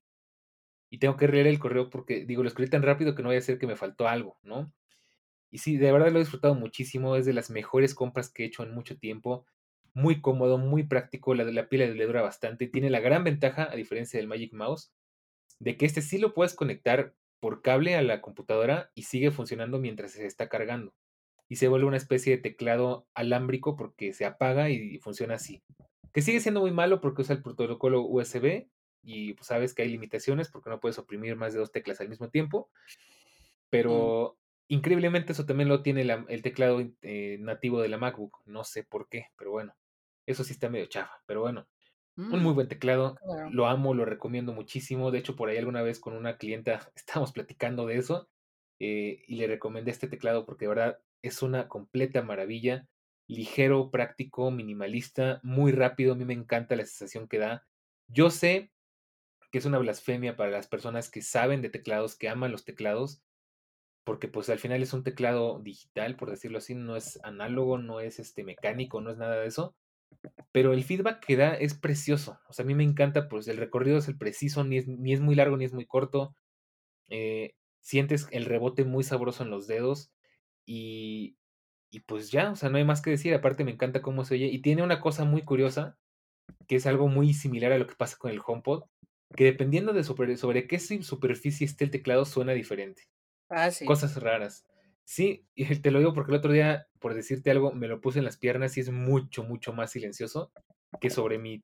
y 0.92 0.98
tengo 0.98 1.16
que 1.16 1.26
leer 1.26 1.46
el 1.46 1.58
correo 1.58 1.88
porque 1.88 2.26
digo, 2.26 2.42
lo 2.42 2.48
escribí 2.48 2.68
tan 2.68 2.82
rápido 2.82 3.14
que 3.14 3.22
no 3.22 3.30
vaya 3.30 3.38
a 3.38 3.42
ser 3.42 3.58
que 3.58 3.66
me 3.66 3.76
faltó 3.76 4.08
algo, 4.08 4.36
¿no? 4.42 4.70
Y 5.50 5.58
sí, 5.58 5.78
de 5.78 5.90
verdad 5.90 6.12
lo 6.12 6.18
he 6.18 6.22
disfrutado 6.22 6.54
muchísimo, 6.54 7.16
es 7.16 7.24
de 7.24 7.32
las 7.32 7.48
mejores 7.48 7.94
compras 7.94 8.30
que 8.30 8.42
he 8.42 8.46
hecho 8.46 8.62
en 8.62 8.74
mucho 8.74 8.98
tiempo. 8.98 9.46
Muy 9.94 10.20
cómodo, 10.20 10.58
muy 10.58 10.84
práctico, 10.84 11.34
la, 11.34 11.44
la 11.44 11.68
pila 11.68 11.86
le 11.86 12.06
dura 12.06 12.22
bastante. 12.22 12.66
Tiene 12.66 12.88
la 12.90 13.00
gran 13.00 13.24
ventaja, 13.24 13.70
a 13.70 13.76
diferencia 13.76 14.18
del 14.18 14.28
Magic 14.28 14.52
Mouse, 14.52 14.92
de 15.58 15.76
que 15.76 15.84
este 15.86 16.00
sí 16.02 16.18
lo 16.18 16.32
puedes 16.34 16.54
conectar 16.54 17.14
por 17.40 17.60
cable 17.60 17.94
a 17.96 18.02
la 18.02 18.20
computadora 18.20 18.90
y 18.94 19.02
sigue 19.02 19.30
funcionando 19.30 19.78
mientras 19.78 20.12
se 20.12 20.24
está 20.26 20.48
cargando. 20.48 20.94
Y 21.48 21.56
se 21.56 21.68
vuelve 21.68 21.86
una 21.86 21.96
especie 21.98 22.36
de 22.36 22.42
teclado 22.42 23.06
alámbrico 23.14 23.76
porque 23.76 24.12
se 24.14 24.24
apaga 24.24 24.70
y 24.70 24.98
funciona 24.98 25.34
así. 25.34 25.62
Que 26.14 26.22
sigue 26.22 26.40
siendo 26.40 26.60
muy 26.60 26.70
malo 26.70 27.00
porque 27.00 27.22
usa 27.22 27.34
el 27.34 27.42
protocolo 27.42 28.02
USB 28.02 28.68
y 29.02 29.34
pues 29.34 29.46
sabes 29.48 29.74
que 29.74 29.82
hay 29.82 29.88
limitaciones 29.90 30.48
porque 30.50 30.70
no 30.70 30.80
puedes 30.80 30.98
oprimir 30.98 31.36
más 31.36 31.52
de 31.52 31.58
dos 31.58 31.72
teclas 31.72 32.00
al 32.00 32.08
mismo 32.08 32.30
tiempo. 32.30 32.70
Mm. 32.72 33.66
Pero 33.70 34.38
increíblemente 34.68 35.32
eso 35.32 35.44
también 35.46 35.68
lo 35.68 35.82
tiene 35.82 36.04
la- 36.04 36.24
el 36.28 36.42
teclado 36.42 36.80
eh, 37.02 37.36
nativo 37.40 37.80
de 37.82 37.88
la 37.88 37.98
MacBook. 37.98 38.38
No 38.46 38.64
sé 38.64 38.84
por 38.84 39.08
qué, 39.08 39.26
pero 39.36 39.50
bueno. 39.50 39.74
Eso 40.26 40.44
sí 40.44 40.52
está 40.52 40.68
medio 40.70 40.86
chafa. 40.86 41.22
Pero 41.26 41.40
bueno, 41.42 41.68
un 42.30 42.42
muy 42.42 42.52
Mm, 42.52 42.54
buen 42.54 42.68
teclado. 42.68 43.20
claro. 43.20 43.50
Lo 43.50 43.66
amo, 43.66 43.94
lo 43.94 44.04
recomiendo 44.04 44.52
muchísimo. 44.52 45.10
De 45.10 45.18
hecho, 45.18 45.36
por 45.36 45.48
ahí 45.48 45.58
alguna 45.58 45.82
vez 45.82 46.00
con 46.00 46.14
una 46.14 46.38
clienta 46.38 46.92
estábamos 46.96 47.32
platicando 47.32 47.86
de 47.86 47.96
eso 47.98 48.30
eh, 48.80 49.22
y 49.26 49.36
le 49.36 49.46
recomendé 49.46 49.90
este 49.90 50.08
teclado 50.08 50.46
porque 50.46 50.64
de 50.66 50.70
verdad 50.70 50.98
es 51.22 51.42
una 51.42 51.68
completa 51.68 52.22
maravilla. 52.22 52.88
Ligero, 53.28 53.90
práctico, 53.90 54.50
minimalista, 54.50 55.40
muy 55.42 55.72
rápido. 55.72 56.12
A 56.14 56.16
mí 56.16 56.24
me 56.24 56.34
encanta 56.34 56.76
la 56.76 56.84
sensación 56.84 57.28
que 57.28 57.38
da. 57.38 57.66
Yo 58.08 58.30
sé 58.30 58.72
que 59.50 59.58
es 59.58 59.66
una 59.66 59.78
blasfemia 59.78 60.36
para 60.36 60.50
las 60.50 60.66
personas 60.68 61.10
que 61.10 61.22
saben 61.22 61.62
de 61.62 61.70
teclados, 61.70 62.16
que 62.16 62.28
aman 62.28 62.52
los 62.52 62.64
teclados, 62.64 63.22
porque 64.04 64.28
pues 64.28 64.48
al 64.50 64.58
final 64.58 64.82
es 64.82 64.92
un 64.92 65.04
teclado 65.04 65.60
digital, 65.60 66.16
por 66.16 66.30
decirlo 66.30 66.58
así, 66.58 66.74
no 66.74 66.96
es 66.96 67.20
análogo, 67.24 67.78
no 67.78 68.00
es 68.00 68.18
este 68.18 68.44
mecánico, 68.44 69.00
no 69.00 69.10
es 69.10 69.18
nada 69.18 69.36
de 69.40 69.46
eso, 69.46 69.76
pero 70.52 70.72
el 70.72 70.84
feedback 70.84 71.24
que 71.24 71.36
da 71.36 71.54
es 71.54 71.74
precioso. 71.74 72.38
O 72.48 72.52
sea, 72.52 72.64
a 72.64 72.66
mí 72.68 72.74
me 72.74 72.84
encanta, 72.84 73.28
pues 73.28 73.48
el 73.48 73.56
recorrido 73.58 73.98
es 73.98 74.08
el 74.08 74.18
preciso, 74.18 74.64
ni 74.64 74.78
es, 74.78 74.88
ni 74.88 75.12
es 75.14 75.20
muy 75.20 75.34
largo 75.34 75.56
ni 75.56 75.64
es 75.64 75.72
muy 75.72 75.86
corto. 75.86 76.36
eh, 77.08 77.54
sientes 77.80 78.28
el 78.32 78.44
rebote 78.46 78.84
muy 78.84 79.04
sabroso 79.04 79.42
en 79.44 79.50
los 79.50 79.66
dedos 79.66 80.12
y, 80.66 81.38
y 81.90 82.00
pues 82.00 82.30
ya, 82.32 82.52
o 82.52 82.56
sea, 82.56 82.70
no 82.70 82.78
hay 82.78 82.84
más 82.84 83.02
que 83.02 83.10
decir. 83.10 83.34
Aparte 83.34 83.64
me 83.64 83.72
encanta 83.72 84.02
cómo 84.02 84.24
se 84.24 84.34
oye 84.34 84.46
y 84.46 84.62
tiene 84.62 84.82
una 84.84 85.00
cosa 85.00 85.24
muy 85.24 85.42
curiosa, 85.42 85.98
que 86.68 86.76
es 86.76 86.86
algo 86.86 87.08
muy 87.08 87.34
similar 87.34 87.72
a 87.72 87.78
lo 87.78 87.86
que 87.86 87.96
pasa 87.96 88.16
con 88.18 88.30
el 88.30 88.40
HomePod, 88.44 88.84
que 89.36 89.44
dependiendo 89.44 89.92
de 89.92 90.04
sobre, 90.04 90.36
sobre 90.36 90.66
qué 90.68 90.78
su- 90.80 91.02
superficie 91.02 91.66
esté 91.66 91.84
el 91.86 91.90
teclado 91.92 92.24
suena 92.26 92.52
diferente. 92.52 93.04
Ah, 93.48 93.70
sí. 93.70 93.86
Cosas 93.86 94.16
raras. 94.22 94.66
Sí, 95.04 95.46
y 95.54 95.64
te 95.76 95.90
lo 95.90 95.98
digo 95.98 96.14
porque 96.14 96.32
el 96.32 96.38
otro 96.38 96.52
día, 96.52 96.86
por 96.98 97.14
decirte 97.14 97.50
algo, 97.50 97.72
me 97.72 97.88
lo 97.88 98.00
puse 98.00 98.18
en 98.18 98.24
las 98.24 98.36
piernas 98.36 98.76
y 98.76 98.80
es 98.80 98.90
mucho, 98.90 99.42
mucho 99.42 99.72
más 99.72 99.90
silencioso 99.90 100.52
que 101.00 101.10
sobre 101.10 101.38
mi, 101.38 101.62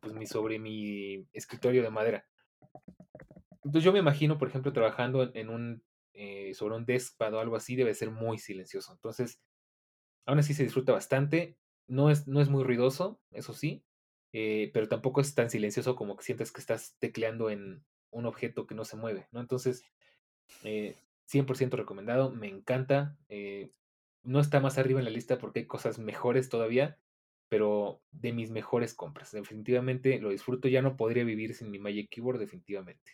pues, 0.00 0.14
mi, 0.14 0.26
sobre 0.26 0.58
mi 0.58 1.26
escritorio 1.32 1.82
de 1.82 1.90
madera. 1.90 2.26
Entonces 3.64 3.84
yo 3.84 3.92
me 3.92 3.98
imagino, 3.98 4.38
por 4.38 4.48
ejemplo, 4.48 4.72
trabajando 4.72 5.30
en, 5.34 5.48
un, 5.50 5.82
eh, 6.14 6.54
sobre 6.54 6.76
un 6.76 6.86
deskpad 6.86 7.34
o 7.34 7.40
algo 7.40 7.56
así, 7.56 7.76
debe 7.76 7.94
ser 7.94 8.10
muy 8.10 8.38
silencioso. 8.38 8.92
Entonces, 8.92 9.40
aún 10.26 10.38
así 10.38 10.54
se 10.54 10.64
disfruta 10.64 10.92
bastante. 10.92 11.56
No 11.86 12.10
es, 12.10 12.26
no 12.26 12.40
es 12.40 12.48
muy 12.48 12.64
ruidoso, 12.64 13.20
eso 13.32 13.52
sí, 13.52 13.84
eh, 14.32 14.70
pero 14.72 14.88
tampoco 14.88 15.20
es 15.20 15.34
tan 15.34 15.50
silencioso 15.50 15.96
como 15.96 16.16
que 16.16 16.24
sientes 16.24 16.52
que 16.52 16.60
estás 16.60 16.96
tecleando 17.00 17.50
en 17.50 17.84
un 18.10 18.26
objeto 18.26 18.66
que 18.66 18.74
no 18.74 18.84
se 18.84 18.96
mueve, 18.96 19.28
¿no? 19.32 19.40
Entonces, 19.40 19.84
eh, 20.62 20.96
100% 21.30 21.76
recomendado, 21.76 22.30
me 22.32 22.48
encanta. 22.48 23.16
eh, 23.28 23.72
no 24.22 24.40
está 24.40 24.60
más 24.60 24.78
arriba 24.78 25.00
en 25.00 25.06
la 25.06 25.10
lista 25.12 25.38
porque 25.38 25.60
hay 25.60 25.66
cosas 25.66 25.98
mejores 25.98 26.48
todavía, 26.50 26.98
pero 27.48 28.02
de 28.12 28.32
mis 28.32 28.50
mejores 28.50 28.94
compras. 28.94 29.32
Definitivamente 29.32 30.18
lo 30.20 30.30
disfruto, 30.30 30.68
ya 30.68 30.82
no 30.82 30.96
podría 30.96 31.24
vivir 31.24 31.54
sin 31.54 31.70
mi 31.70 31.78
Magic 31.78 32.10
Keyboard, 32.10 32.38
definitivamente. 32.38 33.12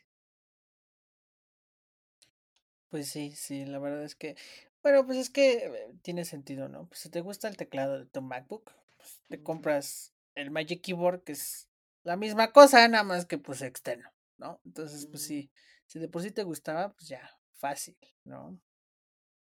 Pues 2.90 3.08
sí, 3.08 3.32
sí, 3.36 3.64
la 3.64 3.78
verdad 3.78 4.04
es 4.04 4.14
que, 4.14 4.36
bueno, 4.82 5.04
pues 5.06 5.18
es 5.18 5.30
que 5.30 5.52
eh, 5.66 5.94
tiene 6.02 6.24
sentido, 6.24 6.68
¿no? 6.68 6.86
Pues 6.88 7.00
si 7.00 7.10
te 7.10 7.20
gusta 7.20 7.48
el 7.48 7.56
teclado 7.56 7.98
de 7.98 8.06
tu 8.06 8.22
MacBook, 8.22 8.72
pues 8.96 9.20
te 9.28 9.42
compras 9.42 10.14
el 10.34 10.50
Magic 10.50 10.82
Keyboard, 10.82 11.22
que 11.24 11.32
es 11.32 11.68
la 12.04 12.16
misma 12.16 12.52
cosa, 12.52 12.86
nada 12.88 13.04
más 13.04 13.26
que 13.26 13.38
pues 13.38 13.62
externo, 13.62 14.10
¿no? 14.38 14.60
Entonces, 14.64 15.06
pues 15.06 15.22
sí, 15.24 15.50
si 15.86 15.98
de 15.98 16.08
por 16.08 16.22
sí 16.22 16.30
te 16.30 16.44
gustaba, 16.44 16.92
pues 16.94 17.08
ya, 17.08 17.35
fácil, 17.58 17.96
¿no? 18.24 18.60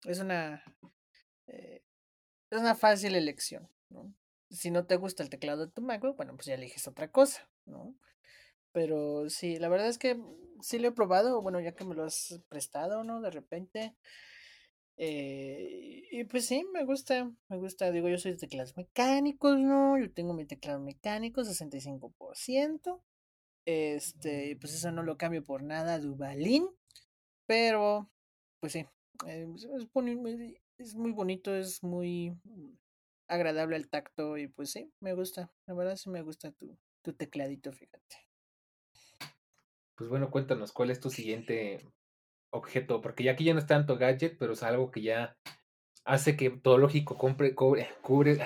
Es 0.04 0.20
una, 0.20 0.62
eh, 1.48 1.82
es 2.50 2.60
una 2.60 2.74
fácil 2.74 3.14
elección, 3.16 3.68
¿no? 3.90 4.14
Si 4.50 4.70
no 4.70 4.86
te 4.86 4.96
gusta 4.96 5.22
el 5.22 5.30
teclado 5.30 5.66
de 5.66 5.72
tu 5.72 5.82
MacBook, 5.82 6.16
bueno, 6.16 6.34
pues 6.36 6.46
ya 6.46 6.54
eliges 6.54 6.88
otra 6.88 7.10
cosa, 7.10 7.48
¿no? 7.66 7.94
Pero 8.72 9.30
sí, 9.30 9.58
la 9.58 9.68
verdad 9.68 9.88
es 9.88 9.98
que 9.98 10.20
sí 10.62 10.78
lo 10.78 10.88
he 10.88 10.92
probado, 10.92 11.42
bueno, 11.42 11.60
ya 11.60 11.74
que 11.74 11.84
me 11.84 11.94
lo 11.94 12.04
has 12.04 12.40
prestado, 12.48 13.04
¿no? 13.04 13.20
De 13.22 13.30
repente. 13.30 13.94
eh, 14.96 16.02
y 16.10 16.24
pues 16.24 16.46
sí, 16.46 16.64
me 16.72 16.84
gusta, 16.84 17.30
me 17.48 17.56
gusta. 17.58 17.90
Digo, 17.92 18.08
yo 18.08 18.18
soy 18.18 18.32
de 18.32 18.38
teclados 18.38 18.76
mecánicos, 18.76 19.58
¿no? 19.58 19.98
Yo 19.98 20.10
tengo 20.12 20.32
mi 20.34 20.46
teclado 20.46 20.80
mecánico, 20.80 21.44
65%. 21.44 23.02
Este, 23.66 24.56
pues 24.60 24.74
eso 24.74 24.92
no 24.92 25.02
lo 25.02 25.18
cambio 25.18 25.44
por 25.44 25.62
nada, 25.62 25.98
Duvalin. 25.98 26.68
Pero, 27.46 28.10
pues 28.60 28.72
sí, 28.72 28.86
eh, 29.26 29.46
es, 29.56 29.64
es 29.64 29.86
muy- 29.94 30.60
es 30.78 30.94
muy 30.94 31.12
bonito, 31.12 31.54
es 31.54 31.82
muy 31.82 32.30
mm, 32.44 32.72
agradable 33.28 33.76
al 33.76 33.88
tacto 33.88 34.36
y 34.38 34.48
pues 34.48 34.70
sí, 34.72 34.92
me 35.00 35.14
gusta. 35.14 35.52
La 35.66 35.74
verdad 35.74 35.96
sí 35.96 36.10
me 36.10 36.22
gusta 36.22 36.52
tu, 36.52 36.76
tu 37.02 37.12
tecladito, 37.14 37.72
fíjate. 37.72 38.16
Pues 39.96 40.10
bueno, 40.10 40.30
cuéntanos, 40.30 40.72
¿cuál 40.72 40.90
es 40.90 41.00
tu 41.00 41.10
siguiente 41.10 41.80
objeto? 42.50 43.00
Porque 43.00 43.24
ya 43.24 43.32
aquí 43.32 43.44
ya 43.44 43.54
no 43.54 43.60
es 43.60 43.66
tanto 43.66 43.98
gadget, 43.98 44.36
pero 44.38 44.52
es 44.54 44.62
algo 44.62 44.90
que 44.90 45.02
ya 45.02 45.36
hace 46.04 46.36
que 46.36 46.50
todo 46.50 46.78
lógico 46.78 47.18
compre, 47.18 47.54
cobre, 47.54 47.88
cubre, 48.02 48.38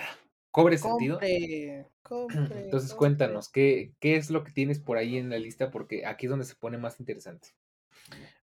cobre 0.52 0.78
sentido. 0.78 1.20
Compre, 1.20 1.86
compre, 2.02 2.60
Entonces 2.62 2.94
cuéntanos, 2.94 3.48
¿qué, 3.51 3.93
¿qué 4.01 4.16
es 4.16 4.31
lo 4.31 4.44
que 4.44 4.52
tienes 4.52 4.78
por 4.81 4.97
ahí 4.97 5.16
en 5.16 5.31
la 5.31 5.39
lista? 5.39 5.70
Porque 5.70 6.06
aquí 6.06 6.27
es 6.27 6.31
donde 6.31 6.44
se 6.47 6.55
pone 6.56 6.78
más 6.78 7.01
interesante. 7.01 7.51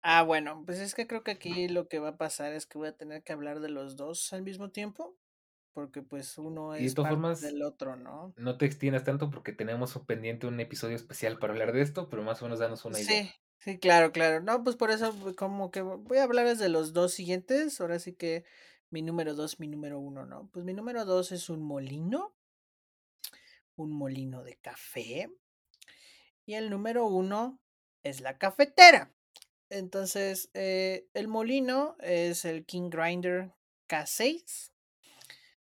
Ah, 0.03 0.23
bueno, 0.23 0.63
pues 0.65 0.79
es 0.81 0.95
que 0.95 1.07
creo 1.07 1.23
que 1.25 1.33
aquí 1.33 1.69
lo 1.69 1.89
que 1.89 1.99
va 1.99 2.11
a 2.11 2.17
pasar 2.17 2.53
es 2.53 2.67
que 2.67 2.79
voy 2.79 2.89
a 2.89 2.97
tener 2.97 3.23
que 3.23 3.33
hablar 3.33 3.61
de 3.61 3.69
los 3.69 3.97
dos 3.97 4.33
al 4.33 4.43
mismo 4.43 4.71
tiempo, 4.71 5.17
porque 5.73 6.03
pues 6.03 6.39
uno 6.39 6.73
de 6.73 6.87
es 6.87 6.95
todas 6.95 7.11
parte 7.11 7.21
formas, 7.21 7.41
del 7.41 7.63
otro, 7.63 7.97
¿no? 7.97 8.35
no 8.37 8.57
te 8.59 8.67
extiendas 8.67 9.05
tanto 9.05 9.31
porque 9.31 9.53
tenemos 9.53 9.99
pendiente 10.07 10.47
un 10.47 10.61
episodio 10.61 10.97
especial 10.97 11.39
para 11.39 11.53
hablar 11.53 11.73
de 11.73 11.83
esto, 11.83 12.09
pero 12.09 12.23
más 12.23 12.41
o 12.43 12.47
menos 12.47 12.61
danos 12.61 12.85
una 12.85 13.01
idea. 13.01 13.17
Sí, 13.17 13.31
sí, 13.59 13.79
claro, 13.79 14.13
claro. 14.13 14.41
No, 14.43 14.63
pues 14.65 14.77
por 14.77 14.91
eso 14.91 15.15
pues, 15.21 15.37
como 15.37 15.71
que 15.71 15.81
voy 15.83 16.19
a 16.19 16.25
hablarles 16.25 16.59
de 16.59 16.69
los 16.69 16.93
dos 16.93 17.13
siguientes. 17.13 17.81
Ahora 17.81 17.99
sí 17.99 18.15
que 18.15 18.45
mi 18.91 19.03
número 19.03 19.35
dos, 19.35 19.61
mi 19.61 19.69
número 19.69 19.99
uno, 20.01 20.27
¿no? 20.27 20.49
Pues 20.53 20.65
mi 20.65 20.75
número 20.75 21.05
dos 21.05 21.33
es 21.33 21.49
un 21.51 21.63
molino, 21.63 22.35
un 23.77 23.91
molino 23.93 24.43
de 24.43 24.57
café. 24.57 25.31
Y 26.47 26.55
el 26.55 26.69
número 26.71 27.07
uno 27.07 27.61
es 28.03 28.21
la 28.21 28.39
cafetera. 28.39 29.15
Entonces, 29.71 30.51
eh, 30.55 31.09
el 31.15 31.29
molino 31.29 31.97
es 32.01 32.45
el 32.45 32.65
King 32.65 32.91
Grinder 32.91 33.53
K6. 33.89 34.73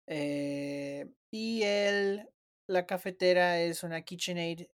eh, 0.08 1.08
y 1.30 1.64
el, 1.64 2.30
la 2.68 2.86
cafetera 2.86 3.62
es 3.62 3.84
una 3.84 4.02
KitchenAid 4.02 4.62
E 4.62 4.70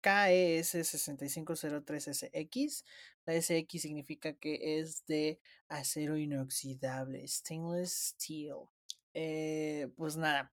KES 0.00 0.74
6503SX. 0.74 2.84
La 3.26 3.40
SX 3.40 3.82
significa 3.82 4.32
que 4.32 4.80
es 4.80 5.04
de 5.06 5.38
acero 5.68 6.16
inoxidable, 6.16 7.26
stainless 7.28 8.14
steel. 8.16 8.68
Eh, 9.14 9.88
pues 9.96 10.16
nada. 10.16 10.52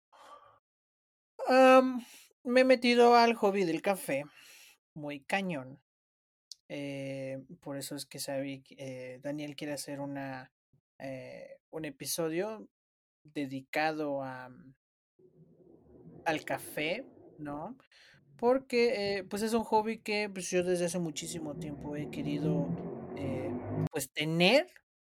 me 2.44 2.62
he 2.62 2.66
metido 2.66 3.16
al 3.16 3.34
hobby 3.36 3.64
del 3.64 3.82
café. 3.82 4.26
Muy 4.94 5.22
cañón. 5.22 5.80
Eh, 6.69 7.44
por 7.61 7.77
eso 7.77 7.95
es 7.95 8.06
que 8.06 8.19
sabe, 8.19 8.64
eh, 8.72 9.19
Daniel 9.23 9.56
quiere 9.56 9.73
hacer 9.73 9.99
una, 9.99 10.52
eh, 10.99 11.60
un 11.72 11.85
episodio 11.85 12.68
dedicado 13.23 14.23
a, 14.23 14.49
al 16.26 16.44
café, 16.45 17.06
¿no? 17.38 17.77
Porque 18.38 19.18
eh, 19.19 19.23
pues 19.23 19.41
es 19.44 19.53
un 19.53 19.64
hobby 19.64 19.99
que 19.99 20.30
pues 20.30 20.49
yo 20.52 20.64
desde 20.64 20.85
hace 20.85 20.99
muchísimo 20.99 21.56
tiempo 21.56 21.95
he 21.95 22.10
querido 22.10 22.68
pues 23.91 24.11
tener, 24.11 24.68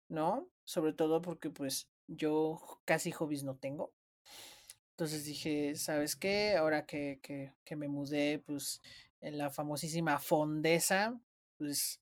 ¿no? 0.09 0.48
Sobre 0.64 0.93
todo 0.94 1.20
porque 1.22 1.51
pues 1.51 1.89
yo 2.06 2.59
casi 2.86 3.10
hobbies 3.12 3.44
no 3.44 3.56
tengo. 3.56 3.93
Entonces 4.90 5.24
dije, 5.24 5.76
¿sabes 5.76 6.16
qué? 6.16 6.56
Ahora 6.56 6.85
que, 6.86 7.20
que, 7.22 7.52
que 7.64 7.76
me 7.76 7.89
mudé 7.89 8.40
pues 8.40 8.80
en 9.20 9.39
la 9.39 9.51
famosísima 9.51 10.18
Fondesa, 10.18 11.20
pues 11.59 12.01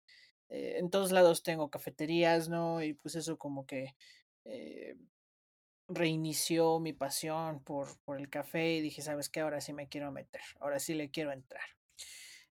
eh, 0.49 0.77
en 0.79 0.91
todos 0.91 1.13
lados 1.13 1.43
tengo 1.43 1.71
cafeterías, 1.71 2.49
¿no? 2.49 2.83
Y 2.83 2.95
pues 2.95 3.17
eso 3.17 3.39
como 3.39 3.67
que 3.67 3.97
eh, 4.45 4.97
reinició 5.89 6.81
mi 6.81 6.93
pasión 6.93 7.63
por, 7.63 7.99
por 8.05 8.19
el 8.19 8.29
café 8.29 8.75
y 8.75 8.81
dije, 8.81 9.03
¿sabes 9.03 9.29
qué? 9.29 9.41
Ahora 9.41 9.61
sí 9.61 9.73
me 9.73 9.89
quiero 9.89 10.13
meter, 10.13 10.43
ahora 10.61 10.79
sí 10.79 10.95
le 10.95 11.11
quiero 11.11 11.33
entrar. 11.33 11.65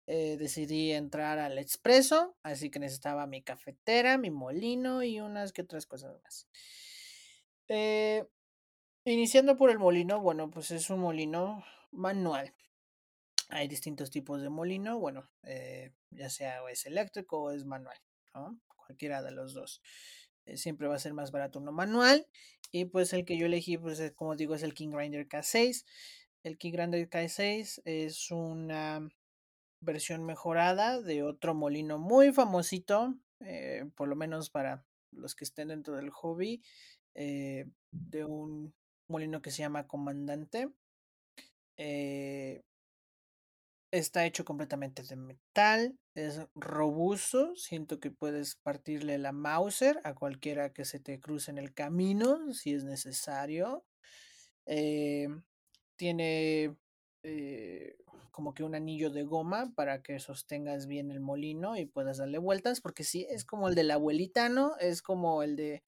Eh, 0.06 0.36
decidí 0.36 0.92
entrar 0.92 1.38
al 1.38 1.58
expreso, 1.58 2.36
así 2.42 2.70
que 2.70 2.80
necesitaba 2.80 3.26
mi 3.26 3.40
cafetera, 3.42 4.18
mi 4.18 4.30
molino 4.30 5.02
y 5.02 5.20
unas 5.20 5.52
que 5.52 5.62
otras 5.62 5.86
cosas 5.86 6.20
más. 6.22 6.48
Eh, 7.68 8.26
iniciando 9.04 9.56
por 9.56 9.70
el 9.70 9.78
molino, 9.78 10.20
bueno, 10.20 10.50
pues 10.50 10.70
es 10.72 10.90
un 10.90 11.00
molino 11.00 11.64
manual. 11.92 12.52
Hay 13.48 13.68
distintos 13.68 14.10
tipos 14.10 14.42
de 14.42 14.48
molino, 14.48 14.98
bueno, 14.98 15.30
ya 16.14 16.30
sea 16.30 16.62
o 16.62 16.68
es 16.68 16.86
eléctrico 16.86 17.42
o 17.42 17.50
es 17.50 17.64
manual, 17.64 17.96
¿no? 18.34 18.60
Cualquiera 18.76 19.22
de 19.22 19.32
los 19.32 19.54
dos. 19.54 19.82
siempre 20.54 20.88
va 20.88 20.96
a 20.96 20.98
ser 20.98 21.14
más 21.14 21.30
barato 21.30 21.60
uno 21.60 21.72
manual. 21.72 22.26
Y 22.72 22.86
pues 22.86 23.12
el 23.12 23.24
que 23.24 23.36
yo 23.38 23.46
elegí, 23.46 23.78
pues 23.78 24.12
como 24.16 24.34
digo, 24.36 24.54
es 24.54 24.62
el 24.62 24.74
King 24.74 24.90
Grinder 24.90 25.28
K6. 25.28 25.84
El 26.42 26.58
King 26.58 26.72
Grinder 26.72 27.08
K6 27.08 27.82
es 27.84 28.30
una 28.30 29.08
versión 29.82 30.24
mejorada 30.24 31.00
de 31.00 31.22
otro 31.22 31.54
molino 31.54 31.98
muy 31.98 32.32
famosito, 32.32 33.14
eh, 33.40 33.84
por 33.96 34.08
lo 34.08 34.16
menos 34.16 34.48
para 34.50 34.84
los 35.10 35.34
que 35.34 35.44
estén 35.44 35.68
dentro 35.68 35.96
del 35.96 36.10
hobby, 36.10 36.62
eh, 37.14 37.66
de 37.90 38.24
un 38.24 38.74
molino 39.08 39.42
que 39.42 39.50
se 39.50 39.58
llama 39.58 39.86
Comandante. 39.86 40.68
Eh, 41.76 42.62
está 43.92 44.24
hecho 44.26 44.44
completamente 44.44 45.02
de 45.02 45.16
metal, 45.16 45.98
es 46.14 46.40
robusto, 46.54 47.54
siento 47.56 48.00
que 48.00 48.10
puedes 48.10 48.56
partirle 48.56 49.18
la 49.18 49.32
Mauser 49.32 50.00
a 50.04 50.14
cualquiera 50.14 50.72
que 50.72 50.84
se 50.84 50.98
te 50.98 51.20
cruce 51.20 51.50
en 51.50 51.58
el 51.58 51.72
camino 51.74 52.52
si 52.52 52.72
es 52.74 52.84
necesario. 52.84 53.84
tiene 55.96 56.76
como 58.32 58.54
que 58.54 58.64
un 58.64 58.74
anillo 58.74 59.10
de 59.10 59.22
goma 59.24 59.72
para 59.76 60.02
que 60.02 60.18
sostengas 60.18 60.86
bien 60.86 61.10
el 61.10 61.20
molino 61.20 61.76
y 61.76 61.86
puedas 61.86 62.18
darle 62.18 62.38
vueltas, 62.38 62.80
porque 62.80 63.04
sí, 63.04 63.26
es 63.30 63.44
como 63.44 63.68
el 63.68 63.74
de 63.74 63.84
la 63.84 63.94
abuelita, 63.94 64.48
¿no? 64.48 64.76
Es 64.78 65.02
como 65.02 65.42
el 65.42 65.54
de 65.56 65.82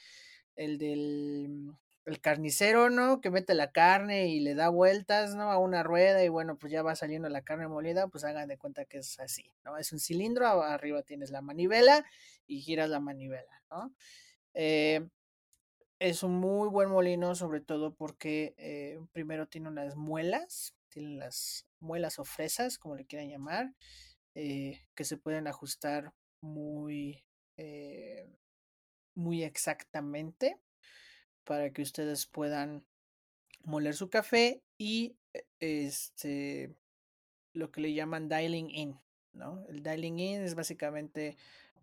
el 0.57 0.79
del 0.79 1.73
el 2.07 2.21
carnicero, 2.21 2.91
¿no? 2.91 3.21
Que 3.21 3.31
mete 3.31 3.55
la 3.55 3.73
carne 3.73 4.29
y 4.29 4.41
le 4.41 4.55
da 4.55 4.69
vueltas, 4.69 5.35
¿no? 5.35 5.51
A 5.51 5.59
una 5.59 5.83
rueda 5.83 6.23
y 6.23 6.29
bueno, 6.29 6.59
pues 6.59 6.73
ya 6.73 6.83
va 6.83 6.95
saliendo 6.97 7.29
la 7.29 7.43
carne 7.43 7.67
molida, 7.69 8.09
pues 8.09 8.25
hagan 8.25 8.49
de 8.49 8.59
cuenta 8.59 8.85
que 8.85 8.99
es 8.99 9.19
así, 9.21 9.51
¿no? 9.65 9.79
Es 9.79 9.93
un 9.93 9.99
cilindro, 9.99 10.47
arriba 10.63 11.03
tienes 11.03 11.31
la 11.31 11.41
manivela 11.41 12.05
y 12.47 12.61
giras 12.61 12.91
la 12.91 13.01
manivela, 13.01 13.63
¿no? 13.71 13.95
Eh, 14.53 15.09
es 15.99 16.23
un 16.23 16.35
muy 16.35 16.69
buen 16.69 16.91
molino, 16.91 17.35
sobre 17.35 17.61
todo 17.61 17.95
porque 17.95 18.55
eh, 18.59 19.01
primero 19.13 19.47
tiene 19.49 19.69
unas 19.69 19.97
muelas, 19.97 20.75
tienen 20.91 21.19
las 21.19 21.67
muelas 21.81 22.19
o 22.19 22.25
fresas, 22.25 22.79
como 22.79 22.97
le 22.97 23.07
quieran 23.07 23.31
llamar, 23.31 23.75
eh, 24.35 24.81
que 24.95 25.05
se 25.05 25.17
pueden 25.17 25.47
ajustar 25.47 26.13
muy, 26.41 27.25
muy 29.15 29.45
exactamente 29.45 30.59
para 31.45 31.73
que 31.73 31.83
ustedes 31.83 32.27
puedan 32.27 32.85
moler 33.65 33.95
su 33.95 34.11
café 34.11 34.63
y 34.79 35.17
e, 35.33 35.45
este 35.61 36.75
lo 37.53 37.71
que 37.71 37.81
le 37.81 37.95
llaman 37.95 38.29
dialing 38.29 38.71
in, 38.71 39.01
¿no? 39.33 39.65
El 39.69 39.83
dialing 39.83 40.19
in 40.19 40.43
es 40.43 40.55
básicamente 40.55 41.37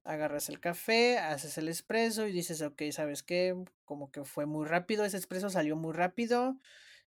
agarras 0.03 0.49
el 0.49 0.59
café, 0.59 1.17
haces 1.19 1.57
el 1.57 1.67
espresso 1.69 2.27
y 2.27 2.31
dices, 2.31 2.61
ok, 2.61 2.83
¿sabes 2.91 3.23
qué? 3.23 3.55
Como 3.85 4.11
que 4.11 4.23
fue 4.25 4.45
muy 4.45 4.65
rápido, 4.67 5.05
ese 5.05 5.17
espresso 5.17 5.49
salió 5.49 5.75
muy 5.75 5.93
rápido, 5.93 6.57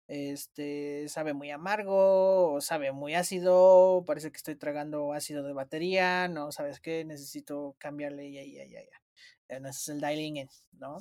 este, 0.07 1.07
sabe 1.09 1.33
muy 1.33 1.51
amargo, 1.51 2.53
o 2.53 2.61
sabe 2.61 2.91
muy 2.91 3.15
ácido, 3.15 4.03
parece 4.05 4.31
que 4.31 4.37
estoy 4.37 4.55
tragando 4.55 5.13
ácido 5.13 5.43
de 5.43 5.53
batería, 5.53 6.27
no, 6.27 6.51
¿sabes 6.51 6.79
qué? 6.79 7.05
Necesito 7.05 7.75
cambiarle 7.79 8.31
ya, 8.31 8.43
ya, 8.43 8.65
ya, 8.65 8.81
ya. 8.81 9.01
Ese 9.47 9.69
es 9.69 9.89
el 9.89 9.99
dialing 10.01 10.37
in, 10.37 10.49
¿no? 10.73 10.99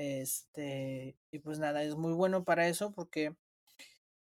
Este, 0.00 1.14
y 1.30 1.40
pues 1.40 1.58
nada, 1.58 1.82
es 1.82 1.94
muy 1.94 2.14
bueno 2.14 2.42
para 2.42 2.66
eso 2.66 2.90
porque 2.90 3.36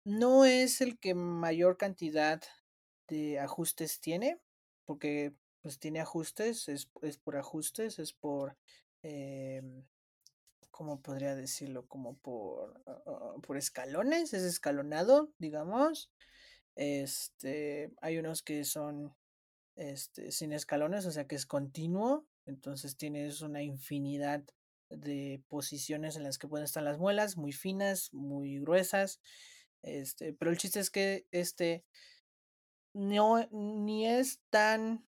no 0.04 0.44
es 0.44 0.80
el 0.80 0.98
que 0.98 1.14
mayor 1.14 1.76
cantidad 1.76 2.42
de 3.06 3.38
ajustes 3.38 4.00
tiene, 4.00 4.40
porque 4.86 5.36
pues 5.60 5.78
tiene 5.78 6.00
ajustes, 6.00 6.68
es, 6.68 6.90
es 7.02 7.16
por 7.16 7.36
ajustes, 7.36 8.00
es 8.00 8.12
por 8.12 8.58
eh, 9.04 9.62
¿cómo 10.72 11.00
podría 11.00 11.36
decirlo? 11.36 11.86
Como 11.86 12.18
por, 12.18 12.82
por 13.46 13.56
escalones, 13.56 14.34
es 14.34 14.42
escalonado, 14.42 15.32
digamos. 15.38 16.10
Este, 16.74 17.92
hay 18.00 18.18
unos 18.18 18.42
que 18.42 18.64
son 18.64 19.14
este, 19.76 20.32
sin 20.32 20.52
escalones, 20.52 21.06
o 21.06 21.12
sea 21.12 21.28
que 21.28 21.36
es 21.36 21.46
continuo, 21.46 22.26
entonces 22.46 22.96
tienes 22.96 23.42
una 23.42 23.62
infinidad 23.62 24.42
de 24.96 25.42
posiciones 25.48 26.16
en 26.16 26.22
las 26.24 26.38
que 26.38 26.48
pueden 26.48 26.64
estar 26.64 26.82
las 26.82 26.98
muelas, 26.98 27.36
muy 27.36 27.52
finas, 27.52 28.12
muy 28.12 28.60
gruesas. 28.60 29.20
Este, 29.82 30.32
pero 30.32 30.50
el 30.50 30.58
chiste 30.58 30.80
es 30.80 30.90
que 30.90 31.26
este 31.30 31.84
no 32.94 33.48
ni 33.50 34.06
es 34.06 34.40
tan 34.50 35.06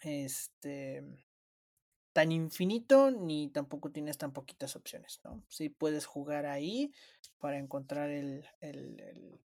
este 0.00 1.02
tan 2.12 2.30
infinito 2.30 3.10
ni 3.10 3.48
tampoco 3.48 3.90
tienes 3.90 4.18
tan 4.18 4.32
poquitas 4.32 4.76
opciones, 4.76 5.20
¿no? 5.24 5.42
Puedes 5.78 6.06
jugar 6.06 6.46
ahí 6.46 6.92
para 7.38 7.58
encontrar 7.58 8.08
el, 8.10 8.46
el, 8.60 9.00
el, 9.00 9.40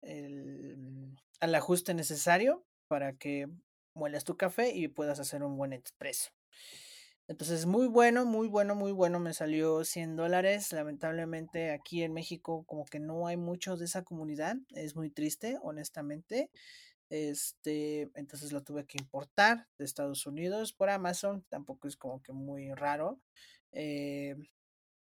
el, 0.00 1.16
el 1.40 1.54
ajuste 1.54 1.92
necesario 1.92 2.64
para 2.88 3.12
que 3.16 3.48
muelas 3.94 4.24
tu 4.24 4.36
café 4.36 4.70
y 4.74 4.88
puedas 4.88 5.20
hacer 5.20 5.42
un 5.42 5.56
buen 5.58 5.74
expreso. 5.74 6.30
Entonces, 7.30 7.64
muy 7.64 7.86
bueno, 7.86 8.26
muy 8.26 8.48
bueno, 8.48 8.74
muy 8.74 8.90
bueno. 8.90 9.20
Me 9.20 9.32
salió 9.32 9.84
100 9.84 10.16
dólares. 10.16 10.72
Lamentablemente 10.72 11.70
aquí 11.70 12.02
en 12.02 12.12
México 12.12 12.64
como 12.66 12.84
que 12.86 12.98
no 12.98 13.28
hay 13.28 13.36
mucho 13.36 13.76
de 13.76 13.84
esa 13.84 14.02
comunidad. 14.02 14.56
Es 14.70 14.96
muy 14.96 15.10
triste, 15.10 15.56
honestamente. 15.62 16.50
Este, 17.08 18.10
entonces 18.16 18.50
lo 18.50 18.64
tuve 18.64 18.84
que 18.84 18.98
importar 18.98 19.68
de 19.78 19.84
Estados 19.84 20.26
Unidos 20.26 20.72
por 20.72 20.90
Amazon. 20.90 21.44
Tampoco 21.48 21.86
es 21.86 21.96
como 21.96 22.20
que 22.20 22.32
muy 22.32 22.74
raro. 22.74 23.20
Eh, 23.70 24.34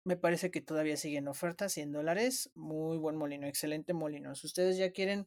me 0.05 0.17
parece 0.17 0.53
que 0.53 0.61
todavía 0.61 0.97
sigue 0.97 1.19
en 1.19 1.27
oferta, 1.27 1.69
100 1.69 1.91
dólares. 1.91 2.49
Muy 2.55 2.97
buen 2.97 3.17
molino, 3.17 3.49
excelente 3.49 3.93
molino. 3.93 4.37
Si 4.37 4.47
ustedes 4.47 4.77
ya 4.77 4.93
quieren 4.93 5.27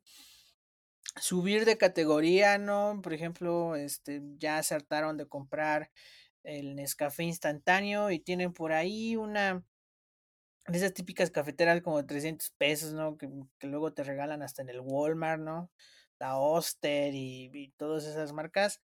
subir 1.20 1.66
de 1.66 1.78
categoría, 1.78 2.58
¿no? 2.58 3.02
Por 3.04 3.14
ejemplo, 3.14 3.76
este, 3.76 4.22
ya 4.38 4.58
acertaron 4.58 5.18
de 5.18 5.28
comprar 5.28 5.92
el 6.48 6.76
Nescafé 6.76 7.24
instantáneo 7.24 8.12
y 8.12 8.20
tienen 8.20 8.54
por 8.54 8.74
ahí 8.74 9.16
una 9.16 9.64
de 10.68 10.78
esas 10.78 10.94
típicas 10.94 11.32
cafeteras 11.32 11.82
como 11.82 11.98
de 11.98 12.04
300 12.04 12.50
pesos, 12.52 12.94
¿no? 12.94 13.18
Que, 13.18 13.30
luego 13.62 13.94
te 13.94 14.04
regalan 14.04 14.42
hasta 14.42 14.62
en 14.62 14.70
el 14.70 14.82
Walmart, 14.82 15.42
¿no? 15.42 15.72
la 16.20 16.38
Oster 16.38 17.14
y, 17.14 17.74
todas 17.78 18.06
esas 18.06 18.34
marcas, 18.34 18.82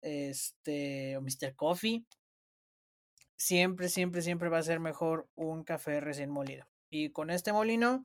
este, 0.00 1.16
o 1.16 1.22
Mr. 1.22 1.54
Coffee, 1.54 2.04
siempre, 3.36 3.88
siempre, 3.88 4.22
siempre 4.22 4.48
va 4.48 4.58
a 4.58 4.62
ser 4.62 4.80
mejor 4.80 5.28
un 5.34 5.64
café 5.64 6.00
recién 6.00 6.30
molido. 6.30 6.66
Y 6.90 7.10
con 7.10 7.30
este 7.30 7.52
molino, 7.52 8.02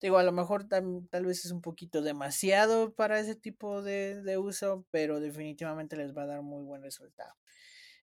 digo, 0.00 0.18
a 0.18 0.22
lo 0.22 0.32
mejor 0.32 0.68
tal, 0.68 1.06
vez 1.24 1.44
es 1.44 1.52
un 1.52 1.62
poquito 1.62 2.02
demasiado 2.02 2.92
para 2.94 3.18
ese 3.18 3.34
tipo 3.34 3.82
de, 3.82 4.36
uso, 4.38 4.86
pero 4.90 5.20
definitivamente 5.20 5.96
les 5.96 6.16
va 6.16 6.22
a 6.22 6.26
dar 6.26 6.42
muy 6.42 6.64
buen 6.64 6.82
resultado. 6.82 7.34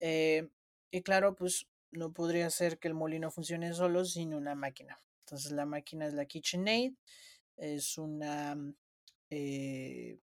Eh, 0.04 0.48
y 0.90 1.02
claro, 1.02 1.36
pues 1.36 1.68
no 1.92 2.12
podría 2.12 2.50
ser 2.50 2.78
que 2.78 2.88
el 2.88 2.94
molino 2.94 3.30
funcione 3.30 3.72
solo 3.72 4.04
sin 4.04 4.34
una 4.34 4.56
máquina. 4.56 5.00
Entonces 5.20 5.52
la 5.52 5.64
máquina 5.64 6.06
es 6.06 6.14
la 6.14 6.26
KitchenAid, 6.26 6.94
es 7.56 7.96
una 7.98 8.56
eh, 9.30 10.18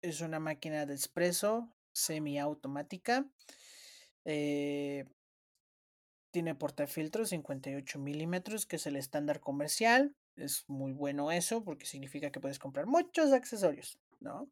es 0.00 0.20
una 0.22 0.40
máquina 0.40 0.86
de 0.86 0.94
expreso 0.94 1.70
semiautomática. 1.92 3.28
Eh, 4.24 5.04
tiene 6.30 6.54
portafiltros 6.54 7.30
58 7.30 7.98
milímetros, 7.98 8.66
que 8.66 8.76
es 8.76 8.86
el 8.86 8.96
estándar 8.96 9.40
comercial. 9.40 10.14
Es 10.36 10.64
muy 10.68 10.92
bueno 10.92 11.30
eso 11.30 11.62
porque 11.62 11.86
significa 11.86 12.30
que 12.30 12.40
puedes 12.40 12.58
comprar 12.58 12.86
muchos 12.86 13.32
accesorios, 13.32 13.98
¿no? 14.20 14.48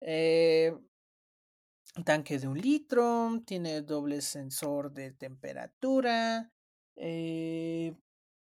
Eh, 0.00 0.76
tanque 2.04 2.38
de 2.38 2.48
un 2.48 2.58
litro, 2.58 3.42
tiene 3.46 3.82
doble 3.82 4.20
sensor 4.20 4.92
de 4.92 5.12
temperatura, 5.12 6.50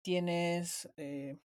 tienes 0.01 0.89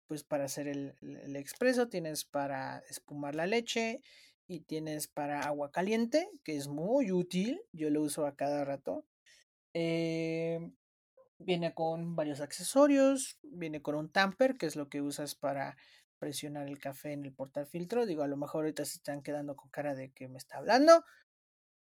pues 0.07 0.25
para 0.25 0.45
hacer 0.45 0.67
el, 0.69 1.37
expreso, 1.37 1.89
tienes 1.89 2.25
para 2.25 2.79
espumar 2.91 3.35
la 3.35 3.47
leche 3.47 4.03
y 4.47 4.61
tienes 4.61 5.07
para 5.07 5.41
agua 5.43 5.71
caliente, 5.71 6.29
que 6.43 6.57
es 6.57 6.69
muy 6.69 7.13
útil, 7.13 7.63
yo 7.73 7.91
lo 7.91 8.03
uso 8.03 8.27
a 8.27 8.35
cada 8.35 8.65
rato. 8.65 9.05
Eh, 9.73 10.59
Viene 11.43 11.73
con 11.73 12.17
varios 12.17 12.43
accesorios, 12.43 13.39
viene 13.43 13.81
con 13.81 13.95
un 13.95 14.13
tamper, 14.13 14.59
que 14.59 14.67
es 14.67 14.77
lo 14.77 14.91
que 14.91 15.01
usas 15.01 15.35
para 15.35 15.75
presionar 16.19 16.69
el 16.69 16.79
café 16.79 17.13
en 17.13 17.25
el 17.25 17.33
portafiltro. 17.33 18.05
Digo, 18.05 18.23
a 18.23 18.29
lo 18.29 18.37
mejor 18.37 18.65
ahorita 18.65 18.85
se 18.85 18.99
están 18.99 19.23
quedando 19.23 19.57
con 19.57 19.71
cara 19.71 19.95
de 19.95 20.13
que 20.13 20.29
me 20.29 20.37
está 20.37 20.59
hablando, 20.59 21.03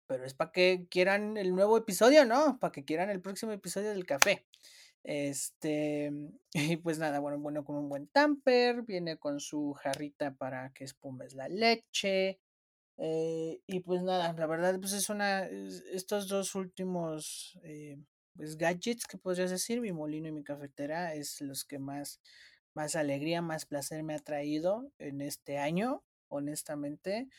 pero 0.10 0.26
es 0.26 0.36
para 0.36 0.52
que 0.54 0.88
quieran 0.92 1.38
el 1.38 1.56
nuevo 1.56 1.78
episodio, 1.80 2.26
¿no? 2.26 2.60
Para 2.60 2.74
que 2.74 2.86
quieran 2.86 3.12
el 3.12 3.22
próximo 3.22 3.54
episodio 3.54 3.92
del 3.92 4.08
café. 4.08 4.48
Este, 5.04 6.12
y 6.54 6.78
pues 6.78 7.00
nada, 7.00 7.20
bueno, 7.20 7.40
bueno, 7.40 7.64
con 7.66 7.78
un 7.78 7.90
buen 7.90 8.08
tamper, 8.08 8.84
viene 8.84 9.18
con 9.18 9.40
su 9.40 9.74
jarrita 9.74 10.36
para 10.36 10.72
que 10.74 10.84
espumes 10.86 11.34
la 11.36 11.50
leche. 11.50 12.40
eh, 12.98 13.62
y 13.68 13.80
pues 13.82 14.02
nada, 14.04 14.34
la 14.34 14.48
verdad, 14.48 14.80
pues 14.80 14.94
es 14.94 15.10
una, 15.10 15.46
es- 15.48 15.84
estos 15.92 16.28
dos 16.28 16.56
últimos 16.56 17.58
eh, 17.64 17.98
pues 18.36 18.58
gadgets 18.58 19.06
que 19.08 19.18
podrías 19.18 19.52
decir, 19.52 19.82
mi 19.82 19.92
molino 19.94 20.28
y 20.30 20.32
mi 20.32 20.44
cafetera, 20.44 21.14
es 21.16 21.42
los 21.42 21.66
que 21.66 21.80
más, 21.80 22.22
más 22.74 22.96
alegría, 22.96 23.42
más 23.42 23.66
placer 23.66 24.04
me 24.04 24.16
ha 24.16 24.20
traído 24.20 24.92
en 25.00 25.22
este 25.22 25.58
año, 25.60 26.04
honestamente. 26.30 27.30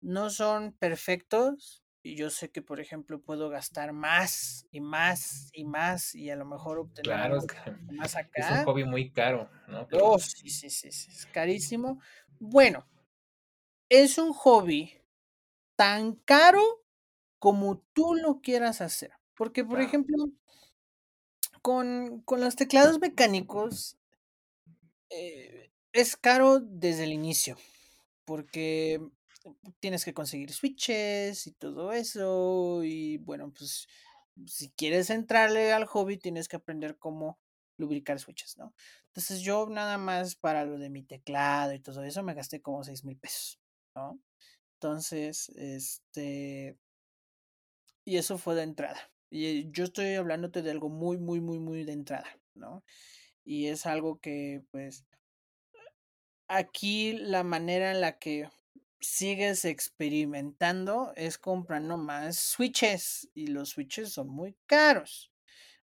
No 0.00 0.30
son 0.30 0.72
perfectos 0.74 1.81
yo 2.04 2.30
sé 2.30 2.50
que, 2.50 2.62
por 2.62 2.80
ejemplo, 2.80 3.20
puedo 3.22 3.48
gastar 3.50 3.92
más 3.92 4.66
y 4.70 4.80
más 4.80 5.50
y 5.52 5.64
más 5.64 6.14
y 6.14 6.30
a 6.30 6.36
lo 6.36 6.44
mejor 6.46 6.78
obtener 6.78 7.20
Claro, 7.20 7.36
es 7.36 7.46
que 7.48 7.58
más 7.88 8.16
es 8.34 8.50
un 8.50 8.60
acá. 8.60 8.64
hobby 8.64 8.84
muy 8.84 9.10
caro, 9.12 9.50
¿no? 9.68 9.86
Oh, 9.92 10.18
Pero 10.18 10.18
sí, 10.18 10.48
sí, 10.50 10.70
sí, 10.70 10.90
sí, 10.92 11.10
es 11.12 11.26
carísimo. 11.26 12.00
Bueno, 12.38 12.86
es 13.88 14.18
un 14.18 14.32
hobby 14.32 14.92
tan 15.76 16.14
caro 16.16 16.62
como 17.40 17.80
tú 17.94 18.14
lo 18.14 18.40
quieras 18.42 18.80
hacer. 18.82 19.12
Porque, 19.36 19.64
por 19.64 19.80
Claro. 19.80 19.82
ejemplo, 19.82 20.16
con, 21.62 22.20
con 22.26 22.40
los 22.42 22.56
teclados 22.56 23.00
mecánicos 23.00 23.96
eh, 25.10 25.70
es 25.92 26.16
caro 26.16 26.60
desde 26.60 27.04
el 27.04 27.12
inicio. 27.12 27.56
Porque 28.24 29.00
tienes 29.80 30.04
que 30.04 30.14
conseguir 30.14 30.52
switches 30.52 31.46
y 31.46 31.52
todo 31.52 31.92
eso. 31.92 32.82
Y 32.84 33.18
bueno, 33.18 33.52
pues 33.52 33.88
si 34.46 34.70
quieres 34.70 35.10
entrarle 35.10 35.72
al 35.72 35.86
hobby, 35.86 36.18
tienes 36.18 36.48
que 36.48 36.56
aprender 36.56 36.98
cómo 36.98 37.38
lubricar 37.76 38.18
switches, 38.18 38.58
¿no? 38.58 38.74
Entonces 39.06 39.40
yo 39.40 39.66
nada 39.68 39.98
más 39.98 40.36
para 40.36 40.64
lo 40.64 40.78
de 40.78 40.90
mi 40.90 41.02
teclado 41.02 41.72
y 41.74 41.80
todo 41.80 42.04
eso 42.04 42.22
me 42.22 42.34
gasté 42.34 42.60
como 42.62 42.84
seis 42.84 43.04
mil 43.04 43.18
pesos, 43.18 43.60
¿no? 43.94 44.20
Entonces, 44.74 45.48
este, 45.50 46.76
y 48.04 48.16
eso 48.16 48.38
fue 48.38 48.54
de 48.54 48.62
entrada. 48.62 49.12
Y 49.30 49.70
yo 49.70 49.84
estoy 49.84 50.14
hablándote 50.14 50.62
de 50.62 50.70
algo 50.70 50.88
muy, 50.88 51.18
muy, 51.18 51.40
muy, 51.40 51.58
muy 51.58 51.84
de 51.84 51.92
entrada, 51.92 52.26
¿no? 52.54 52.84
Y 53.44 53.68
es 53.68 53.86
algo 53.86 54.20
que, 54.20 54.62
pues, 54.70 55.06
aquí 56.48 57.12
la 57.14 57.42
manera 57.44 57.90
en 57.90 58.00
la 58.00 58.18
que 58.18 58.48
sigues 59.02 59.64
experimentando 59.66 61.12
es 61.16 61.38
comprando 61.38 61.96
más 61.98 62.36
switches 62.38 63.30
y 63.34 63.48
los 63.48 63.70
switches 63.70 64.12
son 64.12 64.28
muy 64.28 64.56
caros. 64.66 65.32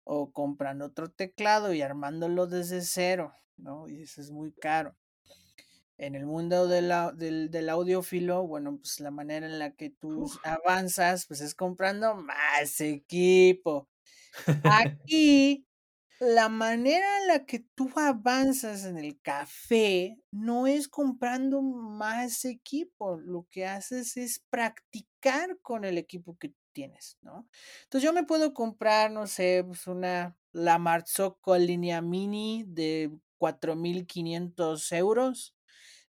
O 0.06 0.34
comprando 0.34 0.86
otro 0.86 1.12
teclado 1.12 1.74
y 1.74 1.82
armándolo 1.82 2.48
desde 2.48 2.82
cero, 2.84 3.34
¿no? 3.58 3.90
Y 3.90 4.04
eso 4.04 4.22
es 4.22 4.32
muy 4.32 4.54
caro. 4.54 4.98
En 5.98 6.14
el 6.16 6.26
mundo 6.28 6.68
de 6.68 6.82
la- 6.84 7.12
del, 7.12 7.50
del 7.50 7.70
audiófilo, 7.70 8.46
bueno, 8.48 8.78
pues 8.78 9.00
la 9.00 9.10
manera 9.12 9.48
en 9.48 9.58
la 9.60 9.76
que 9.76 9.90
tú 9.90 10.26
Uf. 10.26 10.38
avanzas, 10.44 11.26
pues 11.28 11.42
es 11.42 11.56
comprando 11.56 12.16
más 12.16 12.80
equipo. 12.82 13.90
Aquí 14.64 15.67
la 16.20 16.50
manera 16.50 17.06
en 17.22 17.28
la 17.28 17.46
que 17.46 17.60
tú 17.76 17.90
avanzas 17.96 18.86
en 18.86 18.98
el 18.98 19.20
café 19.22 20.18
no 20.32 20.68
es 20.68 20.88
comprando 20.88 21.62
más 21.62 22.46
equipo, 22.46 23.18
lo 23.18 23.48
que 23.52 23.66
haces 23.68 24.18
es 24.18 24.40
practicar 24.50 25.60
con 25.62 25.86
el 25.86 25.98
equipo 25.98 26.38
que 26.38 26.54
tienes, 26.74 27.18
¿no? 27.22 27.48
Entonces 27.84 28.04
yo 28.04 28.14
me 28.14 28.24
puedo 28.24 28.54
comprar, 28.54 29.12
no 29.12 29.28
sé, 29.28 29.64
pues 29.66 29.88
una 29.88 30.36
la 30.54 30.80
Marzocco 30.80 31.58
línea 31.58 32.02
mini 32.02 32.64
de 32.68 33.12
4.500 33.38 34.92
euros, 34.94 35.56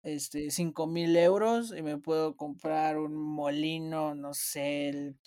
este, 0.02 0.50
5.000 0.50 1.16
euros, 1.16 1.74
y 1.76 1.82
me 1.82 1.98
puedo 1.98 2.36
comprar 2.36 2.98
un 2.98 3.14
molino, 3.14 4.14
no 4.14 4.34
sé, 4.34 4.88
el 4.90 5.18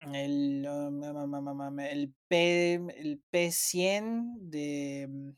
el, 0.00 0.66
ah, 0.66 1.72
el 1.90 2.14
P, 2.28 2.74
el 2.74 3.22
P100 3.30 4.36
de, 4.40 5.06
mm, 5.08 5.30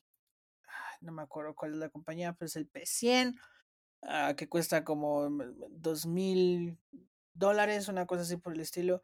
no 1.01 1.13
me 1.13 1.23
acuerdo 1.23 1.55
cuál 1.55 1.73
es 1.73 1.79
la 1.79 1.89
compañía, 1.89 2.33
pero 2.33 2.47
es 2.47 2.57
el 2.57 2.69
P100, 2.69 3.35
ah, 4.03 4.35
que 4.37 4.49
cuesta 4.49 4.85
como 4.85 5.31
mm, 5.31 5.43
dos 5.71 6.07
mil 6.07 6.79
dólares, 7.35 7.89
una 7.89 8.07
cosa 8.07 8.23
así 8.23 8.37
por 8.37 8.55
el 8.55 8.61
estilo. 8.61 9.03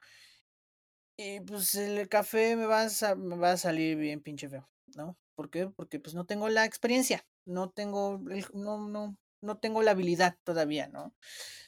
Y 1.16 1.40
pues 1.40 1.74
el 1.74 2.08
café 2.08 2.54
me 2.54 2.66
va 2.66 2.84
a, 2.84 3.14
me 3.16 3.36
va 3.36 3.52
a 3.52 3.56
salir 3.56 3.96
bien 3.96 4.20
pinche 4.22 4.48
feo, 4.48 4.68
¿no? 4.94 5.18
¿Por 5.34 5.50
qué? 5.50 5.68
Porque 5.68 5.98
pues 5.98 6.14
no 6.14 6.26
tengo 6.26 6.48
la 6.48 6.64
experiencia, 6.64 7.26
no 7.44 7.70
tengo, 7.70 8.20
no, 8.54 8.88
no, 8.88 9.16
no 9.40 9.58
tengo 9.58 9.82
la 9.82 9.90
habilidad 9.92 10.36
todavía, 10.44 10.86
¿no? 10.88 11.14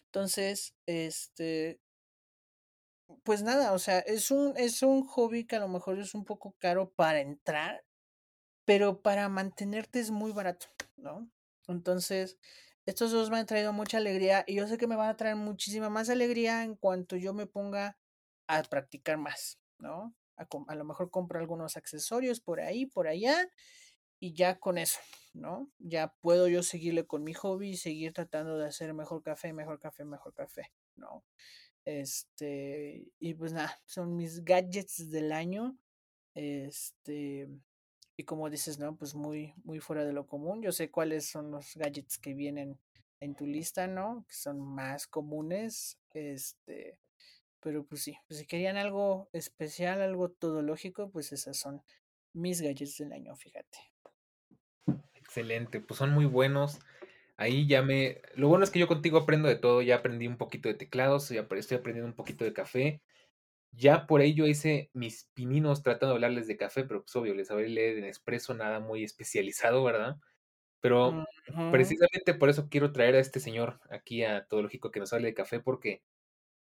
Entonces, 0.06 0.74
este, 0.86 1.80
Pues 3.24 3.42
nada, 3.42 3.72
o 3.72 3.78
sea, 3.78 3.98
es 4.00 4.30
un, 4.30 4.54
es 4.56 4.82
un 4.82 5.04
hobby 5.06 5.46
que 5.46 5.56
a 5.56 5.60
lo 5.60 5.68
mejor 5.68 5.98
es 5.98 6.14
un 6.14 6.24
poco 6.24 6.54
caro 6.58 6.90
para 6.92 7.20
entrar, 7.20 7.84
pero 8.64 9.02
para 9.02 9.28
mantenerte 9.28 10.00
es 10.00 10.10
muy 10.10 10.32
barato, 10.32 10.66
¿no? 10.96 11.30
Entonces, 11.68 12.38
estos 12.86 13.12
dos 13.12 13.30
me 13.30 13.38
han 13.38 13.46
traído 13.46 13.72
mucha 13.72 13.98
alegría 13.98 14.44
y 14.46 14.56
yo 14.56 14.68
sé 14.68 14.78
que 14.78 14.86
me 14.86 14.96
van 14.96 15.10
a 15.10 15.16
traer 15.16 15.36
muchísima 15.36 15.90
más 15.90 16.10
alegría 16.10 16.64
en 16.64 16.76
cuanto 16.76 17.16
yo 17.16 17.34
me 17.34 17.46
ponga 17.46 17.98
a 18.48 18.62
practicar 18.64 19.18
más, 19.18 19.60
¿no? 19.78 20.14
A, 20.36 20.46
a 20.68 20.74
lo 20.74 20.84
mejor 20.84 21.10
compro 21.10 21.40
algunos 21.40 21.76
accesorios 21.76 22.40
por 22.40 22.60
ahí, 22.60 22.86
por 22.86 23.08
allá 23.08 23.50
y 24.20 24.34
ya 24.34 24.58
con 24.58 24.78
eso, 24.78 25.00
¿no? 25.34 25.70
Ya 25.78 26.14
puedo 26.20 26.48
yo 26.48 26.62
seguirle 26.62 27.06
con 27.06 27.24
mi 27.24 27.34
hobby 27.34 27.70
y 27.70 27.76
seguir 27.76 28.12
tratando 28.12 28.58
de 28.58 28.66
hacer 28.68 28.94
mejor 28.94 29.22
café, 29.22 29.52
mejor 29.52 29.80
café, 29.80 30.04
mejor 30.04 30.34
café, 30.34 30.72
¿no? 30.96 31.24
Este, 31.84 33.06
y 33.18 33.34
pues 33.34 33.52
nada, 33.52 33.78
son 33.86 34.16
mis 34.16 34.44
gadgets 34.44 35.10
del 35.10 35.32
año. 35.32 35.76
Este, 36.34 37.48
y 38.16 38.24
como 38.24 38.50
dices, 38.50 38.78
¿no? 38.78 38.96
Pues 38.96 39.14
muy, 39.14 39.54
muy 39.64 39.80
fuera 39.80 40.04
de 40.04 40.12
lo 40.12 40.26
común. 40.26 40.62
Yo 40.62 40.72
sé 40.72 40.90
cuáles 40.90 41.26
son 41.26 41.50
los 41.50 41.76
gadgets 41.76 42.18
que 42.18 42.34
vienen 42.34 42.78
en 43.20 43.34
tu 43.34 43.46
lista, 43.46 43.86
¿no? 43.86 44.24
Que 44.28 44.34
son 44.34 44.60
más 44.60 45.06
comunes. 45.06 45.98
Este, 46.12 46.98
pero 47.60 47.84
pues 47.84 48.02
sí, 48.02 48.16
pues 48.26 48.40
si 48.40 48.46
querían 48.46 48.76
algo 48.76 49.28
especial, 49.32 50.00
algo 50.00 50.30
todológico, 50.30 51.10
pues 51.10 51.32
esas 51.32 51.56
son 51.56 51.82
mis 52.32 52.62
gadgets 52.62 52.98
del 52.98 53.12
año, 53.12 53.36
fíjate. 53.36 53.78
excelente, 55.14 55.80
pues 55.80 55.98
son 55.98 56.12
muy 56.12 56.24
buenos. 56.24 56.78
Ahí 57.40 57.66
ya 57.66 57.80
me 57.82 58.20
lo 58.34 58.48
bueno 58.48 58.64
es 58.64 58.70
que 58.70 58.78
yo 58.78 58.86
contigo 58.86 59.16
aprendo 59.16 59.48
de 59.48 59.56
todo, 59.56 59.80
ya 59.80 59.96
aprendí 59.96 60.26
un 60.26 60.36
poquito 60.36 60.68
de 60.68 60.74
teclados, 60.74 61.30
ya 61.30 61.46
estoy 61.56 61.78
aprendiendo 61.78 62.06
un 62.10 62.14
poquito 62.14 62.44
de 62.44 62.52
café. 62.52 63.02
Ya 63.72 64.06
por 64.06 64.20
ahí 64.20 64.34
yo 64.34 64.46
hice 64.46 64.90
mis 64.94 65.30
pininos 65.34 65.82
tratando 65.82 66.08
de 66.14 66.16
hablarles 66.16 66.48
de 66.48 66.56
café, 66.58 66.84
pero, 66.84 67.02
pues, 67.02 67.16
obvio, 67.16 67.34
les 67.34 67.48
sabré 67.48 67.68
leer 67.68 67.98
en 67.98 68.04
expreso, 68.06 68.54
nada 68.54 68.80
muy 68.80 69.04
especializado, 69.04 69.84
¿verdad? 69.84 70.18
Pero 70.80 71.24
precisamente 71.70 72.34
por 72.34 72.50
eso 72.50 72.68
quiero 72.70 72.92
traer 72.92 73.16
a 73.16 73.20
este 73.20 73.40
señor 73.40 73.80
aquí 73.90 74.24
a 74.24 74.46
Todo 74.46 74.62
Lógico 74.62 74.90
que 74.92 75.00
nos 75.00 75.12
hable 75.12 75.28
de 75.28 75.34
café, 75.34 75.60
porque 75.60 76.02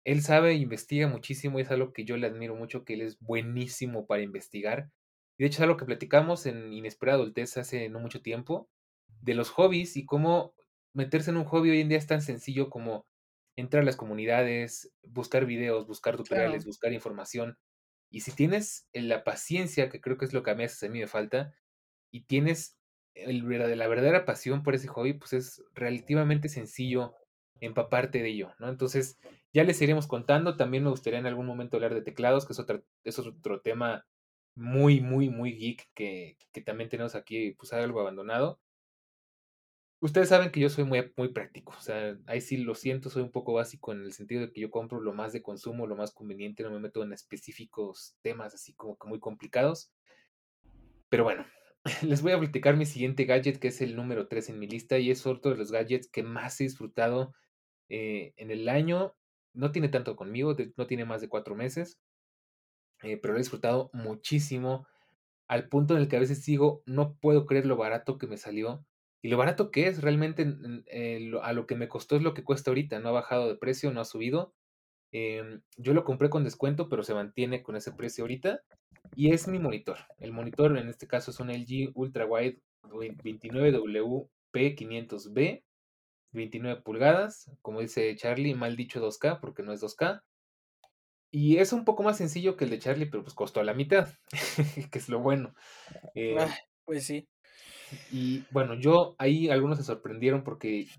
él 0.05 0.23
sabe, 0.23 0.55
investiga 0.55 1.09
muchísimo 1.09 1.59
y 1.59 1.63
es 1.63 1.71
algo 1.71 1.93
que 1.93 2.05
yo 2.05 2.17
le 2.17 2.27
admiro 2.29 2.55
mucho, 2.57 2.85
que 2.85 2.95
él 2.95 3.03
es 3.03 3.19
buenísimo 3.21 4.07
para 4.07 4.23
investigar. 4.23 4.91
Y 5.39 5.45
de 5.45 5.49
hecho 5.49 5.59
es 5.59 5.63
algo 5.63 5.77
que 5.79 5.87
platicamos 5.87 6.47
en 6.47 6.73
Inesperada 6.73 7.19
Adultez 7.19 7.57
hace 7.59 7.89
no 7.91 8.01
mucho 8.01 8.23
tiempo, 8.23 8.71
de 9.23 9.35
los 9.35 9.51
hobbies 9.51 9.97
y 9.97 10.07
cómo 10.07 10.55
meterse 10.97 11.31
en 11.31 11.37
un 11.37 11.45
hobby 11.45 11.71
hoy 11.71 11.81
en 11.81 11.89
día 11.89 11.99
es 11.99 12.07
tan 12.07 12.23
sencillo 12.23 12.71
como 12.71 13.07
entrar 13.57 13.83
a 13.83 13.87
las 13.87 13.97
comunidades, 13.97 14.93
buscar 15.03 15.47
videos, 15.47 15.87
buscar 15.87 16.17
tutoriales, 16.17 16.65
claro, 16.65 16.67
buscar 16.67 16.93
información. 16.93 17.59
Y 18.11 18.21
si 18.21 18.33
tienes 18.33 18.89
eh, 18.93 19.03
la 19.03 19.25
paciencia, 19.25 19.89
que 19.91 20.01
creo 20.01 20.19
que 20.19 20.25
es 20.25 20.33
lo 20.33 20.43
que 20.43 20.51
a 20.51 20.55
veces 20.55 20.83
a 20.83 20.89
mí 20.89 21.01
me 21.01 21.07
falta, 21.07 21.55
y 22.13 22.23
tienes 22.25 22.79
el 23.15 23.49
la 23.79 23.89
verdadera 23.89 24.25
pasión 24.25 24.63
por 24.63 24.75
ese 24.75 24.89
hobby, 24.89 25.15
pues 25.15 25.33
es 25.33 25.65
relativamente 25.75 26.49
sencillo 26.49 27.15
empaparte 27.61 28.23
de 28.23 28.29
ello, 28.29 28.55
¿no? 28.59 28.69
Entonces, 28.69 29.19
ya 29.53 29.65
les 29.65 29.81
iremos 29.83 30.07
contando. 30.07 30.57
También 30.57 30.85
me 30.85 30.91
gustaría 30.91 31.19
en 31.19 31.27
algún 31.27 31.47
momento 31.47 31.77
hablar 31.77 31.95
de 31.95 32.03
teclados, 32.03 32.47
que 32.47 32.53
es 32.53 32.59
otra 32.59 32.83
es 33.05 33.19
otro 33.19 33.61
tema 33.63 34.07
muy, 34.55 35.01
muy, 35.01 35.31
muy 35.31 35.53
geek 35.53 35.91
que 35.95 36.39
que 36.53 36.61
también 36.63 36.91
tenemos 36.91 37.15
aquí, 37.15 37.53
pues, 37.53 37.73
algo 37.73 38.01
abandonado. 38.01 38.61
Ustedes 40.01 40.29
saben 40.29 40.51
que 40.53 40.61
yo 40.61 40.69
soy 40.69 40.85
muy 40.85 41.13
muy 41.17 41.29
práctico, 41.33 41.75
o 41.77 41.81
sea, 41.81 42.19
ahí 42.27 42.41
sí 42.43 42.59
lo 42.59 42.75
siento, 42.75 43.09
soy 43.11 43.23
un 43.23 43.31
poco 43.33 43.55
básico 43.55 43.93
en 43.93 44.03
el 44.03 44.13
sentido 44.13 44.43
de 44.43 44.53
que 44.53 44.61
yo 44.61 44.71
compro 44.71 45.01
lo 45.01 45.13
más 45.15 45.33
de 45.33 45.43
consumo, 45.43 45.87
lo 45.87 45.97
más 45.97 46.13
conveniente, 46.13 46.63
no 46.63 46.71
me 46.71 46.81
meto 46.81 47.03
en 47.03 47.13
específicos 47.13 48.17
temas 48.23 48.55
así 48.55 48.75
como 48.75 48.97
que 48.99 49.09
muy 49.09 49.21
complicados. 49.21 49.93
Pero 51.09 51.25
bueno, 51.25 51.47
les 52.03 52.23
voy 52.23 52.33
a 52.33 52.39
platicar 52.39 52.77
mi 52.77 52.87
siguiente 52.87 53.25
gadget, 53.25 53.59
que 53.59 53.69
es 53.69 53.81
el 53.81 53.97
número 53.97 54.29
3 54.29 54.49
en 54.49 54.59
mi 54.59 54.67
lista, 54.67 54.99
y 54.99 55.11
es 55.11 55.27
otro 55.27 55.53
de 55.53 55.57
los 55.59 55.73
gadgets 55.73 56.09
que 56.11 56.23
más 56.23 56.61
he 56.61 56.65
disfrutado, 56.65 57.35
eh, 57.89 58.35
en 58.37 58.51
el 58.51 58.69
año. 58.69 59.17
No 59.55 59.73
tiene 59.73 59.89
tanto 59.89 60.17
conmigo, 60.17 60.55
de 60.55 60.73
no 60.77 60.87
tiene 60.87 61.05
más 61.07 61.21
de 61.23 61.29
4 61.29 61.57
meses. 61.57 62.01
Eh, 63.03 63.19
pero 63.19 63.33
lo 63.35 63.39
he 63.39 63.43
disfrutado 63.43 63.91
muchísimo, 63.93 64.87
al 65.49 65.69
punto 65.69 65.95
en 65.95 66.03
el 66.03 66.09
que 66.09 66.17
a 66.17 66.21
veces 66.21 66.45
digo: 66.47 66.83
"No 66.87 67.17
puedo 67.19 67.47
creer 67.47 67.67
lo 67.67 67.77
barato 67.77 68.19
que 68.19 68.27
me 68.29 68.37
salió", 68.39 68.87
y 69.23 69.29
lo 69.29 69.37
barato 69.39 69.71
que 69.71 69.87
es 69.89 70.03
realmente, 70.03 70.43
en 70.43 70.85
eh, 70.87 71.31
a 71.43 71.53
lo 71.53 71.67
que 71.67 71.77
me 71.77 71.89
costó 71.89 72.17
es 72.17 72.23
lo 72.23 72.35
que 72.35 72.45
cuesta 72.45 72.71
ahorita, 72.71 72.99
no 73.01 73.09
ha 73.11 73.13
bajado 73.13 73.49
de 73.49 73.57
precio, 73.57 73.93
no 73.93 74.01
ha 74.01 74.05
subido. 74.05 74.55
Em, 75.13 75.63
yo 75.77 75.95
lo 75.95 76.05
compré 76.05 76.31
con 76.31 76.45
descuento, 76.45 76.89
pero 76.89 77.03
se 77.05 77.15
mantiene 77.15 77.63
con 77.63 77.77
ese 77.77 77.93
precio 77.93 78.25
ahorita, 78.25 78.63
y 79.15 79.33
es 79.33 79.49
mi 79.49 79.59
monitor. 79.59 79.99
El 80.19 80.33
monitor, 80.33 80.77
en 80.79 80.89
este 80.89 81.07
caso, 81.07 81.31
es 81.31 81.41
un 81.41 81.51
LG 81.51 81.91
Ultrawide 81.95 82.61
29WP500B, 82.83 85.63
29 86.33 86.83
pulgadas, 86.83 87.51
como 87.63 87.81
dice 87.81 88.15
Charlie, 88.17 88.55
mal 88.55 88.77
dicho 88.77 89.01
2K, 89.01 89.41
porque 89.41 89.63
no 89.63 89.73
es 89.73 89.83
2K. 89.83 90.23
Y 91.33 91.59
es 91.59 91.73
un 91.73 91.85
poco 91.85 92.03
más 92.03 92.19
sencillo 92.19 92.57
que 92.57 92.65
el 92.65 92.71
de 92.71 92.79
Charlie, 92.79 93.07
pero, 93.07 93.23
pues, 93.23 93.35
costó 93.35 93.63
la 93.63 93.75
mitad, 93.75 94.09
que 94.93 94.99
es 94.99 95.09
lo 95.09 95.21
bueno. 95.21 95.55
Eh 96.15 96.37
Ah, 96.39 96.55
pues 96.85 97.07
sí. 97.07 97.29
Y 97.91 98.47
bueno, 98.51 98.75
yo 98.75 99.17
ahí 99.19 99.49
algunos 99.51 99.79
se 99.79 99.85
sorprendieron 99.85 100.45
porque 100.45 100.91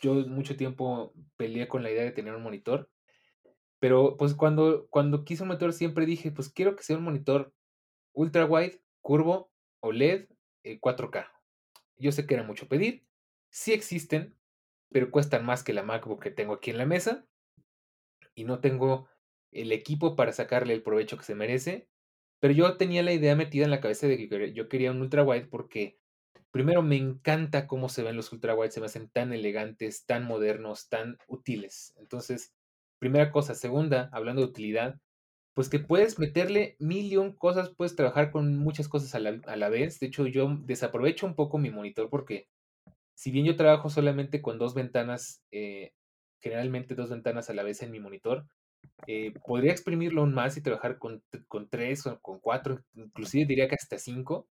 yo 0.00 0.14
mucho 0.28 0.56
tiempo 0.56 1.14
peleé 1.36 1.68
con 1.68 1.82
la 1.82 1.90
idea 1.90 2.04
de 2.04 2.12
tener 2.12 2.34
un 2.34 2.42
monitor. 2.42 2.90
Pero, 3.80 4.16
pues, 4.18 4.34
cuando 4.34 4.88
cuando 4.90 5.24
quise 5.24 5.42
un 5.42 5.48
monitor 5.48 5.72
siempre 5.72 6.06
dije: 6.06 6.32
"Pues 6.32 6.50
quiero 6.50 6.76
que 6.76 6.82
sea 6.84 6.96
un 6.98 7.04
monitor 7.04 7.54
ultrawide, 8.14 8.82
curvo, 9.02 9.52
OLED, 9.80 10.28
eh, 10.64 10.80
4K". 10.80 11.32
Yo 11.98 12.12
sé 12.12 12.26
que 12.26 12.34
era 12.34 12.44
mucho 12.44 12.68
pedir, 12.68 13.06
sí 13.50 13.72
existen, 13.74 14.36
pero 14.90 15.10
cuestan 15.12 15.46
más 15.46 15.64
que 15.64 15.74
la 15.74 15.82
MacBook 15.84 16.22
que 16.22 16.30
tengo 16.32 16.54
aquí 16.54 16.70
en 16.72 16.78
la 16.78 16.86
mesa 16.86 17.26
y 18.36 18.44
no 18.44 18.60
tengo 18.60 19.08
el 19.50 19.72
equipo 19.72 20.14
para 20.16 20.32
sacarle 20.32 20.74
el 20.74 20.82
provecho 20.82 21.16
que 21.16 21.24
se 21.24 21.34
merece. 21.34 21.88
Pero 22.40 22.52
yo 22.54 22.76
tenía 22.76 23.02
la 23.02 23.12
idea 23.12 23.34
metida 23.34 23.64
en 23.64 23.70
la 23.70 23.80
cabeza 23.80 24.06
de 24.06 24.18
que 24.28 24.52
yo 24.52 24.68
quería 24.68 24.90
un 24.92 25.00
ultrawide 25.00 25.46
porque, 25.46 25.98
primero, 26.52 26.82
me 26.82 26.96
encanta 26.96 27.66
cómo 27.66 27.88
se 27.88 28.02
ven 28.02 28.16
los 28.16 28.32
ultrawide, 28.32 28.70
se 28.72 28.80
me 28.80 28.86
hacen 28.86 29.08
tan 29.10 29.32
elegantes, 29.32 30.06
tan 30.06 30.24
modernos, 30.24 30.88
tan 30.88 31.18
útiles. 31.28 31.94
Entonces, 31.98 32.54
primera 32.98 33.30
cosa. 33.32 33.54
Segunda, 33.54 34.08
hablando 34.12 34.42
de 34.42 34.48
utilidad, 34.48 35.00
pues, 35.54 35.68
que 35.70 35.80
puedes 35.80 36.18
meterle 36.18 36.76
mil 36.80 37.36
cosas, 37.38 37.70
puedes 37.76 37.96
trabajar 37.96 38.30
con 38.32 38.56
muchas 38.58 38.88
cosas 38.88 39.14
a 39.16 39.20
la 39.20 39.40
a 39.46 39.56
la 39.56 39.68
vez. 39.70 40.00
De 40.00 40.06
hecho, 40.08 40.26
yo 40.26 40.48
desaprovecho 40.64 41.26
un 41.26 41.36
poco 41.36 41.58
mi 41.58 41.70
monitor 41.70 42.10
porque, 42.10 42.48
si 43.14 43.30
bien 43.32 43.46
yo 43.46 43.56
trabajo 43.56 43.90
solamente 43.90 44.42
con 44.42 44.58
2 44.58 44.74
ventanas, 44.74 45.44
eh, 45.52 45.92
generalmente 46.42 46.94
2 46.96 47.10
ventanas 47.10 47.50
a 47.50 47.54
la 47.54 47.62
vez 47.64 47.82
en 47.82 47.92
mi 47.92 48.00
monitor, 48.00 48.46
eh, 49.08 49.34
podría 49.46 49.72
exprimirlo 49.72 50.22
aún 50.22 50.34
más 50.34 50.56
y 50.58 50.62
trabajar 50.62 50.98
con 50.98 51.22
con 51.48 51.68
3 51.70 52.06
o 52.08 52.20
con 52.22 52.40
4, 52.40 52.82
inclusive 52.94 53.46
diría 53.46 53.68
que 53.68 53.76
hasta 53.76 53.98
5. 53.98 54.48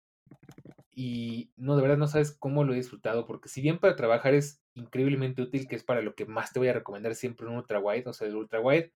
Y 0.98 1.52
no, 1.56 1.76
de 1.76 1.82
verdad 1.82 1.98
no 1.98 2.08
sabes 2.08 2.32
cómo 2.32 2.64
lo 2.64 2.72
he 2.72 2.76
disfrutado, 2.76 3.26
porque 3.26 3.50
si 3.50 3.60
bien 3.60 3.78
para 3.78 3.96
trabajar 3.96 4.32
es 4.32 4.62
increíblemente 4.74 5.42
útil, 5.42 5.68
que 5.68 5.76
es 5.76 5.84
para 5.84 6.00
lo 6.00 6.14
que 6.14 6.24
más 6.24 6.52
te 6.54 6.58
voy 6.58 6.68
a 6.68 6.72
recomendar 6.72 7.14
siempre 7.14 7.46
un 7.46 7.56
ultrawide, 7.56 8.08
o 8.08 8.14
sea, 8.14 8.26
el 8.26 8.34
ultrawide, 8.34 8.94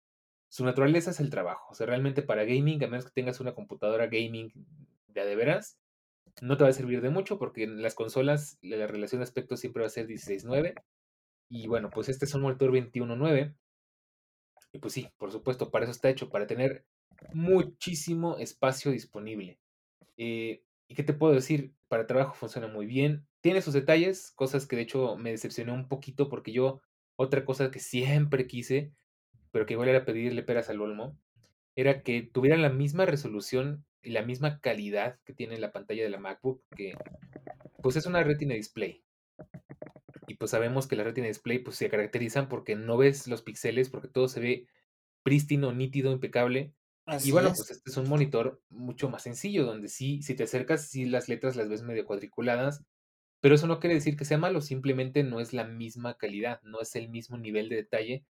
su 0.50 0.64
naturaleza 0.64 1.12
es 1.12 1.20
el 1.20 1.30
trabajo. 1.30 1.68
O 1.72 1.76
sea, 1.76 1.88
realmente 1.88 2.22
para 2.22 2.46
gaming, 2.46 2.82
a 2.86 2.88
menos 2.88 3.06
que 3.06 3.12
tengas 3.12 3.42
una 3.42 3.54
computadora 3.54 4.08
gaming 4.08 4.54
de 5.10 5.22
a 5.22 5.26
de 5.26 5.36
veras, 5.36 5.78
no 6.42 6.58
te 6.58 6.64
va 6.64 6.70
a 6.70 6.74
servir 6.74 7.02
de 7.02 7.10
mucho, 7.10 7.38
porque 7.40 7.64
en 7.64 7.82
las 7.82 7.96
consolas 7.96 8.58
la 8.62 8.88
relación 8.88 9.20
de 9.20 9.24
aspecto 9.26 9.58
siempre 9.58 9.82
va 9.82 9.88
a 9.88 9.90
ser 9.90 10.08
16:9. 10.08 10.76
Y 11.50 11.68
bueno, 11.68 11.90
pues 11.90 12.10
este 12.10 12.26
es 12.26 12.34
un 12.34 12.44
monitor 12.44 12.72
21:9. 12.72 13.56
Y 14.72 14.80
pues 14.80 14.94
sí, 14.94 15.10
por 15.18 15.32
supuesto, 15.32 15.72
para 15.72 15.86
eso 15.86 15.92
está 15.92 16.10
hecho, 16.10 16.30
para 16.30 16.48
tener 16.48 16.86
muchísimo 17.34 18.38
espacio 18.38 18.92
disponible. 18.92 19.60
Eh, 20.18 20.64
¿y 20.88 20.96
qué 20.96 21.04
te 21.04 21.14
puedo 21.14 21.34
decir? 21.34 21.74
Para 21.90 22.08
trabajo 22.08 22.36
funciona 22.36 22.68
muy 22.68 22.86
bien. 22.86 23.28
Tiene 23.42 23.62
sus 23.62 23.74
detalles, 23.74 24.32
cosas 24.32 24.68
que 24.68 24.78
de 24.78 24.84
hecho 24.84 25.18
me 25.18 25.32
decepcionó 25.32 25.74
un 25.74 25.90
poquito, 25.90 26.30
porque 26.30 26.54
yo 26.54 26.82
otra 27.18 27.44
cosa 27.44 27.72
que 27.72 27.80
siempre 27.80 28.48
quise, 28.48 28.94
pero 29.52 29.66
que 29.66 29.74
igual 29.74 29.90
era 29.90 30.06
pedirle 30.06 30.44
peras 30.44 30.70
al 30.70 30.82
olmo, 30.82 31.20
era 31.76 32.04
que 32.04 32.22
tuviera 32.22 32.58
la 32.58 32.70
misma 32.70 33.06
resolución 33.06 33.86
y 34.02 34.12
la 34.12 34.22
misma 34.24 34.62
calidad 34.62 35.20
que 35.26 35.34
tiene 35.34 35.58
la 35.58 35.72
pantalla 35.72 36.04
de 36.04 36.10
la 36.10 36.20
MacBook, 36.20 36.64
que, 36.76 36.96
pues, 37.82 37.96
es 37.96 38.06
una 38.06 38.24
Retina 38.24 38.56
Display. 38.56 39.04
Y, 40.28 40.36
pues, 40.36 40.52
sabemos 40.52 40.88
que 40.88 40.96
la 40.96 41.04
Retina 41.04 41.28
Display, 41.28 41.60
pues, 41.60 41.78
se 41.78 41.90
caracterizan 41.90 42.50
porque 42.50 42.76
no 42.76 42.98
ves 42.98 43.28
los 43.28 43.42
píxeles, 43.42 43.90
porque 43.90 44.08
todo 44.08 44.28
se 44.28 44.40
ve 44.40 44.68
prístino, 45.24 45.72
nítido, 45.74 46.12
impecable. 46.12 46.74
Y 47.24 47.32
bueno, 47.32 47.50
es. 47.50 47.56
pues, 47.56 47.72
este 47.72 47.90
es 47.90 47.98
un 47.98 48.08
monitor 48.10 48.62
mucho 48.70 49.10
más 49.10 49.24
sencillo, 49.24 49.66
donde 49.66 49.88
sí, 49.90 50.22
si 50.22 50.36
te 50.36 50.44
acercas, 50.44 50.88
sí 50.88 51.06
las 51.06 51.30
letras 51.30 51.56
las 51.56 51.70
ves 51.70 51.84
medio 51.84 52.06
cuadriculadas, 52.06 52.86
pero 53.42 53.56
eso 53.56 53.68
no 53.68 53.80
quiere 53.80 53.96
decir 53.96 54.18
que 54.18 54.26
sea 54.26 54.38
malo, 54.38 54.62
simplemente 54.62 55.24
no 55.24 55.40
es 55.40 55.54
la 55.54 55.66
misma 55.66 56.18
calidad, 56.18 56.62
no 56.64 56.82
es 56.82 56.96
el 56.96 57.10
mismo 57.10 57.38
nivel 57.38 57.70
de 57.70 57.78
detalle. 57.78 58.26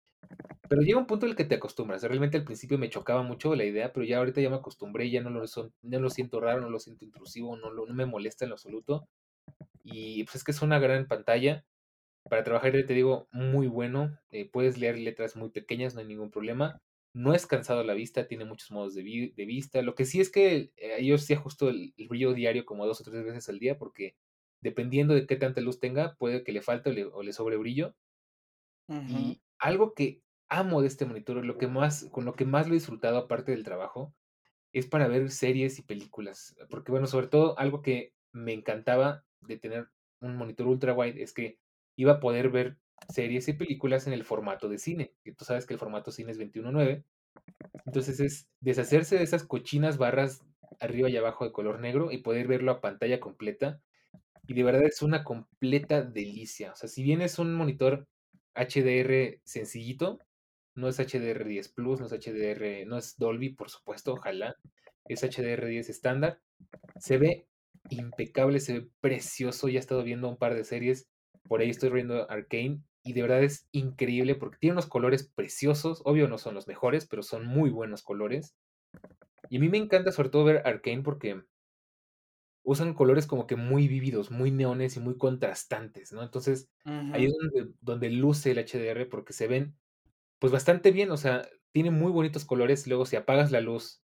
Pero 0.69 0.81
llega 0.81 0.99
un 0.99 1.07
punto 1.07 1.25
en 1.25 1.31
el 1.31 1.35
que 1.37 1.45
te 1.45 1.55
acostumbras. 1.55 2.03
Realmente 2.03 2.37
al 2.37 2.43
principio 2.45 2.77
me 2.77 2.89
chocaba 2.89 3.23
mucho 3.23 3.55
la 3.55 3.65
idea, 3.65 3.93
pero 3.93 4.05
ya 4.05 4.17
ahorita 4.19 4.41
ya 4.41 4.49
me 4.49 4.57
acostumbré, 4.57 5.09
ya 5.11 5.21
no 5.21 5.29
lo 5.29 5.47
son 5.47 5.73
no 5.81 5.99
lo 5.99 6.09
siento 6.09 6.39
raro, 6.41 6.61
no 6.61 6.69
lo 6.69 6.79
siento 6.79 7.05
intrusivo, 7.05 7.55
no 7.57 7.71
lo 7.71 7.85
no 7.87 7.93
me 7.93 8.05
molesta 8.05 8.45
en 8.45 8.49
lo 8.49 8.55
absoluto. 8.55 9.07
Y, 9.83 10.23
pues, 10.25 10.37
es 10.37 10.43
que 10.43 10.51
es 10.51 10.61
una 10.61 10.79
gran 10.79 11.07
pantalla. 11.07 11.65
Para 12.29 12.43
trabajar, 12.43 12.71
te 12.73 12.93
digo, 12.93 13.27
muy 13.31 13.67
bueno, 13.67 14.19
eh, 14.31 14.49
puedes 14.49 14.77
leer 14.79 14.97
letras 14.99 15.35
muy 15.37 15.49
pequeñas, 15.51 15.95
no 15.95 16.01
hay 16.01 16.07
ningún 16.07 16.31
problema. 16.31 16.81
No 17.13 17.33
es 17.33 17.47
cansado 17.47 17.81
a 17.81 17.83
la 17.83 17.93
vista, 17.93 18.27
tiene 18.27 18.45
muchos 18.45 18.71
modos 18.71 18.93
de 18.95 19.03
vi 19.03 19.29
de 19.31 19.45
vista. 19.45 19.81
Lo 19.81 19.95
que 19.95 20.05
sí 20.05 20.21
es 20.21 20.29
que, 20.31 20.71
eh, 20.77 21.03
yo 21.05 21.17
sí 21.17 21.33
ajusto 21.33 21.69
el 21.69 21.93
el 21.97 22.07
brillo 22.09 22.33
diario 22.33 22.65
como 22.65 22.85
2 22.85 23.01
o 23.01 23.03
3 23.03 23.23
veces 23.25 23.49
al 23.49 23.59
día, 23.59 23.77
porque 23.77 24.15
dependiendo 24.61 25.13
de 25.15 25.25
qué 25.27 25.35
tanta 25.37 25.61
luz 25.61 25.79
tenga, 25.79 26.15
puede 26.17 26.43
que 26.43 26.51
le 26.51 26.61
falte 26.61 26.89
o 26.91 26.93
le 26.93 27.05
o 27.05 27.23
le 27.23 27.33
sobre 27.33 27.57
brillo. 27.57 27.95
Y 29.05 29.41
algo 29.59 29.93
que 29.93 30.23
amo 30.49 30.81
de 30.81 30.87
este 30.87 31.05
monitor, 31.05 31.43
lo 31.45 31.57
que 31.57 31.67
más 31.67 32.05
con 32.11 32.25
lo 32.25 32.33
que 32.35 32.45
más 32.45 32.67
lo 32.67 32.73
he 32.73 32.77
disfrutado 32.77 33.17
aparte 33.17 33.51
del 33.51 33.63
trabajo, 33.63 34.15
es 34.73 34.87
para 34.87 35.07
ver 35.07 35.31
series 35.31 35.79
y 35.79 35.83
películas. 35.83 36.55
Porque, 36.69 36.91
bueno, 36.91 37.07
sobre 37.07 37.27
todo 37.27 37.57
algo 37.59 37.81
que 37.83 38.15
me 38.33 38.53
encantaba 38.53 39.25
de 39.41 39.57
tener 39.59 39.89
un 40.21 40.37
monitor 40.37 40.67
ultrawide 40.67 41.21
es 41.23 41.33
que 41.33 41.59
iba 41.97 42.13
a 42.13 42.19
poder 42.21 42.49
ver 42.51 42.79
series 43.09 43.47
y 43.47 43.53
películas 43.53 44.07
en 44.07 44.13
el 44.13 44.23
formato 44.23 44.69
de 44.69 44.77
cine, 44.77 45.13
que 45.23 45.33
tú 45.33 45.45
sabes 45.45 45.65
que 45.65 45.73
el 45.73 45.79
formato 45.79 46.11
cine 46.11 46.31
es 46.31 46.37
21:9. 46.37 47.03
Entonces, 47.85 48.19
es 48.19 48.49
deshacerse 48.59 49.17
de 49.17 49.23
esas 49.23 49.43
cochinas 49.43 49.97
barras 49.97 50.43
arriba 50.79 51.09
y 51.09 51.17
abajo 51.17 51.45
de 51.45 51.51
color 51.51 51.79
negro 51.79 52.11
y 52.11 52.19
poder 52.19 52.47
verlo 52.47 52.71
a 52.71 52.81
pantalla 52.81 53.19
completa. 53.19 53.81
Y 54.47 54.53
de 54.53 54.63
verdad 54.63 54.83
es 54.83 55.01
una 55.01 55.23
completa 55.23 56.01
delicia. 56.01 56.71
O 56.73 56.75
sea, 56.75 56.89
si 56.89 57.03
bien 57.03 57.21
es 57.21 57.39
un 57.39 57.53
monitor 57.53 58.07
HDR 58.55 59.41
sencillito, 59.43 60.19
no 60.75 60.87
es 60.87 60.99
HDR10 60.99 61.73
Plus, 61.73 61.99
no 61.99 62.05
es 62.07 62.13
HDR 62.13 62.85
no 62.85 62.97
es 62.97 63.17
Dolby, 63.17 63.49
por 63.49 63.69
supuesto, 63.69 64.13
ojalá, 64.13 64.55
es 65.05 65.23
HDR10 65.23 65.89
estándar. 65.89 66.39
Se 66.99 67.17
ve 67.17 67.47
impecable, 67.89 68.59
se 68.59 68.79
ve 68.79 68.89
precioso. 69.01 69.69
Ya 69.69 69.77
he 69.77 69.79
estado 69.79 70.03
viendo 70.03 70.29
un 70.29 70.37
par 70.37 70.55
de 70.55 70.63
series, 70.63 71.07
por 71.47 71.61
ahí 71.61 71.69
estoy 71.69 71.89
viendo 71.91 72.29
Arcane, 72.31 72.83
y 73.03 73.13
de 73.13 73.21
verdad 73.23 73.43
es 73.43 73.67
increíble 73.71 74.35
porque 74.35 74.57
tiene 74.59 74.73
unos 74.73 74.87
colores 74.87 75.23
preciosos. 75.29 76.01
Obvio, 76.05 76.27
no 76.27 76.37
son 76.37 76.55
los 76.55 76.67
mejores, 76.67 77.07
pero 77.07 77.23
son 77.23 77.45
muy 77.45 77.69
buenos 77.69 78.03
colores. 78.03 78.55
Y 79.49 79.57
a 79.57 79.59
mí 79.61 79.69
me 79.69 79.77
encanta, 79.79 80.11
sobre 80.11 80.29
todo, 80.29 80.45
ver 80.45 80.63
Arcane 80.67 81.03
porque 81.03 81.43
usan 82.65 82.93
colores 82.93 83.27
como 83.27 83.47
que 83.47 83.55
muy 83.55 83.87
vívidos, 83.87 84.31
muy 84.31 84.51
neones 84.51 84.97
y 84.97 84.99
muy 84.99 85.17
contrastantes, 85.17 86.11
¿no? 86.11 86.21
Entonces, 86.23 86.69
ahí 87.09 87.25
Ujú. 87.25 87.27
es 87.27 87.33
donde 87.39 87.73
donde 87.81 88.09
luce 88.09 88.51
el 88.51 88.57
HDR 88.59 89.05
porque 89.07 89.33
se 89.33 89.47
ven, 89.47 89.77
pues, 90.39 90.53
bastante 90.53 90.91
bien, 90.91 91.11
o 91.11 91.17
sea, 91.17 91.49
tiene 91.73 91.91
muy 91.91 92.11
bonitos 92.11 92.45
colores. 92.45 92.87
Luego, 92.87 93.05
si 93.05 93.15
apagas 93.17 93.51
la 93.51 93.61
luz 93.61 94.03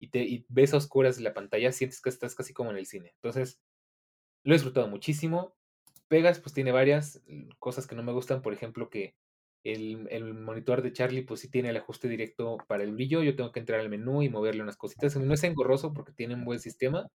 y 0.00 0.10
te 0.10 0.24
y 0.24 0.46
ves 0.50 0.74
a 0.74 0.78
oscuras 0.78 1.20
la 1.20 1.34
pantalla, 1.34 1.72
sientes 1.72 2.00
que 2.02 2.10
estás 2.10 2.34
casi 2.36 2.54
como 2.54 2.70
en 2.72 2.78
el 2.78 2.86
cine. 2.86 3.12
Entonces, 3.16 3.60
lo 4.44 4.54
he 4.54 4.56
disfrutado 4.56 4.88
muchísimo. 4.88 5.56
Pegas, 6.12 6.40
pues, 6.40 6.52
tiene 6.52 6.72
varias, 6.72 7.22
mm, 7.26 7.48
cosas 7.58 7.86
que 7.86 7.94
no 7.94 8.02
me 8.02 8.12
gustan, 8.12 8.42
por 8.42 8.52
ejemplo, 8.52 8.90
que 8.90 9.14
el 9.64 10.06
el 10.10 10.34
monitor 10.34 10.82
de 10.82 10.92
Charlie, 10.92 11.22
pues, 11.24 11.40
sí 11.40 11.48
tiene 11.50 11.70
el 11.70 11.76
ajuste 11.78 12.06
directo 12.08 12.58
para 12.68 12.84
el 12.84 12.92
brillo. 12.92 13.22
Yo 13.22 13.34
tengo 13.34 13.50
que 13.52 13.60
entrar 13.60 13.80
al 13.80 13.88
menú 13.88 14.22
y 14.22 14.28
moverle 14.28 14.62
unas 14.62 14.76
cositas. 14.76 15.16
No 15.16 15.32
es 15.34 15.42
engorroso 15.44 15.94
porque 15.94 16.12
tiene 16.12 16.34
un 16.34 16.44
buen 16.44 16.60
sistema, 16.60 17.08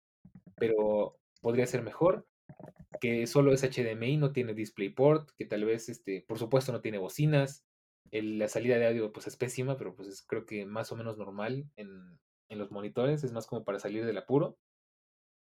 pero 0.58 1.18
podría 1.42 1.68
ser 1.68 1.84
mejor. 1.84 2.28
Que 3.02 3.28
solo 3.28 3.54
es 3.54 3.64
HDMI, 3.64 4.18
no 4.18 4.32
tiene 4.34 4.54
DisplayPort, 4.56 5.32
que 5.38 5.46
tal 5.46 5.66
vez, 5.66 5.90
este, 5.90 6.24
por 6.28 6.40
supuesto, 6.40 6.72
no 6.74 6.82
tiene 6.82 6.98
bocinas. 7.00 7.66
La 8.12 8.48
salida 8.50 8.80
de 8.80 8.88
audio, 8.88 9.12
pues, 9.14 9.28
es 9.28 9.38
pésima, 9.38 9.78
pero, 9.78 9.96
pues, 9.96 10.08
es 10.10 10.24
creo 10.24 10.46
que 10.46 10.66
más 10.66 10.92
o 10.92 10.96
menos 10.98 11.18
normal 11.18 11.70
en 11.78 12.20
en 12.50 12.60
los 12.60 12.72
monitores, 12.72 13.24
es 13.26 13.34
más 13.34 13.48
como 13.48 13.66
para 13.66 13.80
salir 13.80 14.06
del 14.06 14.18
apuro. 14.18 14.58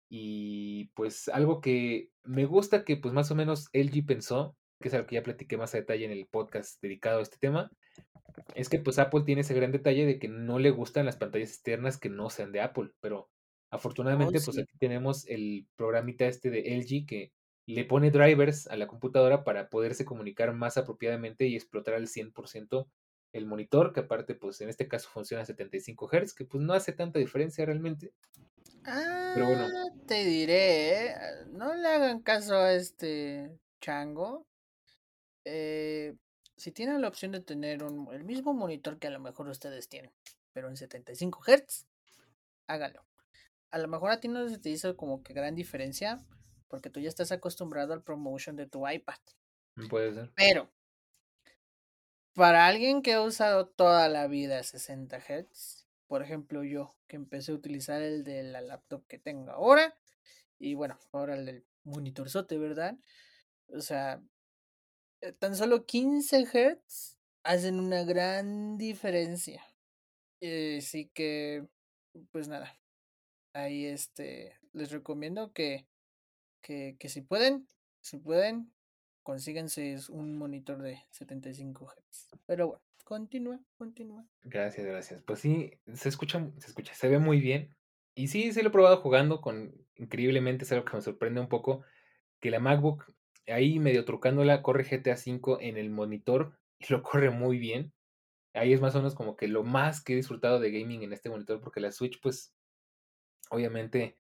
Y 0.09 0.85
pues 0.95 1.27
algo 1.29 1.61
que 1.61 2.09
me 2.23 2.45
gusta 2.45 2.85
que 2.85 2.97
pues 2.97 3.13
más 3.13 3.31
o 3.31 3.35
menos 3.35 3.69
LG 3.73 4.05
pensó, 4.05 4.55
que 4.81 4.87
es 4.89 4.93
algo 4.93 5.07
que 5.07 5.15
ya 5.15 5.23
platiqué 5.23 5.57
más 5.57 5.73
a 5.73 5.79
detalle 5.79 6.05
en 6.05 6.11
el 6.11 6.27
podcast 6.27 6.81
dedicado 6.81 7.19
a 7.19 7.23
este 7.23 7.37
tema, 7.37 7.71
es 8.55 8.69
que 8.69 8.79
pues 8.79 8.99
Apple 8.99 9.23
tiene 9.25 9.41
ese 9.41 9.53
gran 9.53 9.71
detalle 9.71 10.05
de 10.05 10.19
que 10.19 10.27
no 10.27 10.59
le 10.59 10.71
gustan 10.71 11.05
las 11.05 11.17
pantallas 11.17 11.49
externas 11.49 11.97
que 11.97 12.09
no 12.09 12.29
sean 12.29 12.51
de 12.51 12.61
Apple, 12.61 12.91
pero 12.99 13.29
Oh, 13.69 13.75
afortunadamente 13.75 14.39
pues 14.39 14.57
aquí 14.57 14.77
tenemos 14.79 15.27
el 15.27 15.67
programita 15.75 16.25
este 16.25 16.49
de 16.49 16.77
LG 16.77 17.05
que 17.05 17.33
le 17.65 17.83
pone 17.83 18.11
drivers 18.11 18.67
a 18.67 18.77
la 18.77 18.87
computadora 18.87 19.43
para 19.43 19.69
poderse 19.69 20.05
comunicar 20.05 20.53
más 20.53 20.77
apropiadamente 20.77 21.47
y 21.47 21.55
explotar 21.55 21.95
al 21.95 22.07
100% 22.07 22.87
el 23.39 23.45
monitor, 23.45 23.93
que 23.93 24.01
aparte 24.01 24.35
pues 24.35 24.61
en 24.61 24.69
este 24.69 24.87
caso 24.87 25.09
funciona 25.09 25.43
a 25.43 25.45
75 25.45 26.09
Hz, 26.09 26.33
que 26.33 26.45
pues 26.45 26.63
no 26.63 26.73
hace 26.73 26.93
tanta 26.93 27.19
diferencia 27.19 27.65
realmente, 27.65 28.11
pero 29.33 29.47
bueno, 29.47 29.67
Ah, 29.67 29.89
te 30.07 30.23
diré, 30.23 31.07
¿eh? 31.07 31.15
No 31.51 31.75
le 31.75 31.87
hagan 31.89 32.21
caso 32.21 32.55
a 32.55 32.73
este 32.73 33.51
chango. 33.81 34.47
Eh, 35.43 36.15
si 36.55 36.71
tienen 36.71 37.01
la 37.01 37.09
opción 37.09 37.31
de 37.33 37.41
tener 37.41 37.83
un, 37.83 38.07
el 38.13 38.23
mismo 38.23 38.53
monitor 38.53 38.97
que 38.97 39.07
a 39.07 39.11
lo 39.11 39.19
mejor 39.19 39.47
ustedes 39.49 39.89
tienen, 39.89 40.11
pero 40.53 40.69
en 40.69 40.77
75 40.77 41.41
Hz, 41.45 41.85
hágalo. 42.67 43.05
A 43.71 43.77
lo 43.77 43.87
mejor 43.89 44.11
a 44.11 44.19
ti 44.21 44.29
no 44.29 44.47
se 44.47 44.57
te 44.57 44.69
hizo 44.69 44.95
como 44.95 45.21
que 45.21 45.33
gran 45.33 45.53
diferencia, 45.53 46.25
porque 46.69 46.89
tú 46.89 47.01
ya 47.01 47.09
estás 47.09 47.31
acostumbrado 47.33 47.93
al 47.93 48.03
promotion 48.03 48.55
de 48.55 48.67
tu 48.67 48.87
iPad. 48.87 49.19
puede 49.89 50.13
ser. 50.13 50.31
Pero, 50.35 50.71
para 52.37 52.67
alguien 52.67 53.01
que 53.01 53.13
ha 53.13 53.23
usado 53.23 53.65
toda 53.65 54.07
la 54.09 54.27
vida 54.27 54.61
60 54.61 55.17
Hz, 55.17 55.87
por 56.05 56.21
ejemplo 56.21 56.63
yo, 56.63 56.95
que 57.07 57.15
empecé 57.15 57.51
a 57.51 57.55
utilizar 57.55 58.03
el 58.03 58.23
de 58.23 58.43
la 58.43 58.61
laptop 58.61 59.07
que 59.07 59.17
tengo 59.17 59.49
ahora, 59.49 59.97
y 60.59 60.75
bueno, 60.75 60.99
ahora 61.11 61.33
el 61.33 61.47
del 61.47 61.65
monitorzote, 61.83 62.59
¿verdad? 62.59 62.95
O 63.69 63.81
sea, 63.81 64.21
eh, 65.21 65.31
tan 65.31 65.55
solo 65.55 65.87
15 65.87 66.45
Hz 66.45 67.17
hacen 67.41 67.79
una 67.79 68.03
gran 68.03 68.77
diferencia. 68.77 69.65
Eh, 70.39 70.81
sí 70.83 71.09
que, 71.15 71.65
pues 72.29 72.47
nada, 72.47 72.79
ahí 73.53 73.87
este, 73.87 74.59
les 74.73 74.91
recomiendo 74.91 75.53
que, 75.53 75.87
que, 76.61 76.97
que 76.99 77.09
si 77.09 77.21
pueden, 77.21 77.67
si 78.01 78.17
pueden, 78.19 78.71
consíganse 79.27 79.97
un 80.07 80.37
monitor 80.37 80.81
de 80.81 81.03
75 81.09 81.85
Hz. 81.85 82.29
Pero 82.45 82.67
bueno, 82.67 82.83
continúa, 83.03 83.59
continúa. 83.77 84.25
Gracias, 84.43 84.85
gracias. 84.85 85.21
Pues 85.23 85.41
sí, 85.41 85.73
se 85.93 86.07
escucha, 86.07 86.49
se 86.59 86.67
escucha, 86.67 86.93
se 86.93 87.09
ve 87.09 87.19
muy 87.19 87.41
bien. 87.41 87.75
Y 88.15 88.29
sí, 88.29 88.53
sí 88.53 88.61
lo 88.61 88.69
he 88.69 88.71
probado 88.71 89.01
jugando 89.01 89.41
con 89.41 89.85
increíblemente, 89.95 90.63
es 90.63 90.71
algo 90.71 90.85
que 90.85 90.95
me 90.95 91.01
sorprende 91.01 91.41
un 91.41 91.49
poco, 91.49 91.83
que 92.39 92.51
la 92.51 92.61
MacBook, 92.61 93.13
ahí 93.47 93.79
medio 93.79 94.05
trucándola, 94.05 94.61
corre 94.61 94.85
GTA 94.85 95.15
V 95.15 95.57
en 95.59 95.75
el 95.75 95.89
monitor 95.89 96.57
y 96.79 96.85
lo 96.89 97.03
corre 97.03 97.29
muy 97.29 97.57
bien. 97.57 97.91
Ahí 98.53 98.71
es 98.71 98.79
más 98.79 98.95
o 98.95 98.99
menos 98.99 99.13
como 99.13 99.35
que 99.35 99.49
lo 99.49 99.65
más 99.65 100.01
que 100.01 100.13
he 100.13 100.15
disfrutado 100.15 100.61
de 100.61 100.71
gaming 100.71 101.03
en 101.03 101.11
este 101.11 101.29
monitor, 101.29 101.59
porque 101.59 101.81
la 101.81 101.91
Switch, 101.91 102.21
pues, 102.21 102.55
obviamente, 103.49 104.15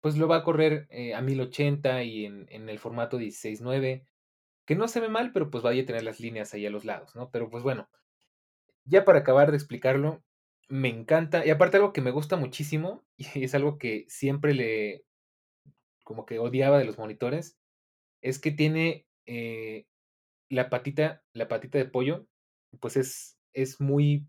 pues 0.00 0.16
lo 0.16 0.28
va 0.28 0.36
a 0.36 0.44
correr 0.44 0.86
eh, 0.88 1.12
a 1.12 1.20
1080 1.20 2.04
y 2.04 2.24
en, 2.24 2.46
en 2.48 2.70
el 2.70 2.78
formato 2.78 3.18
16.9, 3.18 4.06
que 4.66 4.76
no 4.76 4.88
se 4.88 5.00
ve 5.00 5.08
mal, 5.08 5.32
pero 5.32 5.50
pues 5.50 5.62
vaya 5.64 5.82
a 5.82 5.86
tener 5.86 6.02
las 6.02 6.20
líneas 6.20 6.52
ahí 6.54 6.66
a 6.66 6.70
los 6.70 6.84
lados, 6.84 7.14
¿no? 7.16 7.30
Pero 7.30 7.50
pues 7.50 7.62
bueno, 7.62 7.88
ya 8.84 9.04
para 9.04 9.20
acabar 9.20 9.50
de 9.50 9.56
explicarlo, 9.56 10.22
me 10.68 10.88
encanta, 10.88 11.46
y 11.46 11.50
aparte 11.50 11.76
algo 11.76 11.92
que 11.92 12.00
me 12.00 12.10
gusta 12.10 12.36
muchísimo, 12.36 13.04
y 13.16 13.44
es 13.44 13.54
algo 13.54 13.78
que 13.78 14.06
siempre 14.08 14.54
le, 14.54 15.04
como 16.04 16.26
que 16.26 16.38
odiaba 16.38 16.78
de 16.78 16.84
los 16.84 16.98
monitores, 16.98 17.58
es 18.22 18.38
que 18.38 18.50
tiene 18.50 19.06
eh, 19.26 19.86
la 20.48 20.70
patita, 20.70 21.24
la 21.32 21.48
patita 21.48 21.78
de 21.78 21.86
pollo, 21.86 22.26
pues 22.80 22.96
es, 22.96 23.38
es 23.52 23.80
muy 23.80 24.26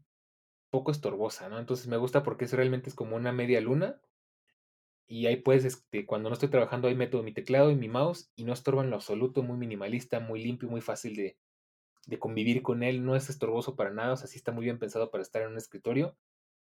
poco 0.69 0.91
estorbosa, 0.91 1.49
¿no? 1.49 1.59
Entonces 1.59 1.87
me 1.87 1.97
gusta 1.97 2.23
porque 2.23 2.45
eso 2.45 2.57
realmente 2.57 2.89
es 2.89 2.95
como 2.95 3.15
una 3.15 3.31
media 3.31 3.61
luna, 3.61 4.01
y 5.07 5.27
ahí 5.27 5.37
pues, 5.37 5.65
este, 5.65 6.05
cuando 6.05 6.29
no 6.29 6.33
estoy 6.33 6.49
trabajando, 6.49 6.87
ahí 6.87 6.95
meto 6.95 7.23
mi 7.23 7.33
teclado 7.33 7.71
y 7.71 7.75
mi 7.75 7.89
mouse, 7.89 8.31
y 8.35 8.43
no 8.45 8.53
estorba 8.53 8.83
en 8.83 8.89
lo 8.91 8.97
absoluto, 8.97 9.43
muy 9.43 9.57
minimalista, 9.57 10.19
muy 10.19 10.43
limpio, 10.43 10.69
muy 10.69 10.81
fácil 10.81 11.15
de, 11.15 11.37
de 12.07 12.19
convivir 12.19 12.63
con 12.63 12.83
él, 12.83 13.05
no 13.05 13.15
es 13.15 13.29
estorboso 13.29 13.75
para 13.75 13.91
nada, 13.91 14.13
o 14.13 14.17
sea, 14.17 14.27
sí 14.27 14.37
está 14.37 14.51
muy 14.51 14.65
bien 14.65 14.79
pensado 14.79 15.11
para 15.11 15.23
estar 15.23 15.41
en 15.43 15.49
un 15.49 15.57
escritorio, 15.57 16.17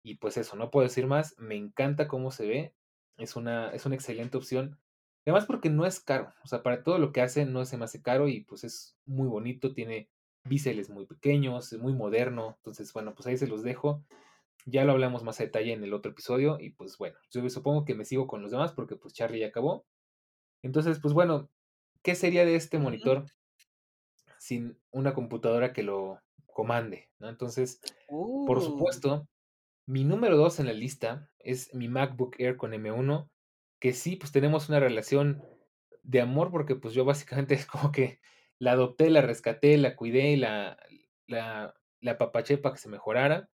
Y 0.04 0.16
pues 0.16 0.38
eso, 0.38 0.56
no 0.56 0.72
puedo 0.72 0.88
decir 0.88 1.08
más, 1.08 1.36
me 1.38 1.56
encanta 1.56 2.08
cómo 2.08 2.32
se 2.32 2.48
ve, 2.48 2.76
es 3.18 3.36
una, 3.36 3.72
es 3.72 3.86
una 3.86 3.96
excelente 3.96 4.38
opción. 4.38 4.80
Además 5.26 5.46
porque 5.46 5.70
no 5.70 5.86
es 5.86 6.00
caro, 6.00 6.34
o 6.44 6.48
sea, 6.48 6.64
para 6.64 6.84
todo 6.84 6.98
lo 7.00 7.12
que 7.14 7.22
hace 7.22 7.46
no 7.46 7.66
se 7.66 7.78
me 7.78 7.86
hace 7.86 8.02
caro 8.02 8.28
y 8.30 8.42
pues 8.42 8.64
es 8.64 8.98
muy 9.06 9.28
bonito, 9.28 9.74
tiene 9.74 10.10
biseles 10.46 10.90
muy 10.90 11.06
pequeños, 11.06 11.74
es 11.74 11.80
muy 11.80 11.94
moderno, 11.94 12.56
entonces 12.58 12.92
bueno, 12.94 13.14
pues 13.16 13.28
ahí 13.28 13.38
se 13.38 13.48
los 13.48 13.64
dejo. 13.64 14.04
Ya 14.66 14.84
lo 14.86 14.92
hablamos 14.94 15.24
más 15.24 15.40
a 15.40 15.44
detalle 15.44 15.74
en 15.74 15.84
el 15.84 15.94
otro 15.94 16.12
episodio 16.12 16.60
y 16.60 16.72
pues 16.72 16.98
bueno, 16.98 17.18
yo 17.32 17.48
supongo 17.50 17.86
que 17.86 17.96
me 17.96 18.06
sigo 18.06 18.28
con 18.28 18.42
los 18.42 18.52
demás 18.52 18.74
porque 18.74 18.96
pues 18.96 19.14
Charlie 19.14 19.40
ya 19.40 19.48
acabó. 19.48 19.88
Entonces, 20.64 21.00
pues 21.02 21.14
bueno, 21.14 21.52
¿qué 22.04 22.16
sería 22.16 22.46
de 22.46 22.56
este 22.56 22.80
monitor 22.80 23.26
sin 24.38 24.80
una 24.92 25.14
computadora 25.14 25.74
que 25.74 25.84
lo 25.84 26.20
comande? 26.48 27.10
¿no? 27.20 27.30
Entonces, 27.30 27.82
por 28.46 28.62
Uh, 28.62 28.64
supuesto, 28.64 29.28
mi 29.88 30.04
número 30.06 30.38
2 30.38 30.60
en 30.60 30.68
la 30.68 30.74
lista 30.74 31.32
es 31.40 31.74
mi 31.76 31.88
MacBook 31.90 32.36
Air 32.40 32.58
con 32.58 32.74
M1, 32.74 33.32
que 33.80 33.94
sí, 33.94 34.16
pues 34.18 34.32
tenemos 34.32 34.70
una 34.70 34.80
relación 34.80 35.44
de 36.04 36.22
amor 36.22 36.52
porque 36.52 36.76
pues 36.76 36.94
yo 36.94 37.06
básicamente 37.06 37.56
es 37.56 37.66
como 37.66 37.92
que 37.92 38.20
la 38.60 38.74
adopté, 38.74 39.10
la 39.10 39.22
rescaté, 39.22 39.78
la 39.78 39.96
cuidé, 39.96 40.38
la 40.38 40.78
la 41.28 41.76
la 42.02 42.12
apapaché 42.14 42.58
para 42.58 42.76
que 42.76 42.82
se 42.82 42.90
mejorara. 42.90 43.50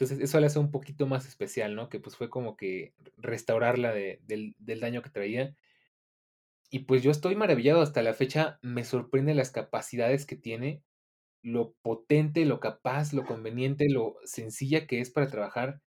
Entonces, 0.00 0.20
eso 0.20 0.40
la 0.40 0.46
hace 0.48 0.58
un 0.58 0.70
poquito 0.72 1.06
más 1.06 1.26
especial, 1.28 1.74
¿no? 1.76 1.88
Que 1.90 2.00
pues 2.00 2.16
fue 2.16 2.30
como 2.30 2.56
que 2.56 2.94
restaurarla 3.18 3.92
de 3.92 4.20
del 4.24 4.54
del 4.58 4.80
daño 4.80 5.02
que 5.02 5.10
traía. 5.10 5.54
Y 6.70 6.80
pues 6.80 7.02
yo 7.02 7.10
estoy 7.10 7.34
maravillado 7.36 7.80
hasta 7.82 8.02
la 8.02 8.14
fecha, 8.14 8.58
me 8.62 8.84
sorprende 8.84 9.34
las 9.34 9.50
capacidades 9.50 10.24
que 10.26 10.36
tiene, 10.36 10.82
lo 11.42 11.74
potente, 11.82 12.44
lo 12.46 12.60
capaz, 12.60 13.12
lo 13.14 13.24
conveniente, 13.26 13.88
lo 13.90 14.16
sencilla 14.24 14.86
que 14.86 15.00
es 15.00 15.10
para 15.10 15.28
trabajar. 15.28 15.82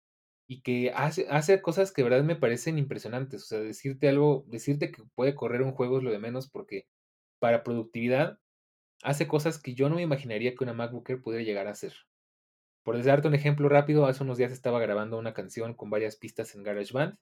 Y 0.47 0.61
que 0.63 0.91
hace 0.95 1.27
hace 1.29 1.61
cosas 1.61 1.91
que 1.93 2.03
verdad 2.03 2.23
me 2.23 2.35
parecen 2.37 2.77
impresionantes. 2.79 3.43
O 3.43 3.45
sea, 3.47 3.59
decirte 3.61 4.09
algo 4.09 4.45
decirte 4.49 4.91
que 4.91 5.03
puede 5.15 5.35
correr 5.35 5.63
un 5.63 5.73
juego 5.73 5.99
es 5.99 6.03
lo 6.05 6.11
de 6.11 6.19
menos, 6.19 6.49
porque 6.49 6.87
para 7.39 7.63
productividad 7.63 8.39
hace 9.03 9.27
cosas 9.27 9.59
que 9.61 9.75
yo 9.75 9.89
no 9.89 9.95
me 9.97 10.03
imaginaría 10.03 10.55
que 10.55 10.63
una 10.65 10.73
MacBook 10.73 11.09
Air 11.11 11.21
pudiera 11.23 11.45
llegar 11.45 11.67
a 11.67 11.71
hacer. 11.71 11.93
Por 12.83 13.01
darte 13.03 13.27
un 13.27 13.35
ejemplo 13.35 13.69
rápido, 13.69 14.05
hace 14.05 14.23
unos 14.23 14.37
días 14.37 14.51
estaba 14.51 14.79
grabando 14.79 15.19
una 15.19 15.33
canción 15.33 15.73
con 15.75 15.89
varias 15.89 16.15
pistas 16.15 16.55
en 16.55 16.63
GarageBand. 16.63 17.17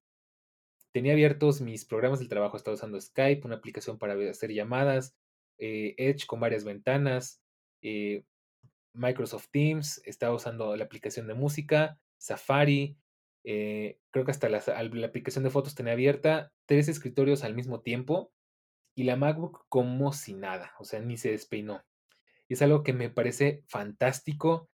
Tenía 0.91 1.13
abiertos 1.13 1.61
mis 1.61 1.85
programas 1.85 2.19
del 2.19 2.29
trabajo, 2.29 2.57
estaba 2.57 2.75
usando 2.75 2.99
Skype, 2.99 3.45
una 3.45 3.55
aplicación 3.55 3.99
para 3.99 4.13
hacer 4.29 4.51
llamadas, 4.51 5.15
eh, 5.57 5.95
Edge 5.97 6.25
con 6.25 6.39
varias 6.39 6.63
ventanas, 6.63 7.41
eh, 7.81 8.23
Microsoft 8.93 9.49
Teams, 9.51 10.01
estaba 10.05 10.33
usando 10.33 10.75
la 10.75 10.85
aplicación 10.85 11.27
de 11.27 11.35
música, 11.35 11.99
Safari, 12.17 12.97
eh, 13.43 13.99
creo 14.11 14.25
que 14.25 14.31
hasta 14.31 14.49
la, 14.49 14.63
la 14.65 15.07
aplicación 15.07 15.43
de 15.43 15.49
fotos 15.49 15.75
tenía 15.75 15.93
abierta, 15.93 16.51
tres 16.65 16.87
escritorios 16.87 17.43
al 17.43 17.55
mismo 17.55 17.81
tiempo 17.81 18.31
y 18.95 19.03
la 19.03 19.15
MacBook 19.15 19.65
como 19.69 20.11
si 20.13 20.33
nada, 20.33 20.73
o 20.79 20.83
sea, 20.83 20.99
ni 20.99 21.17
se 21.17 21.31
despeinó. 21.31 21.83
Y 22.47 22.53
es 22.53 22.61
algo 22.61 22.83
que 22.83 22.93
me 22.93 23.09
parece 23.09 23.63
fantástico. 23.67 24.69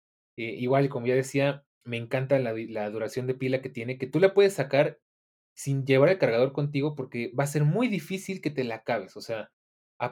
Eh, 0.40 0.54
igual, 0.58 0.88
como 0.88 1.06
ya 1.06 1.14
decía, 1.14 1.64
me 1.84 1.98
encanta 1.98 2.38
la, 2.38 2.90
duración 2.90 3.26
de 3.26 3.34
pila 3.34 3.60
que 3.60 3.68
tiene, 3.68 3.98
que 3.98 4.06
tú 4.06 4.20
la 4.20 4.32
puedes 4.32 4.54
sacar 4.54 4.98
sin 5.54 5.84
llevar 5.86 6.08
el 6.08 6.18
cargador 6.18 6.52
contigo 6.52 6.94
porque 6.96 7.30
va 7.38 7.44
a 7.44 7.46
ser 7.46 7.64
muy 7.64 7.88
difícil 7.88 8.40
que 8.40 8.50
te 8.50 8.64
la 8.64 8.76
acabes. 8.76 9.16
O 9.18 9.20
sea, 9.20 9.50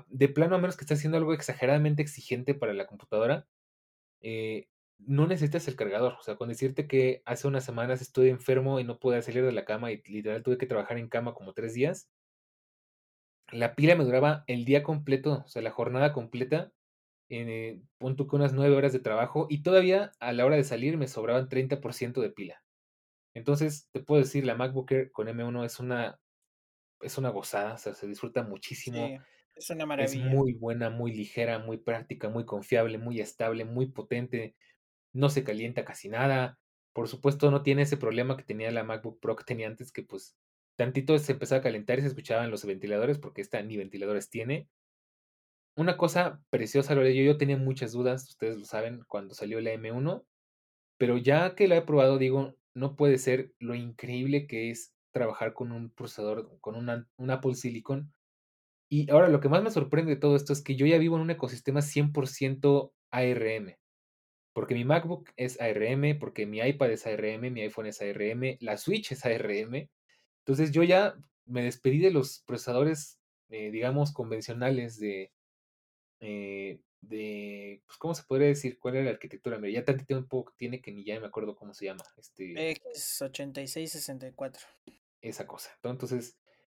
de 0.08 0.28
plano, 0.28 0.56
a 0.56 0.58
menos 0.58 0.76
que 0.76 0.84
estés 0.84 0.98
haciendo 0.98 1.18
algo 1.18 1.32
exageradamente 1.32 2.02
exigente 2.02 2.54
para 2.54 2.74
la 2.74 2.86
computadora, 2.86 3.46
eh, 4.22 4.68
no 4.98 5.26
necesitas 5.26 5.66
el 5.68 5.76
cargador. 5.76 6.14
O 6.20 6.22
sea, 6.22 6.36
con 6.36 6.50
decirte 6.50 6.86
que 6.88 7.22
hace 7.24 7.48
unas 7.48 7.64
semanas 7.64 8.02
estuve 8.02 8.28
enfermo 8.28 8.80
y 8.80 8.84
no 8.84 8.98
pude 8.98 9.22
salir 9.22 9.44
de 9.44 9.52
la 9.52 9.64
cama 9.64 9.92
y 9.92 10.02
literal 10.06 10.42
tuve 10.42 10.58
que 10.58 10.66
trabajar 10.66 10.98
en 10.98 11.08
cama 11.08 11.34
como 11.34 11.54
tres 11.54 11.74
días, 11.74 12.10
la 13.50 13.74
pila 13.74 13.96
me 13.96 14.04
duraba 14.04 14.44
el 14.46 14.64
día 14.66 14.82
completo, 14.82 15.42
o 15.46 15.48
sea, 15.48 15.62
la 15.62 15.70
jornada 15.70 16.12
completa, 16.12 16.72
eh, 17.28 17.82
pon 17.98 18.16
tú 18.16 18.26
que 18.26 18.36
unas 18.36 18.52
9 18.52 18.76
horas 18.76 18.92
de 18.92 19.00
trabajo 19.00 19.46
y 19.50 19.62
todavía 19.62 20.12
a 20.20 20.32
la 20.32 20.46
hora 20.46 20.56
de 20.56 20.64
salir 20.64 20.96
me 20.96 21.08
sobraban 21.08 21.48
30% 21.48 22.20
de 22.20 22.30
pila. 22.30 22.62
Entonces, 23.34 23.88
te 23.92 24.00
puedo 24.00 24.22
decir, 24.22 24.44
la 24.46 24.54
MacBook 24.56 24.90
Air 24.92 25.12
con 25.12 25.28
M1 25.28 25.64
es 25.64 25.80
una, 25.80 26.20
es 27.00 27.18
una 27.18 27.30
gozada, 27.30 27.74
o 27.74 27.78
sea, 27.78 27.94
se 27.94 28.06
disfruta 28.08 28.42
muchísimo, 28.42 29.14
sí, 29.14 29.18
es 29.54 29.70
una 29.70 29.86
es 29.96 30.16
maravilla. 30.16 30.24
muy 30.24 30.54
buena, 30.54 30.90
muy 30.90 31.12
ligera, 31.12 31.58
muy 31.58 31.78
práctica, 31.78 32.28
muy 32.28 32.44
confiable, 32.46 32.98
muy 32.98 33.20
estable, 33.20 33.64
muy 33.64 33.88
potente, 33.92 34.56
no 35.14 35.30
se 35.30 35.44
calienta 35.44 35.84
casi 35.84 36.08
nada. 36.08 36.60
Por 36.94 37.08
supuesto, 37.08 37.50
no 37.50 37.62
tiene 37.62 37.82
ese 37.82 37.96
problema 37.98 38.36
que 38.36 38.44
tenía 38.44 38.70
la 38.72 38.84
MacBook 38.84 39.20
Pro 39.20 39.36
que 39.36 39.44
tenía 39.44 39.68
antes, 39.68 39.92
que 39.92 40.02
pues 40.04 40.36
tantito 40.76 41.18
se 41.18 41.32
empezó 41.32 41.56
a 41.56 41.62
calentar 41.62 41.98
y 41.98 42.02
se 42.02 42.08
escuchaban 42.08 42.50
los 42.50 42.64
ventiladores, 42.64 43.18
porque 43.18 43.42
esta 43.42 43.62
ni 43.62 43.76
ventiladores 43.76 44.30
tiene. 44.30 44.68
Una 45.78 45.96
cosa 45.96 46.42
preciosa, 46.50 46.96
lo 46.96 47.08
yo, 47.08 47.22
yo 47.22 47.36
tenía 47.38 47.56
muchas 47.56 47.92
dudas, 47.92 48.28
ustedes 48.28 48.58
lo 48.58 48.64
saben, 48.64 49.04
cuando 49.06 49.32
salió 49.36 49.60
la 49.60 49.72
M1, 49.74 50.24
pero 50.96 51.18
ya 51.18 51.54
que 51.54 51.68
la 51.68 51.76
he 51.76 51.82
probado, 51.82 52.18
digo, 52.18 52.56
no 52.74 52.96
puede 52.96 53.16
ser 53.16 53.52
lo 53.60 53.76
increíble 53.76 54.48
que 54.48 54.72
es 54.72 54.92
trabajar 55.12 55.52
con 55.54 55.70
un 55.70 55.90
procesador, 55.90 56.58
con 56.60 56.74
un 56.74 57.30
Apple 57.30 57.54
Silicon. 57.54 58.12
Y 58.88 59.08
ahora 59.08 59.28
lo 59.28 59.38
que 59.38 59.48
más 59.48 59.62
me 59.62 59.70
sorprende 59.70 60.16
de 60.16 60.20
todo 60.20 60.34
esto 60.34 60.52
es 60.52 60.62
que 60.64 60.74
yo 60.74 60.84
ya 60.84 60.98
vivo 60.98 61.14
en 61.14 61.22
un 61.22 61.30
ecosistema 61.30 61.80
100% 61.80 62.92
ARM. 63.12 63.76
Porque 64.54 64.74
mi 64.74 64.84
MacBook 64.84 65.30
es 65.36 65.60
ARM, 65.60 66.18
porque 66.18 66.44
mi 66.44 66.58
iPad 66.58 66.90
es 66.90 67.06
ARM, 67.06 67.52
mi 67.52 67.60
iPhone 67.60 67.86
es 67.86 68.02
ARM, 68.02 68.56
la 68.58 68.78
Switch 68.78 69.12
es 69.12 69.24
ARM. 69.24 69.88
Entonces 70.40 70.72
yo 70.72 70.82
ya 70.82 71.14
me 71.46 71.62
despedí 71.62 72.00
de 72.00 72.10
los 72.10 72.42
procesadores, 72.48 73.20
eh, 73.50 73.70
digamos, 73.70 74.12
convencionales 74.12 74.98
de, 74.98 75.30
eh, 76.20 76.80
de, 77.00 77.82
pues, 77.86 77.98
¿cómo 77.98 78.14
se 78.14 78.24
podría 78.24 78.48
decir? 78.48 78.78
¿Cuál 78.78 78.96
era 78.96 79.04
la 79.04 79.10
arquitectura? 79.12 79.58
Mira, 79.58 79.80
ya 79.80 79.84
tanto 79.84 80.04
tiempo 80.04 80.52
tiene 80.56 80.80
que 80.80 80.92
ni 80.92 81.04
ya 81.04 81.18
me 81.20 81.26
acuerdo 81.26 81.56
cómo 81.56 81.74
se 81.74 81.86
llama. 81.86 82.04
Este, 82.16 82.74
X8664. 82.74 84.60
Esa 85.20 85.46
cosa. 85.46 85.70
Entonces, 85.82 86.38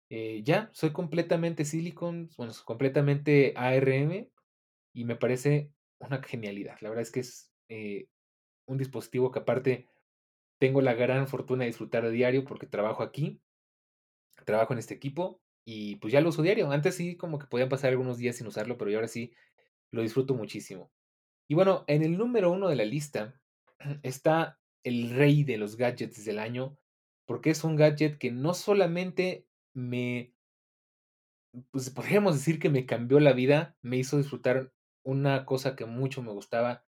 eh, 0.10 0.42
ya, 0.44 0.70
soy 0.74 0.92
completamente 0.92 1.66
Silicon, 1.66 2.30
bueno, 2.38 2.54
completamente 2.66 3.54
ARM 3.56 4.30
y 4.94 5.06
me 5.06 5.16
parece 5.16 5.72
una 6.00 6.22
genialidad. 6.24 6.78
La 6.82 6.90
verdad 6.90 7.04
es 7.04 7.12
que 7.12 7.20
es 7.20 7.52
eh, 7.70 8.08
un 8.66 8.78
dispositivo 8.78 9.32
que 9.32 9.40
aparte 9.40 9.88
tengo 10.58 10.82
la 10.82 10.94
gran 10.94 11.28
fortuna 11.28 11.64
de 11.64 11.70
disfrutar 11.70 12.06
a 12.06 12.10
diario 12.10 12.44
porque 12.44 12.68
trabajo 12.68 13.04
aquí, 13.04 13.42
trabajo 14.46 14.74
en 14.74 14.80
este 14.80 14.96
equipo 14.96 15.42
y 15.66 15.98
pues 15.98 16.14
ya 16.14 16.22
lo 16.22 16.30
uso 16.30 16.42
diario. 16.42 16.72
Antes 16.72 16.96
sí 16.96 17.18
como 17.18 17.40
que 17.40 17.48
podían 17.48 17.70
pasar 17.70 17.92
algunos 17.92 18.18
días 18.18 18.36
sin 18.38 18.48
usarlo, 18.48 18.78
pero 18.78 18.92
yo 18.92 18.98
ahora 18.98 19.08
sí 19.08 19.34
lo 19.92 20.02
disfruto 20.02 20.36
muchísimo. 20.36 20.92
Y 21.50 21.56
bueno, 21.56 21.84
en 21.88 22.04
el 22.04 22.18
número 22.18 22.52
uno 22.52 22.70
de 22.70 22.76
la 22.76 22.86
lista 22.86 23.42
está 24.04 24.60
el 24.84 25.12
rey 25.12 25.44
de 25.44 25.58
los 25.58 25.78
gadgets 25.78 26.26
del 26.26 26.40
año, 26.40 26.78
porque 27.26 27.52
es 27.52 27.64
un 27.64 27.76
gadget 27.76 28.18
que 28.18 28.32
no 28.32 28.54
solamente 28.54 29.48
me, 29.74 30.34
pues 31.72 31.90
podríamos 31.90 32.36
decir 32.36 32.60
que 32.60 32.70
me 32.70 32.86
cambió 32.86 33.20
la 33.20 33.34
vida, 33.34 33.78
me 33.82 33.98
hizo 33.98 34.18
disfrutar 34.18 34.74
una 35.04 35.46
cosa 35.46 35.76
que 35.76 35.86
mucho 35.86 36.22
me 36.22 36.32
gustaba 36.32 36.86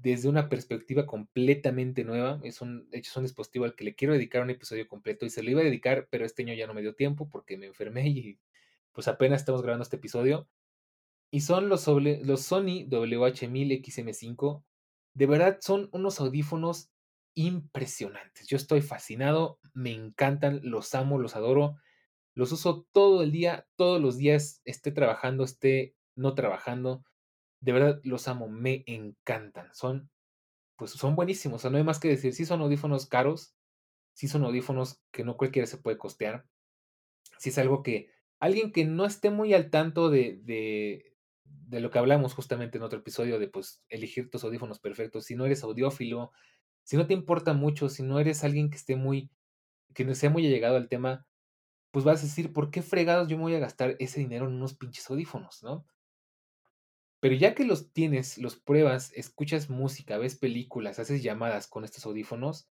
desde 0.00 0.28
una 0.28 0.48
perspectiva 0.48 1.06
completamente 1.06 2.04
nueva. 2.04 2.40
Es 2.42 2.60
un, 2.60 2.88
de 2.90 2.98
hecho, 2.98 3.10
es 3.10 3.16
un 3.16 3.24
dispositivo 3.24 3.64
al 3.64 3.74
que 3.74 3.84
le 3.84 3.94
quiero 3.94 4.14
dedicar 4.14 4.42
un 4.42 4.50
episodio 4.50 4.88
completo 4.88 5.26
y 5.26 5.30
se 5.30 5.42
lo 5.42 5.50
iba 5.50 5.60
a 5.60 5.64
dedicar, 5.64 6.08
pero 6.10 6.24
este 6.24 6.42
año 6.42 6.54
ya 6.54 6.66
no 6.66 6.74
me 6.74 6.82
dio 6.82 6.94
tiempo 6.94 7.28
porque 7.28 7.56
me 7.56 7.66
enfermé 7.66 8.08
y 8.08 8.38
pues 8.92 9.08
apenas 9.08 9.40
estamos 9.40 9.62
grabando 9.62 9.82
este 9.82 9.96
episodio. 9.96 10.48
Y 11.30 11.40
son 11.40 11.68
los, 11.68 11.86
los 11.88 12.42
Sony 12.42 12.86
WH-1000XM5. 12.88 14.62
De 15.14 15.26
verdad, 15.26 15.58
son 15.60 15.88
unos 15.92 16.20
audífonos 16.20 16.90
impresionantes. 17.34 18.46
Yo 18.46 18.56
estoy 18.56 18.82
fascinado, 18.82 19.58
me 19.72 19.92
encantan, 19.92 20.60
los 20.62 20.94
amo, 20.94 21.18
los 21.18 21.34
adoro. 21.34 21.76
Los 22.34 22.52
uso 22.52 22.86
todo 22.92 23.22
el 23.22 23.32
día, 23.32 23.66
todos 23.76 24.00
los 24.00 24.16
días, 24.16 24.60
esté 24.64 24.92
trabajando, 24.92 25.44
esté 25.44 25.94
no 26.16 26.34
trabajando. 26.34 27.04
De 27.64 27.72
verdad, 27.72 28.00
los 28.04 28.28
amo, 28.28 28.48
me 28.48 28.84
encantan. 28.86 29.74
Son, 29.74 30.10
pues 30.76 30.92
son 30.92 31.16
buenísimos. 31.16 31.60
O 31.60 31.62
sea, 31.62 31.70
no 31.70 31.78
hay 31.78 31.84
más 31.84 32.00
que 32.00 32.08
decir. 32.08 32.34
Sí 32.34 32.46
son 32.46 32.60
audífonos 32.62 33.06
caros, 33.06 33.54
sí 34.14 34.28
son 34.28 34.44
audífonos 34.44 35.02
que 35.12 35.24
no 35.24 35.36
cualquiera 35.36 35.66
se 35.66 35.78
puede 35.78 35.98
costear. 35.98 36.46
Sí 37.38 37.50
es 37.50 37.58
algo 37.58 37.82
que 37.82 38.10
alguien 38.40 38.72
que 38.72 38.84
no 38.84 39.04
esté 39.06 39.30
muy 39.30 39.54
al 39.54 39.70
tanto 39.70 40.10
de, 40.10 40.40
de, 40.44 41.16
de 41.44 41.80
lo 41.80 41.90
que 41.90 41.98
hablamos 41.98 42.34
justamente 42.34 42.78
en 42.78 42.84
otro 42.84 42.98
episodio, 43.00 43.38
de 43.38 43.48
pues 43.48 43.82
elegir 43.88 44.30
tus 44.30 44.44
audífonos 44.44 44.78
perfectos. 44.80 45.24
Si 45.26 45.34
no 45.36 45.46
eres 45.46 45.62
audiófilo, 45.64 46.32
si 46.84 46.96
no 46.96 47.06
te 47.06 47.14
importa 47.14 47.52
mucho, 47.54 47.88
si 47.88 48.02
no 48.02 48.20
eres 48.20 48.44
alguien 48.44 48.70
que 48.70 48.76
esté 48.76 48.96
muy, 48.96 49.30
que 49.94 50.04
no 50.04 50.14
sea 50.14 50.30
muy 50.30 50.46
allegado 50.46 50.76
al 50.76 50.88
tema, 50.88 51.26
pues 51.92 52.04
vas 52.04 52.20
a 52.20 52.24
decir, 52.26 52.52
¿por 52.52 52.70
qué 52.70 52.82
fregados 52.82 53.28
yo 53.28 53.36
me 53.38 53.44
voy 53.44 53.54
a 53.56 53.60
gastar 53.60 53.96
ese 54.00 54.20
dinero 54.20 54.48
en 54.48 54.54
unos 54.54 54.74
pinches 54.74 55.08
audífonos, 55.10 55.62
no? 55.62 55.86
Pero 57.24 57.36
ya 57.36 57.54
que 57.54 57.64
los 57.64 57.90
tienes, 57.90 58.36
los 58.36 58.56
pruebas, 58.56 59.10
escuchas 59.14 59.70
música, 59.70 60.18
ves 60.18 60.36
películas, 60.36 60.98
haces 60.98 61.22
llamadas 61.22 61.66
con 61.66 61.82
estos 61.82 62.04
audífonos, 62.04 62.68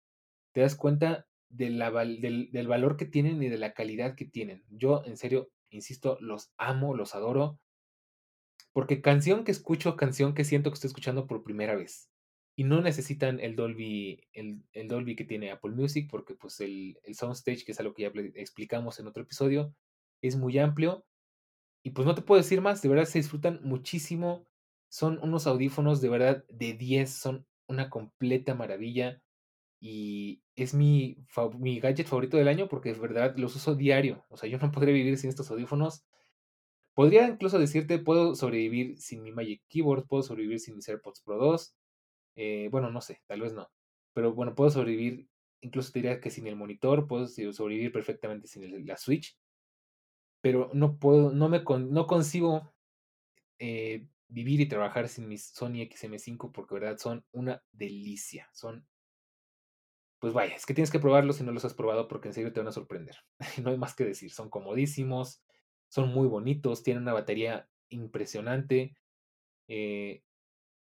te 0.53 0.61
das 0.61 0.77
cuenta 0.77 1.27
del, 1.49 1.77
valor 1.77 2.95
que 2.95 3.03
tienen 3.03 3.43
y 3.43 3.49
de 3.49 3.57
la 3.57 3.73
calidad 3.73 4.15
que 4.15 4.23
tienen. 4.23 4.63
Yo, 4.69 5.03
en 5.03 5.17
serio, 5.17 5.49
insisto, 5.69 6.17
los 6.21 6.53
amo, 6.57 6.95
los 6.95 7.13
adoro. 7.13 7.59
Porque 8.71 9.01
canción 9.01 9.43
que 9.43 9.51
escucho, 9.51 9.97
canción 9.97 10.33
que 10.33 10.45
siento 10.45 10.69
que 10.69 10.75
estoy 10.75 10.87
escuchando 10.87 11.27
por 11.27 11.43
primera 11.43 11.75
vez. 11.75 12.09
Y 12.55 12.63
no 12.63 12.79
necesitan 12.79 13.41
el 13.41 13.57
Dolby, 13.57 14.29
el, 14.31 14.63
el 14.71 14.87
Dolby 14.87 15.17
que 15.17 15.25
tiene 15.25 15.51
Apple 15.51 15.71
Music, 15.71 16.07
porque 16.09 16.35
pues 16.35 16.61
el, 16.61 16.97
el 17.03 17.15
Soundstage, 17.15 17.65
que 17.65 17.73
es 17.73 17.79
algo 17.81 17.93
que 17.93 18.03
ya 18.03 18.11
explicamos 18.35 18.97
en 19.01 19.07
otro 19.07 19.23
episodio, 19.23 19.75
es 20.21 20.37
muy 20.37 20.57
amplio 20.57 21.05
y 21.83 21.91
pues 21.91 22.05
no 22.05 22.15
te 22.15 22.21
puedo 22.21 22.41
decir 22.41 22.61
más, 22.61 22.81
de 22.81 22.89
verdad 22.89 23.05
se 23.05 23.19
disfrutan 23.19 23.59
muchísimo. 23.63 24.45
Son 24.89 25.19
unos 25.21 25.47
audífonos 25.47 26.01
de 26.01 26.09
verdad 26.09 26.45
de 26.49 26.73
10, 26.73 27.11
son 27.11 27.45
una 27.67 27.89
completa 27.89 28.55
maravilla. 28.55 29.21
Y 29.79 30.41
es 30.55 30.73
mi, 30.73 31.17
mi 31.59 31.79
gadget 31.79 32.07
favorito 32.07 32.37
del 32.37 32.47
año 32.47 32.67
porque 32.67 32.93
de 32.93 32.99
verdad 32.99 33.35
los 33.37 33.55
uso 33.55 33.75
diario. 33.75 34.25
O 34.29 34.37
sea, 34.37 34.49
yo 34.49 34.57
no 34.59 34.71
podría 34.71 34.93
vivir 34.93 35.17
sin 35.17 35.29
estos 35.29 35.51
audífonos. 35.51 36.05
Podría 36.95 37.27
incluso 37.27 37.59
decirte, 37.59 37.99
puedo 37.99 38.35
sobrevivir 38.35 38.97
sin 38.99 39.23
mi 39.23 39.31
Magic 39.31 39.61
Keyboard, 39.69 40.07
puedo 40.07 40.23
sobrevivir 40.23 40.59
sin 40.59 40.75
mis 40.75 40.89
AirPods 40.89 41.21
Pro 41.21 41.37
2. 41.37 41.75
Eh, 42.35 42.69
bueno, 42.71 42.91
no 42.91 43.01
sé, 43.01 43.21
tal 43.27 43.41
vez 43.41 43.53
no. 43.53 43.69
Pero 44.13 44.33
bueno, 44.33 44.55
puedo 44.55 44.71
sobrevivir, 44.71 45.27
incluso 45.61 45.91
te 45.91 45.99
diría 45.99 46.19
que 46.21 46.31
sin 46.31 46.47
el 46.47 46.55
monitor, 46.55 47.07
puedo 47.07 47.27
sobrevivir 47.27 47.91
perfectamente 47.91 48.47
sin 48.47 48.85
la 48.87 48.97
Switch 48.97 49.37
pero 50.47 50.69
no 50.71 50.97
puedo, 50.97 51.33
no 51.33 51.49
me 51.49 51.61
no 51.61 52.07
consigo 52.07 52.71
eh, 53.59 54.07
vivir 54.29 54.61
y 54.61 54.69
trabajar 54.69 55.09
sin 55.09 55.27
mis 55.27 55.49
Sony 55.49 55.81
XM5 55.83 56.53
porque 56.53 56.75
verdad 56.75 56.97
son 56.97 57.25
una 57.33 57.61
delicia. 57.73 58.49
Son, 58.53 58.87
pues 60.19 60.31
vaya, 60.31 60.55
es 60.55 60.65
que 60.65 60.73
tienes 60.73 60.89
que 60.89 60.99
probarlos 60.99 61.35
si 61.35 61.43
no 61.43 61.51
los 61.51 61.65
has 61.65 61.73
probado 61.73 62.07
porque 62.07 62.29
en 62.29 62.33
serio 62.33 62.53
te 62.53 62.61
van 62.61 62.69
a 62.69 62.71
sorprender. 62.71 63.17
no 63.61 63.71
hay 63.71 63.77
más 63.77 63.93
que 63.93 64.05
decir, 64.05 64.31
son 64.31 64.49
comodísimos, 64.49 65.43
son 65.89 66.13
muy 66.13 66.29
bonitos, 66.29 66.81
tienen 66.81 67.03
una 67.03 67.11
batería 67.11 67.67
impresionante, 67.89 68.95
eh, 69.67 70.23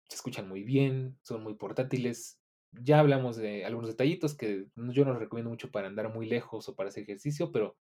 se 0.08 0.14
escuchan 0.14 0.48
muy 0.48 0.62
bien, 0.62 1.18
son 1.22 1.42
muy 1.42 1.54
portátiles. 1.54 2.38
Ya 2.70 3.00
hablamos 3.00 3.36
de 3.36 3.64
algunos 3.64 3.90
detallitos 3.90 4.36
que 4.36 4.66
yo 4.76 5.04
no 5.04 5.10
los 5.10 5.18
recomiendo 5.18 5.50
mucho 5.50 5.72
para 5.72 5.88
andar 5.88 6.14
muy 6.14 6.26
lejos 6.26 6.68
o 6.68 6.76
para 6.76 6.90
hacer 6.90 7.02
ejercicio, 7.02 7.50
pero 7.50 7.76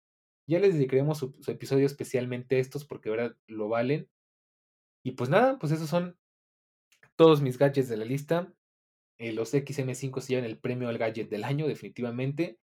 ya 0.47 0.59
les 0.59 0.75
dedicaremos 0.75 1.19
su, 1.19 1.35
episodio 1.47 1.87
especialmente 1.87 2.57
a 2.57 2.59
estos 2.59 2.85
porque 2.85 3.11
de 3.11 3.17
verdad 3.17 3.37
lo 3.47 3.69
valen. 3.69 4.09
Y 5.03 5.13
pues 5.13 5.31
nada, 5.31 5.59
pues 5.59 5.73
esos 5.73 5.89
son 5.89 6.19
todos 7.17 7.41
mis 7.41 7.59
gadgets 7.59 7.89
de 7.89 7.97
la 7.97 8.05
lista. 8.05 8.53
Eh, 9.19 9.33
los 9.33 9.55
XM5 9.55 10.21
se 10.21 10.29
llevan 10.29 10.45
el 10.45 10.59
premio 10.59 10.89
al 10.89 10.99
gadget 10.99 11.29
del 11.31 11.45
año, 11.45 11.67
definitivamente. 11.67 12.59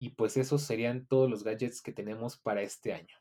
Y 0.00 0.10
pues 0.10 0.36
esos 0.36 0.62
serían 0.62 1.06
todos 1.06 1.28
los 1.28 1.42
gadgets 1.44 1.82
que 1.82 1.92
tenemos 1.92 2.38
para 2.38 2.62
este 2.62 2.92
año. 2.92 3.16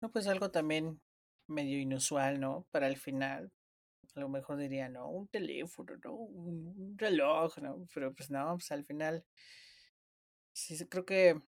No, 0.00 0.10
pues 0.10 0.26
algo 0.26 0.50
también 0.50 1.00
medio 1.46 1.78
inusual, 1.78 2.40
¿no? 2.40 2.66
Para 2.70 2.86
el 2.88 2.96
final. 2.96 3.52
A 4.14 4.20
lo 4.20 4.28
mejor 4.28 4.56
diría, 4.56 4.88
no, 4.88 5.08
un 5.08 5.28
teléfono, 5.28 5.92
¿no? 6.02 6.14
Un 6.14 6.96
reloj, 6.96 7.58
¿no? 7.58 7.86
Pero 7.92 8.14
pues 8.14 8.30
no, 8.30 8.54
pues 8.54 8.72
al 8.72 8.84
final 8.84 9.24
Sí, 10.52 10.76
creo 10.88 11.04
que 11.04 11.40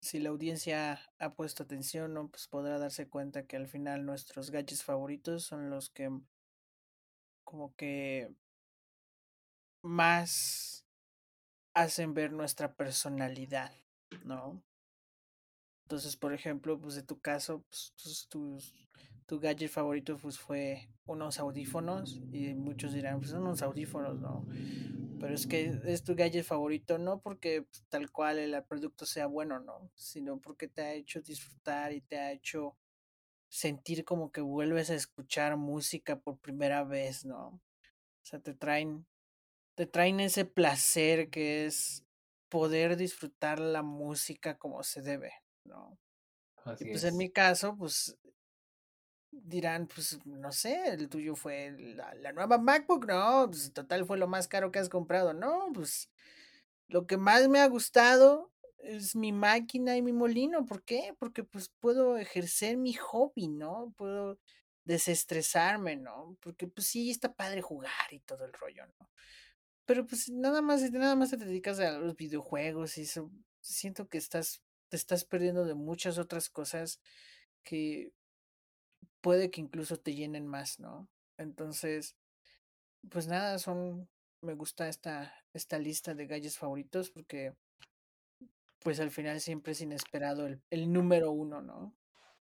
si 0.00 0.18
la 0.18 0.28
audiencia 0.28 1.00
ha 1.18 1.34
puesto 1.34 1.62
atención, 1.62 2.12
¿no? 2.12 2.28
pues 2.28 2.46
podrá 2.46 2.78
darse 2.78 3.08
cuenta 3.08 3.46
que 3.46 3.56
al 3.56 3.68
final 3.68 4.04
nuestros 4.04 4.50
gadgets 4.50 4.84
favoritos 4.84 5.44
son 5.44 5.70
los 5.70 5.88
que 5.88 6.10
como 7.44 7.74
que 7.76 8.32
más 9.82 10.84
hacen 11.74 12.14
ver 12.14 12.32
nuestra 12.32 12.74
personalidad, 12.74 13.72
¿no? 14.24 14.62
Entonces, 15.84 16.16
por 16.16 16.32
ejemplo, 16.32 16.80
pues 16.80 16.94
de 16.96 17.02
tu 17.02 17.20
caso, 17.20 17.64
pues, 17.68 18.26
tu, 18.28 18.58
tu 19.26 19.40
gadget 19.40 19.70
favorito 19.70 20.16
pues 20.18 20.38
fue 20.38 20.88
unos 21.06 21.38
audífonos 21.38 22.20
y 22.32 22.54
muchos 22.54 22.92
dirán, 22.92 23.18
pues 23.18 23.30
son 23.30 23.42
unos 23.42 23.62
audífonos, 23.62 24.20
¿no? 24.20 24.46
Pero 25.20 25.34
es 25.34 25.46
que 25.46 25.80
es 25.84 26.02
tu 26.04 26.14
gadget 26.16 26.44
favorito 26.44 26.98
no 26.98 27.20
porque 27.20 27.62
pues, 27.62 27.84
tal 27.88 28.10
cual 28.10 28.38
el 28.38 28.62
producto 28.64 29.06
sea 29.06 29.26
bueno, 29.26 29.60
¿no? 29.60 29.90
Sino 29.94 30.40
porque 30.40 30.68
te 30.68 30.82
ha 30.82 30.94
hecho 30.94 31.20
disfrutar 31.20 31.92
y 31.92 32.00
te 32.00 32.18
ha 32.18 32.32
hecho 32.32 32.76
sentir 33.48 34.04
como 34.04 34.32
que 34.32 34.40
vuelves 34.40 34.90
a 34.90 34.94
escuchar 34.94 35.56
música 35.56 36.18
por 36.20 36.38
primera 36.38 36.84
vez, 36.84 37.24
¿no? 37.24 37.48
O 37.48 37.60
sea, 38.24 38.40
te 38.40 38.54
traen, 38.54 39.06
te 39.76 39.86
traen 39.86 40.20
ese 40.20 40.44
placer 40.44 41.30
que 41.30 41.66
es 41.66 42.04
poder 42.48 42.96
disfrutar 42.96 43.60
la 43.60 43.82
música 43.82 44.58
como 44.58 44.82
se 44.82 45.02
debe, 45.02 45.32
¿no? 45.64 45.98
Y 46.78 46.84
Así 46.84 46.84
pues 46.86 47.04
en 47.04 47.16
mi 47.16 47.30
caso, 47.30 47.76
pues 47.76 48.16
dirán, 49.32 49.88
pues 49.88 50.24
no 50.26 50.52
sé, 50.52 50.88
el 50.88 51.08
tuyo 51.08 51.34
fue 51.34 51.74
la, 51.96 52.14
la 52.14 52.32
nueva 52.32 52.58
MacBook, 52.58 53.06
no, 53.06 53.46
pues 53.48 53.72
total 53.72 54.06
fue 54.06 54.18
lo 54.18 54.28
más 54.28 54.46
caro 54.46 54.70
que 54.70 54.78
has 54.78 54.88
comprado, 54.88 55.32
no, 55.32 55.70
pues 55.74 56.10
lo 56.88 57.06
que 57.06 57.16
más 57.16 57.48
me 57.48 57.60
ha 57.60 57.66
gustado 57.66 58.52
es 58.78 59.16
mi 59.16 59.32
máquina 59.32 59.96
y 59.96 60.02
mi 60.02 60.12
molino, 60.12 60.66
¿por 60.66 60.84
qué? 60.84 61.14
Porque 61.18 61.44
pues 61.44 61.70
puedo 61.80 62.18
ejercer 62.18 62.76
mi 62.76 62.92
hobby, 62.94 63.48
¿no? 63.48 63.94
Puedo 63.96 64.38
desestresarme, 64.84 65.96
¿no? 65.96 66.36
Porque 66.40 66.66
pues 66.66 66.88
sí, 66.88 67.10
está 67.10 67.32
padre 67.32 67.62
jugar 67.62 68.12
y 68.12 68.20
todo 68.20 68.44
el 68.44 68.52
rollo, 68.52 68.86
¿no? 68.86 69.08
Pero 69.86 70.06
pues 70.06 70.28
nada 70.30 70.62
más, 70.62 70.90
nada 70.92 71.16
más 71.16 71.30
te 71.30 71.36
dedicas 71.36 71.78
a 71.80 71.92
los 71.98 72.16
videojuegos 72.16 72.98
y 72.98 73.02
eso, 73.02 73.30
siento 73.60 74.08
que 74.08 74.18
estás, 74.18 74.62
te 74.88 74.96
estás 74.96 75.24
perdiendo 75.24 75.64
de 75.64 75.74
muchas 75.74 76.18
otras 76.18 76.50
cosas 76.50 77.00
que 77.64 78.12
puede 79.22 79.50
que 79.50 79.62
incluso 79.62 79.98
te 79.98 80.14
llenen 80.14 80.46
más, 80.48 80.80
¿no? 80.80 81.08
Entonces, 81.38 82.16
pues 83.10 83.28
nada, 83.28 83.58
son, 83.58 84.08
me 84.42 84.54
gusta 84.54 84.88
esta, 84.88 85.34
esta 85.54 85.78
lista 85.78 86.14
de 86.14 86.26
gadgets 86.26 86.58
favoritos 86.58 87.10
porque 87.10 87.54
pues 88.80 89.00
al 89.00 89.10
final 89.10 89.40
siempre 89.40 89.72
es 89.72 89.80
inesperado 89.80 90.46
el, 90.46 90.62
el 90.70 90.92
número 90.92 91.32
uno, 91.32 91.62
¿no? 91.62 91.96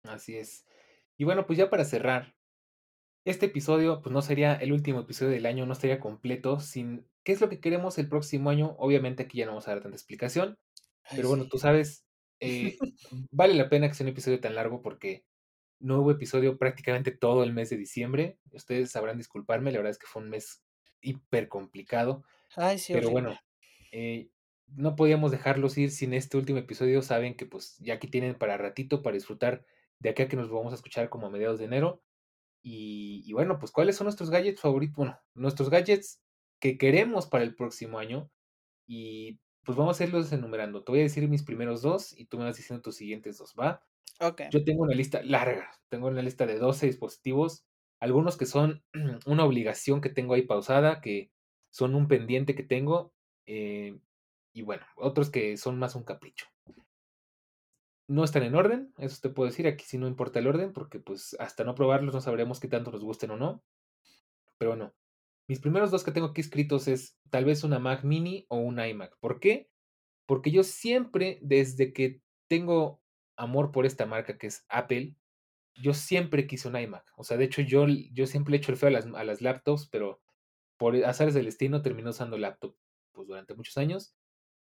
Así 0.03 0.37
es. 0.37 0.65
Y 1.17 1.25
bueno, 1.25 1.45
pues 1.45 1.57
ya 1.59 1.69
para 1.69 1.85
cerrar, 1.85 2.35
este 3.25 3.47
episodio 3.47 4.01
pues 4.01 4.13
no 4.13 4.21
sería 4.21 4.55
el 4.55 4.73
último 4.73 5.01
episodio 5.01 5.31
del 5.31 5.45
año, 5.45 5.65
no 5.65 5.73
estaría 5.73 5.99
completo 5.99 6.59
sin 6.59 7.07
qué 7.23 7.33
es 7.33 7.41
lo 7.41 7.49
que 7.49 7.59
queremos 7.61 7.97
el 7.97 8.09
próximo 8.09 8.49
año. 8.49 8.75
Obviamente 8.79 9.23
aquí 9.23 9.39
ya 9.39 9.45
no 9.45 9.53
vamos 9.53 9.67
a 9.67 9.71
dar 9.73 9.81
tanta 9.83 9.97
explicación, 9.97 10.59
Ay, 11.03 11.23
pero 11.23 11.29
bueno, 11.29 11.45
sí. 11.45 11.49
tú 11.49 11.59
sabes, 11.59 12.05
eh, 12.41 12.77
vale 13.31 13.55
la 13.55 13.69
pena 13.69 13.87
que 13.89 13.95
sea 13.95 14.05
un 14.05 14.11
episodio 14.11 14.41
tan 14.41 14.55
largo 14.55 14.81
porque 14.81 15.25
no 15.79 15.99
hubo 16.01 16.11
episodio 16.11 16.57
prácticamente 16.57 17.11
todo 17.11 17.43
el 17.43 17.53
mes 17.53 17.69
de 17.69 17.77
diciembre. 17.77 18.39
Ustedes 18.51 18.91
sabrán 18.91 19.17
disculparme, 19.17 19.71
la 19.71 19.79
verdad 19.79 19.91
es 19.91 19.99
que 19.99 20.07
fue 20.07 20.21
un 20.21 20.29
mes 20.29 20.63
hiper 21.01 21.47
complicado, 21.49 22.23
Ay, 22.55 22.77
sí, 22.77 22.93
pero 22.93 23.09
horrible. 23.09 23.11
bueno, 23.11 23.43
eh, 23.91 24.31
no 24.67 24.95
podíamos 24.95 25.31
dejarlos 25.31 25.77
ir 25.77 25.91
sin 25.91 26.13
este 26.13 26.37
último 26.37 26.59
episodio. 26.59 27.01
Saben 27.01 27.35
que 27.35 27.45
pues 27.45 27.77
ya 27.79 27.95
aquí 27.95 28.07
tienen 28.07 28.35
para 28.37 28.57
ratito, 28.57 29.01
para 29.01 29.15
disfrutar 29.15 29.65
de 29.99 30.09
acá 30.09 30.27
que 30.27 30.35
nos 30.37 30.49
vamos 30.49 30.73
a 30.73 30.75
escuchar 30.75 31.09
como 31.09 31.27
a 31.27 31.29
mediados 31.31 31.59
de 31.59 31.65
enero. 31.65 32.03
Y, 32.61 33.23
y 33.25 33.33
bueno, 33.33 33.59
pues 33.59 33.71
cuáles 33.71 33.95
son 33.95 34.05
nuestros 34.05 34.29
gadgets 34.29 34.61
favoritos, 34.61 34.95
bueno, 34.97 35.19
nuestros 35.33 35.69
gadgets 35.69 36.23
que 36.59 36.77
queremos 36.77 37.27
para 37.27 37.43
el 37.43 37.55
próximo 37.55 37.99
año. 37.99 38.31
Y 38.87 39.39
pues 39.63 39.77
vamos 39.77 39.99
a 40.01 40.03
irlos 40.05 40.31
enumerando. 40.33 40.83
Te 40.83 40.91
voy 40.91 41.01
a 41.01 41.03
decir 41.03 41.27
mis 41.29 41.43
primeros 41.43 41.81
dos 41.81 42.17
y 42.17 42.25
tú 42.25 42.37
me 42.37 42.45
vas 42.45 42.57
diciendo 42.57 42.81
tus 42.83 42.95
siguientes 42.97 43.37
dos, 43.37 43.55
¿va? 43.59 43.85
Yo 44.51 44.63
tengo 44.63 44.83
una 44.83 44.95
lista 44.95 45.21
larga, 45.23 45.71
tengo 45.89 46.07
una 46.07 46.21
lista 46.21 46.45
de 46.45 46.59
12 46.59 46.87
dispositivos, 46.87 47.65
algunos 47.99 48.37
que 48.37 48.45
son 48.45 48.83
una 49.25 49.45
obligación 49.45 50.01
que 50.01 50.09
tengo 50.09 50.33
ahí 50.33 50.43
pausada, 50.43 51.01
que 51.01 51.31
son 51.71 51.95
un 51.95 52.07
pendiente 52.07 52.55
que 52.55 52.63
tengo, 52.63 53.13
eh, 53.45 53.97
y 54.53 54.61
bueno, 54.61 54.85
otros 54.95 55.29
que 55.29 55.57
son 55.57 55.79
más 55.79 55.95
un 55.95 56.03
capricho. 56.03 56.47
No 58.07 58.23
están 58.23 58.43
en 58.43 58.55
orden, 58.55 58.93
eso 58.97 59.19
te 59.21 59.29
puedo 59.29 59.49
decir, 59.49 59.67
aquí 59.67 59.85
sí 59.85 59.97
no 59.97 60.07
importa 60.07 60.39
el 60.39 60.47
orden, 60.47 60.73
porque 60.73 60.99
pues 60.99 61.35
hasta 61.39 61.63
no 61.63 61.75
probarlos 61.75 62.13
no 62.13 62.21
sabremos 62.21 62.59
qué 62.59 62.67
tanto 62.67 62.91
nos 62.91 63.03
gusten 63.03 63.31
o 63.31 63.37
no, 63.37 63.63
pero 64.57 64.75
no. 64.75 64.93
Mis 65.47 65.59
primeros 65.59 65.91
dos 65.91 66.03
que 66.03 66.11
tengo 66.11 66.27
aquí 66.27 66.41
escritos 66.41 66.87
es 66.87 67.17
tal 67.29 67.45
vez 67.45 67.63
una 67.63 67.79
Mac 67.79 68.03
mini 68.03 68.45
o 68.49 68.57
un 68.57 68.79
iMac. 68.79 69.17
¿Por 69.19 69.39
qué? 69.39 69.69
Porque 70.27 70.51
yo 70.51 70.63
siempre, 70.63 71.39
desde 71.41 71.93
que 71.93 72.21
tengo 72.47 73.01
amor 73.39 73.71
por 73.71 73.85
esta 73.85 74.05
marca 74.05 74.37
que 74.37 74.47
es 74.47 74.65
Apple, 74.69 75.15
yo 75.75 75.93
siempre 75.93 76.45
quise 76.45 76.67
un 76.67 76.77
iMac. 76.77 77.11
O 77.15 77.23
sea, 77.23 77.37
de 77.37 77.45
hecho, 77.45 77.61
yo, 77.61 77.87
yo 77.87 78.27
siempre 78.27 78.51
le 78.51 78.57
echo 78.57 78.71
el 78.71 78.77
feo 78.77 78.89
a 78.89 78.91
las, 78.91 79.05
a 79.07 79.23
las 79.23 79.41
laptops, 79.41 79.87
pero 79.87 80.21
por 80.77 80.95
azares 81.03 81.33
del 81.33 81.45
destino 81.45 81.81
terminé 81.81 82.09
usando 82.09 82.37
laptop 82.37 82.75
pues, 83.13 83.27
durante 83.27 83.55
muchos 83.55 83.77
años. 83.77 84.13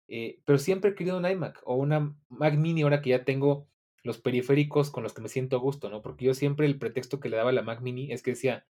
Eh, 0.08 0.40
pero 0.44 0.58
siempre 0.58 0.90
he 0.90 0.94
querido 0.94 1.18
un 1.18 1.26
iMac 1.26 1.62
o 1.64 1.76
una 1.76 2.14
Mac 2.28 2.54
mini 2.56 2.82
ahora 2.82 3.00
que 3.00 3.10
ya 3.10 3.24
tengo 3.24 3.68
los 4.02 4.18
periféricos 4.18 4.90
con 4.90 5.04
los 5.04 5.14
que 5.14 5.22
me 5.22 5.28
siento 5.28 5.56
a 5.56 5.60
gusto, 5.60 5.88
¿no? 5.88 6.02
Porque 6.02 6.24
yo 6.24 6.34
siempre 6.34 6.66
el 6.66 6.78
pretexto 6.78 7.20
que 7.20 7.28
le 7.28 7.36
daba 7.36 7.50
a 7.50 7.52
la 7.52 7.62
Mac 7.62 7.80
mini 7.80 8.12
es 8.12 8.22
que 8.22 8.32
decía, 8.32 8.66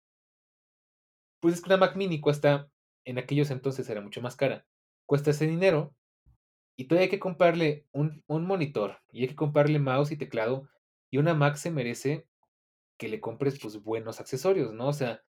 pues 1.40 1.54
es 1.54 1.60
que 1.60 1.68
una 1.68 1.76
Mac 1.76 1.96
mini 1.96 2.20
cuesta, 2.20 2.70
en 3.04 3.18
aquellos 3.18 3.50
entonces 3.50 3.88
era 3.88 4.00
mucho 4.00 4.20
más 4.20 4.36
cara, 4.36 4.66
cuesta 5.06 5.30
ese 5.30 5.46
dinero 5.46 5.94
y 6.80 6.86
todavía 6.86 7.04
hay 7.04 7.10
que 7.10 7.20
comprarle 7.20 7.84
un, 7.92 8.24
un 8.26 8.46
monitor 8.46 8.96
y 9.12 9.20
hay 9.20 9.28
que 9.28 9.36
comprarle 9.36 9.78
mouse 9.78 10.12
y 10.12 10.16
teclado 10.16 10.66
y 11.10 11.18
una 11.18 11.34
Mac 11.34 11.56
se 11.56 11.70
merece 11.70 12.26
que 12.96 13.08
le 13.08 13.20
compres 13.20 13.60
pues 13.60 13.82
buenos 13.82 14.18
accesorios, 14.18 14.72
¿no? 14.72 14.88
O 14.88 14.92
sea, 14.94 15.22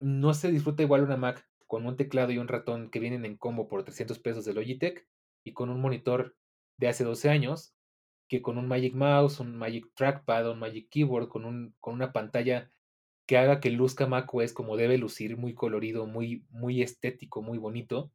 no 0.00 0.34
se 0.34 0.50
disfruta 0.50 0.82
igual 0.82 1.04
una 1.04 1.16
Mac 1.16 1.48
con 1.68 1.86
un 1.86 1.96
teclado 1.96 2.32
y 2.32 2.38
un 2.38 2.48
ratón 2.48 2.90
que 2.90 2.98
vienen 2.98 3.24
en 3.24 3.36
combo 3.36 3.68
por 3.68 3.84
300 3.84 4.18
pesos 4.18 4.44
de 4.44 4.54
Logitech 4.54 5.06
y 5.44 5.52
con 5.52 5.70
un 5.70 5.80
monitor 5.80 6.34
de 6.78 6.88
hace 6.88 7.04
12 7.04 7.30
años 7.30 7.76
que 8.26 8.42
con 8.42 8.58
un 8.58 8.66
Magic 8.66 8.94
Mouse, 8.94 9.38
un 9.38 9.56
Magic 9.56 9.86
Trackpad, 9.94 10.50
un 10.50 10.58
Magic 10.58 10.88
Keyboard, 10.90 11.28
con, 11.28 11.44
un, 11.44 11.76
con 11.78 11.94
una 11.94 12.12
pantalla 12.12 12.72
que 13.24 13.38
haga 13.38 13.60
que 13.60 13.70
luzca 13.70 14.08
macOS 14.08 14.52
como 14.52 14.76
debe 14.76 14.98
lucir, 14.98 15.36
muy 15.36 15.54
colorido, 15.54 16.06
muy, 16.06 16.44
muy 16.50 16.82
estético, 16.82 17.40
muy 17.40 17.58
bonito. 17.58 18.10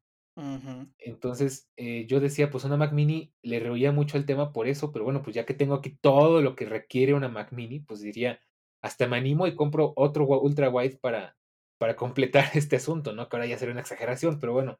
Entonces, 0.98 1.70
eh, 1.76 2.06
yo 2.06 2.20
decía, 2.20 2.50
pues 2.50 2.64
una 2.64 2.76
Mac 2.76 2.92
Mini 2.92 3.32
le 3.42 3.58
rehuía 3.58 3.90
mucho 3.90 4.18
el 4.18 4.26
tema 4.26 4.52
por 4.52 4.68
eso, 4.68 4.92
pero 4.92 5.04
bueno, 5.04 5.22
pues 5.22 5.34
ya 5.34 5.46
que 5.46 5.54
tengo 5.54 5.74
aquí 5.74 5.96
todo 6.00 6.42
lo 6.42 6.54
que 6.54 6.66
requiere 6.66 7.14
una 7.14 7.28
Mac 7.28 7.52
Mini, 7.52 7.80
pues 7.80 8.00
diría, 8.00 8.40
hasta 8.82 9.06
me 9.06 9.16
animo 9.16 9.46
y 9.46 9.56
compro 9.56 9.94
otro 9.96 10.26
ultra 10.26 10.68
wide 10.68 10.98
para, 10.98 11.36
para 11.78 11.96
completar 11.96 12.44
este 12.54 12.76
asunto, 12.76 13.12
¿no? 13.12 13.28
Que 13.28 13.36
ahora 13.36 13.46
ya 13.46 13.58
sería 13.58 13.72
una 13.72 13.80
exageración, 13.80 14.38
pero 14.38 14.52
bueno. 14.52 14.78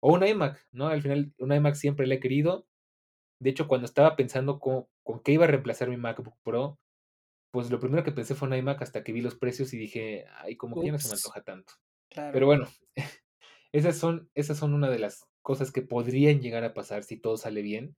O 0.00 0.14
un 0.14 0.26
iMac, 0.26 0.66
¿no? 0.72 0.88
Al 0.88 1.02
final, 1.02 1.32
un 1.38 1.52
iMac 1.52 1.74
siempre 1.74 2.06
le 2.06 2.16
he 2.16 2.20
querido. 2.20 2.66
De 3.40 3.50
hecho, 3.50 3.68
cuando 3.68 3.86
estaba 3.86 4.16
pensando 4.16 4.58
con, 4.58 4.86
con 5.04 5.20
qué 5.20 5.32
iba 5.32 5.44
a 5.44 5.48
reemplazar 5.48 5.88
mi 5.88 5.96
MacBook 5.96 6.36
Pro, 6.42 6.78
pues 7.52 7.70
lo 7.70 7.78
primero 7.78 8.02
que 8.02 8.12
pensé 8.12 8.34
fue 8.34 8.48
un 8.48 8.54
iMac 8.54 8.82
hasta 8.82 9.04
que 9.04 9.12
vi 9.12 9.20
los 9.20 9.36
precios 9.36 9.72
y 9.74 9.78
dije, 9.78 10.26
ay, 10.38 10.56
como 10.56 10.80
que 10.80 10.86
ya 10.86 10.92
no 10.92 10.98
se 10.98 11.08
me 11.08 11.14
antoja 11.14 11.42
tanto. 11.42 11.74
Pero 12.08 12.32
claro. 12.32 12.46
bueno, 12.46 12.68
esas 13.72 13.96
son, 13.96 14.30
esas 14.34 14.58
son 14.58 14.74
una 14.74 14.90
de 14.90 14.98
las 14.98 15.26
cosas 15.42 15.72
que 15.72 15.82
podrían 15.82 16.40
llegar 16.40 16.64
a 16.64 16.74
pasar 16.74 17.04
si 17.04 17.16
todo 17.16 17.36
sale 17.36 17.62
bien. 17.62 17.96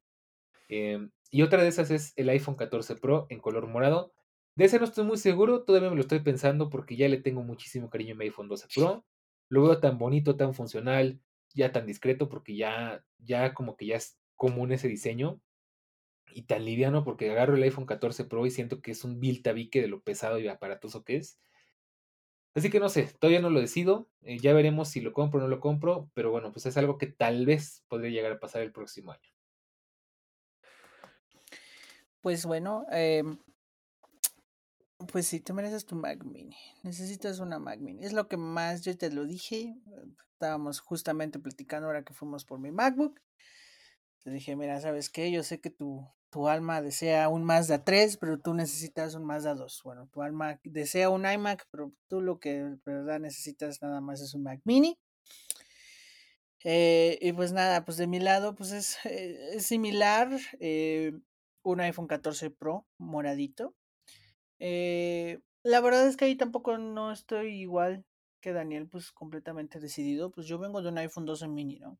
Em, 0.68 1.10
y 1.30 1.42
otra 1.42 1.62
de 1.62 1.68
esas 1.68 1.90
es 1.90 2.12
el 2.16 2.28
iPhone 2.28 2.56
14 2.56 2.96
Pro 2.96 3.26
en 3.28 3.40
color 3.40 3.66
morado. 3.66 4.14
De 4.56 4.66
ese 4.66 4.78
no 4.78 4.84
estoy 4.84 5.04
muy 5.04 5.18
seguro, 5.18 5.64
todavía 5.64 5.90
me 5.90 5.96
lo 5.96 6.02
estoy 6.02 6.20
pensando 6.20 6.70
porque 6.70 6.96
ya 6.96 7.08
le 7.08 7.20
tengo 7.20 7.42
muchísimo 7.42 7.90
cariño 7.90 8.14
a 8.14 8.18
mi 8.18 8.24
iPhone 8.26 8.48
12 8.48 8.68
Pro. 8.74 9.04
Lo 9.48 9.62
veo 9.64 9.80
tan 9.80 9.98
bonito, 9.98 10.36
tan 10.36 10.54
funcional, 10.54 11.20
ya 11.54 11.72
tan 11.72 11.86
discreto 11.86 12.28
porque 12.28 12.56
ya, 12.56 13.04
ya 13.18 13.52
como 13.54 13.76
que 13.76 13.86
ya 13.86 13.96
es 13.96 14.18
común 14.36 14.72
ese 14.72 14.88
diseño. 14.88 15.40
Y 16.32 16.42
tan 16.42 16.64
liviano 16.64 17.04
porque 17.04 17.30
agarro 17.30 17.56
el 17.56 17.62
iPhone 17.64 17.86
14 17.86 18.24
Pro 18.24 18.46
y 18.46 18.50
siento 18.50 18.80
que 18.80 18.92
es 18.92 19.04
un 19.04 19.20
vil 19.20 19.42
tabique 19.42 19.80
de 19.80 19.88
lo 19.88 20.02
pesado 20.02 20.38
y 20.38 20.48
aparatoso 20.48 21.04
que 21.04 21.16
es. 21.16 21.38
Así 22.54 22.70
que 22.70 22.80
no 22.80 22.88
sé, 22.88 23.04
todavía 23.18 23.40
no 23.40 23.50
lo 23.50 23.60
decido. 23.60 24.08
eh, 24.22 24.38
ya 24.38 24.52
veremos 24.54 24.88
si 24.88 25.00
lo 25.00 25.12
compro 25.12 25.40
o 25.40 25.42
no 25.42 25.48
lo 25.48 25.60
compro. 25.60 26.10
Pero 26.14 26.30
bueno, 26.30 26.52
pues 26.52 26.66
es 26.66 26.76
algo 26.76 26.98
que 26.98 27.06
tal 27.06 27.46
vez 27.46 27.84
podría 27.88 28.10
llegar 28.10 28.32
a 28.32 28.40
pasar 28.40 28.62
el 28.62 28.72
próximo 28.72 29.12
año. 29.12 29.30
Pues 32.20 32.44
bueno, 32.46 32.86
em, 32.90 33.38
pues 35.12 35.26
sí, 35.26 35.40
te 35.40 35.52
mereces 35.52 35.84
tu 35.86 35.96
Mac 35.96 36.24
Mini. 36.24 36.56
Necesitas 36.82 37.38
una 37.38 37.58
Mac 37.58 37.80
Mini. 37.80 38.04
Es 38.04 38.12
lo 38.12 38.28
que 38.28 38.36
más 38.36 38.82
yo 38.82 38.96
te 38.96 39.10
lo 39.10 39.24
dije. 39.24 39.76
eh, 39.86 40.04
Estábamos 40.32 40.80
justamente 40.80 41.38
platicando 41.38 41.86
ahora 41.86 42.04
que 42.04 42.12
fuimos 42.12 42.44
por 42.44 42.58
mi 42.58 42.70
MacBook. 42.70 43.20
Te 44.24 44.30
dije, 44.30 44.56
mira, 44.56 44.80
¿sabes 44.80 45.10
qué? 45.10 45.30
Yo 45.30 45.42
sé 45.42 45.60
que 45.60 45.68
tu, 45.68 46.08
tu 46.30 46.48
alma 46.48 46.80
desea 46.80 47.28
un 47.28 47.44
Mazda 47.44 47.84
3, 47.84 48.16
pero 48.16 48.40
tú 48.40 48.54
necesitas 48.54 49.14
un 49.14 49.26
Mazda 49.26 49.54
2. 49.54 49.82
Bueno, 49.84 50.08
tu 50.10 50.22
alma 50.22 50.58
desea 50.64 51.10
un 51.10 51.30
iMac, 51.30 51.68
pero 51.70 51.92
tú 52.08 52.22
lo 52.22 52.40
que 52.40 52.76
verdad 52.86 53.20
necesitas 53.20 53.82
nada 53.82 54.00
más 54.00 54.22
es 54.22 54.32
un 54.32 54.42
Mac 54.44 54.62
Mini. 54.64 54.98
Eh, 56.64 57.18
y 57.20 57.34
pues 57.34 57.52
nada, 57.52 57.84
pues 57.84 57.98
de 57.98 58.06
mi 58.06 58.18
lado, 58.18 58.54
pues 58.54 58.72
es, 58.72 58.96
eh, 59.04 59.56
es 59.56 59.66
similar. 59.66 60.30
eh, 60.58 61.12
un 61.62 61.80
iPhone 61.80 62.06
14 62.06 62.50
Pro 62.50 62.86
moradito. 62.98 63.74
La 64.58 65.80
verdad 65.80 66.06
es 66.06 66.16
que 66.16 66.24
ahí 66.24 66.36
tampoco 66.36 66.78
no 66.78 67.12
estoy 67.12 67.60
igual 67.60 68.04
que 68.40 68.52
Daniel, 68.52 68.88
pues 68.88 69.12
completamente 69.12 69.80
decidido. 69.80 70.30
Pues 70.30 70.46
yo 70.46 70.58
vengo 70.58 70.80
de 70.80 70.88
un 70.88 70.98
iPhone 70.98 71.26
12 71.26 71.46
mini, 71.48 71.78
¿no? 71.78 71.98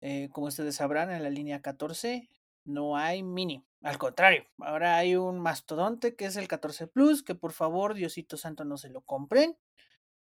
Eh, 0.00 0.28
como 0.32 0.46
ustedes 0.46 0.76
sabrán, 0.76 1.10
en 1.10 1.22
la 1.22 1.30
línea 1.30 1.60
14 1.60 2.28
no 2.64 2.96
hay 2.96 3.22
mini. 3.22 3.64
Al 3.82 3.98
contrario, 3.98 4.44
ahora 4.58 4.96
hay 4.96 5.16
un 5.16 5.40
mastodonte 5.40 6.14
que 6.14 6.26
es 6.26 6.36
el 6.36 6.48
14 6.48 6.86
Plus, 6.86 7.22
que 7.22 7.34
por 7.34 7.52
favor, 7.52 7.94
Diosito 7.94 8.36
Santo, 8.36 8.64
no 8.64 8.76
se 8.76 8.90
lo 8.90 9.00
compren. 9.00 9.56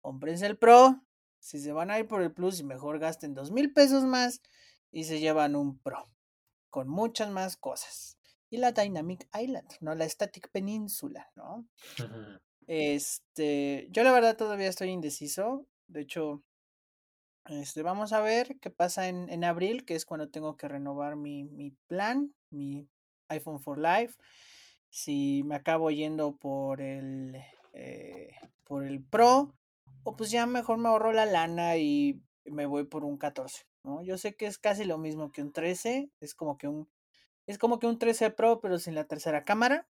Cómprense 0.02 0.46
el 0.46 0.58
Pro. 0.58 1.02
Si 1.40 1.60
se 1.60 1.72
van 1.72 1.92
a 1.92 2.00
ir 2.00 2.08
por 2.08 2.22
el 2.22 2.32
Plus, 2.32 2.60
y 2.60 2.64
mejor 2.64 3.00
gasten 3.00 3.34
dos 3.34 3.52
mil 3.52 3.74
pesos 3.74 4.04
más 4.06 4.42
y 4.92 5.04
se 5.04 5.20
llevan 5.20 5.56
un 5.56 5.78
Pro 5.80 6.08
con 6.70 6.88
muchas 6.88 7.30
más 7.30 7.56
cosas. 7.56 8.18
Y 8.50 8.58
la 8.58 8.72
Dynamic 8.72 9.28
Island, 9.40 9.70
¿no? 9.80 9.94
La 9.94 10.10
Static 10.10 10.50
Peninsula, 10.52 11.30
¿no? 11.36 11.68
Este, 12.66 13.88
yo 13.92 14.04
la 14.04 14.12
verdad 14.12 14.38
todavía 14.38 14.70
estoy 14.70 14.90
indeciso. 14.90 15.68
De 15.88 16.02
hecho, 16.02 16.42
este, 17.46 17.84
vamos 17.84 18.14
a 18.14 18.22
ver 18.22 18.58
qué 18.60 18.70
pasa 18.70 19.08
en, 19.08 19.30
en 19.30 19.44
abril, 19.44 19.86
que 19.86 19.96
es 19.96 20.06
cuando 20.06 20.30
tengo 20.30 20.56
que 20.58 20.68
renovar 20.68 21.16
mi, 21.16 21.44
mi 21.44 21.72
plan, 21.88 22.34
mi 22.50 22.88
iPhone 23.28 23.60
for 23.60 23.78
Life. 23.80 24.16
Si 24.90 25.44
me 25.44 25.56
acabo 25.56 25.92
yendo 25.92 26.38
por 26.38 26.82
el, 26.82 27.42
eh, 27.74 28.32
por 28.64 28.86
el 28.86 29.04
Pro, 29.04 29.56
o 30.04 30.16
pues 30.16 30.32
ya 30.32 30.46
mejor 30.46 30.78
me 30.78 30.90
ahorro 30.90 31.12
la 31.12 31.26
lana 31.26 31.78
y 31.78 32.22
me 32.46 32.66
voy 32.66 32.86
por 32.86 33.04
un 33.04 33.18
14, 33.18 33.66
¿no? 33.84 34.04
Yo 34.04 34.18
sé 34.18 34.36
que 34.36 34.46
es 34.46 34.58
casi 34.58 34.84
lo 34.86 34.98
mismo 34.98 35.32
que 35.32 35.42
un 35.42 35.52
13, 35.52 36.12
es 36.20 36.36
como 36.36 36.58
que 36.58 36.68
un 36.68 36.90
es 37.46 37.58
como 37.58 37.78
que 37.80 37.88
un 37.88 38.00
13 38.00 38.32
Pro 38.32 38.62
pero 38.62 38.80
sin 38.80 38.96
la 38.96 39.06
tercera 39.06 39.44
cámara. 39.44 39.88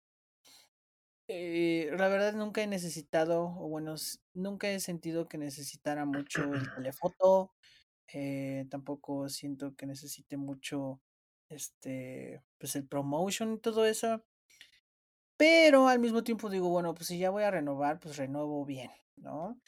Eh, 1.35 1.91
la 1.97 2.09
verdad 2.09 2.35
nunca 2.35 2.63
he 2.63 2.67
necesitado, 2.67 3.45
o 3.45 3.67
bueno, 3.67 3.95
nunca 4.35 4.69
he 4.71 4.79
sentido 4.81 5.29
que 5.29 5.39
necesitara 5.39 6.05
mucho 6.05 6.43
el 6.53 6.63
telefoto. 6.77 7.55
Eh, 8.13 8.67
tampoco 8.71 9.31
siento 9.31 9.75
que 9.75 9.87
necesite 9.87 10.37
mucho 10.37 11.01
este 11.49 12.43
pues 12.59 12.77
el 12.77 12.87
promotion 12.87 13.55
y 13.55 13.59
todo 13.61 13.87
eso. 13.87 14.23
Pero 15.39 15.89
al 15.89 15.99
mismo 16.01 16.23
tiempo 16.23 16.51
digo, 16.51 16.69
bueno, 16.69 16.95
pues 16.95 17.07
si 17.09 17.19
ya 17.19 17.31
voy 17.31 17.45
a 17.45 17.51
renovar, 17.51 17.99
pues 17.99 18.19
renuevo 18.19 18.65
bien, 18.67 18.91
¿no? 19.17 19.59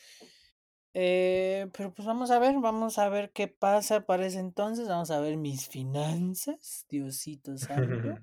Eh, 0.93 1.69
pero 1.77 1.95
pues 1.95 2.07
vamos 2.07 2.31
a 2.31 2.39
ver, 2.39 2.55
vamos 2.61 2.99
a 2.99 3.09
ver 3.09 3.33
qué 3.33 3.49
pasa 3.49 4.05
para 4.07 4.27
ese 4.27 4.39
entonces, 4.39 4.87
vamos 4.87 5.11
a 5.11 5.21
ver 5.21 5.37
mis 5.39 5.67
finanzas, 5.69 6.85
Diosito 6.91 7.57
santo. 7.57 8.23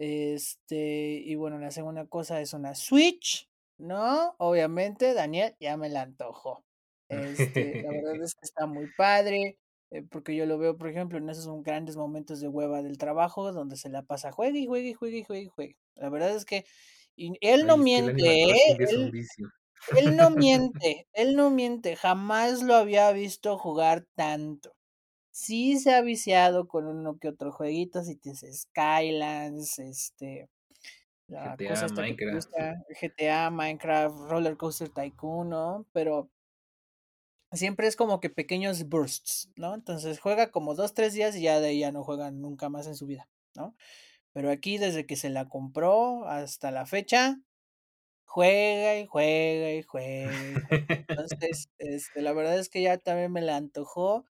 Este, 0.00 1.20
y 1.26 1.34
bueno, 1.34 1.58
la 1.58 1.70
segunda 1.70 2.06
cosa 2.06 2.40
es 2.40 2.54
una 2.54 2.74
Switch, 2.74 3.50
¿no? 3.76 4.34
Obviamente, 4.38 5.12
Daniel 5.12 5.54
ya 5.60 5.76
me 5.76 5.90
la 5.90 6.00
antojó. 6.02 6.64
Este, 7.10 7.82
la 7.82 7.90
verdad 7.90 8.14
es 8.24 8.34
que 8.34 8.46
está 8.46 8.64
muy 8.66 8.86
padre, 8.96 9.58
eh, 9.90 10.02
porque 10.10 10.34
yo 10.34 10.46
lo 10.46 10.56
veo, 10.56 10.78
por 10.78 10.88
ejemplo, 10.88 11.18
en 11.18 11.28
esos 11.28 11.44
son 11.44 11.62
grandes 11.62 11.96
momentos 11.96 12.40
de 12.40 12.48
hueva 12.48 12.82
del 12.82 12.96
trabajo, 12.96 13.52
donde 13.52 13.76
se 13.76 13.90
la 13.90 14.00
pasa 14.02 14.32
juegue 14.32 14.60
y 14.60 14.66
juegue 14.66 14.88
y 14.88 14.94
juegue 14.94 15.18
y 15.18 15.24
juegue 15.24 15.42
y 15.42 15.48
juegue. 15.48 15.76
La 15.96 16.08
verdad 16.08 16.34
es 16.34 16.46
que 16.46 16.64
y 17.14 17.34
él 17.42 17.66
no 17.66 17.76
miente, 17.76 18.44
¿eh? 18.44 18.76
él, 18.78 19.12
él 19.96 20.16
no 20.16 20.30
miente, 20.30 21.08
él 21.12 21.36
no 21.36 21.50
miente, 21.50 21.96
jamás 21.96 22.62
lo 22.62 22.74
había 22.74 23.12
visto 23.12 23.58
jugar 23.58 24.06
tanto. 24.14 24.72
Sí 25.40 25.78
se 25.78 25.94
ha 25.94 26.02
viciado 26.02 26.68
con 26.68 26.86
uno 26.86 27.18
que 27.18 27.28
otro 27.28 27.50
jueguito, 27.50 28.04
si 28.04 28.14
te 28.14 28.34
Skylands, 28.34 29.78
este, 29.78 30.50
la 31.28 31.56
GTA, 31.56 31.68
cosa 31.68 31.86
esta 31.86 32.14
que 32.14 32.30
gusta, 32.30 32.84
GTA, 33.00 33.50
Minecraft, 33.50 34.30
Roller 34.30 34.58
Coaster 34.58 34.90
Tycoon, 34.90 35.48
¿no? 35.48 35.86
Pero 35.92 36.28
siempre 37.52 37.86
es 37.86 37.96
como 37.96 38.20
que 38.20 38.28
pequeños 38.28 38.86
bursts, 38.86 39.50
¿no? 39.56 39.74
Entonces 39.74 40.20
juega 40.20 40.50
como 40.50 40.74
dos, 40.74 40.92
tres 40.92 41.14
días 41.14 41.34
y 41.34 41.40
ya 41.44 41.58
de 41.58 41.68
ahí 41.68 41.78
ya 41.80 41.90
no 41.90 42.04
juega 42.04 42.30
nunca 42.30 42.68
más 42.68 42.86
en 42.86 42.94
su 42.94 43.06
vida, 43.06 43.26
¿no? 43.54 43.74
Pero 44.34 44.50
aquí 44.50 44.76
desde 44.76 45.06
que 45.06 45.16
se 45.16 45.30
la 45.30 45.48
compró 45.48 46.26
hasta 46.28 46.70
la 46.70 46.84
fecha, 46.84 47.40
juega 48.26 48.98
y 48.98 49.06
juega 49.06 49.72
y 49.72 49.82
juega. 49.84 50.30
Entonces, 51.08 51.70
este, 51.78 52.20
la 52.20 52.34
verdad 52.34 52.58
es 52.58 52.68
que 52.68 52.82
ya 52.82 52.98
también 52.98 53.32
me 53.32 53.40
la 53.40 53.56
antojó. 53.56 54.26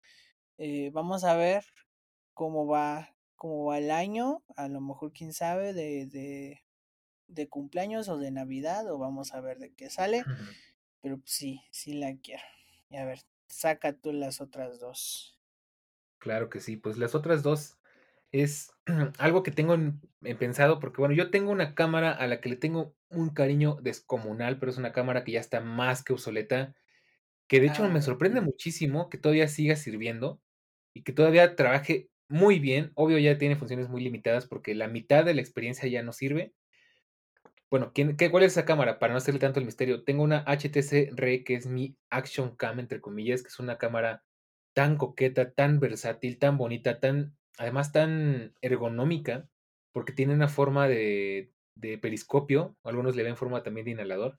Eh, 0.63 0.91
vamos 0.93 1.25
a 1.25 1.37
ver 1.37 1.65
cómo 2.35 2.67
va, 2.67 3.17
cómo 3.35 3.65
va 3.65 3.79
el 3.79 3.91
año. 3.91 4.45
A 4.57 4.69
lo 4.69 4.83
mejor, 4.83 5.11
quién 5.13 5.33
sabe, 5.33 5.73
de, 5.73 6.05
de, 6.07 6.61
de 7.29 7.49
cumpleaños 7.49 8.11
o 8.11 8.19
de 8.19 8.31
Navidad, 8.31 8.93
o 8.93 8.99
vamos 8.99 9.33
a 9.33 9.41
ver 9.41 9.59
de 9.59 9.73
qué 9.73 9.89
sale. 9.89 10.25
Pero 11.01 11.19
pues, 11.19 11.33
sí, 11.33 11.63
sí 11.71 11.95
la 11.95 12.15
quiero. 12.19 12.43
Y 12.91 12.99
a 12.99 13.07
ver, 13.07 13.21
saca 13.49 13.95
tú 13.95 14.13
las 14.13 14.43
otras 14.43 14.79
dos. 14.81 15.41
Claro 16.19 16.51
que 16.51 16.61
sí, 16.61 16.77
pues 16.77 16.99
las 16.99 17.15
otras 17.15 17.43
dos 17.43 17.79
es 18.33 18.73
algo 19.19 19.43
que 19.43 19.51
tengo 19.51 19.77
pensado, 20.39 20.79
porque 20.79 21.01
bueno, 21.01 21.15
yo 21.15 21.31
tengo 21.31 21.51
una 21.51 21.75
cámara 21.75 22.13
a 22.13 22.27
la 22.27 22.43
que 22.43 22.51
le 22.51 22.57
tengo 22.57 22.95
un 23.09 23.31
cariño 23.31 23.79
descomunal, 23.81 24.59
pero 24.59 24.71
es 24.71 24.79
una 24.79 24.93
cámara 24.93 25.25
que 25.25 25.33
ya 25.33 25.41
está 25.41 25.61
más 25.61 26.05
que 26.05 26.13
obsoleta, 26.13 26.75
que 27.49 27.61
de 27.61 27.69
hecho 27.69 27.89
me 27.89 28.03
sorprende 28.03 28.41
muchísimo 28.43 29.11
que 29.11 29.19
todavía 29.19 29.49
siga 29.49 29.77
sirviendo 29.77 30.41
y 30.95 31.03
que 31.03 31.13
todavía 31.13 31.57
trabaje 31.57 32.09
muy 32.29 32.59
bien. 32.59 32.93
Obvio 32.95 33.19
ya 33.19 33.39
tiene 33.39 33.57
funciones 33.57 33.89
muy 33.89 34.03
limitadas 34.03 34.47
porque 34.47 34.75
la 34.75 34.89
mitad 34.89 35.25
de 35.25 35.35
la 35.35 35.41
experiencia 35.41 35.89
ya 35.89 36.03
no 36.03 36.13
sirve. 36.13 36.55
Bueno, 37.71 37.93
¿quién, 37.95 38.17
qué, 38.17 38.31
¿cuál 38.31 38.43
es 38.43 38.53
esa 38.53 38.65
cámara? 38.65 38.99
Para 38.99 39.13
no 39.13 39.19
hacerle 39.19 39.41
tanto 39.41 39.61
el 39.61 39.67
misterio, 39.67 40.03
tengo 40.03 40.25
una 40.25 40.45
HTC 40.47 41.13
Re 41.13 41.45
que 41.45 41.55
es 41.55 41.67
mi 41.67 41.97
Action 42.11 42.57
Cam, 42.57 42.81
entre 42.81 43.01
comillas, 43.01 43.43
que 43.43 43.49
es 43.49 43.61
una 43.61 43.79
cámara 43.79 44.25
tan 44.73 44.97
coqueta, 44.97 45.53
tan 45.53 45.79
versátil, 45.79 46.39
tan 46.39 46.59
bonita, 46.59 46.99
tan 46.99 47.37
además 47.59 47.93
tan 47.93 48.55
ergonómica, 48.63 49.49
porque 49.93 50.13
tiene 50.13 50.35
una 50.35 50.49
forma 50.49 50.89
de, 50.89 51.53
de 51.75 51.99
periscopio, 51.99 52.77
algunos 52.83 53.17
le 53.17 53.23
ven 53.23 53.37
forma 53.37 53.63
también 53.63 53.85
de 53.85 53.91
inhalador. 53.93 54.39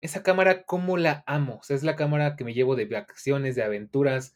Esa 0.00 0.24
cámara, 0.24 0.64
¿cómo 0.64 0.96
la 0.96 1.22
amo? 1.26 1.60
Es 1.68 1.84
la 1.84 1.94
cámara 1.94 2.34
que 2.34 2.44
me 2.44 2.54
llevo 2.54 2.74
de 2.74 2.86
vacaciones, 2.86 3.54
de 3.54 3.62
aventuras, 3.62 4.34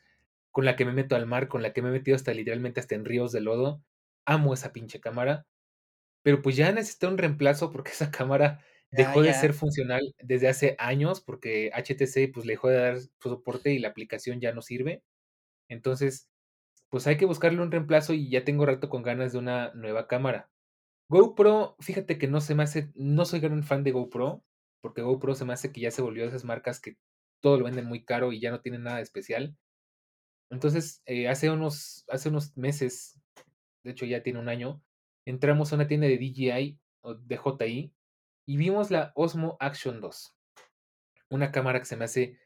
con 0.56 0.64
la 0.64 0.74
que 0.74 0.86
me 0.86 0.92
meto 0.92 1.16
al 1.16 1.26
mar, 1.26 1.48
con 1.48 1.60
la 1.60 1.74
que 1.74 1.82
me 1.82 1.90
he 1.90 1.92
metido 1.92 2.16
hasta 2.16 2.32
literalmente 2.32 2.80
hasta 2.80 2.94
en 2.94 3.04
ríos 3.04 3.30
de 3.30 3.42
lodo. 3.42 3.82
Amo 4.24 4.54
esa 4.54 4.72
pinche 4.72 5.00
cámara. 5.00 5.46
Pero 6.22 6.40
pues 6.40 6.56
ya 6.56 6.72
necesité 6.72 7.06
un 7.08 7.18
reemplazo 7.18 7.70
porque 7.70 7.90
esa 7.92 8.10
cámara 8.10 8.64
dejó 8.90 9.20
de 9.20 9.34
ser 9.34 9.52
funcional 9.52 10.14
desde 10.18 10.48
hace 10.48 10.74
años 10.78 11.20
porque 11.20 11.70
HTC 11.74 12.32
pues 12.32 12.46
le 12.46 12.54
dejó 12.54 12.68
de 12.70 12.76
dar 12.78 12.98
su 12.98 13.28
soporte 13.28 13.74
y 13.74 13.78
la 13.78 13.88
aplicación 13.88 14.40
ya 14.40 14.54
no 14.54 14.62
sirve. 14.62 15.02
Entonces, 15.68 16.30
pues 16.88 17.06
hay 17.06 17.18
que 17.18 17.26
buscarle 17.26 17.60
un 17.60 17.70
reemplazo 17.70 18.14
y 18.14 18.30
ya 18.30 18.42
tengo 18.46 18.64
rato 18.64 18.88
con 18.88 19.02
ganas 19.02 19.34
de 19.34 19.38
una 19.40 19.74
nueva 19.74 20.08
cámara. 20.08 20.48
GoPro, 21.10 21.76
fíjate 21.80 22.16
que 22.16 22.28
no 22.28 22.40
se 22.40 22.54
me 22.54 22.62
hace, 22.62 22.90
no 22.94 23.26
soy 23.26 23.40
gran 23.40 23.62
fan 23.62 23.84
de 23.84 23.92
GoPro, 23.92 24.42
porque 24.80 25.02
GoPro 25.02 25.34
se 25.34 25.44
me 25.44 25.52
hace 25.52 25.70
que 25.70 25.82
ya 25.82 25.90
se 25.90 26.00
volvió 26.00 26.22
de 26.22 26.30
esas 26.30 26.44
marcas 26.44 26.80
que 26.80 26.96
todo 27.42 27.58
lo 27.58 27.66
venden 27.66 27.84
muy 27.84 28.06
caro 28.06 28.32
y 28.32 28.40
ya 28.40 28.50
no 28.50 28.62
tienen 28.62 28.84
nada 28.84 28.96
de 28.96 29.02
especial. 29.02 29.54
Entonces, 30.50 31.02
eh, 31.06 31.28
hace, 31.28 31.50
unos, 31.50 32.04
hace 32.08 32.28
unos 32.28 32.56
meses, 32.56 33.20
de 33.82 33.90
hecho 33.90 34.06
ya 34.06 34.22
tiene 34.22 34.38
un 34.38 34.48
año, 34.48 34.82
entramos 35.24 35.72
a 35.72 35.76
una 35.76 35.88
tienda 35.88 36.06
de 36.06 36.18
DJI 36.18 36.78
o 37.02 37.14
DJI 37.14 37.92
y 38.46 38.56
vimos 38.56 38.90
la 38.90 39.12
Osmo 39.14 39.56
Action 39.60 40.00
2. 40.00 40.36
Una 41.30 41.50
cámara 41.50 41.80
que 41.80 41.86
se 41.86 41.96
me 41.96 42.04
hace 42.04 42.38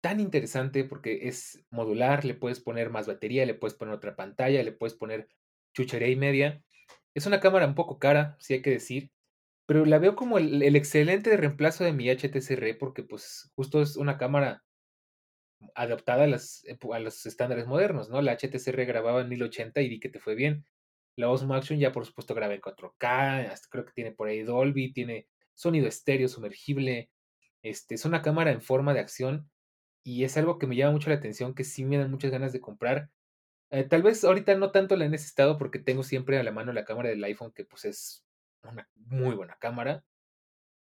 tan 0.00 0.20
interesante 0.20 0.84
porque 0.84 1.28
es 1.28 1.64
modular, 1.70 2.24
le 2.24 2.34
puedes 2.34 2.60
poner 2.60 2.90
más 2.90 3.06
batería, 3.06 3.46
le 3.46 3.54
puedes 3.54 3.74
poner 3.74 3.94
otra 3.94 4.16
pantalla, 4.16 4.62
le 4.62 4.72
puedes 4.72 4.94
poner 4.94 5.28
chuchería 5.74 6.08
y 6.08 6.16
media. 6.16 6.62
Es 7.14 7.26
una 7.26 7.40
cámara 7.40 7.66
un 7.66 7.74
poco 7.74 7.98
cara, 7.98 8.36
si 8.40 8.54
hay 8.54 8.62
que 8.62 8.70
decir, 8.70 9.10
pero 9.66 9.84
la 9.84 9.98
veo 9.98 10.16
como 10.16 10.38
el, 10.38 10.76
excelente 10.76 11.36
reemplazo 11.36 11.84
de 11.84 11.92
mi 11.92 12.08
HTC 12.08 12.56
Re 12.56 12.74
porque 12.74 13.02
pues 13.02 13.50
justo 13.54 13.80
es 13.82 13.96
una 13.96 14.18
cámara 14.18 14.63
adaptada 15.74 16.24
a, 16.24 16.26
las, 16.26 16.64
a 16.92 16.98
los 16.98 17.26
estándares 17.26 17.66
modernos, 17.66 18.08
¿no? 18.10 18.22
La 18.22 18.36
HTC 18.36 18.68
Re 18.72 18.84
grababa 18.84 19.20
en 19.20 19.28
1080 19.28 19.80
y 19.82 19.88
di 19.88 20.00
que 20.00 20.08
te 20.08 20.20
fue 20.20 20.34
bien. 20.34 20.64
La 21.16 21.30
Osmo 21.30 21.54
Action 21.54 21.78
ya 21.78 21.92
por 21.92 22.06
supuesto 22.06 22.34
graba 22.34 22.54
en 22.54 22.60
4K, 22.60 23.48
hasta 23.50 23.68
creo 23.70 23.84
que 23.84 23.92
tiene 23.92 24.12
por 24.12 24.28
ahí 24.28 24.42
Dolby, 24.42 24.92
tiene 24.92 25.28
sonido 25.54 25.86
estéreo 25.86 26.28
sumergible. 26.28 27.10
Este, 27.62 27.94
es 27.94 28.04
una 28.04 28.22
cámara 28.22 28.50
en 28.52 28.60
forma 28.60 28.94
de 28.94 29.00
acción 29.00 29.50
y 30.02 30.24
es 30.24 30.36
algo 30.36 30.58
que 30.58 30.66
me 30.66 30.76
llama 30.76 30.92
mucho 30.92 31.10
la 31.10 31.16
atención, 31.16 31.54
que 31.54 31.64
sí 31.64 31.84
me 31.84 31.98
dan 31.98 32.10
muchas 32.10 32.30
ganas 32.30 32.52
de 32.52 32.60
comprar. 32.60 33.10
Eh, 33.70 33.84
tal 33.84 34.02
vez 34.02 34.22
ahorita 34.24 34.54
no 34.56 34.70
tanto 34.70 34.96
la 34.96 35.06
he 35.06 35.08
necesitado 35.08 35.58
porque 35.58 35.78
tengo 35.78 36.02
siempre 36.02 36.38
a 36.38 36.42
la 36.42 36.52
mano 36.52 36.72
la 36.72 36.84
cámara 36.84 37.08
del 37.08 37.24
iPhone, 37.24 37.52
que 37.52 37.64
pues 37.64 37.84
es 37.86 38.24
una 38.62 38.88
muy 38.94 39.34
buena 39.34 39.56
cámara. 39.58 40.04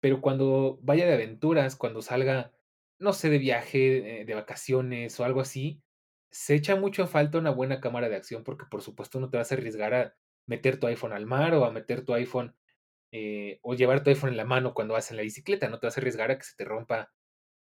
Pero 0.00 0.20
cuando 0.20 0.78
vaya 0.82 1.06
de 1.06 1.14
aventuras, 1.14 1.76
cuando 1.76 2.02
salga, 2.02 2.52
no 2.98 3.12
sé, 3.12 3.30
de 3.30 3.38
viaje, 3.38 4.22
eh, 4.22 4.24
de 4.24 4.34
vacaciones 4.34 5.18
o 5.20 5.24
algo 5.24 5.40
así, 5.40 5.82
se 6.30 6.54
echa 6.54 6.76
mucho 6.76 7.02
en 7.02 7.08
falta 7.08 7.38
una 7.38 7.50
buena 7.50 7.80
cámara 7.80 8.08
de 8.08 8.16
acción 8.16 8.44
porque 8.44 8.66
por 8.70 8.82
supuesto 8.82 9.20
no 9.20 9.30
te 9.30 9.38
vas 9.38 9.50
a 9.52 9.54
arriesgar 9.56 9.94
a 9.94 10.16
meter 10.46 10.78
tu 10.80 10.86
iPhone 10.86 11.12
al 11.12 11.26
mar 11.26 11.54
o 11.54 11.64
a 11.64 11.70
meter 11.72 12.04
tu 12.04 12.14
iPhone 12.14 12.54
eh, 13.12 13.60
o 13.62 13.74
llevar 13.74 14.02
tu 14.04 14.10
iPhone 14.10 14.30
en 14.30 14.36
la 14.38 14.44
mano 14.46 14.74
cuando 14.74 14.94
vas 14.94 15.10
en 15.10 15.18
la 15.18 15.24
bicicleta, 15.24 15.68
no 15.68 15.80
te 15.80 15.86
vas 15.88 15.98
a 15.98 16.00
arriesgar 16.00 16.30
a 16.30 16.38
que 16.38 16.44
se 16.44 16.56
te 16.56 16.64
rompa 16.64 17.12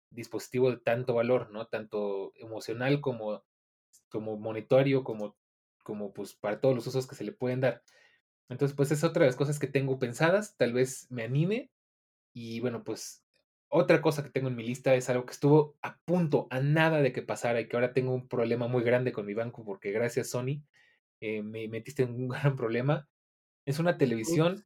dispositivo 0.10 0.72
de 0.72 0.78
tanto 0.78 1.14
valor, 1.16 1.52
¿no? 1.52 1.68
Tanto 1.68 2.34
emocional 2.36 3.02
como, 3.02 3.44
como 4.10 4.38
monetario, 4.38 5.04
como, 5.04 5.38
como 5.84 6.14
pues 6.14 6.36
para 6.36 6.62
todos 6.62 6.76
los 6.76 6.88
usos 6.88 7.08
que 7.08 7.16
se 7.16 7.24
le 7.26 7.34
pueden 7.34 7.62
dar. 7.62 7.84
Entonces, 8.50 8.76
pues 8.78 8.92
es 8.92 9.04
otra 9.04 9.22
de 9.24 9.28
las 9.30 9.38
cosas 9.38 9.60
que 9.60 9.68
tengo 9.68 10.00
pensadas, 10.00 10.58
tal 10.58 10.74
vez 10.74 11.08
me 11.12 11.24
anime 11.24 11.72
y 12.34 12.62
bueno, 12.62 12.86
pues 12.86 13.25
otra 13.76 14.02
cosa 14.02 14.24
que 14.24 14.30
tengo 14.30 14.48
en 14.48 14.56
mi 14.56 14.64
lista 14.64 14.96
es 14.96 15.10
algo 15.10 15.26
que 15.26 15.34
estuvo 15.34 15.76
a 15.82 15.98
punto, 16.06 16.48
a 16.50 16.62
nada 16.62 17.02
de 17.02 17.12
que 17.12 17.22
pasara 17.22 17.60
y 17.60 17.68
que 17.68 17.76
ahora 17.76 17.92
tengo 17.92 18.14
un 18.14 18.28
problema 18.30 18.68
muy 18.70 18.84
grande 18.84 19.12
con 19.12 19.26
mi 19.26 19.34
banco 19.34 19.66
porque 19.66 19.92
gracias 19.92 20.30
Sony 20.30 20.64
eh, 21.20 21.44
me 21.44 21.68
metiste 21.68 22.04
en 22.04 22.16
un 22.16 22.28
gran 22.30 22.56
problema. 22.56 23.10
Es 23.66 23.80
una 23.80 23.98
televisión. 23.98 24.66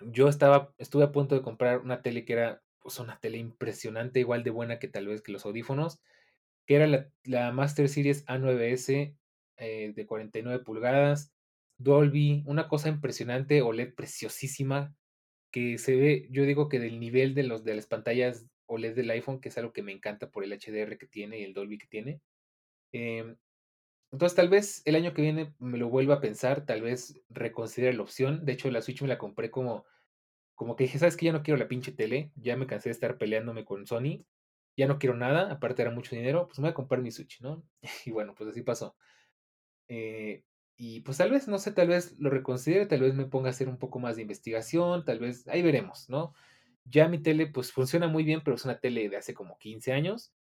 Yo 0.00 0.28
estaba, 0.28 0.74
estuve 0.76 1.04
a 1.04 1.12
punto 1.12 1.34
de 1.34 1.42
comprar 1.42 1.80
una 1.80 2.02
tele 2.02 2.26
que 2.26 2.34
era 2.34 2.62
pues, 2.80 2.98
una 2.98 3.18
tele 3.18 3.38
impresionante, 3.38 4.20
igual 4.20 4.42
de 4.42 4.50
buena 4.50 4.78
que 4.78 4.88
tal 4.88 5.06
vez 5.06 5.22
que 5.22 5.32
los 5.32 5.46
audífonos, 5.46 6.02
que 6.66 6.76
era 6.76 6.86
la, 6.86 7.08
la 7.24 7.50
Master 7.52 7.88
Series 7.88 8.26
A9S 8.26 9.16
eh, 9.56 9.92
de 9.94 10.06
49 10.06 10.62
pulgadas, 10.64 11.32
Dolby, 11.78 12.42
una 12.46 12.68
cosa 12.68 12.90
impresionante, 12.90 13.62
OLED 13.62 13.94
preciosísima, 13.94 14.94
que 15.52 15.78
se 15.78 15.96
ve, 15.96 16.28
yo 16.30 16.44
digo 16.44 16.68
que 16.68 16.80
del 16.80 16.98
nivel 16.98 17.34
de, 17.34 17.44
los, 17.44 17.64
de 17.64 17.76
las 17.76 17.86
pantallas 17.86 18.46
OLED 18.66 18.96
del 18.96 19.10
iPhone, 19.10 19.40
que 19.40 19.50
es 19.50 19.58
algo 19.58 19.72
que 19.72 19.82
me 19.82 19.92
encanta 19.92 20.30
por 20.30 20.44
el 20.44 20.52
HDR 20.52 20.98
que 20.98 21.06
tiene 21.06 21.40
y 21.40 21.44
el 21.44 21.54
Dolby 21.54 21.78
que 21.78 21.86
tiene. 21.86 22.20
Em, 22.92 23.36
entonces, 24.12 24.36
tal 24.36 24.48
vez 24.48 24.82
el 24.84 24.96
año 24.96 25.14
que 25.14 25.22
viene 25.22 25.54
me 25.58 25.78
lo 25.78 25.88
vuelva 25.88 26.16
a 26.16 26.20
pensar, 26.20 26.66
tal 26.66 26.82
vez 26.82 27.20
reconsidere 27.30 27.94
la 27.94 28.02
opción. 28.02 28.44
De 28.44 28.52
hecho, 28.52 28.70
la 28.70 28.82
Switch 28.82 29.02
me 29.02 29.08
la 29.08 29.18
compré 29.18 29.50
como, 29.50 29.86
como 30.54 30.76
que 30.76 30.84
dije, 30.84 30.98
¿sabes 30.98 31.16
qué? 31.16 31.26
Ya 31.26 31.32
no 31.32 31.42
quiero 31.42 31.58
la 31.58 31.68
pinche 31.68 31.92
tele, 31.92 32.32
ya 32.36 32.56
me 32.56 32.66
cansé 32.66 32.90
de 32.90 32.94
estar 32.94 33.18
peleándome 33.18 33.64
con 33.64 33.86
Sony, 33.86 34.26
ya 34.76 34.86
no 34.86 34.98
quiero 34.98 35.16
nada, 35.16 35.50
aparte 35.52 35.82
era 35.82 35.90
mucho 35.90 36.16
dinero, 36.16 36.46
pues 36.46 36.58
me 36.58 36.64
voy 36.64 36.70
a 36.72 36.74
comprar 36.74 37.02
mi 37.02 37.10
Switch, 37.10 37.40
¿no? 37.40 37.64
Y 38.06 38.10
bueno, 38.12 38.34
pues 38.34 38.50
así 38.50 38.62
pasó. 38.62 38.96
Eh, 39.88 40.44
y 40.76 41.00
pues 41.00 41.18
tal 41.18 41.30
vez, 41.30 41.48
no 41.48 41.58
sé, 41.58 41.72
tal 41.72 41.88
vez 41.88 42.18
lo 42.18 42.30
reconsidere, 42.30 42.86
tal 42.86 43.00
vez 43.00 43.14
me 43.14 43.26
ponga 43.26 43.48
a 43.48 43.50
hacer 43.50 43.68
un 43.68 43.78
poco 43.78 43.98
más 44.00 44.16
de 44.16 44.22
investigación, 44.22 45.04
tal 45.04 45.18
vez, 45.20 45.46
ahí 45.48 45.62
veremos, 45.62 46.08
¿no? 46.08 46.34
Ya 46.84 47.08
mi 47.08 47.18
tele 47.22 47.46
pues 47.46 47.72
funciona 47.72 48.08
muy 48.08 48.24
bien, 48.24 48.42
pero 48.44 48.56
es 48.56 48.64
una 48.64 48.80
tele 48.80 49.08
de 49.08 49.16
hace 49.16 49.34
como 49.34 49.58
15 49.58 49.92
años, 49.92 50.34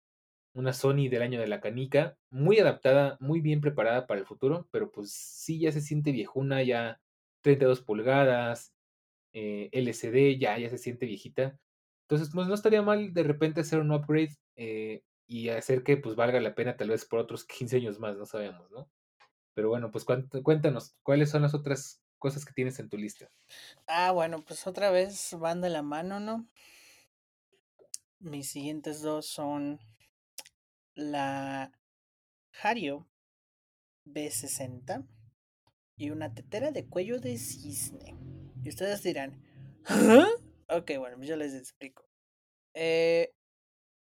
una 0.53 0.73
Sony 0.73 1.09
del 1.09 1.21
año 1.21 1.39
de 1.39 1.47
la 1.47 1.61
canica, 1.61 2.17
muy 2.29 2.59
adaptada, 2.59 3.17
muy 3.21 3.41
bien 3.41 3.61
preparada 3.61 4.07
para 4.07 4.19
el 4.19 4.25
futuro, 4.27 4.67
pero 4.71 4.91
pues 4.91 5.11
sí 5.13 5.59
ya 5.59 5.71
se 5.71 5.81
siente 5.81 6.11
viejuna, 6.11 6.63
ya 6.63 7.01
32 7.41 7.81
pulgadas, 7.81 8.73
eh, 9.33 9.69
LCD, 9.73 10.39
ya, 10.39 10.57
ya 10.59 10.69
se 10.69 10.77
siente 10.77 11.05
viejita. 11.05 11.57
Entonces, 12.03 12.31
pues 12.33 12.47
no 12.47 12.53
estaría 12.53 12.81
mal 12.81 13.13
de 13.13 13.23
repente 13.23 13.61
hacer 13.61 13.79
un 13.79 13.91
upgrade 13.93 14.35
eh, 14.55 15.03
y 15.27 15.49
hacer 15.49 15.83
que 15.83 15.97
pues 15.97 16.15
valga 16.15 16.41
la 16.41 16.55
pena 16.55 16.75
tal 16.77 16.89
vez 16.89 17.05
por 17.05 17.19
otros 17.19 17.45
15 17.45 17.77
años 17.77 17.99
más, 17.99 18.17
no 18.17 18.25
sabemos, 18.25 18.69
¿no? 18.71 18.89
Pero 19.53 19.69
bueno, 19.69 19.91
pues 19.91 20.05
cuéntanos, 20.05 20.95
¿cuáles 21.03 21.29
son 21.29 21.41
las 21.41 21.53
otras 21.53 22.01
cosas 22.19 22.45
que 22.45 22.53
tienes 22.53 22.79
en 22.79 22.89
tu 22.89 22.97
lista? 22.97 23.29
Ah, 23.87 24.11
bueno, 24.11 24.43
pues 24.45 24.67
otra 24.67 24.91
vez 24.91 25.35
van 25.39 25.61
de 25.61 25.69
la 25.69 25.81
mano, 25.81 26.19
¿no? 26.19 26.47
Mis 28.19 28.49
siguientes 28.49 29.01
dos 29.01 29.25
son 29.25 29.79
la 30.93 31.71
Hario 32.61 33.07
B60 34.05 35.07
y 35.97 36.09
una 36.11 36.33
tetera 36.33 36.71
de 36.71 36.87
cuello 36.87 37.19
de 37.19 37.37
cisne. 37.37 38.15
Y 38.63 38.69
ustedes 38.69 39.01
dirán, 39.03 39.41
¿Ah? 39.85 40.27
Ok, 40.69 40.91
bueno, 40.97 41.21
yo 41.23 41.35
les 41.35 41.53
explico. 41.53 42.07
Eh, 42.73 43.33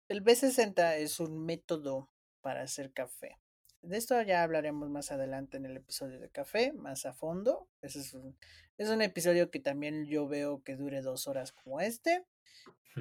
el 0.08 0.22
B60 0.22 0.96
es 0.96 1.20
un 1.20 1.44
método 1.44 2.10
para 2.40 2.62
hacer 2.62 2.92
café. 2.92 3.38
De 3.84 3.98
esto 3.98 4.20
ya 4.22 4.42
hablaremos 4.42 4.88
más 4.88 5.12
adelante 5.12 5.58
en 5.58 5.66
el 5.66 5.76
episodio 5.76 6.18
de 6.18 6.30
café, 6.30 6.72
más 6.72 7.04
a 7.04 7.12
fondo. 7.12 7.68
Ese 7.82 8.00
es 8.00 8.14
un, 8.14 8.36
es 8.78 8.88
un 8.88 9.02
episodio 9.02 9.50
que 9.50 9.60
también 9.60 10.06
yo 10.06 10.26
veo 10.26 10.62
que 10.62 10.76
dure 10.76 11.02
dos 11.02 11.28
horas 11.28 11.52
como 11.52 11.80
este. 11.80 12.24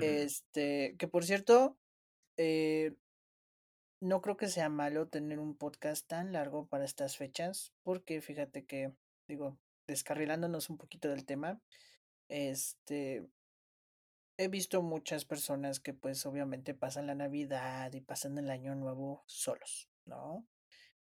Este, 0.02 0.96
que 0.98 1.08
por 1.08 1.24
cierto, 1.24 1.78
eh, 2.38 2.96
no 4.02 4.22
creo 4.22 4.36
que 4.36 4.48
sea 4.48 4.68
malo 4.68 5.08
tener 5.08 5.40
un 5.40 5.56
podcast 5.56 6.06
tan 6.08 6.34
largo 6.34 6.68
para 6.68 6.84
estas 6.84 7.16
fechas, 7.16 7.74
porque 7.84 8.20
fíjate 8.22 8.66
que, 8.66 8.92
digo, 9.28 9.58
descarrilándonos 9.88 10.70
un 10.70 10.78
poquito 10.78 11.08
del 11.08 11.26
tema, 11.26 11.62
este, 12.28 13.26
he 14.38 14.48
visto 14.50 14.82
muchas 14.82 15.24
personas 15.24 15.80
que 15.80 15.94
pues 15.94 16.26
obviamente 16.26 16.74
pasan 16.74 17.08
la 17.08 17.16
Navidad 17.16 17.94
y 17.94 18.02
pasan 18.02 18.38
el 18.38 18.50
año 18.50 18.76
nuevo 18.76 19.24
solos, 19.28 19.90
¿no? 20.06 20.46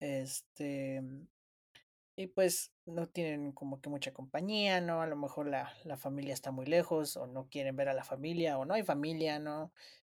Este, 0.01 1.03
y 2.17 2.29
pues 2.29 2.73
no 2.87 3.09
tienen 3.09 3.53
como 3.53 3.81
que 3.81 3.89
mucha 3.91 4.13
compañía, 4.13 4.81
¿no? 4.81 5.03
A 5.03 5.07
lo 5.07 5.17
mejor 5.17 5.49
la, 5.49 5.73
la 5.85 5.97
familia 5.97 6.35
está 6.35 6.51
muy 6.53 6.67
lejos 6.67 7.17
o 7.17 7.27
no 7.27 7.49
quieren 7.49 7.77
ver 7.77 7.89
a 7.89 7.95
la 7.95 8.05
familia 8.05 8.59
o 8.59 8.65
no 8.65 8.75
hay 8.75 8.85
familia, 8.85 9.39
¿no? 9.39 9.73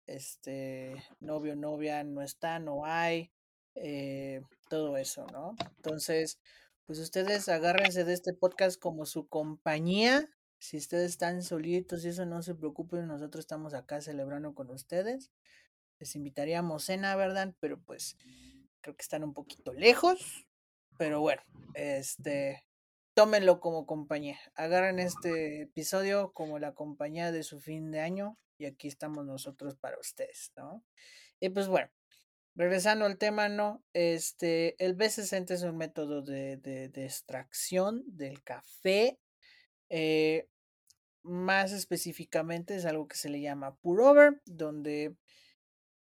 Este, 0.05 1.03
novio, 1.19 1.55
novia 1.55 2.03
no 2.03 2.21
está, 2.21 2.59
no 2.59 2.85
hay, 2.85 3.31
eh, 3.75 4.41
todo 4.69 4.97
eso, 4.97 5.27
¿no? 5.27 5.55
Entonces, 5.77 6.39
pues 6.85 6.99
ustedes 6.99 7.49
agárrense 7.49 8.05
de 8.05 8.13
este 8.13 8.33
podcast 8.33 8.79
como 8.79 9.05
su 9.05 9.27
compañía. 9.27 10.29
Si 10.59 10.77
ustedes 10.77 11.11
están 11.11 11.43
solitos 11.43 12.05
y 12.05 12.09
eso 12.09 12.25
no 12.25 12.41
se 12.41 12.55
preocupen, 12.55 13.07
nosotros 13.07 13.43
estamos 13.43 13.73
acá 13.73 14.01
celebrando 14.01 14.55
con 14.55 14.69
ustedes. 14.71 15.31
Les 15.99 16.15
invitaríamos 16.15 16.85
cena, 16.85 17.15
¿verdad? 17.15 17.53
Pero 17.59 17.79
pues 17.79 18.17
creo 18.87 18.95
que 18.95 19.03
están 19.03 19.25
un 19.25 19.33
poquito 19.33 19.73
lejos, 19.73 20.47
pero 20.97 21.19
bueno, 21.19 21.41
este, 21.73 22.63
tómenlo 23.13 23.59
como 23.59 23.85
compañía. 23.85 24.39
Agarren 24.55 24.97
este 24.99 25.63
episodio 25.63 26.31
como 26.31 26.57
la 26.57 26.73
compañía 26.73 27.33
de 27.33 27.43
su 27.43 27.59
fin 27.59 27.91
de 27.91 27.99
año 27.99 28.37
y 28.57 28.65
aquí 28.65 28.87
estamos 28.87 29.25
nosotros 29.25 29.75
para 29.75 29.99
ustedes, 29.99 30.53
¿no? 30.55 30.85
Y 31.41 31.49
pues 31.49 31.67
bueno, 31.67 31.89
regresando 32.55 33.03
al 33.03 33.17
tema, 33.17 33.49
¿no? 33.49 33.83
Este, 33.91 34.81
el 34.81 34.95
B60 34.95 35.51
es 35.51 35.63
un 35.63 35.75
método 35.75 36.21
de, 36.21 36.55
de, 36.55 37.03
extracción 37.03 38.05
del 38.07 38.41
café. 38.41 39.19
Eh, 39.89 40.47
más 41.23 41.73
específicamente 41.73 42.77
es 42.77 42.85
algo 42.85 43.09
que 43.09 43.17
se 43.17 43.27
le 43.27 43.41
llama 43.41 43.75
pour 43.75 43.99
over, 43.99 44.41
donde 44.45 45.17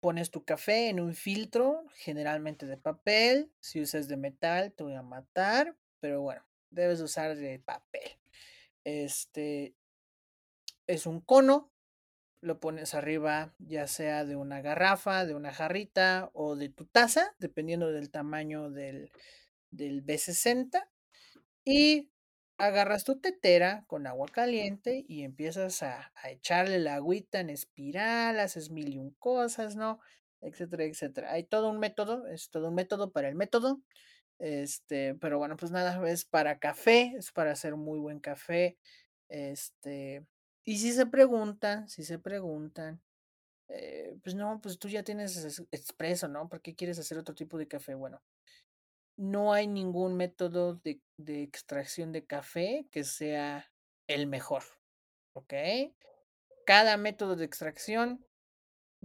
pones 0.01 0.31
tu 0.31 0.43
café 0.43 0.89
en 0.89 0.99
un 0.99 1.15
filtro, 1.15 1.85
generalmente 1.95 2.65
de 2.65 2.75
papel. 2.75 3.51
Si 3.61 3.79
usas 3.79 4.07
de 4.07 4.17
metal, 4.17 4.73
te 4.73 4.83
voy 4.83 4.95
a 4.95 5.03
matar. 5.03 5.77
Pero 5.99 6.21
bueno, 6.21 6.43
debes 6.71 6.99
usar 6.99 7.37
de 7.37 7.59
papel. 7.59 8.19
Este 8.83 9.75
es 10.87 11.05
un 11.05 11.21
cono. 11.21 11.71
Lo 12.41 12.59
pones 12.59 12.95
arriba, 12.95 13.53
ya 13.59 13.85
sea 13.85 14.25
de 14.25 14.35
una 14.35 14.61
garrafa, 14.61 15.27
de 15.27 15.35
una 15.35 15.53
jarrita 15.53 16.31
o 16.33 16.55
de 16.55 16.69
tu 16.69 16.85
taza, 16.85 17.35
dependiendo 17.37 17.91
del 17.91 18.09
tamaño 18.09 18.71
del, 18.71 19.11
del 19.69 20.03
B60. 20.03 20.83
Y 21.63 22.10
agarras 22.61 23.03
tu 23.03 23.19
tetera 23.19 23.83
con 23.87 24.05
agua 24.05 24.27
caliente 24.27 25.03
y 25.07 25.23
empiezas 25.23 25.81
a, 25.81 26.11
echarle 26.25 26.77
la 26.79 26.95
agüita 26.95 27.39
en 27.39 27.49
espiral, 27.49 28.39
haces 28.39 28.69
mil 28.69 28.89
y 28.89 28.97
un 28.99 29.11
cosas, 29.11 29.75
¿no? 29.75 29.99
Etcétera, 30.41 30.83
etcétera. 30.83 31.31
Hay 31.33 31.43
todo 31.43 31.69
un 31.69 31.79
método, 31.79 32.27
es 32.27 32.51
todo 32.51 32.69
un 32.69 32.75
método 32.75 33.11
para 33.11 33.29
el 33.29 33.35
método. 33.35 33.81
Este, 34.39 35.15
pero 35.15 35.39
bueno, 35.39 35.57
pues 35.57 35.71
nada, 35.71 36.07
es 36.09 36.25
para 36.25 36.59
café, 36.59 37.13
es 37.17 37.31
para 37.31 37.51
hacer 37.51 37.75
muy 37.75 37.99
buen 37.99 38.19
café. 38.19 38.77
Este, 39.27 40.25
y 40.63 40.77
si 40.77 40.91
se 40.93 41.07
preguntan, 41.07 41.89
si 41.89 42.03
se 42.03 42.19
preguntan, 42.19 43.01
eh, 43.69 44.15
pues 44.23 44.35
no, 44.35 44.59
pues 44.61 44.77
tú 44.77 44.87
ya 44.87 45.03
tienes 45.03 45.63
expreso, 45.71 46.27
¿no? 46.27 46.47
¿Por 46.47 46.61
qué 46.61 46.75
quieres 46.75 46.99
hacer 46.99 47.17
otro 47.17 47.33
tipo 47.33 47.57
de 47.57 47.67
café? 47.67 47.95
Bueno, 47.95 48.21
no 49.17 49.53
hay 49.53 49.67
ningún 49.67 50.15
método 50.15 50.75
de, 50.75 51.01
de, 51.17 51.43
extracción 51.43 52.11
de 52.11 52.25
café 52.25 52.87
que 52.91 53.03
sea 53.03 53.71
el 54.07 54.27
mejor. 54.27 54.63
¿Ok? 55.33 55.53
Cada 56.65 56.97
método 56.97 57.35
de 57.35 57.45
extracción 57.45 58.25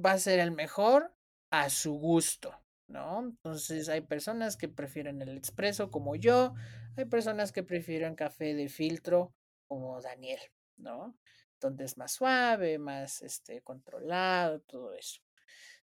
va 0.02 0.12
a 0.12 0.18
ser 0.18 0.38
el 0.40 0.50
mejor 0.50 1.14
a 1.50 1.70
su 1.70 1.94
gusto. 1.94 2.54
¿No? 2.88 3.20
Entonces 3.20 3.88
hay 3.88 4.02
personas 4.02 4.56
que 4.56 4.68
prefieren 4.68 5.20
el 5.20 5.36
expreso 5.36 5.90
como 5.90 6.14
yo, 6.14 6.54
hay 6.96 7.04
personas 7.04 7.50
que 7.50 7.64
prefieren 7.64 8.14
café 8.14 8.54
de 8.54 8.68
filtro 8.68 9.34
como 9.66 10.00
Daniel, 10.00 10.38
¿no? 10.76 11.18
Donde 11.60 11.84
es 11.84 11.98
más 11.98 12.12
suave, 12.12 12.78
más 12.78 13.22
este, 13.22 13.60
controlado, 13.62 14.60
todo 14.60 14.94
eso. 14.94 15.25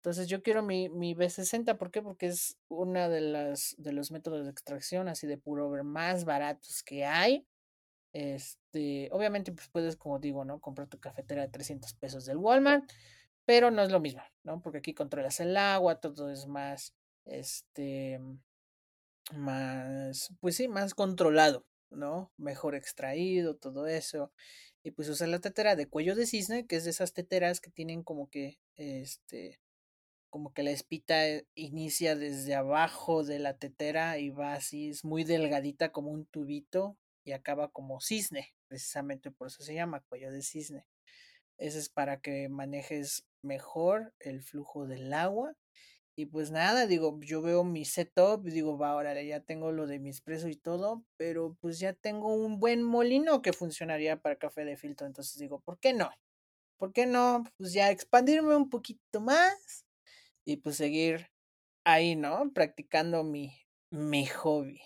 Entonces 0.07 0.29
yo 0.29 0.41
quiero 0.41 0.63
mi, 0.63 0.89
mi 0.89 1.17
B60, 1.17 1.77
¿por 1.77 1.91
qué? 1.91 2.01
Porque 2.01 2.27
es 2.27 2.57
una 2.69 3.09
de 3.09 3.57
de 3.79 3.93
los 3.93 4.13
métodos 4.13 4.45
de 4.45 4.53
extracción 4.53 5.09
así 5.09 5.27
de 5.27 5.37
puro 5.37 5.67
over 5.67 5.83
más 5.83 6.25
baratos 6.25 6.85
que 6.85 7.05
hay. 7.05 7.45
Este, 8.13 9.09
obviamente 9.11 9.51
pues 9.51 9.69
puedes, 9.69 9.97
como 9.97 10.21
digo, 10.21 10.45
¿no? 10.45 10.61
Comprar 10.61 10.87
tu 10.87 11.01
cafetera 11.01 11.43
de 11.43 11.49
300 11.49 11.93
pesos 11.95 12.25
del 12.25 12.37
Walmart, 12.37 12.89
pero 13.45 13.73
no 13.73 13.83
es 13.83 13.91
lo 13.91 13.99
mismo, 13.99 14.23
¿no? 14.45 14.63
Porque 14.63 14.79
aquí 14.79 14.95
controlas 14.95 15.41
el 15.41 15.57
agua, 15.57 15.99
todo 15.99 16.31
es 16.31 16.47
más, 16.47 16.95
este, 17.25 18.21
más, 19.35 20.33
pues 20.39 20.55
sí, 20.55 20.69
más 20.69 20.95
controlado, 20.95 21.67
¿no? 21.91 22.31
Mejor 22.37 22.77
extraído, 22.77 23.57
todo 23.57 23.89
eso. 23.89 24.31
Y 24.85 24.93
pues 24.93 25.09
usar 25.09 25.31
la 25.31 25.41
tetera 25.41 25.75
de 25.75 25.89
cuello 25.89 26.15
de 26.15 26.27
cisne, 26.27 26.65
que 26.65 26.77
es 26.77 26.85
de 26.85 26.91
esas 26.91 27.13
teteras 27.13 27.61
que 27.61 27.73
tienen 27.73 28.05
como 28.05 28.31
que, 28.31 28.61
este, 28.77 29.59
como 30.31 30.53
que 30.53 30.63
la 30.63 30.71
espita 30.71 31.27
eh, 31.29 31.47
inicia 31.55 32.17
desde 32.17 32.55
abajo 32.55 33.25
de 33.25 33.39
la 33.39 33.57
tetera 33.57 34.19
y 34.19 34.31
va 34.31 34.55
así, 34.55 34.89
es 34.91 35.05
muy 35.05 35.25
delgadita 35.25 35.93
como 35.93 36.11
un 36.11 36.27
tubito 36.27 36.97
y 37.25 37.33
acaba 37.33 37.69
como 37.69 38.01
cisne, 38.01 38.55
precisamente 38.69 39.31
por 39.31 39.49
eso 39.49 39.63
se 39.63 39.75
llama 39.75 40.05
cuello 40.09 40.31
de 40.31 40.43
cisne. 40.43 40.87
Ese 41.59 41.79
es 41.79 41.89
para 41.89 42.21
que 42.21 42.49
manejes 42.49 43.27
mejor 43.43 44.13
el 44.21 44.43
flujo 44.43 44.87
del 44.87 45.13
agua. 45.13 45.55
Y 46.19 46.27
pues 46.27 46.51
nada, 46.51 46.87
digo, 46.87 47.19
yo 47.21 47.43
veo 47.43 47.63
mi 47.63 47.85
setup, 47.85 48.43
digo, 48.45 48.79
va, 48.79 48.91
ahora 48.91 49.23
ya 49.23 49.41
tengo 49.41 49.71
lo 49.71 49.87
de 49.87 49.99
mi 49.99 50.09
espresso 50.09 50.49
y 50.49 50.57
todo, 50.57 51.05
pero 51.19 51.57
pues 51.61 51.79
ya 51.79 51.93
tengo 51.93 52.35
un 52.35 52.59
buen 52.59 52.83
molino 52.83 53.43
que 53.43 53.53
funcionaría 53.53 54.21
para 54.21 54.37
café 54.37 54.65
de 54.65 54.77
filtro. 54.77 55.07
Entonces 55.07 55.39
digo, 55.39 55.61
¿por 55.61 55.79
qué 55.79 55.93
no? 55.93 56.11
¿Por 56.79 56.93
qué 56.93 57.07
no? 57.07 57.45
Pues 57.59 57.73
ya 57.73 57.91
expandirme 57.91 58.57
un 58.57 58.71
poquito 58.71 59.21
más 59.21 59.86
y 60.47 60.59
pues 60.59 60.77
seguir 60.77 61.29
ahí, 61.85 62.17
¿no? 62.17 62.53
Practicando 62.55 63.23
mi, 63.25 63.53
mi 63.91 64.25
hobby. 64.27 64.81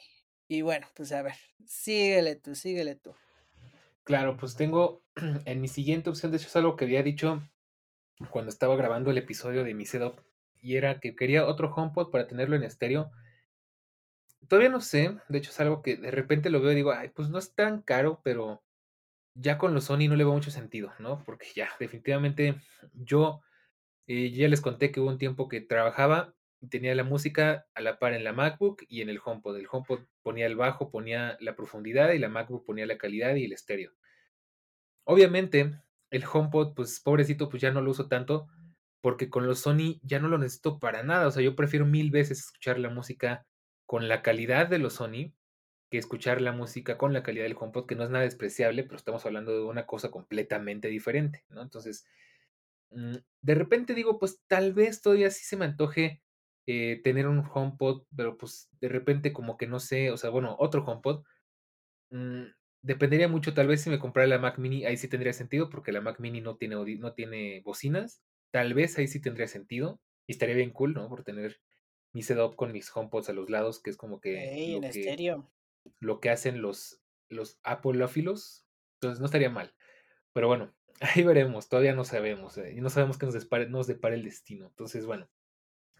Y 0.48 0.62
bueno, 0.62 0.88
pues 0.96 1.12
a 1.12 1.22
ver, 1.22 1.34
síguele 1.64 2.34
tú, 2.34 2.56
síguele 2.56 2.96
tú. 2.96 3.14
Claro, 4.02 4.36
pues 4.36 4.56
tengo 4.56 5.04
en 5.44 5.60
mi 5.60 5.68
siguiente 5.68 6.10
opción, 6.10 6.32
de 6.32 6.38
hecho 6.38 6.48
es 6.48 6.56
algo 6.56 6.74
que 6.74 6.86
había 6.86 7.04
dicho 7.04 7.42
cuando 8.30 8.50
estaba 8.50 8.74
grabando 8.74 9.10
el 9.10 9.18
episodio 9.18 9.62
de 9.62 9.74
mi 9.74 9.86
setup, 9.86 10.20
y 10.60 10.76
era 10.76 10.98
que 10.98 11.14
quería 11.14 11.46
otro 11.46 11.72
HomePod 11.72 12.10
para 12.10 12.26
tenerlo 12.26 12.56
en 12.56 12.64
estéreo. 12.64 13.12
Todavía 14.48 14.70
no 14.70 14.80
sé, 14.80 15.16
de 15.28 15.38
hecho 15.38 15.50
es 15.50 15.60
algo 15.60 15.82
que 15.82 15.96
de 15.96 16.10
repente 16.10 16.50
lo 16.50 16.60
veo 16.60 16.72
y 16.72 16.76
digo, 16.76 16.92
ay, 16.92 17.10
pues 17.10 17.28
no 17.28 17.38
es 17.38 17.54
tan 17.54 17.82
caro, 17.82 18.20
pero 18.24 18.62
ya 19.34 19.58
con 19.58 19.74
los 19.74 19.84
Sony 19.84 20.08
no 20.08 20.16
le 20.16 20.24
veo 20.24 20.32
mucho 20.32 20.50
sentido, 20.50 20.92
¿no? 20.98 21.22
Porque 21.24 21.46
ya, 21.54 21.68
definitivamente 21.78 22.60
yo 22.94 23.42
eh, 24.12 24.32
ya 24.32 24.48
les 24.48 24.60
conté 24.60 24.90
que 24.90 24.98
hubo 24.98 25.08
un 25.08 25.18
tiempo 25.18 25.48
que 25.48 25.60
trabajaba 25.60 26.34
tenía 26.68 26.94
la 26.94 27.04
música 27.04 27.66
a 27.74 27.80
la 27.80 27.98
par 27.98 28.12
en 28.12 28.24
la 28.24 28.32
MacBook 28.32 28.82
y 28.88 29.02
en 29.02 29.08
el 29.08 29.20
HomePod. 29.24 29.56
El 29.56 29.68
HomePod 29.70 30.00
ponía 30.22 30.46
el 30.46 30.56
bajo, 30.56 30.90
ponía 30.90 31.36
la 31.40 31.54
profundidad 31.54 32.12
y 32.12 32.18
la 32.18 32.28
MacBook 32.28 32.66
ponía 32.66 32.86
la 32.86 32.98
calidad 32.98 33.36
y 33.36 33.44
el 33.44 33.52
estéreo. 33.52 33.92
Obviamente, 35.04 35.80
el 36.10 36.24
HomePod, 36.30 36.74
pues 36.74 37.00
pobrecito, 37.00 37.48
pues 37.48 37.62
ya 37.62 37.70
no 37.70 37.80
lo 37.80 37.92
uso 37.92 38.08
tanto 38.08 38.48
porque 39.00 39.30
con 39.30 39.46
los 39.46 39.60
Sony 39.60 40.00
ya 40.02 40.18
no 40.18 40.28
lo 40.28 40.38
necesito 40.38 40.80
para 40.80 41.02
nada. 41.02 41.28
O 41.28 41.30
sea, 41.30 41.42
yo 41.42 41.56
prefiero 41.56 41.86
mil 41.86 42.10
veces 42.10 42.40
escuchar 42.40 42.78
la 42.78 42.90
música 42.90 43.46
con 43.86 44.08
la 44.08 44.22
calidad 44.22 44.66
de 44.66 44.78
los 44.78 44.94
Sony 44.94 45.32
que 45.90 45.98
escuchar 45.98 46.40
la 46.40 46.52
música 46.52 46.98
con 46.98 47.12
la 47.12 47.22
calidad 47.22 47.44
del 47.44 47.56
HomePod, 47.58 47.86
que 47.86 47.96
no 47.96 48.04
es 48.04 48.10
nada 48.10 48.24
despreciable, 48.24 48.84
pero 48.84 48.96
estamos 48.96 49.24
hablando 49.26 49.52
de 49.52 49.62
una 49.62 49.86
cosa 49.86 50.10
completamente 50.10 50.88
diferente, 50.88 51.44
¿no? 51.48 51.62
Entonces, 51.62 52.06
de 52.90 53.54
repente 53.54 53.94
digo, 53.94 54.18
pues 54.18 54.42
tal 54.46 54.72
vez 54.72 55.02
todavía 55.02 55.30
sí 55.30 55.44
se 55.44 55.56
me 55.56 55.64
antoje 55.64 56.22
eh, 56.66 57.00
tener 57.02 57.26
un 57.26 57.44
HomePod, 57.52 58.04
pero 58.14 58.36
pues 58.36 58.68
de 58.80 58.88
repente 58.88 59.32
como 59.32 59.56
que 59.56 59.66
no 59.66 59.80
sé, 59.80 60.10
o 60.10 60.16
sea, 60.16 60.30
bueno, 60.30 60.56
otro 60.58 60.84
HomePod. 60.84 61.24
Mm, 62.10 62.44
dependería 62.82 63.28
mucho, 63.28 63.54
tal 63.54 63.68
vez 63.68 63.82
si 63.82 63.90
me 63.90 63.98
comprara 63.98 64.28
la 64.28 64.38
Mac 64.38 64.58
Mini, 64.58 64.84
ahí 64.84 64.96
sí 64.96 65.08
tendría 65.08 65.32
sentido, 65.32 65.70
porque 65.70 65.92
la 65.92 66.00
Mac 66.00 66.20
Mini 66.20 66.40
no 66.40 66.56
tiene, 66.56 66.76
no 66.96 67.12
tiene 67.14 67.60
bocinas. 67.64 68.22
Tal 68.52 68.74
vez 68.74 68.98
ahí 68.98 69.06
sí 69.06 69.20
tendría 69.20 69.48
sentido. 69.48 70.00
Y 70.26 70.32
estaría 70.32 70.54
bien 70.54 70.70
cool, 70.70 70.94
¿no? 70.94 71.08
Por 71.08 71.24
tener 71.24 71.60
mi 72.12 72.22
setup 72.22 72.56
con 72.56 72.72
mis 72.72 72.94
HomePods 72.94 73.30
a 73.30 73.32
los 73.32 73.50
lados, 73.50 73.80
que 73.82 73.90
es 73.90 73.96
como 73.96 74.20
que 74.20 74.32
lo 74.32 74.76
en 74.76 74.82
que 74.82 74.88
estéreo. 74.88 75.52
lo 76.00 76.20
que 76.20 76.30
hacen 76.30 76.62
los, 76.62 77.02
los 77.28 77.58
apolófilos. 77.62 78.66
Entonces 78.94 79.20
no 79.20 79.26
estaría 79.26 79.50
mal. 79.50 79.74
Pero 80.32 80.48
bueno, 80.48 80.74
ahí 81.00 81.22
veremos. 81.24 81.68
Todavía 81.68 81.94
no 81.94 82.04
sabemos. 82.04 82.58
eh, 82.58 82.74
y 82.76 82.80
no 82.80 82.90
sabemos 82.90 83.18
qué 83.18 83.26
nos, 83.26 83.34
depara, 83.34 83.66
nos 83.66 83.86
depara 83.86 84.14
el 84.14 84.24
destino. 84.24 84.66
Entonces, 84.66 85.06
bueno. 85.06 85.28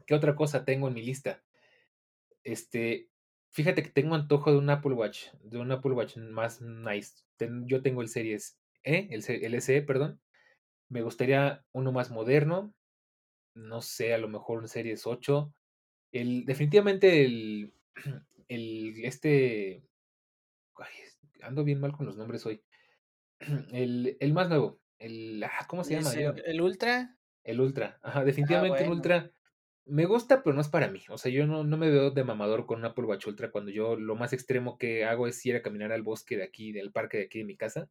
¿Qué 0.06 0.14
otra 0.14 0.34
cosa 0.34 0.64
tengo 0.64 0.88
en 0.88 0.94
mi 0.94 1.02
lista? 1.02 1.42
Este, 2.42 3.08
fíjate 3.52 3.82
que 3.82 3.90
tengo 3.90 4.14
antojo 4.14 4.50
de 4.50 4.58
un 4.58 4.68
Apple 4.70 4.94
Watch, 4.94 5.28
de 5.42 5.58
un 5.58 5.70
Apple 5.70 5.92
Watch 5.92 6.16
más 6.16 6.60
nice. 6.60 7.22
Yo 7.66 7.82
tengo 7.82 8.02
el 8.02 8.08
Series 8.08 8.58
E, 8.82 9.08
el, 9.10 9.24
el 9.28 9.54
SE, 9.60 9.82
perdón. 9.82 10.20
Me 10.88 11.02
gustaría 11.02 11.64
uno 11.72 11.92
más 11.92 12.10
moderno. 12.10 12.74
No 13.54 13.82
sé, 13.82 14.14
a 14.14 14.18
lo 14.18 14.28
mejor 14.28 14.58
un 14.58 14.68
Series 14.68 15.06
8. 15.06 15.54
El, 16.12 16.44
definitivamente 16.44 17.24
el, 17.24 17.72
el, 18.48 19.04
este, 19.04 19.84
ando 21.42 21.64
bien 21.64 21.80
mal 21.80 21.92
con 21.92 22.06
los 22.06 22.16
nombres 22.16 22.44
hoy. 22.46 22.62
El, 23.72 24.16
el 24.20 24.32
más 24.34 24.48
nuevo, 24.48 24.80
el, 25.00 25.42
ah, 25.42 25.66
¿cómo 25.66 25.82
se 25.82 25.94
llama? 25.94 26.12
El, 26.12 26.42
el 26.46 26.60
Ultra. 26.60 27.16
El 27.42 27.60
Ultra. 27.60 27.98
Ajá, 28.02 28.20
Ah, 28.20 28.24
definitivamente 28.24 28.78
bueno. 28.80 28.92
Ultra 28.92 29.32
me 29.90 30.04
gusta, 30.06 30.42
pero 30.42 30.54
no 30.54 30.60
es 30.60 30.68
para 30.68 30.88
mí. 30.88 31.02
O 31.08 31.18
sea, 31.18 31.32
yo 31.32 31.46
no, 31.46 31.64
no 31.64 31.76
me 31.76 31.90
veo 31.90 32.12
de 32.12 32.24
mamador 32.24 32.64
con 32.66 32.78
un 32.78 32.84
Apple 32.84 33.04
Watch 33.04 33.26
Ultra 33.26 33.50
cuando 33.50 33.72
yo 33.72 33.96
lo 33.96 34.14
más 34.14 34.32
extremo 34.32 34.78
que 34.78 35.04
hago 35.04 35.26
es 35.26 35.44
ir 35.44 35.56
a 35.56 35.62
caminar 35.62 35.90
al 35.90 36.02
bosque 36.02 36.36
de 36.36 36.44
aquí, 36.44 36.72
del 36.72 36.92
parque 36.92 37.18
de 37.18 37.24
aquí 37.24 37.40
de 37.40 37.44
mi 37.44 37.56
casa. 37.56 37.90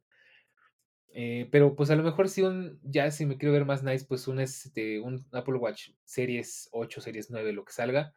Eh, 1.12 1.48
pero 1.50 1.74
pues 1.74 1.90
a 1.90 1.96
lo 1.96 2.02
mejor 2.02 2.28
si 2.28 2.42
un, 2.42 2.80
ya 2.82 3.10
si 3.10 3.26
me 3.26 3.36
quiero 3.36 3.52
ver 3.52 3.64
más 3.64 3.82
nice, 3.82 4.06
pues 4.06 4.28
un, 4.28 4.40
este, 4.40 5.00
un 5.00 5.26
Apple 5.32 5.56
Watch 5.56 5.90
Series 6.04 6.68
8, 6.72 7.00
Series 7.00 7.30
9, 7.30 7.52
lo 7.52 7.64
que 7.64 7.72
salga. 7.72 8.14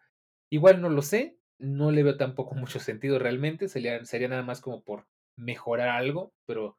Igual 0.49 0.79
no 0.79 0.89
lo 0.89 1.01
sé, 1.01 1.37
no 1.57 1.91
le 1.91 2.03
veo 2.03 2.17
tampoco 2.17 2.55
mucho 2.55 2.79
sentido 2.79 3.19
realmente, 3.19 3.67
sería, 3.67 4.05
sería 4.05 4.29
nada 4.29 4.43
más 4.43 4.61
como 4.61 4.83
por 4.83 5.07
mejorar 5.35 5.89
algo, 5.89 6.33
pero 6.45 6.77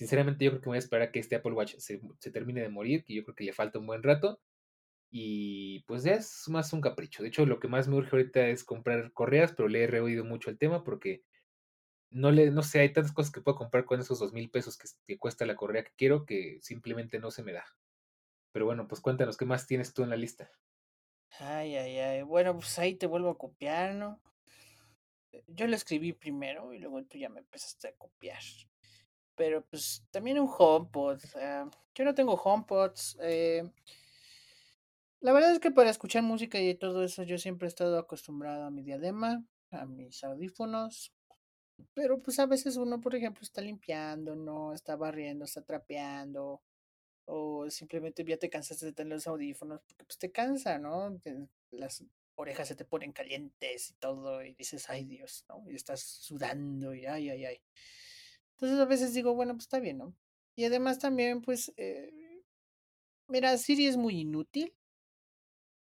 sinceramente 0.00 0.46
yo 0.46 0.50
creo 0.50 0.62
que 0.62 0.66
me 0.68 0.70
voy 0.72 0.76
a 0.76 0.78
esperar 0.78 1.08
a 1.08 1.12
que 1.12 1.18
este 1.20 1.36
Apple 1.36 1.52
Watch 1.52 1.74
se, 1.76 2.00
se 2.20 2.30
termine 2.30 2.62
de 2.62 2.70
morir, 2.70 3.04
que 3.04 3.12
yo 3.14 3.22
creo 3.22 3.34
que 3.34 3.44
le 3.44 3.52
falta 3.52 3.78
un 3.78 3.86
buen 3.86 4.02
rato. 4.02 4.40
Y 5.10 5.80
pues 5.84 6.04
ya 6.04 6.14
es 6.14 6.48
más 6.48 6.72
un 6.72 6.80
capricho. 6.80 7.22
De 7.22 7.28
hecho, 7.30 7.46
lo 7.46 7.60
que 7.60 7.68
más 7.68 7.88
me 7.88 7.96
urge 7.96 8.16
ahorita 8.16 8.48
es 8.48 8.64
comprar 8.64 9.12
correas, 9.12 9.52
pero 9.52 9.68
le 9.68 9.84
he 9.84 9.86
reoído 9.88 10.24
mucho 10.24 10.50
el 10.50 10.58
tema 10.58 10.84
porque 10.84 11.24
no 12.10 12.30
le, 12.32 12.50
no 12.50 12.62
sé, 12.62 12.80
hay 12.80 12.92
tantas 12.92 13.12
cosas 13.12 13.32
que 13.32 13.42
puedo 13.42 13.58
comprar 13.58 13.84
con 13.86 14.00
esos 14.00 14.18
dos 14.20 14.32
mil 14.32 14.50
pesos 14.50 14.78
que, 14.78 14.88
que 15.06 15.18
cuesta 15.18 15.46
la 15.46 15.56
correa 15.56 15.84
que 15.84 15.92
quiero 15.96 16.26
que 16.26 16.58
simplemente 16.62 17.18
no 17.20 17.30
se 17.30 17.42
me 17.44 17.52
da. 17.52 17.66
Pero 18.52 18.66
bueno, 18.66 18.88
pues 18.88 19.00
cuéntanos, 19.00 19.36
¿qué 19.36 19.46
más 19.46 19.66
tienes 19.66 19.94
tú 19.94 20.04
en 20.04 20.10
la 20.10 20.16
lista? 20.16 20.50
Ay, 21.40 21.74
ay, 21.76 21.98
ay. 21.98 22.22
Bueno, 22.22 22.54
pues 22.54 22.78
ahí 22.78 22.94
te 22.94 23.06
vuelvo 23.06 23.30
a 23.30 23.38
copiar, 23.38 23.94
¿no? 23.94 24.20
Yo 25.48 25.66
lo 25.66 25.74
escribí 25.76 26.12
primero 26.12 26.72
y 26.72 26.78
luego 26.78 27.04
tú 27.04 27.18
ya 27.18 27.28
me 27.28 27.40
empezaste 27.40 27.88
a 27.88 27.96
copiar. 27.96 28.40
Pero 29.40 29.64
pues 29.64 30.04
también 30.10 30.38
un 30.38 30.50
HomePod. 30.54 31.18
yo 31.94 32.04
no 32.04 32.14
tengo 32.14 32.34
HomePods. 32.34 33.16
eh, 33.22 33.66
la 35.22 35.32
verdad 35.32 35.52
es 35.52 35.60
que 35.60 35.70
para 35.70 35.88
escuchar 35.88 36.22
música 36.22 36.60
y 36.60 36.74
todo 36.74 37.02
eso 37.02 37.22
yo 37.22 37.38
siempre 37.38 37.66
he 37.66 37.70
estado 37.70 37.98
acostumbrado 37.98 38.64
a 38.64 38.70
mi 38.70 38.82
diadema, 38.82 39.42
a 39.70 39.86
mis 39.86 40.22
audífonos. 40.24 41.14
Pero 41.94 42.20
pues 42.20 42.38
a 42.38 42.44
veces 42.44 42.76
uno, 42.76 43.00
por 43.00 43.14
ejemplo, 43.14 43.42
está 43.42 43.62
limpiando, 43.62 44.36
no 44.36 44.74
está 44.74 44.94
barriendo, 44.94 45.46
está 45.46 45.62
trapeando. 45.62 46.60
O 47.24 47.70
simplemente 47.70 48.22
ya 48.26 48.36
te 48.36 48.50
cansaste 48.50 48.84
de 48.84 48.92
tener 48.92 49.14
los 49.14 49.26
audífonos 49.26 49.80
porque 49.80 50.04
pues 50.04 50.18
te 50.18 50.30
cansa, 50.30 50.78
¿no? 50.78 51.18
Las 51.70 52.04
orejas 52.34 52.68
se 52.68 52.74
te 52.74 52.84
ponen 52.84 53.12
calientes 53.12 53.88
y 53.88 53.94
todo 53.94 54.44
y 54.44 54.52
dices, 54.52 54.90
ay 54.90 55.06
Dios, 55.06 55.46
¿no? 55.48 55.64
Y 55.70 55.76
estás 55.76 56.02
sudando 56.02 56.92
y 56.94 57.06
ay, 57.06 57.30
ay, 57.30 57.46
ay. 57.46 57.62
Entonces 58.60 58.78
a 58.80 58.84
veces 58.84 59.14
digo, 59.14 59.34
bueno, 59.34 59.54
pues 59.54 59.64
está 59.64 59.80
bien, 59.80 59.98
¿no? 59.98 60.14
Y 60.54 60.64
además 60.64 60.98
también, 60.98 61.40
pues, 61.40 61.72
eh, 61.76 62.42
mira, 63.28 63.56
Siri 63.56 63.86
es 63.86 63.96
muy 63.96 64.20
inútil, 64.20 64.74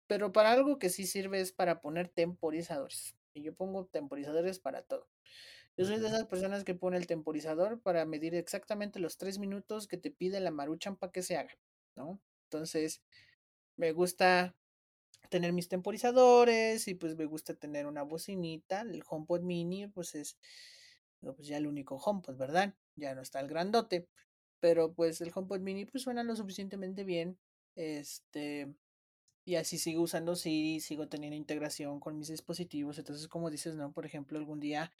pero 0.07 0.33
para 0.33 0.53
algo 0.53 0.79
que 0.79 0.91
sí 0.91 1.07
sirve 1.07 1.41
es 1.41 1.53
para 1.53 1.81
poner 1.81 2.09
temporizadores. 2.09 3.15
Y 3.33 3.43
yo 3.43 3.55
pongo 3.55 3.87
temporizadores 3.87 4.59
para 4.59 4.83
todo. 4.83 5.09
Yo 5.77 5.87
soy 5.87 6.01
de 6.01 6.09
esas 6.09 6.27
personas 6.27 6.65
que 6.65 6.75
pone 6.75 6.97
el 6.97 7.07
temporizador 7.07 7.81
para 7.81 8.05
medir 8.05 8.35
exactamente 8.35 9.01
los 9.01 9.17
tres 9.19 9.39
minutos 9.39 9.89
que 9.89 9.99
te 9.99 10.11
pide 10.11 10.41
la 10.41 10.51
maruchan 10.51 10.97
para 10.97 11.13
que 11.13 11.23
se 11.23 11.37
haga, 11.37 11.59
¿no? 11.97 12.21
Entonces, 12.45 13.03
me 13.77 13.93
gusta 13.93 14.57
tener 15.31 15.53
mis 15.53 15.69
temporizadores 15.69 16.89
y 16.89 16.95
pues 16.95 17.17
me 17.17 17.27
gusta 17.27 17.55
tener 17.55 17.87
una 17.87 18.03
bocinita. 18.03 18.83
El 18.83 19.03
HomePod 19.09 19.43
mini, 19.43 19.87
pues 19.89 20.15
es 20.15 20.39
pues 21.21 21.49
ya 21.49 21.57
el 21.59 21.67
único 21.67 21.97
HomePod, 21.97 22.37
¿verdad? 22.37 22.75
Ya 22.97 23.15
no 23.15 23.23
está 23.23 23.41
el 23.41 23.49
grandote. 23.49 24.09
Pero 24.61 24.93
pues 24.95 25.21
el 25.21 25.33
HomePod 25.35 25.61
mini 25.61 25.87
pues 25.87 26.03
suena 26.05 26.23
lo 26.23 26.37
suficientemente 26.37 27.05
bien. 27.05 27.39
Este, 27.77 28.75
y 29.45 29.57
así 29.57 29.79
sigo 29.79 30.03
usando 30.03 30.37
Siri, 30.37 30.81
sigo 30.81 31.09
teniendo 31.09 31.37
integración 31.37 32.01
con 32.01 32.19
mis 32.19 32.29
dispositivos. 32.29 32.99
Entonces, 32.99 33.29
como 33.29 33.51
dices, 33.51 33.77
¿no? 33.77 33.93
Por 33.93 34.07
ejemplo, 34.07 34.39
algún 34.39 34.61
día 34.61 34.93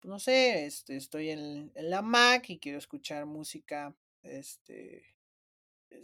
pues 0.00 0.10
no 0.10 0.18
sé, 0.18 0.66
este, 0.66 0.96
estoy 0.96 1.30
en, 1.30 1.70
en 1.74 1.90
la 1.90 2.02
Mac 2.02 2.48
y 2.48 2.58
quiero 2.58 2.78
escuchar 2.78 3.26
música, 3.26 3.94
este, 4.22 5.04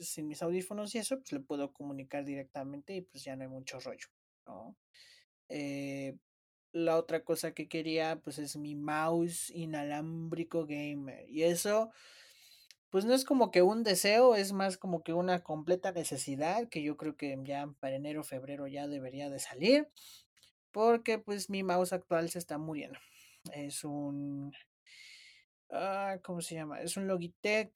sin 0.00 0.28
mis 0.28 0.42
audífonos 0.42 0.94
y 0.94 0.98
eso, 0.98 1.18
pues 1.18 1.32
le 1.32 1.40
puedo 1.40 1.72
comunicar 1.72 2.24
directamente 2.24 2.94
y 2.94 3.00
pues 3.02 3.24
ya 3.24 3.36
no 3.36 3.44
hay 3.44 3.48
mucho 3.48 3.80
rollo, 3.80 4.08
¿no? 4.46 4.76
Eh, 5.48 6.16
la 6.76 6.96
otra 6.98 7.24
cosa 7.24 7.52
que 7.52 7.68
quería 7.68 8.20
pues 8.22 8.38
es 8.38 8.56
mi 8.56 8.74
mouse 8.74 9.50
inalámbrico 9.50 10.66
gamer. 10.66 11.24
Y 11.30 11.44
eso 11.44 11.90
pues 12.90 13.04
no 13.06 13.14
es 13.14 13.24
como 13.24 13.50
que 13.50 13.62
un 13.62 13.82
deseo, 13.82 14.34
es 14.36 14.52
más 14.52 14.76
como 14.76 15.02
que 15.02 15.12
una 15.14 15.42
completa 15.42 15.92
necesidad 15.92 16.68
que 16.68 16.82
yo 16.82 16.96
creo 16.96 17.16
que 17.16 17.38
ya 17.44 17.68
para 17.80 17.96
enero, 17.96 18.22
febrero 18.24 18.66
ya 18.66 18.86
debería 18.88 19.30
de 19.30 19.38
salir. 19.38 19.88
Porque 20.70 21.18
pues 21.18 21.48
mi 21.50 21.62
mouse 21.62 21.92
actual 21.94 22.28
se 22.30 22.38
está 22.38 22.58
muriendo. 22.58 22.98
Es 23.52 23.84
un... 23.84 24.52
Ah, 25.70 26.18
¿Cómo 26.22 26.40
se 26.42 26.54
llama? 26.54 26.80
Es 26.82 26.96
un 26.96 27.06
Logitech 27.08 27.72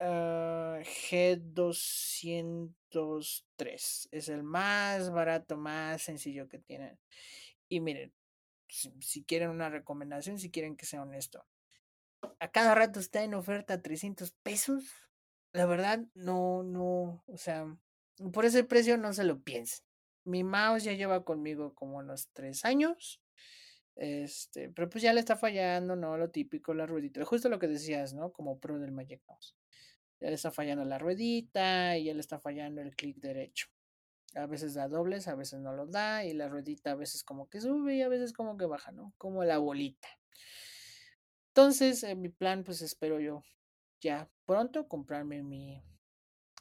uh, 0.00 0.80
G203. 1.10 4.08
Es 4.10 4.28
el 4.28 4.42
más 4.42 5.10
barato, 5.10 5.56
más 5.56 6.02
sencillo 6.02 6.48
que 6.48 6.58
tienen. 6.58 6.98
Y 7.68 7.80
miren, 7.80 8.12
si, 8.68 9.24
quieren 9.24 9.50
una 9.50 9.68
recomendación, 9.70 10.38
si 10.38 10.50
quieren 10.50 10.76
que 10.76 10.86
sea 10.86 11.02
honesto, 11.02 11.44
a 12.40 12.50
cada 12.50 12.74
rato 12.74 13.00
está 13.00 13.22
en 13.22 13.34
oferta 13.34 13.82
300 13.82 14.32
pesos. 14.42 14.84
La 15.52 15.66
verdad, 15.66 16.04
no, 16.14 16.62
no, 16.62 17.22
o 17.26 17.36
sea, 17.36 17.66
por 18.32 18.44
ese 18.44 18.64
precio 18.64 18.96
no 18.96 19.12
se 19.12 19.24
lo 19.24 19.40
piensen. 19.40 19.84
Mi 20.24 20.42
mouse 20.42 20.84
ya 20.84 20.92
lleva 20.92 21.24
conmigo 21.24 21.74
como 21.74 21.98
unos 21.98 22.28
tres 22.32 22.64
años. 22.64 23.20
Este, 23.96 24.70
pero 24.70 24.88
pues 24.88 25.02
ya 25.02 25.12
le 25.12 25.20
está 25.20 25.36
fallando, 25.36 25.94
¿no? 25.96 26.16
Lo 26.16 26.30
típico, 26.30 26.74
la 26.74 26.86
ruedita. 26.86 27.24
Justo 27.24 27.48
lo 27.48 27.58
que 27.58 27.68
decías, 27.68 28.14
¿no? 28.14 28.32
Como 28.32 28.58
pro 28.58 28.78
del 28.78 28.92
Magic 28.92 29.22
Mouse. 29.28 29.54
Ya 30.20 30.28
le 30.28 30.34
está 30.34 30.50
fallando 30.50 30.84
la 30.84 30.98
ruedita 30.98 31.96
y 31.98 32.04
ya 32.04 32.14
le 32.14 32.20
está 32.20 32.40
fallando 32.40 32.80
el 32.80 32.96
clic 32.96 33.18
derecho. 33.18 33.68
A 34.34 34.46
veces 34.46 34.74
da 34.74 34.88
dobles, 34.88 35.28
a 35.28 35.34
veces 35.34 35.60
no 35.60 35.72
lo 35.72 35.86
da. 35.86 36.24
Y 36.24 36.32
la 36.32 36.48
ruedita 36.48 36.92
a 36.92 36.96
veces 36.96 37.22
como 37.24 37.48
que 37.48 37.60
sube 37.60 37.96
y 37.96 38.02
a 38.02 38.08
veces 38.08 38.32
como 38.32 38.56
que 38.56 38.66
baja, 38.66 38.92
¿no? 38.92 39.14
Como 39.18 39.44
la 39.44 39.58
bolita. 39.58 40.08
Entonces, 41.48 42.02
en 42.02 42.20
mi 42.20 42.28
plan, 42.28 42.64
pues 42.64 42.82
espero 42.82 43.20
yo 43.20 43.42
ya 44.04 44.30
pronto 44.44 44.86
comprarme 44.86 45.42
mi, 45.42 45.82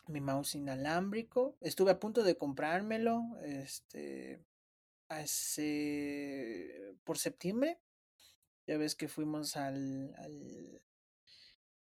mi 0.08 0.22
mouse 0.22 0.56
inalámbrico. 0.56 1.58
Estuve 1.60 1.92
a 1.92 2.00
punto 2.00 2.24
de 2.24 2.38
comprármelo. 2.38 3.22
Este. 3.44 4.40
Hace. 5.10 6.96
por 7.04 7.18
septiembre. 7.18 7.80
Ya 8.66 8.78
ves 8.78 8.96
que 8.96 9.10
fuimos 9.10 9.58
al. 9.58 10.16
al, 10.18 10.82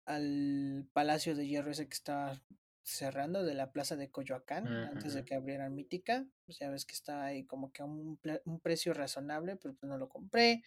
al 0.05 0.87
Palacio 0.93 1.35
de 1.35 1.47
Hierro 1.47 1.71
ese 1.71 1.87
que 1.87 1.95
estaba 1.95 2.41
cerrando 2.87 3.43
de 3.43 3.53
la 3.53 3.71
plaza 3.71 3.95
de 3.95 4.09
Coyoacán, 4.09 4.67
antes 4.67 5.13
de 5.13 5.25
que 5.25 5.35
abrieran 5.35 5.75
Mítica. 5.75 6.25
Pues 6.45 6.59
ya 6.59 6.69
ves 6.69 6.85
que 6.85 6.93
estaba 6.93 7.25
ahí 7.25 7.45
como 7.45 7.71
que 7.71 7.81
a 7.81 7.85
un, 7.85 8.19
un 8.45 8.59
precio 8.59 8.93
razonable, 8.93 9.57
pero 9.57 9.75
pues 9.75 9.89
no 9.89 9.97
lo 9.97 10.07
compré. 10.07 10.63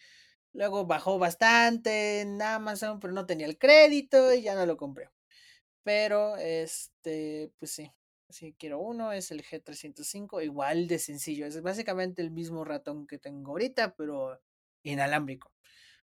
Luego 0.53 0.85
bajó 0.85 1.17
bastante 1.17 2.21
en 2.21 2.41
Amazon, 2.41 2.99
pero 2.99 3.13
no 3.13 3.25
tenía 3.25 3.47
el 3.47 3.57
crédito 3.57 4.33
y 4.33 4.43
ya 4.43 4.53
no 4.55 4.65
lo 4.65 4.77
compré. 4.77 5.09
Pero, 5.83 6.37
este, 6.37 7.51
pues 7.57 7.71
sí, 7.71 7.91
sí 8.29 8.55
quiero 8.57 8.79
uno, 8.79 9.13
es 9.13 9.31
el 9.31 9.43
G305, 9.43 10.43
igual 10.43 10.87
de 10.87 10.99
sencillo. 10.99 11.47
Es 11.47 11.61
básicamente 11.61 12.21
el 12.21 12.31
mismo 12.31 12.63
ratón 12.65 13.07
que 13.07 13.17
tengo 13.17 13.51
ahorita, 13.51 13.95
pero 13.95 14.39
inalámbrico. 14.83 15.51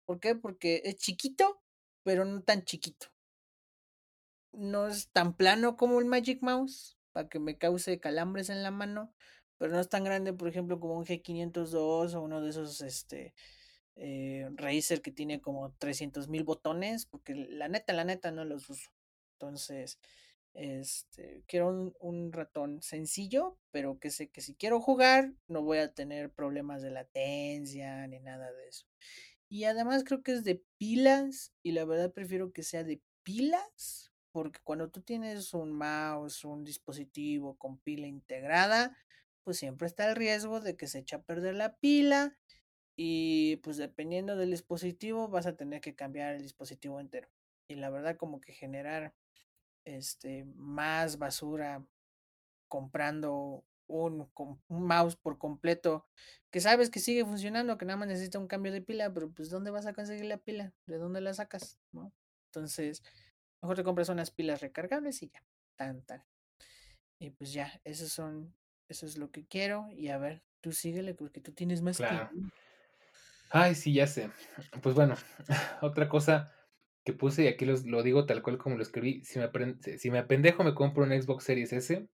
¿Por 0.05 0.19
qué? 0.19 0.35
Porque 0.35 0.81
es 0.85 0.97
chiquito, 0.97 1.61
pero 2.03 2.25
no 2.25 2.41
tan 2.43 2.63
chiquito. 2.63 3.07
No 4.53 4.87
es 4.87 5.09
tan 5.09 5.35
plano 5.35 5.77
como 5.77 5.99
el 5.99 6.05
Magic 6.05 6.41
Mouse, 6.41 6.97
para 7.11 7.29
que 7.29 7.39
me 7.39 7.57
cause 7.57 7.99
calambres 7.99 8.49
en 8.49 8.63
la 8.63 8.71
mano, 8.71 9.13
pero 9.57 9.73
no 9.73 9.79
es 9.79 9.89
tan 9.89 10.03
grande, 10.03 10.33
por 10.33 10.47
ejemplo, 10.47 10.79
como 10.79 10.97
un 10.97 11.05
G502 11.05 12.15
o 12.15 12.21
uno 12.21 12.41
de 12.41 12.49
esos, 12.49 12.81
este, 12.81 13.33
eh, 13.95 14.49
Razer 14.55 15.01
que 15.01 15.11
tiene 15.11 15.41
como 15.41 15.73
300 15.73 16.27
mil 16.29 16.43
botones, 16.43 17.05
porque 17.05 17.35
la 17.35 17.67
neta, 17.67 17.93
la 17.93 18.03
neta 18.03 18.31
no 18.31 18.45
los 18.45 18.69
uso. 18.69 18.91
Entonces, 19.33 19.99
este, 20.53 21.43
quiero 21.47 21.69
un, 21.69 21.93
un, 21.99 22.33
ratón 22.33 22.81
sencillo, 22.81 23.57
pero 23.71 23.99
que 23.99 24.09
sé 24.11 24.29
que 24.29 24.41
si 24.41 24.55
quiero 24.55 24.81
jugar 24.81 25.33
no 25.47 25.61
voy 25.61 25.77
a 25.77 25.93
tener 25.93 26.31
problemas 26.31 26.81
de 26.81 26.91
latencia 26.91 28.05
ni 28.07 28.19
nada 28.19 28.51
de 28.51 28.67
eso. 28.67 28.85
Y 29.49 29.65
además 29.65 30.03
creo 30.03 30.23
que 30.23 30.33
es 30.33 30.43
de 30.43 30.63
pilas 30.77 31.53
y 31.63 31.71
la 31.73 31.85
verdad 31.85 32.13
prefiero 32.13 32.51
que 32.51 32.63
sea 32.63 32.83
de 32.83 33.01
pilas, 33.23 34.10
porque 34.31 34.59
cuando 34.63 34.89
tú 34.89 35.01
tienes 35.01 35.53
un 35.53 35.73
mouse, 35.73 36.45
un 36.45 36.63
dispositivo 36.63 37.57
con 37.57 37.77
pila 37.77 38.07
integrada, 38.07 38.97
pues 39.43 39.57
siempre 39.57 39.87
está 39.87 40.09
el 40.09 40.15
riesgo 40.15 40.59
de 40.59 40.75
que 40.77 40.87
se 40.87 40.99
eche 40.99 41.15
a 41.15 41.21
perder 41.21 41.55
la 41.55 41.75
pila 41.77 42.37
y 42.95 43.57
pues 43.57 43.77
dependiendo 43.77 44.35
del 44.35 44.51
dispositivo 44.51 45.27
vas 45.27 45.47
a 45.47 45.55
tener 45.55 45.81
que 45.81 45.95
cambiar 45.95 46.35
el 46.35 46.41
dispositivo 46.41 46.99
entero. 46.99 47.29
Y 47.67 47.75
la 47.75 47.89
verdad 47.89 48.17
como 48.17 48.41
que 48.41 48.53
generar 48.53 49.13
este 49.85 50.45
más 50.55 51.17
basura 51.17 51.83
comprando 52.67 53.65
un, 53.87 54.29
un, 54.35 54.83
mouse 54.85 55.15
por 55.15 55.37
completo 55.37 56.07
que 56.51 56.61
sabes 56.61 56.89
que 56.89 56.99
sigue 56.99 57.25
funcionando, 57.25 57.77
que 57.77 57.85
nada 57.85 57.97
más 57.97 58.07
necesita 58.07 58.39
un 58.39 58.47
cambio 58.47 58.71
de 58.71 58.81
pila, 58.81 59.11
pero 59.13 59.31
pues 59.31 59.49
¿dónde 59.49 59.71
vas 59.71 59.85
a 59.85 59.93
conseguir 59.93 60.25
la 60.25 60.37
pila? 60.37 60.73
¿De 60.85 60.97
dónde 60.97 61.21
la 61.21 61.33
sacas? 61.33 61.79
¿No? 61.91 62.13
Entonces, 62.47 63.03
mejor 63.61 63.77
te 63.77 63.83
compras 63.83 64.09
unas 64.09 64.31
pilas 64.31 64.61
recargables 64.61 65.21
y 65.23 65.29
ya, 65.29 65.43
tan 65.75 66.01
tan. 66.03 66.23
Y 67.19 67.29
pues 67.29 67.53
ya, 67.53 67.79
esos 67.83 68.11
son, 68.11 68.55
eso 68.89 69.05
es 69.05 69.17
lo 69.17 69.31
que 69.31 69.45
quiero. 69.45 69.87
Y 69.91 70.09
a 70.09 70.17
ver, 70.17 70.41
tú 70.61 70.71
síguele 70.71 71.13
porque 71.13 71.39
tú 71.39 71.51
tienes 71.51 71.81
más 71.81 71.97
claro. 71.97 72.31
Ay, 73.51 73.75
sí, 73.75 73.93
ya 73.93 74.07
sé. 74.07 74.31
Pues 74.81 74.95
bueno, 74.95 75.15
otra 75.81 76.09
cosa 76.09 76.51
que 77.03 77.13
puse, 77.13 77.43
y 77.43 77.47
aquí 77.47 77.65
los, 77.65 77.85
lo 77.85 78.01
digo 78.03 78.25
tal 78.25 78.41
cual 78.41 78.57
como 78.57 78.75
lo 78.77 78.83
escribí, 78.83 79.23
si 79.23 79.39
me, 79.39 79.49
si 79.97 80.11
me 80.11 80.19
apendejo 80.19 80.63
me 80.63 80.73
compro 80.75 81.03
un 81.03 81.09
Xbox 81.11 81.43
Series 81.43 81.73
S, 81.73 82.07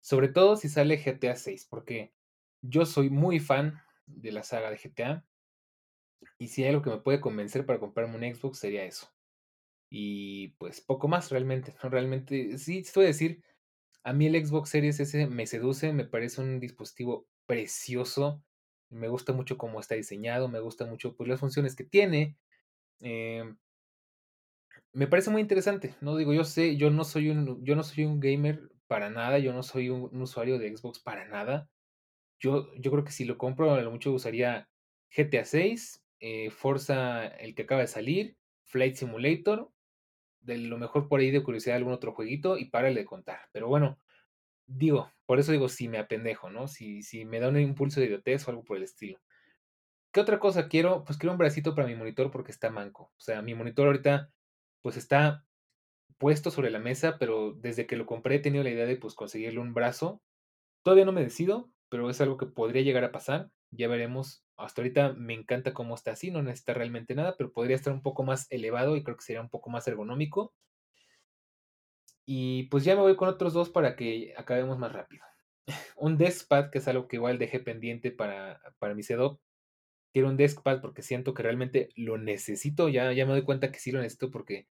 sobre 0.00 0.28
todo 0.28 0.56
si 0.56 0.68
sale 0.68 0.98
GTA 0.98 1.36
6, 1.36 1.66
porque 1.68 2.14
yo 2.62 2.86
soy 2.86 3.10
muy 3.10 3.40
fan 3.40 3.80
de 4.06 4.32
la 4.32 4.42
saga 4.42 4.70
de 4.70 4.78
GTA, 4.78 5.24
y 6.38 6.48
si 6.48 6.62
hay 6.62 6.70
algo 6.70 6.82
que 6.82 6.90
me 6.90 6.98
puede 6.98 7.20
convencer 7.20 7.66
para 7.66 7.78
comprarme 7.80 8.16
un 8.16 8.34
Xbox 8.34 8.58
sería 8.58 8.84
eso. 8.84 9.11
Y 9.94 10.48
pues 10.56 10.80
poco 10.80 11.06
más 11.06 11.30
realmente, 11.30 11.74
¿no? 11.82 11.90
Realmente, 11.90 12.56
sí, 12.56 12.78
estoy 12.78 13.04
a 13.04 13.08
decir, 13.08 13.42
a 14.04 14.14
mí 14.14 14.26
el 14.26 14.46
Xbox 14.46 14.70
Series 14.70 14.98
S 14.98 15.26
me 15.26 15.46
seduce, 15.46 15.92
me 15.92 16.06
parece 16.06 16.40
un 16.40 16.60
dispositivo 16.60 17.28
precioso, 17.44 18.42
me 18.88 19.08
gusta 19.08 19.34
mucho 19.34 19.58
cómo 19.58 19.80
está 19.80 19.94
diseñado, 19.94 20.48
me 20.48 20.60
gusta 20.60 20.86
mucho 20.86 21.14
pues, 21.14 21.28
las 21.28 21.40
funciones 21.40 21.76
que 21.76 21.84
tiene. 21.84 22.38
Eh, 23.00 23.54
me 24.94 25.06
parece 25.08 25.28
muy 25.28 25.42
interesante, 25.42 25.94
no 26.00 26.16
digo, 26.16 26.32
yo 26.32 26.44
sé, 26.44 26.78
yo 26.78 26.90
no 26.90 27.04
soy 27.04 27.28
un, 27.28 27.62
yo 27.62 27.76
no 27.76 27.82
soy 27.82 28.04
un 28.04 28.18
gamer 28.18 28.70
para 28.86 29.10
nada, 29.10 29.38
yo 29.40 29.52
no 29.52 29.62
soy 29.62 29.90
un, 29.90 30.22
usuario 30.22 30.58
de 30.58 30.74
Xbox 30.74 31.00
para 31.00 31.28
nada. 31.28 31.68
Yo, 32.40 32.74
yo 32.76 32.90
creo 32.90 33.04
que 33.04 33.12
si 33.12 33.26
lo 33.26 33.36
compro, 33.36 33.74
a 33.74 33.82
lo 33.82 33.90
mucho 33.90 34.10
usaría 34.12 34.70
GTA 35.14 35.44
6, 35.44 36.02
eh, 36.20 36.50
Forza, 36.50 37.26
el 37.26 37.54
que 37.54 37.64
acaba 37.64 37.82
de 37.82 37.88
salir, 37.88 38.38
Flight 38.64 38.96
Simulator, 38.96 39.70
de 40.42 40.58
lo 40.58 40.78
mejor 40.78 41.08
por 41.08 41.20
ahí 41.20 41.30
de 41.30 41.42
curiosidad 41.42 41.76
algún 41.76 41.92
otro 41.92 42.12
jueguito 42.12 42.58
y 42.58 42.66
párale 42.66 43.00
de 43.00 43.06
contar. 43.06 43.48
Pero 43.52 43.68
bueno, 43.68 43.98
digo, 44.66 45.10
por 45.26 45.40
eso 45.40 45.52
digo, 45.52 45.68
si 45.68 45.88
me 45.88 45.98
apendejo, 45.98 46.50
¿no? 46.50 46.68
Si, 46.68 47.02
si 47.02 47.24
me 47.24 47.40
da 47.40 47.48
un 47.48 47.58
impulso 47.58 48.00
de 48.00 48.06
idiotez 48.06 48.46
o 48.46 48.50
algo 48.50 48.64
por 48.64 48.76
el 48.76 48.84
estilo. 48.84 49.20
¿Qué 50.12 50.20
otra 50.20 50.38
cosa 50.38 50.68
quiero? 50.68 51.04
Pues 51.04 51.18
quiero 51.18 51.32
un 51.32 51.38
bracito 51.38 51.74
para 51.74 51.88
mi 51.88 51.94
monitor 51.94 52.30
porque 52.30 52.52
está 52.52 52.70
manco. 52.70 53.12
O 53.16 53.20
sea, 53.20 53.40
mi 53.42 53.54
monitor 53.54 53.86
ahorita 53.86 54.30
pues 54.82 54.96
está 54.96 55.46
puesto 56.18 56.50
sobre 56.50 56.70
la 56.70 56.78
mesa, 56.78 57.18
pero 57.18 57.52
desde 57.54 57.86
que 57.86 57.96
lo 57.96 58.06
compré 58.06 58.36
he 58.36 58.40
tenido 58.40 58.62
la 58.62 58.70
idea 58.70 58.86
de 58.86 58.96
pues 58.96 59.14
conseguirle 59.14 59.60
un 59.60 59.74
brazo. 59.74 60.22
Todavía 60.82 61.04
no 61.04 61.12
me 61.12 61.22
decido, 61.22 61.70
pero 61.88 62.10
es 62.10 62.20
algo 62.20 62.36
que 62.36 62.46
podría 62.46 62.82
llegar 62.82 63.04
a 63.04 63.12
pasar. 63.12 63.50
Ya 63.70 63.88
veremos. 63.88 64.41
Hasta 64.56 64.82
ahorita 64.82 65.14
me 65.14 65.34
encanta 65.34 65.72
cómo 65.74 65.94
está 65.94 66.12
así, 66.12 66.30
no 66.30 66.42
necesita 66.42 66.74
realmente 66.74 67.14
nada, 67.14 67.36
pero 67.36 67.52
podría 67.52 67.76
estar 67.76 67.92
un 67.92 68.02
poco 68.02 68.22
más 68.22 68.46
elevado 68.50 68.96
y 68.96 69.02
creo 69.02 69.16
que 69.16 69.24
sería 69.24 69.40
un 69.40 69.50
poco 69.50 69.70
más 69.70 69.86
ergonómico. 69.88 70.54
Y 72.26 72.64
pues 72.64 72.84
ya 72.84 72.94
me 72.94 73.02
voy 73.02 73.16
con 73.16 73.28
otros 73.28 73.52
dos 73.52 73.70
para 73.70 73.96
que 73.96 74.34
acabemos 74.36 74.78
más 74.78 74.92
rápido. 74.92 75.24
un 75.96 76.18
deskpad, 76.18 76.70
que 76.70 76.78
es 76.78 76.88
algo 76.88 77.08
que 77.08 77.16
igual 77.16 77.38
dejé 77.38 77.60
pendiente 77.60 78.10
para, 78.10 78.60
para 78.78 78.94
mi 78.94 79.02
setup. 79.02 79.40
Quiero 80.12 80.28
un 80.28 80.36
deskpad 80.36 80.80
porque 80.80 81.02
siento 81.02 81.34
que 81.34 81.42
realmente 81.42 81.90
lo 81.96 82.18
necesito. 82.18 82.88
Ya, 82.88 83.12
ya 83.12 83.26
me 83.26 83.32
doy 83.32 83.44
cuenta 83.44 83.72
que 83.72 83.80
sí 83.80 83.92
lo 83.92 84.00
necesito 84.00 84.30
porque 84.30 84.68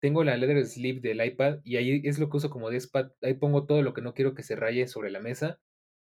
tengo 0.00 0.24
la 0.24 0.36
leather 0.36 0.66
sleeve 0.66 1.00
del 1.00 1.24
iPad 1.24 1.60
y 1.64 1.76
ahí 1.76 2.02
es 2.04 2.18
lo 2.18 2.28
que 2.28 2.38
uso 2.38 2.50
como 2.50 2.70
deskpad. 2.70 3.12
Ahí 3.22 3.34
pongo 3.34 3.66
todo 3.66 3.82
lo 3.82 3.94
que 3.94 4.02
no 4.02 4.14
quiero 4.14 4.34
que 4.34 4.42
se 4.42 4.56
raye 4.56 4.88
sobre 4.88 5.10
la 5.10 5.20
mesa. 5.20 5.60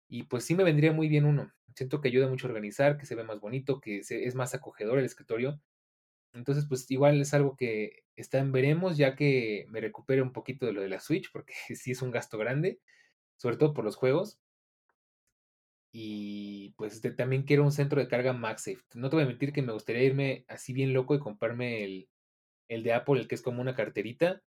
Y 0.08 0.24
pues 0.24 0.44
sí 0.44 0.54
me 0.54 0.64
vendría 0.64 0.92
muy 0.92 1.08
bien 1.08 1.24
uno. 1.24 1.52
Siento 1.74 2.00
que 2.00 2.08
ayuda 2.08 2.28
mucho 2.28 2.46
a 2.46 2.50
organizar, 2.50 2.96
que 2.98 3.06
se 3.06 3.14
ve 3.14 3.24
más 3.24 3.40
bonito, 3.40 3.80
que 3.80 3.98
es 3.98 4.34
más 4.34 4.54
acogedor 4.54 4.98
el 4.98 5.04
escritorio. 5.04 5.60
Entonces, 6.32 6.66
pues 6.68 6.90
igual 6.90 7.20
es 7.20 7.34
algo 7.34 7.56
que 7.56 8.04
está 8.16 8.38
en 8.38 8.52
veremos, 8.52 8.96
ya 8.96 9.16
que 9.16 9.66
me 9.70 9.80
recupere 9.80 10.22
un 10.22 10.32
poquito 10.32 10.66
de 10.66 10.72
lo 10.72 10.82
de 10.82 10.88
la 10.88 11.00
Switch, 11.00 11.30
porque 11.32 11.54
sí 11.76 11.92
es 11.92 12.02
un 12.02 12.10
gasto 12.10 12.38
grande, 12.38 12.80
sobre 13.36 13.56
todo 13.56 13.74
por 13.74 13.84
los 13.84 13.96
juegos. 13.96 14.40
Y 15.92 16.74
pues 16.76 17.00
también 17.16 17.44
quiero 17.44 17.64
un 17.64 17.72
centro 17.72 18.00
de 18.00 18.08
carga 18.08 18.32
MagSafe. 18.32 18.82
No 18.94 19.08
te 19.08 19.16
voy 19.16 19.24
a 19.24 19.28
mentir 19.28 19.52
que 19.52 19.62
me 19.62 19.72
gustaría 19.72 20.02
irme 20.02 20.44
así 20.48 20.72
bien 20.72 20.92
loco 20.92 21.14
y 21.14 21.18
comprarme 21.20 21.84
el, 21.84 22.08
el 22.68 22.82
de 22.82 22.92
Apple, 22.92 23.20
el 23.20 23.28
que 23.28 23.34
es 23.36 23.42
como 23.42 23.62
una 23.62 23.74
carterita. 23.74 24.42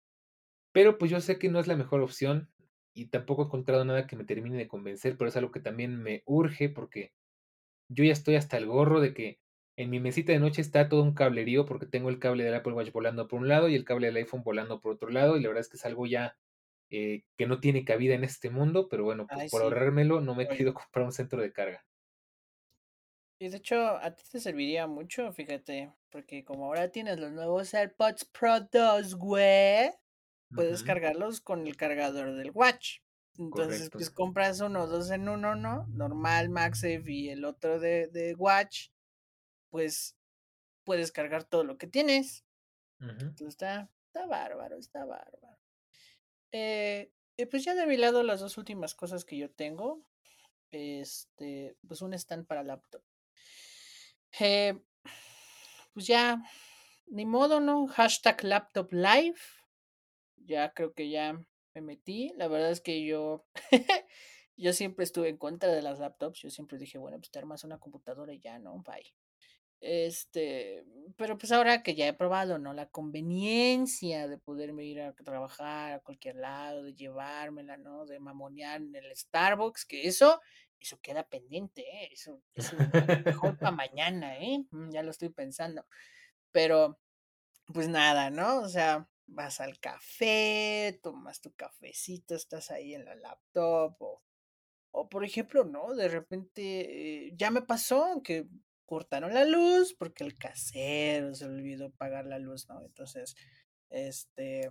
Pero 0.72 0.98
pues 0.98 1.10
yo 1.10 1.20
sé 1.20 1.38
que 1.38 1.50
no 1.50 1.60
es 1.60 1.66
la 1.66 1.76
mejor 1.76 2.00
opción 2.02 2.50
y 2.94 3.06
tampoco 3.06 3.42
he 3.42 3.46
encontrado 3.46 3.84
nada 3.84 4.06
que 4.06 4.16
me 4.16 4.24
termine 4.24 4.56
de 4.56 4.68
convencer, 4.68 5.16
pero 5.18 5.28
es 5.28 5.36
algo 5.36 5.52
que 5.52 5.60
también 5.60 6.02
me 6.02 6.22
urge 6.26 6.68
porque 6.68 7.12
yo 7.88 8.04
ya 8.04 8.12
estoy 8.12 8.36
hasta 8.36 8.56
el 8.56 8.66
gorro 8.66 9.00
de 9.00 9.14
que 9.14 9.40
en 9.76 9.90
mi 9.90 10.00
mesita 10.00 10.32
de 10.32 10.38
noche 10.38 10.60
está 10.62 10.88
todo 10.88 11.02
un 11.02 11.14
cablerío 11.14 11.66
porque 11.66 11.86
tengo 11.86 12.08
el 12.08 12.18
cable 12.20 12.44
del 12.44 12.54
Apple 12.54 12.72
Watch 12.74 12.92
volando 12.92 13.28
por 13.28 13.40
un 13.40 13.48
lado 13.48 13.68
y 13.68 13.74
el 13.74 13.84
cable 13.84 14.06
del 14.08 14.16
iPhone 14.16 14.42
volando 14.44 14.80
por 14.80 14.92
otro 14.92 15.10
lado 15.10 15.36
y 15.36 15.42
la 15.42 15.48
verdad 15.48 15.62
es 15.62 15.68
que 15.68 15.76
es 15.76 15.84
algo 15.84 16.06
ya 16.06 16.36
eh, 16.90 17.24
que 17.36 17.46
no 17.46 17.60
tiene 17.60 17.84
cabida 17.84 18.14
en 18.14 18.24
este 18.24 18.50
mundo, 18.50 18.88
pero 18.88 19.04
bueno, 19.04 19.26
pues 19.26 19.50
por 19.50 19.62
ahorrármelo 19.62 20.20
no 20.20 20.34
me 20.34 20.44
he 20.44 20.48
querido 20.48 20.74
comprar 20.74 21.04
un 21.04 21.12
centro 21.12 21.40
de 21.40 21.52
carga. 21.52 21.84
Y 23.38 23.48
de 23.48 23.56
hecho, 23.56 23.96
a 23.96 24.14
ti 24.14 24.22
te 24.30 24.38
serviría 24.38 24.86
mucho, 24.86 25.32
fíjate, 25.32 25.92
porque 26.10 26.44
como 26.44 26.66
ahora 26.66 26.90
tienes 26.90 27.18
los 27.18 27.32
nuevos 27.32 27.74
AirPods 27.74 28.26
Pro 28.26 28.60
2, 28.60 29.16
güey, 29.16 29.90
puedes 30.54 30.82
cargarlos 30.82 31.40
con 31.40 31.66
el 31.66 31.76
cargador 31.76 32.34
del 32.34 32.50
Watch. 32.52 33.00
Entonces, 33.36 33.90
pues 33.90 34.10
compras 34.10 34.60
uno, 34.60 34.86
dos 34.86 35.10
en 35.10 35.28
uno, 35.28 35.56
¿no? 35.56 35.86
Normal, 35.88 36.50
MagSafe 36.50 37.10
y 37.10 37.28
el 37.30 37.44
otro 37.44 37.80
de, 37.80 38.06
de 38.08 38.34
Watch, 38.34 38.90
pues 39.70 40.16
puedes 40.84 41.10
cargar 41.10 41.44
todo 41.44 41.64
lo 41.64 41.76
que 41.76 41.86
tienes. 41.86 42.44
Entonces 43.00 43.48
está, 43.48 43.90
está 44.06 44.26
bárbaro, 44.26 44.78
está 44.78 45.04
bárbaro. 45.04 45.58
Eh, 46.52 47.10
pues 47.50 47.64
ya 47.64 47.74
de 47.74 47.86
mi 47.86 47.96
lado 47.96 48.22
las 48.22 48.40
dos 48.40 48.56
últimas 48.56 48.94
cosas 48.94 49.24
que 49.24 49.36
yo 49.36 49.50
tengo. 49.50 50.04
Este, 50.70 51.76
pues 51.86 52.02
un 52.02 52.14
stand 52.14 52.46
para 52.46 52.62
laptop. 52.62 53.02
Eh, 54.40 54.80
pues 55.92 56.06
ya, 56.06 56.42
ni 57.06 57.26
modo, 57.26 57.60
¿no? 57.60 57.86
Hashtag 57.88 58.44
laptop 58.44 58.92
live. 58.92 59.38
Ya 60.36 60.72
creo 60.72 60.94
que 60.94 61.10
ya 61.10 61.40
me 61.74 61.80
metí. 61.80 62.32
La 62.36 62.48
verdad 62.48 62.70
es 62.70 62.80
que 62.80 63.04
yo, 63.04 63.46
yo 64.56 64.72
siempre 64.72 65.04
estuve 65.04 65.28
en 65.28 65.36
contra 65.38 65.72
de 65.72 65.82
las 65.82 65.98
laptops. 65.98 66.40
Yo 66.42 66.50
siempre 66.50 66.78
dije, 66.78 66.98
bueno, 66.98 67.18
pues 67.18 67.30
te 67.30 67.38
armas 67.38 67.64
una 67.64 67.78
computadora 67.78 68.32
y 68.32 68.40
ya, 68.40 68.58
¿no? 68.58 68.82
Bye. 68.82 69.14
Este, 69.86 70.82
pero 71.18 71.36
pues 71.36 71.52
ahora 71.52 71.82
que 71.82 71.94
ya 71.94 72.06
he 72.08 72.14
probado, 72.14 72.58
¿no? 72.58 72.72
La 72.72 72.88
conveniencia 72.88 74.26
de 74.28 74.38
poderme 74.38 74.84
ir 74.84 75.02
a 75.02 75.12
trabajar 75.12 75.92
a 75.92 76.00
cualquier 76.00 76.36
lado, 76.36 76.84
de 76.84 76.94
llevármela, 76.94 77.76
¿no? 77.76 78.06
De 78.06 78.18
mamonear 78.18 78.80
en 78.80 78.94
el 78.94 79.14
Starbucks, 79.14 79.84
que 79.84 80.06
eso, 80.06 80.40
eso 80.80 80.98
queda 81.02 81.28
pendiente, 81.28 81.82
¿eh? 81.82 82.08
Eso, 82.12 82.40
eso 82.54 82.76
mejor 83.26 83.58
para 83.58 83.72
mañana, 83.76 84.38
¿eh? 84.38 84.64
Mm, 84.70 84.90
ya 84.90 85.02
lo 85.02 85.10
estoy 85.10 85.28
pensando. 85.28 85.84
Pero, 86.50 86.98
pues 87.74 87.88
nada, 87.88 88.30
¿no? 88.30 88.60
O 88.60 88.68
sea, 88.68 89.06
vas 89.26 89.60
al 89.60 89.78
café, 89.80 90.98
tomas 91.02 91.40
tu 91.40 91.52
cafecito, 91.54 92.34
estás 92.34 92.70
ahí 92.70 92.94
en 92.94 93.04
la 93.04 93.14
laptop 93.14 93.96
o, 94.00 94.22
o 94.92 95.08
por 95.08 95.24
ejemplo, 95.24 95.64
¿no? 95.64 95.94
De 95.94 96.08
repente, 96.08 97.26
eh, 97.26 97.32
ya 97.36 97.50
me 97.50 97.62
pasó 97.62 98.22
que 98.22 98.46
cortaron 98.86 99.34
la 99.34 99.44
luz 99.44 99.94
porque 99.94 100.24
el 100.24 100.36
casero 100.38 101.34
se 101.34 101.46
olvidó 101.46 101.90
pagar 101.90 102.26
la 102.26 102.38
luz, 102.38 102.68
¿no? 102.68 102.84
Entonces, 102.84 103.34
este, 103.90 104.70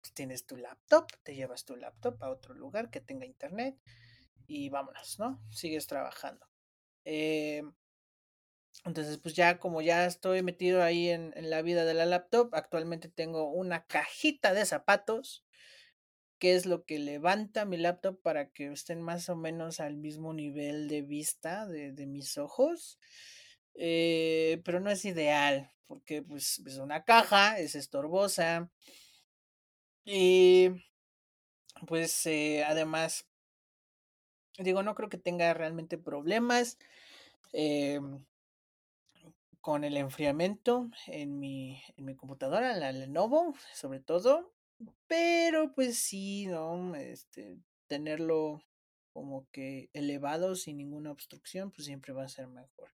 pues, 0.00 0.14
tienes 0.14 0.46
tu 0.46 0.56
laptop, 0.56 1.06
te 1.22 1.34
llevas 1.34 1.64
tu 1.64 1.76
laptop 1.76 2.22
a 2.22 2.30
otro 2.30 2.54
lugar 2.54 2.90
que 2.90 3.00
tenga 3.00 3.26
internet 3.26 3.78
y 4.46 4.68
vámonos, 4.68 5.18
¿no? 5.18 5.40
Sigues 5.50 5.86
trabajando. 5.86 6.46
Eh, 7.04 7.62
entonces, 8.84 9.18
pues 9.18 9.34
ya 9.34 9.58
como 9.58 9.82
ya 9.82 10.06
estoy 10.06 10.42
metido 10.42 10.82
ahí 10.82 11.10
en, 11.10 11.32
en, 11.36 11.50
la 11.50 11.62
vida 11.62 11.84
de 11.84 11.94
la 11.94 12.06
laptop, 12.06 12.54
actualmente 12.54 13.08
tengo 13.08 13.50
una 13.50 13.84
cajita 13.86 14.54
de 14.54 14.64
zapatos, 14.64 15.44
que 16.38 16.54
es 16.54 16.64
lo 16.64 16.84
que 16.84 16.98
levanta 16.98 17.66
mi 17.66 17.76
laptop 17.76 18.20
para 18.22 18.48
que 18.50 18.72
estén 18.72 19.02
más 19.02 19.28
o 19.28 19.36
menos 19.36 19.80
al 19.80 19.96
mismo 19.96 20.32
nivel 20.32 20.88
de 20.88 21.02
vista 21.02 21.66
de, 21.66 21.92
de 21.92 22.06
mis 22.06 22.38
ojos. 22.38 22.98
Eh, 23.74 24.60
pero 24.64 24.80
no 24.80 24.90
es 24.90 25.04
ideal, 25.04 25.70
porque 25.86 26.22
pues 26.22 26.60
es 26.66 26.78
una 26.78 27.04
caja, 27.04 27.58
es 27.58 27.74
estorbosa. 27.74 28.70
Y 30.04 30.70
pues 31.86 32.26
eh, 32.26 32.64
además, 32.66 33.26
digo, 34.58 34.82
no 34.82 34.94
creo 34.94 35.08
que 35.10 35.18
tenga 35.18 35.52
realmente 35.54 35.98
problemas. 35.98 36.78
Eh, 37.52 38.00
con 39.60 39.84
el 39.84 39.96
enfriamiento 39.96 40.90
en 41.06 41.38
mi, 41.38 41.82
en 41.96 42.04
mi 42.04 42.16
computadora, 42.16 42.74
la 42.76 42.92
Lenovo, 42.92 43.54
sobre 43.74 44.00
todo. 44.00 44.52
Pero 45.06 45.72
pues 45.74 45.98
sí, 45.98 46.46
¿no? 46.46 46.94
Este, 46.94 47.58
tenerlo 47.86 48.62
como 49.12 49.46
que 49.50 49.90
elevado 49.92 50.54
sin 50.54 50.78
ninguna 50.78 51.10
obstrucción, 51.10 51.70
pues 51.70 51.86
siempre 51.86 52.12
va 52.12 52.24
a 52.24 52.28
ser 52.28 52.46
mejor. 52.46 52.90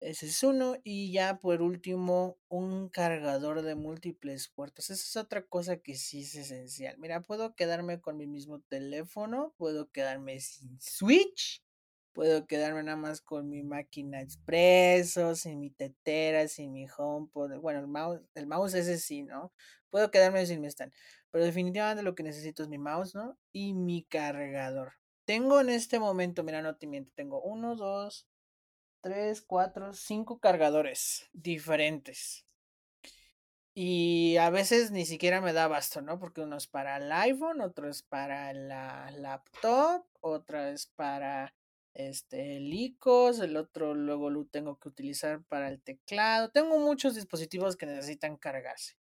Ese 0.00 0.26
es 0.26 0.42
uno. 0.42 0.76
Y 0.84 1.12
ya 1.12 1.38
por 1.38 1.62
último, 1.62 2.38
un 2.48 2.88
cargador 2.88 3.62
de 3.62 3.74
múltiples 3.74 4.48
puertos. 4.48 4.90
Esa 4.90 5.02
es 5.02 5.16
otra 5.16 5.46
cosa 5.46 5.78
que 5.78 5.94
sí 5.94 6.22
es 6.22 6.34
esencial. 6.34 6.98
Mira, 6.98 7.22
puedo 7.22 7.54
quedarme 7.54 8.00
con 8.00 8.16
mi 8.16 8.26
mismo 8.26 8.60
teléfono, 8.60 9.54
puedo 9.56 9.90
quedarme 9.90 10.40
sin 10.40 10.80
switch 10.80 11.65
Puedo 12.16 12.46
quedarme 12.46 12.82
nada 12.82 12.96
más 12.96 13.20
con 13.20 13.50
mi 13.50 13.62
máquina 13.62 14.22
expreso, 14.22 15.34
sin 15.34 15.60
mi 15.60 15.68
tetera, 15.68 16.48
sin 16.48 16.72
mi 16.72 16.86
HomePod. 16.88 17.58
Bueno, 17.60 17.80
el 17.80 17.88
mouse, 17.88 18.22
el 18.34 18.46
mouse 18.46 18.72
ese 18.72 18.96
sí, 18.96 19.22
¿no? 19.22 19.52
Puedo 19.90 20.10
quedarme 20.10 20.46
sin 20.46 20.62
mi 20.62 20.66
stand. 20.68 20.94
Pero 21.30 21.44
definitivamente 21.44 22.02
lo 22.02 22.14
que 22.14 22.22
necesito 22.22 22.62
es 22.62 22.70
mi 22.70 22.78
mouse, 22.78 23.14
¿no? 23.14 23.36
Y 23.52 23.74
mi 23.74 24.02
cargador. 24.02 24.94
Tengo 25.26 25.60
en 25.60 25.68
este 25.68 25.98
momento, 25.98 26.42
mira, 26.42 26.62
no 26.62 26.76
te 26.76 26.86
miento, 26.86 27.12
tengo 27.14 27.42
uno, 27.42 27.76
dos, 27.76 28.26
tres, 29.02 29.42
cuatro, 29.42 29.92
cinco 29.92 30.38
cargadores 30.38 31.28
diferentes. 31.34 32.46
Y 33.74 34.38
a 34.38 34.48
veces 34.48 34.90
ni 34.90 35.04
siquiera 35.04 35.42
me 35.42 35.52
da 35.52 35.68
basto, 35.68 36.00
¿no? 36.00 36.18
Porque 36.18 36.40
uno 36.40 36.56
es 36.56 36.66
para 36.66 36.96
el 36.96 37.12
iPhone, 37.12 37.60
otro 37.60 37.90
es 37.90 38.02
para 38.02 38.54
la 38.54 39.10
laptop, 39.10 40.06
otro 40.22 40.64
es 40.64 40.86
para 40.86 41.54
este, 41.96 42.58
el 42.58 42.72
ICOS, 42.74 43.40
el 43.40 43.56
otro 43.56 43.94
luego 43.94 44.28
lo 44.28 44.44
tengo 44.44 44.78
que 44.78 44.88
utilizar 44.88 45.42
para 45.44 45.68
el 45.68 45.80
teclado. 45.80 46.50
Tengo 46.50 46.78
muchos 46.78 47.14
dispositivos 47.14 47.74
que 47.76 47.86
necesitan 47.86 48.36
cargarse. 48.36 48.96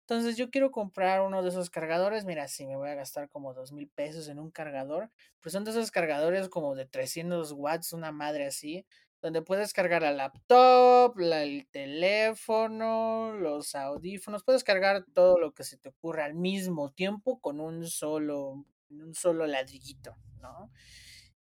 Entonces 0.00 0.36
yo 0.36 0.50
quiero 0.50 0.72
comprar 0.72 1.20
uno 1.22 1.42
de 1.42 1.50
esos 1.50 1.70
cargadores. 1.70 2.24
Mira, 2.24 2.48
si 2.48 2.66
me 2.66 2.76
voy 2.76 2.88
a 2.90 2.96
gastar 2.96 3.28
como 3.28 3.54
dos 3.54 3.70
mil 3.72 3.88
pesos 3.88 4.26
en 4.28 4.40
un 4.40 4.50
cargador, 4.50 5.10
pues 5.40 5.52
son 5.52 5.64
de 5.64 5.70
esos 5.70 5.92
cargadores 5.92 6.48
como 6.48 6.74
de 6.74 6.84
300 6.84 7.52
watts, 7.52 7.92
una 7.92 8.10
madre 8.10 8.46
así, 8.46 8.84
donde 9.20 9.42
puedes 9.42 9.72
cargar 9.72 10.02
la 10.02 10.10
laptop, 10.10 11.16
el 11.20 11.68
teléfono, 11.70 13.34
los 13.34 13.76
audífonos, 13.76 14.42
puedes 14.42 14.64
cargar 14.64 15.04
todo 15.14 15.38
lo 15.38 15.54
que 15.54 15.62
se 15.62 15.78
te 15.78 15.90
ocurra 15.90 16.24
al 16.24 16.34
mismo 16.34 16.90
tiempo 16.90 17.40
con 17.40 17.60
un 17.60 17.86
solo, 17.86 18.66
un 18.90 19.14
solo 19.14 19.46
ladrillito, 19.46 20.16
¿no? 20.40 20.72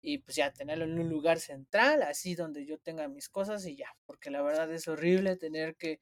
Y 0.01 0.19
pues 0.19 0.35
ya 0.35 0.51
tenerlo 0.51 0.85
en 0.85 0.99
un 0.99 1.09
lugar 1.09 1.39
central, 1.39 2.01
así 2.03 2.35
donde 2.35 2.65
yo 2.65 2.79
tenga 2.79 3.07
mis 3.07 3.29
cosas 3.29 3.65
y 3.65 3.75
ya, 3.75 3.95
porque 4.05 4.31
la 4.31 4.41
verdad 4.41 4.71
es 4.71 4.87
horrible 4.87 5.35
tener 5.35 5.75
que 5.75 6.01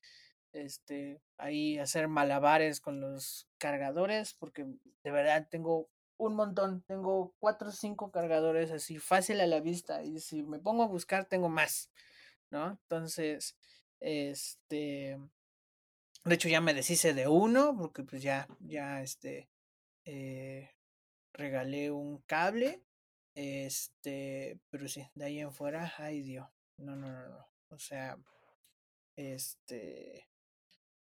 este 0.54 1.22
ahí 1.38 1.78
hacer 1.78 2.08
malabares 2.08 2.80
con 2.82 3.02
los 3.02 3.48
cargadores, 3.58 4.34
porque 4.34 4.66
de 5.04 5.12
verdad 5.12 5.48
tengo 5.50 5.90
un 6.18 6.36
montón, 6.36 6.82
tengo 6.84 7.34
cuatro 7.40 7.70
o 7.70 7.72
cinco 7.72 8.12
cargadores 8.12 8.72
así 8.72 8.98
fácil 8.98 9.42
a 9.42 9.48
la 9.48 9.60
vista 9.62 10.04
y 10.04 10.20
si 10.20 10.44
me 10.44 10.60
pongo 10.60 10.84
a 10.84 10.88
buscar 10.88 11.26
tengo 11.26 11.50
más, 11.50 11.92
¿no? 12.52 12.72
Entonces, 12.72 13.58
este, 14.00 15.18
de 16.26 16.36
hecho 16.36 16.50
ya 16.50 16.62
me 16.62 16.74
deshice 16.74 17.14
de 17.14 17.28
uno 17.28 17.76
porque 17.78 18.04
pues 18.04 18.22
ya, 18.22 18.48
ya 18.60 19.02
este, 19.02 19.50
eh, 20.06 20.72
regalé 21.34 21.92
un 21.92 22.20
cable 22.28 22.82
este, 23.36 24.60
pero 24.70 24.88
sí, 24.88 25.08
de 25.16 25.26
ahí 25.26 25.40
en 25.40 25.54
fuera, 25.54 25.94
ay 25.98 26.22
Dios. 26.22 26.48
No, 26.78 26.96
no, 26.96 27.12
no, 27.12 27.30
no. 27.30 27.48
O 27.70 27.80
sea, 27.80 28.18
este. 29.16 30.28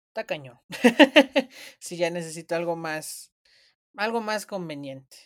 Está 0.08 0.24
cañón. 0.24 0.58
si 1.78 1.96
ya 1.96 2.10
necesito 2.10 2.54
algo 2.54 2.76
más. 2.76 3.32
Algo 3.96 4.20
más 4.20 4.46
conveniente. 4.46 5.16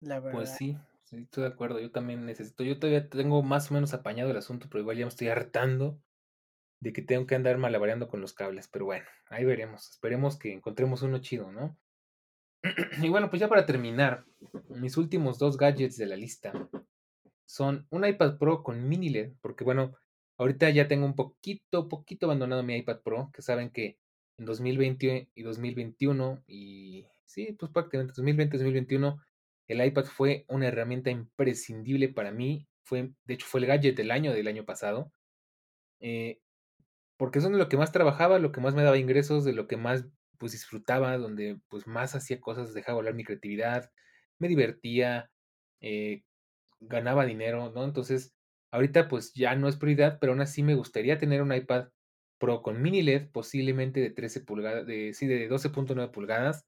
La 0.00 0.20
pues 0.20 0.24
verdad. 0.24 0.38
Pues 0.38 0.50
sí, 0.56 0.76
sí, 1.04 1.16
estoy 1.16 1.44
de 1.44 1.48
acuerdo. 1.50 1.80
Yo 1.80 1.90
también 1.90 2.24
necesito. 2.26 2.64
Yo 2.64 2.78
todavía 2.78 3.08
tengo 3.08 3.42
más 3.42 3.70
o 3.70 3.74
menos 3.74 3.94
apañado 3.94 4.30
el 4.30 4.36
asunto, 4.36 4.68
pero 4.68 4.80
igual 4.80 4.98
ya 4.98 5.04
me 5.04 5.10
estoy 5.10 5.28
hartando 5.28 6.00
de 6.80 6.92
que 6.92 7.02
tengo 7.02 7.26
que 7.26 7.34
andar 7.34 7.56
malabareando 7.56 8.08
con 8.08 8.20
los 8.20 8.34
cables. 8.34 8.68
Pero 8.68 8.84
bueno, 8.84 9.06
ahí 9.30 9.44
veremos. 9.44 9.90
Esperemos 9.90 10.38
que 10.38 10.52
encontremos 10.52 11.02
uno 11.02 11.18
chido, 11.18 11.50
¿no? 11.50 11.78
y 13.02 13.08
bueno, 13.08 13.30
pues 13.30 13.40
ya 13.40 13.48
para 13.48 13.66
terminar, 13.66 14.24
mis 14.68 14.96
últimos 14.96 15.38
dos 15.38 15.56
gadgets 15.56 15.96
de 15.96 16.06
la 16.06 16.16
lista 16.16 16.52
son 17.46 17.86
un 17.90 18.06
iPad 18.06 18.38
Pro 18.38 18.62
con 18.62 18.88
mini 18.88 19.10
LED, 19.10 19.32
porque 19.40 19.64
bueno, 19.64 19.94
ahorita 20.38 20.70
ya 20.70 20.88
tengo 20.88 21.06
un 21.06 21.14
poquito, 21.14 21.88
poquito 21.88 22.26
abandonado 22.26 22.62
mi 22.62 22.76
iPad 22.76 23.00
Pro, 23.02 23.30
que 23.32 23.42
saben 23.42 23.70
que 23.70 23.98
en 24.38 24.46
2020 24.46 25.30
y 25.34 25.42
2021 25.42 26.42
y 26.46 27.06
sí, 27.26 27.54
pues 27.58 27.70
prácticamente 27.70 28.14
2020 28.16 28.56
2021 28.56 29.22
el 29.68 29.84
iPad 29.84 30.04
fue 30.04 30.44
una 30.48 30.66
herramienta 30.66 31.10
imprescindible 31.10 32.08
para 32.08 32.32
mí, 32.32 32.66
fue 32.84 33.12
de 33.24 33.34
hecho 33.34 33.46
fue 33.46 33.60
el 33.60 33.66
gadget 33.66 33.96
del 33.96 34.10
año 34.10 34.32
del 34.32 34.48
año 34.48 34.64
pasado. 34.64 35.12
Eh, 36.00 36.40
porque 37.16 37.40
son 37.40 37.52
de 37.52 37.58
lo 37.58 37.68
que 37.68 37.76
más 37.76 37.92
trabajaba, 37.92 38.38
lo 38.38 38.52
que 38.52 38.60
más 38.60 38.74
me 38.74 38.82
daba 38.82 38.98
ingresos, 38.98 39.44
de 39.44 39.52
lo 39.52 39.68
que 39.68 39.76
más 39.76 40.04
pues 40.44 40.52
disfrutaba, 40.52 41.16
donde 41.16 41.58
pues 41.70 41.86
más 41.86 42.14
hacía 42.14 42.38
cosas, 42.38 42.74
dejaba 42.74 42.96
volar 42.96 43.14
mi 43.14 43.24
creatividad, 43.24 43.90
me 44.38 44.46
divertía, 44.46 45.30
eh, 45.80 46.22
ganaba 46.80 47.24
dinero, 47.24 47.72
¿no? 47.74 47.82
Entonces, 47.82 48.34
ahorita 48.70 49.08
pues 49.08 49.32
ya 49.32 49.54
no 49.56 49.68
es 49.68 49.78
prioridad, 49.78 50.18
pero 50.20 50.32
aún 50.32 50.42
así 50.42 50.62
me 50.62 50.74
gustaría 50.74 51.16
tener 51.18 51.40
un 51.40 51.54
iPad 51.54 51.88
Pro 52.38 52.60
con 52.60 52.82
mini 52.82 53.00
LED, 53.00 53.30
posiblemente 53.32 54.00
de 54.00 54.10
13 54.10 54.42
pulgadas, 54.42 54.86
de, 54.86 55.14
sí, 55.14 55.26
de 55.26 55.48
12.9 55.48 56.10
pulgadas, 56.12 56.66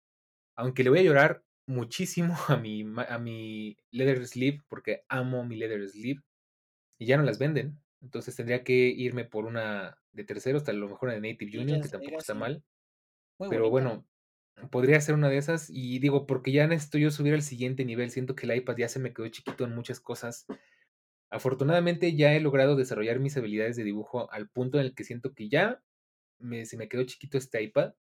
aunque 0.56 0.82
le 0.82 0.88
voy 0.88 1.00
a 1.00 1.02
llorar 1.02 1.44
muchísimo 1.66 2.34
a 2.48 2.56
mi, 2.56 2.82
a 3.10 3.18
mi 3.18 3.76
leather 3.90 4.26
sleeve, 4.26 4.62
porque 4.68 5.02
amo 5.10 5.44
mi 5.44 5.56
leather 5.56 5.86
sleeve, 5.86 6.22
y 6.98 7.04
ya 7.04 7.18
no 7.18 7.24
las 7.24 7.38
venden, 7.38 7.78
entonces 8.00 8.34
tendría 8.34 8.64
que 8.64 8.72
irme 8.72 9.26
por 9.26 9.44
una 9.44 9.98
de 10.12 10.24
tercero, 10.24 10.56
hasta 10.56 10.72
lo 10.72 10.88
mejor 10.88 11.10
una 11.10 11.20
de 11.20 11.32
Native 11.32 11.60
Union, 11.60 11.82
que 11.82 11.90
tampoco 11.90 12.16
está 12.18 12.32
mal. 12.34 12.64
Pero 13.38 13.70
bueno, 13.70 14.06
podría 14.70 15.00
ser 15.00 15.14
una 15.14 15.28
de 15.28 15.38
esas. 15.38 15.70
Y 15.70 15.98
digo, 15.98 16.26
porque 16.26 16.52
ya 16.52 16.66
necesito 16.66 16.98
yo 16.98 17.10
subir 17.10 17.34
al 17.34 17.42
siguiente 17.42 17.84
nivel. 17.84 18.10
Siento 18.10 18.34
que 18.34 18.46
el 18.46 18.56
iPad 18.56 18.76
ya 18.76 18.88
se 18.88 18.98
me 18.98 19.12
quedó 19.12 19.28
chiquito 19.28 19.64
en 19.64 19.74
muchas 19.74 20.00
cosas. 20.00 20.46
Afortunadamente 21.30 22.14
ya 22.14 22.34
he 22.34 22.40
logrado 22.40 22.76
desarrollar 22.76 23.18
mis 23.18 23.36
habilidades 23.36 23.76
de 23.76 23.84
dibujo 23.84 24.30
al 24.32 24.48
punto 24.48 24.78
en 24.78 24.86
el 24.86 24.94
que 24.94 25.04
siento 25.04 25.34
que 25.34 25.48
ya 25.48 25.82
me, 26.38 26.64
se 26.66 26.76
me 26.76 26.88
quedó 26.88 27.04
chiquito 27.04 27.38
este 27.38 27.62
iPad. 27.62 27.94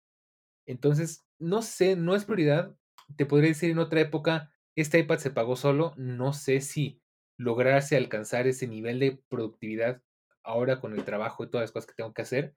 Entonces, 0.65 1.25
no 1.39 1.61
sé, 1.61 1.95
no 1.95 2.15
es 2.15 2.25
prioridad. 2.25 2.75
Te 3.17 3.25
podría 3.25 3.49
decir 3.49 3.71
en 3.71 3.79
otra 3.79 4.01
época, 4.01 4.51
este 4.75 4.99
iPad 4.99 5.17
se 5.17 5.31
pagó 5.31 5.55
solo. 5.55 5.93
No 5.97 6.33
sé 6.33 6.61
si 6.61 7.01
lograrse 7.37 7.97
alcanzar 7.97 8.47
ese 8.47 8.67
nivel 8.67 8.99
de 8.99 9.21
productividad 9.29 10.01
ahora 10.43 10.79
con 10.79 10.93
el 10.93 11.03
trabajo 11.03 11.43
y 11.43 11.49
todas 11.49 11.63
las 11.63 11.71
cosas 11.71 11.87
que 11.87 11.95
tengo 11.95 12.13
que 12.13 12.21
hacer. 12.21 12.55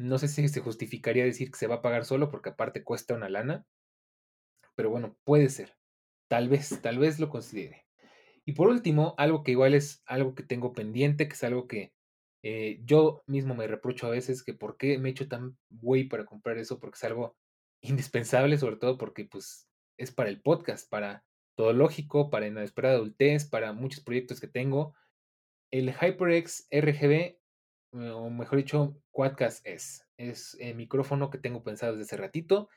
No 0.00 0.16
sé 0.16 0.28
si 0.28 0.48
se 0.48 0.60
justificaría 0.60 1.24
decir 1.24 1.50
que 1.50 1.58
se 1.58 1.66
va 1.66 1.76
a 1.76 1.82
pagar 1.82 2.06
solo 2.06 2.30
porque 2.30 2.48
aparte 2.48 2.82
cuesta 2.82 3.12
una 3.12 3.28
lana. 3.28 3.66
Pero 4.74 4.88
bueno, 4.88 5.18
puede 5.24 5.50
ser. 5.50 5.76
Tal 6.26 6.48
vez, 6.48 6.80
tal 6.80 6.98
vez 6.98 7.20
lo 7.20 7.28
considere. 7.28 7.84
Y 8.46 8.52
por 8.52 8.68
último, 8.68 9.14
algo 9.18 9.42
que 9.42 9.50
igual 9.50 9.74
es 9.74 10.02
algo 10.06 10.34
que 10.34 10.42
tengo 10.42 10.72
pendiente, 10.72 11.28
que 11.28 11.34
es 11.34 11.44
algo 11.44 11.68
que 11.68 11.92
eh, 12.42 12.80
yo 12.82 13.22
mismo 13.26 13.54
me 13.54 13.66
reprocho 13.66 14.06
a 14.06 14.10
veces, 14.10 14.42
que 14.42 14.54
por 14.54 14.78
qué 14.78 14.96
me 14.96 15.10
he 15.10 15.12
hecho 15.12 15.28
tan 15.28 15.58
güey 15.68 16.04
para 16.04 16.24
comprar 16.24 16.56
eso, 16.56 16.80
porque 16.80 16.96
es 16.96 17.04
algo 17.04 17.36
indispensable, 17.82 18.56
sobre 18.56 18.76
todo 18.76 18.96
porque 18.96 19.26
pues 19.26 19.68
es 19.98 20.12
para 20.12 20.30
el 20.30 20.40
podcast, 20.40 20.88
para 20.88 21.26
todo 21.56 21.74
lógico, 21.74 22.30
para 22.30 22.46
Inesperada 22.46 22.94
Adultez, 22.94 23.44
para 23.44 23.74
muchos 23.74 24.02
proyectos 24.02 24.40
que 24.40 24.48
tengo. 24.48 24.94
El 25.70 25.92
HyperX 25.92 26.68
RGB, 26.70 27.39
o 27.92 28.30
mejor 28.30 28.58
dicho, 28.58 28.96
Quadcast 29.10 29.66
S, 29.66 30.04
es 30.16 30.56
el 30.60 30.74
micrófono 30.74 31.30
que 31.30 31.38
tengo 31.38 31.62
pensado 31.62 31.92
desde 31.92 32.04
hace 32.04 32.16
ratito, 32.16 32.68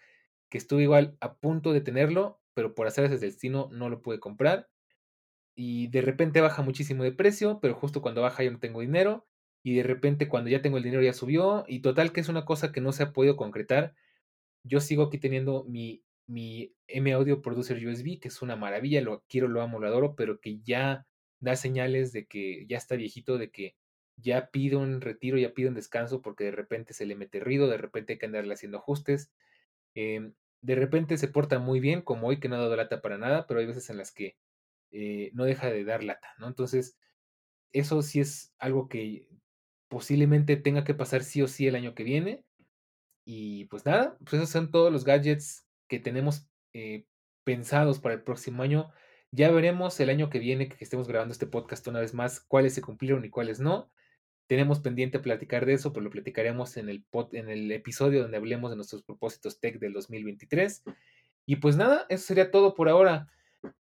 que 0.50 0.58
estuve 0.58 0.84
igual 0.84 1.18
a 1.20 1.36
punto 1.36 1.74
de 1.74 1.82
tenerlo, 1.82 2.40
pero 2.54 2.76
por 2.76 2.88
hacer 2.88 3.06
ese 3.06 3.18
destino 3.18 3.70
no 3.72 3.90
lo 3.90 4.02
pude 4.02 4.20
comprar. 4.20 4.70
Y 5.56 5.88
de 5.88 6.02
repente 6.02 6.42
baja 6.42 6.62
muchísimo 6.64 7.04
de 7.04 7.12
precio, 7.12 7.60
pero 7.62 7.76
justo 7.76 8.02
cuando 8.02 8.22
baja 8.22 8.44
yo 8.44 8.52
no 8.52 8.60
tengo 8.60 8.82
dinero. 8.82 9.28
Y 9.64 9.76
de 9.76 9.84
repente 9.84 10.28
cuando 10.28 10.50
ya 10.50 10.62
tengo 10.62 10.78
el 10.78 10.84
dinero 10.84 11.04
ya 11.04 11.14
subió. 11.14 11.66
Y 11.68 11.82
total 11.82 12.12
que 12.12 12.22
es 12.22 12.30
una 12.30 12.46
cosa 12.46 12.72
que 12.72 12.82
no 12.82 12.92
se 12.92 13.04
ha 13.04 13.14
podido 13.14 13.36
concretar. 13.38 13.96
Yo 14.64 14.80
sigo 14.80 15.04
aquí 15.04 15.20
teniendo 15.20 15.66
mi 15.66 16.04
mi 16.28 16.74
M 16.88 17.12
Audio 17.14 17.42
Producer 17.42 17.78
USB, 17.86 18.20
que 18.20 18.28
es 18.30 18.42
una 18.42 18.56
maravilla, 18.56 19.02
lo 19.02 19.24
quiero, 19.28 19.48
lo 19.48 19.62
amo, 19.62 19.80
lo 19.80 19.88
adoro, 19.88 20.16
pero 20.16 20.40
que 20.40 20.60
ya 20.62 21.06
da 21.40 21.56
señales 21.56 22.14
de 22.14 22.26
que 22.26 22.66
ya 22.68 22.78
está 22.78 22.96
viejito, 22.96 23.38
de 23.38 23.52
que 23.52 23.76
ya 24.24 24.50
pide 24.52 24.78
un 24.78 25.02
retiro, 25.02 25.38
ya 25.38 25.54
pide 25.54 25.68
un 25.70 25.76
descanso, 25.76 26.22
porque 26.22 26.46
de 26.46 26.52
repente 26.52 26.94
se 26.94 27.06
le 27.06 27.16
mete 27.16 27.40
ruido, 27.40 27.68
de 27.68 27.78
repente 27.78 28.14
hay 28.14 28.20
que 28.20 28.26
andarle 28.26 28.54
haciendo 28.54 28.78
ajustes. 28.80 29.32
Em, 29.96 30.34
de 30.62 30.76
repente 30.76 31.18
se 31.18 31.28
porta 31.28 31.60
muy 31.60 31.80
bien, 31.80 32.02
como 32.02 32.28
hoy 32.28 32.40
que 32.40 32.50
no 32.50 32.56
ha 32.56 32.60
dado 32.60 32.76
lata 32.76 33.02
para 33.02 33.18
nada, 33.18 33.48
pero 33.48 33.60
hay 33.60 33.66
veces 33.68 33.90
en 33.90 33.98
las 33.98 34.12
que 34.12 34.38
eh, 34.92 35.32
no 35.34 35.46
deja 35.46 35.70
de 35.70 35.84
dar 35.84 36.04
lata, 36.04 36.30
¿no? 36.40 36.48
Entonces, 36.48 36.98
eso 37.74 38.02
sí 38.02 38.22
es 38.22 38.54
algo 38.60 38.88
que 38.90 39.28
posiblemente 39.90 40.58
tenga 40.58 40.84
que 40.86 40.94
pasar 40.94 41.24
sí 41.24 41.42
o 41.42 41.48
sí 41.48 41.68
el 41.68 41.76
año 41.76 41.96
que 41.96 42.04
viene. 42.04 42.46
Y 43.26 43.66
pues 43.66 43.86
nada, 43.86 44.18
pues 44.20 44.34
esos 44.34 44.50
son 44.50 44.72
todos 44.72 44.92
los 44.92 45.06
gadgets 45.06 45.68
que 45.88 46.00
tenemos 46.00 46.48
eh, 46.74 47.06
pensados 47.44 48.00
para 48.00 48.16
el 48.16 48.24
próximo 48.24 48.64
año. 48.64 48.92
Ya 49.32 49.52
veremos 49.52 50.00
el 50.00 50.10
año 50.10 50.30
que 50.30 50.40
viene 50.40 50.70
que 50.70 50.84
estemos 50.84 51.08
grabando 51.08 51.32
este 51.34 51.48
podcast 51.48 51.88
una 51.88 52.00
vez 52.00 52.14
más 52.14 52.40
cuáles 52.40 52.74
se 52.74 52.82
cumplieron 52.82 53.26
y 53.26 53.30
cuáles 53.30 53.60
no. 53.60 53.92
Tenemos 54.54 54.82
pendiente 54.82 55.18
platicar 55.18 55.66
de 55.66 55.74
eso, 55.74 55.94
pero 55.94 56.04
lo 56.04 56.12
platicaremos 56.12 56.78
en 56.78 56.88
el, 56.88 57.04
en 57.32 57.50
el 57.50 57.72
episodio 57.72 58.22
donde 58.22 58.38
hablemos 58.38 58.70
de 58.70 58.76
nuestros 58.76 59.02
propósitos 59.02 59.60
tech 59.60 59.80
del 59.80 59.94
2023. 59.94 60.84
Y 61.48 61.56
pues 61.56 61.76
nada, 61.76 62.06
eso 62.08 62.24
sería 62.24 62.52
todo 62.52 62.76
por 62.76 62.88
ahora. 62.88 63.28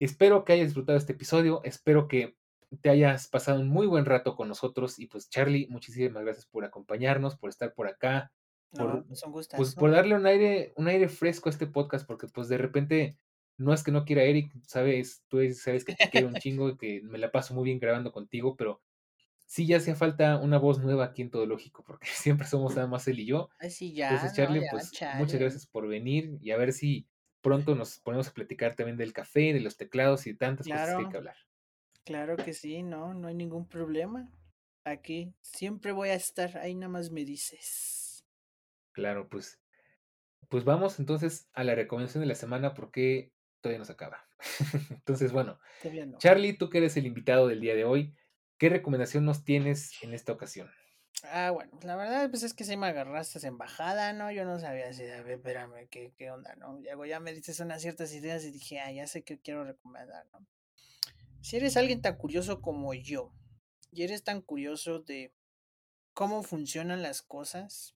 Espero 0.02 0.44
que 0.44 0.52
hayas 0.52 0.68
disfrutado 0.68 0.98
este 0.98 1.14
episodio, 1.14 1.61
espero 1.64 2.10
que 2.10 2.36
te 2.81 2.90
hayas 2.90 3.30
pasado 3.30 3.61
un 3.61 3.69
muy 3.69 3.88
buen 3.88 4.03
rato 4.03 4.36
con 4.36 4.49
nosotros 4.49 4.99
y 4.99 5.07
pues 5.07 5.30
Charlie, 5.30 5.65
muchísimas 5.69 6.26
gracias 6.26 6.45
por 6.45 6.65
acompañarnos, 6.65 7.38
por 7.38 7.49
estar 7.49 7.73
por 7.73 7.88
acá, 7.88 8.34
por, 8.72 9.06
pues, 9.07 9.48
pues 9.56 9.76
por 9.76 9.91
darle 9.91 10.15
un 10.15 10.26
aire, 10.26 10.73
un 10.76 10.90
aire 10.90 11.07
fresco 11.07 11.48
a 11.48 11.53
este 11.53 11.68
podcast, 11.68 12.06
porque 12.06 12.27
pues 12.27 12.49
de 12.49 12.57
repente 12.57 13.18
no 13.57 13.73
es 13.73 13.81
que 13.81 13.94
no 13.94 14.03
quiera 14.03 14.23
Eric, 14.23 14.52
sabes, 14.68 15.23
tú 15.30 15.38
sabes 15.53 15.86
que 15.86 15.95
te 15.95 16.10
quiero 16.10 16.27
un 16.27 16.34
chingo, 16.44 16.77
que 16.77 17.02
me 17.03 17.18
la 17.18 17.31
paso 17.31 17.53
muy 17.53 17.64
bien 17.64 17.80
grabando 17.80 18.11
contigo, 18.11 18.57
pero 18.57 18.81
sí 19.50 19.66
ya 19.66 19.78
hacía 19.78 19.96
falta 19.96 20.38
una 20.38 20.60
voz 20.60 20.80
nueva 20.80 21.06
aquí 21.06 21.24
en 21.24 21.32
Todo 21.32 21.48
Lógico, 21.48 21.84
porque 21.84 22.08
siempre 22.14 22.48
somos 22.48 22.76
nada 22.76 22.88
más 22.88 23.08
él 23.08 23.20
y 23.20 23.26
yo. 23.26 23.50
Así 23.60 23.94
ya. 23.94 24.12
Entonces, 24.12 24.38
Charlie, 24.38 24.62
pues 24.70 24.92
muchas 25.18 25.40
gracias 25.40 25.66
por 25.66 25.88
venir 25.88 26.38
y 26.40 26.52
a 26.52 26.58
ver 26.58 26.72
si 26.72 27.08
pronto 27.42 27.74
nos 27.74 28.00
ponemos 28.00 28.28
a 28.28 28.34
platicar 28.34 28.76
también 28.76 28.98
del 28.98 29.12
café, 29.12 29.54
de 29.54 29.60
los 29.60 29.76
teclados 29.76 30.28
y 30.28 30.36
tantas 30.36 30.68
cosas 30.68 30.96
que 30.96 31.04
hay 31.04 31.10
que 31.10 31.18
hablar. 31.18 31.36
Claro 32.06 32.38
que 32.38 32.54
sí, 32.54 32.84
no, 32.84 33.14
no 33.14 33.28
hay 33.28 33.36
ningún 33.36 33.68
problema. 33.68 34.32
Aquí 34.84 35.34
siempre 35.42 35.92
voy 35.92 36.10
a 36.10 36.16
estar, 36.16 36.58
ahí 36.60 36.76
nada 36.76 36.90
más 36.90 37.10
me 37.12 37.26
dices. 37.26 38.24
Claro, 38.92 39.30
pues, 39.30 39.60
pues 40.48 40.64
vamos 40.64 41.00
entonces 41.00 41.50
a 41.54 41.64
la 41.64 41.76
recomendación 41.76 42.22
de 42.22 42.28
la 42.28 42.36
semana 42.36 42.74
porque 42.76 43.32
todavía 43.62 43.80
nos 43.80 43.90
acaba. 43.90 44.28
entonces, 44.92 45.32
bueno, 45.32 45.60
Charlie, 46.18 46.54
tú 46.54 46.70
que 46.70 46.80
eres 46.80 46.98
el 46.98 47.08
invitado 47.08 47.48
del 47.48 47.62
día 47.62 47.76
de 47.76 47.86
hoy, 47.86 48.16
¿qué 48.60 48.69
recomendación 48.69 49.26
nos 49.26 49.44
tienes 49.44 49.91
en 50.03 50.14
esta 50.14 50.31
ocasión? 50.31 50.69
Ah, 51.23 51.49
bueno, 51.52 51.72
la 51.81 51.95
verdad, 51.95 52.30
pues 52.30 52.44
es 52.44 52.53
que 52.53 52.64
se 52.64 52.77
me 52.77 52.86
agarraste 52.86 53.40
esa 53.40 53.48
embajada, 53.48 54.14
¿no? 54.14 54.31
Yo 54.31 54.45
no 54.45 54.60
sabía 54.60 54.94
si, 54.94 55.03
a 55.03 55.23
ver, 55.23 55.38
espérame, 55.38 55.88
¿qué, 55.90 56.14
qué 56.15 56.30
onda, 56.30 56.56
no? 56.56 56.80
Luego 56.80 57.06
ya 57.07 57.19
me 57.19 57.34
dices 57.34 57.60
unas 57.60 57.81
ciertas 57.81 58.14
ideas 58.14 58.44
y 58.44 58.52
dije, 58.52 58.80
ah, 58.80 58.91
ya 58.91 59.07
sé 59.07 59.23
que 59.23 59.40
quiero 59.40 59.64
recomendar, 59.64 60.27
¿no? 60.31 60.45
Si 61.41 61.57
eres 61.57 61.76
alguien 61.76 62.02
tan 62.02 62.15
curioso 62.18 62.61
como 62.61 62.94
yo, 62.94 63.34
y 63.91 64.03
eres 64.03 64.23
tan 64.23 64.41
curioso 64.41 64.99
de 64.99 65.34
cómo 66.14 66.44
funcionan 66.44 67.02
las 67.02 67.23
cosas, 67.23 67.95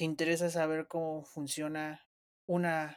¿Te 0.00 0.04
interesa 0.04 0.48
saber 0.48 0.88
cómo 0.88 1.26
funciona 1.26 2.08
una 2.46 2.96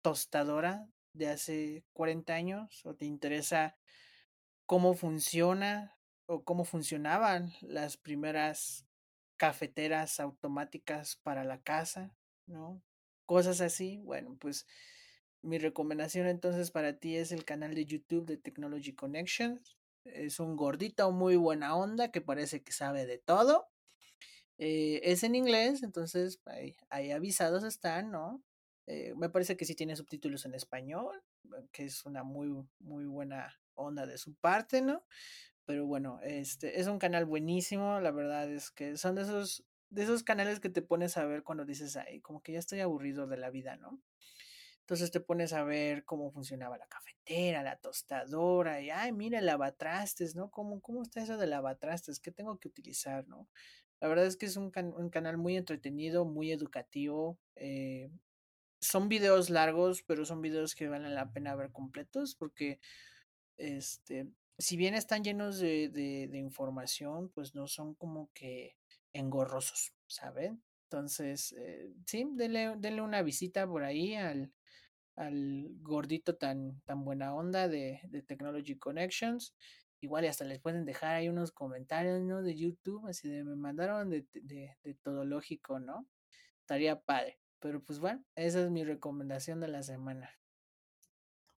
tostadora 0.00 0.88
de 1.12 1.28
hace 1.28 1.84
40 1.92 2.32
años? 2.32 2.80
¿O 2.86 2.94
te 2.94 3.04
interesa 3.04 3.76
cómo 4.66 4.94
funciona 4.94 5.96
o 6.26 6.44
cómo 6.44 6.64
funcionaban 6.64 7.52
las 7.60 7.96
primeras 7.96 8.86
cafeteras 9.36 10.20
automáticas 10.20 11.16
para 11.16 11.44
la 11.44 11.62
casa? 11.62 12.16
¿No? 12.46 12.82
Cosas 13.26 13.60
así. 13.60 13.98
Bueno, 13.98 14.36
pues 14.38 14.66
mi 15.42 15.58
recomendación 15.58 16.26
entonces 16.26 16.70
para 16.70 16.98
ti 16.98 17.16
es 17.16 17.32
el 17.32 17.44
canal 17.44 17.74
de 17.74 17.84
YouTube 17.84 18.26
de 18.26 18.36
Technology 18.36 18.94
Connections. 18.94 19.76
Es 20.04 20.40
un 20.40 20.56
gordito 20.56 21.10
muy 21.12 21.36
buena 21.36 21.76
onda 21.76 22.10
que 22.10 22.20
parece 22.20 22.62
que 22.62 22.72
sabe 22.72 23.06
de 23.06 23.18
todo. 23.18 23.68
Eh, 24.58 25.00
es 25.02 25.24
en 25.24 25.34
inglés, 25.34 25.82
entonces 25.82 26.40
ahí, 26.90 27.10
avisados 27.10 27.64
están, 27.64 28.10
¿no? 28.10 28.42
Eh, 28.86 29.14
me 29.16 29.28
parece 29.28 29.56
que 29.56 29.64
sí 29.64 29.74
tiene 29.74 29.96
subtítulos 29.96 30.44
en 30.44 30.54
español, 30.54 31.22
que 31.72 31.84
es 31.84 32.04
una 32.04 32.22
muy, 32.22 32.66
muy 32.78 33.06
buena 33.06 33.58
onda 33.74 34.06
de 34.06 34.18
su 34.18 34.34
parte, 34.34 34.82
¿no? 34.82 35.04
Pero 35.64 35.86
bueno, 35.86 36.20
este 36.22 36.80
es 36.80 36.86
un 36.86 36.98
canal 36.98 37.24
buenísimo, 37.24 38.00
la 38.00 38.10
verdad 38.10 38.50
es 38.50 38.70
que 38.70 38.96
son 38.96 39.14
de 39.14 39.22
esos, 39.22 39.64
de 39.90 40.02
esos 40.04 40.22
canales 40.22 40.60
que 40.60 40.68
te 40.68 40.82
pones 40.82 41.16
a 41.16 41.24
ver 41.24 41.42
cuando 41.42 41.64
dices, 41.64 41.96
ay, 41.96 42.20
como 42.20 42.42
que 42.42 42.52
ya 42.52 42.58
estoy 42.58 42.80
aburrido 42.80 43.26
de 43.26 43.38
la 43.38 43.50
vida, 43.50 43.76
¿no? 43.76 44.00
Entonces 44.80 45.10
te 45.10 45.20
pones 45.20 45.54
a 45.54 45.64
ver 45.64 46.04
cómo 46.04 46.30
funcionaba 46.30 46.76
la 46.76 46.86
cafetera, 46.86 47.62
la 47.62 47.76
tostadora, 47.76 48.82
y 48.82 48.90
ay, 48.90 49.12
mira 49.12 49.38
el 49.38 49.46
lavatrastes, 49.46 50.36
¿no? 50.36 50.50
¿Cómo, 50.50 50.82
cómo 50.82 51.02
está 51.02 51.22
eso 51.22 51.38
de 51.38 51.46
lavatrastes? 51.46 52.20
¿Qué 52.20 52.30
tengo 52.30 52.58
que 52.58 52.68
utilizar, 52.68 53.26
no? 53.26 53.48
La 54.00 54.08
verdad 54.08 54.26
es 54.26 54.36
que 54.36 54.44
es 54.44 54.58
un, 54.58 54.70
un 54.76 55.08
canal 55.08 55.38
muy 55.38 55.56
entretenido, 55.56 56.26
muy 56.26 56.52
educativo. 56.52 57.38
Eh, 57.56 58.10
son 58.78 59.08
videos 59.08 59.48
largos, 59.48 60.02
pero 60.02 60.26
son 60.26 60.42
videos 60.42 60.74
que 60.74 60.88
valen 60.88 61.14
la 61.14 61.32
pena 61.32 61.54
ver 61.54 61.72
completos 61.72 62.34
porque, 62.34 62.78
este, 63.56 64.28
si 64.58 64.76
bien 64.76 64.94
están 64.94 65.24
llenos 65.24 65.58
de, 65.58 65.88
de, 65.88 66.38
información, 66.38 67.30
pues 67.30 67.54
no 67.54 67.66
son 67.66 67.94
como 67.94 68.30
que 68.32 68.76
engorrosos, 69.12 69.94
¿saben? 70.06 70.62
Entonces, 70.84 71.52
eh, 71.58 71.92
sí, 72.06 72.26
denle, 72.34 73.00
una 73.00 73.22
visita 73.22 73.66
por 73.66 73.82
ahí 73.82 74.14
al, 74.14 74.52
al 75.16 75.68
gordito 75.80 76.36
tan, 76.36 76.80
tan 76.82 77.04
buena 77.04 77.34
onda 77.34 77.68
de, 77.68 78.00
de, 78.04 78.22
Technology 78.22 78.76
Connections. 78.78 79.54
Igual 80.00 80.24
y 80.24 80.28
hasta 80.28 80.44
les 80.44 80.60
pueden 80.60 80.84
dejar 80.84 81.16
ahí 81.16 81.28
unos 81.28 81.50
comentarios, 81.50 82.20
¿no? 82.20 82.42
De 82.42 82.54
YouTube, 82.56 83.06
así 83.08 83.28
de 83.28 83.42
me 83.42 83.56
mandaron 83.56 84.10
de, 84.10 84.26
de, 84.34 84.76
de 84.82 84.94
todo 84.94 85.24
lógico, 85.24 85.80
¿no? 85.80 86.06
Estaría 86.60 87.00
padre. 87.00 87.38
Pero 87.58 87.82
pues 87.82 87.98
bueno, 87.98 88.22
esa 88.36 88.62
es 88.62 88.70
mi 88.70 88.84
recomendación 88.84 89.60
de 89.60 89.68
la 89.68 89.82
semana. 89.82 90.30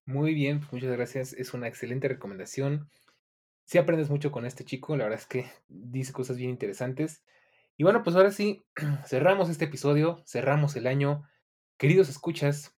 Muy 0.08 0.32
bien, 0.32 0.60
pues 0.60 0.72
muchas 0.72 0.90
gracias. 0.90 1.34
Es 1.34 1.52
una 1.52 1.68
excelente 1.68 2.08
recomendación. 2.08 2.88
Si 3.66 3.76
aprendes 3.76 4.08
mucho 4.08 4.32
con 4.32 4.46
este 4.46 4.64
chico, 4.64 4.96
la 4.96 5.04
verdad 5.04 5.20
es 5.20 5.26
que 5.26 5.44
dice 5.68 6.14
cosas 6.14 6.38
bien 6.38 6.48
interesantes. 6.48 7.22
Y 7.76 7.82
bueno, 7.82 8.02
pues 8.02 8.16
ahora 8.16 8.30
sí, 8.30 8.64
cerramos 9.06 9.50
este 9.50 9.66
episodio, 9.66 10.22
cerramos 10.26 10.76
el 10.76 10.86
año. 10.86 11.28
Queridos 11.76 12.08
escuchas, 12.08 12.74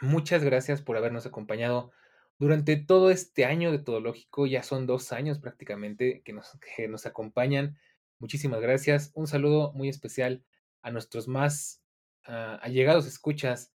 muchas 0.00 0.42
gracias 0.42 0.82
por 0.82 0.96
habernos 0.96 1.26
acompañado 1.26 1.92
durante 2.40 2.74
todo 2.74 3.12
este 3.12 3.44
año 3.44 3.70
de 3.70 3.78
Todo 3.78 4.00
Lógico. 4.00 4.48
Ya 4.48 4.64
son 4.64 4.84
dos 4.84 5.12
años 5.12 5.38
prácticamente 5.38 6.22
que 6.24 6.32
nos, 6.32 6.58
que 6.74 6.88
nos 6.88 7.06
acompañan. 7.06 7.78
Muchísimas 8.18 8.60
gracias. 8.60 9.12
Un 9.14 9.28
saludo 9.28 9.72
muy 9.74 9.88
especial 9.88 10.42
a 10.82 10.90
nuestros 10.90 11.28
más 11.28 11.84
a 12.24 12.56
allegados 12.56 13.06
escuchas, 13.06 13.72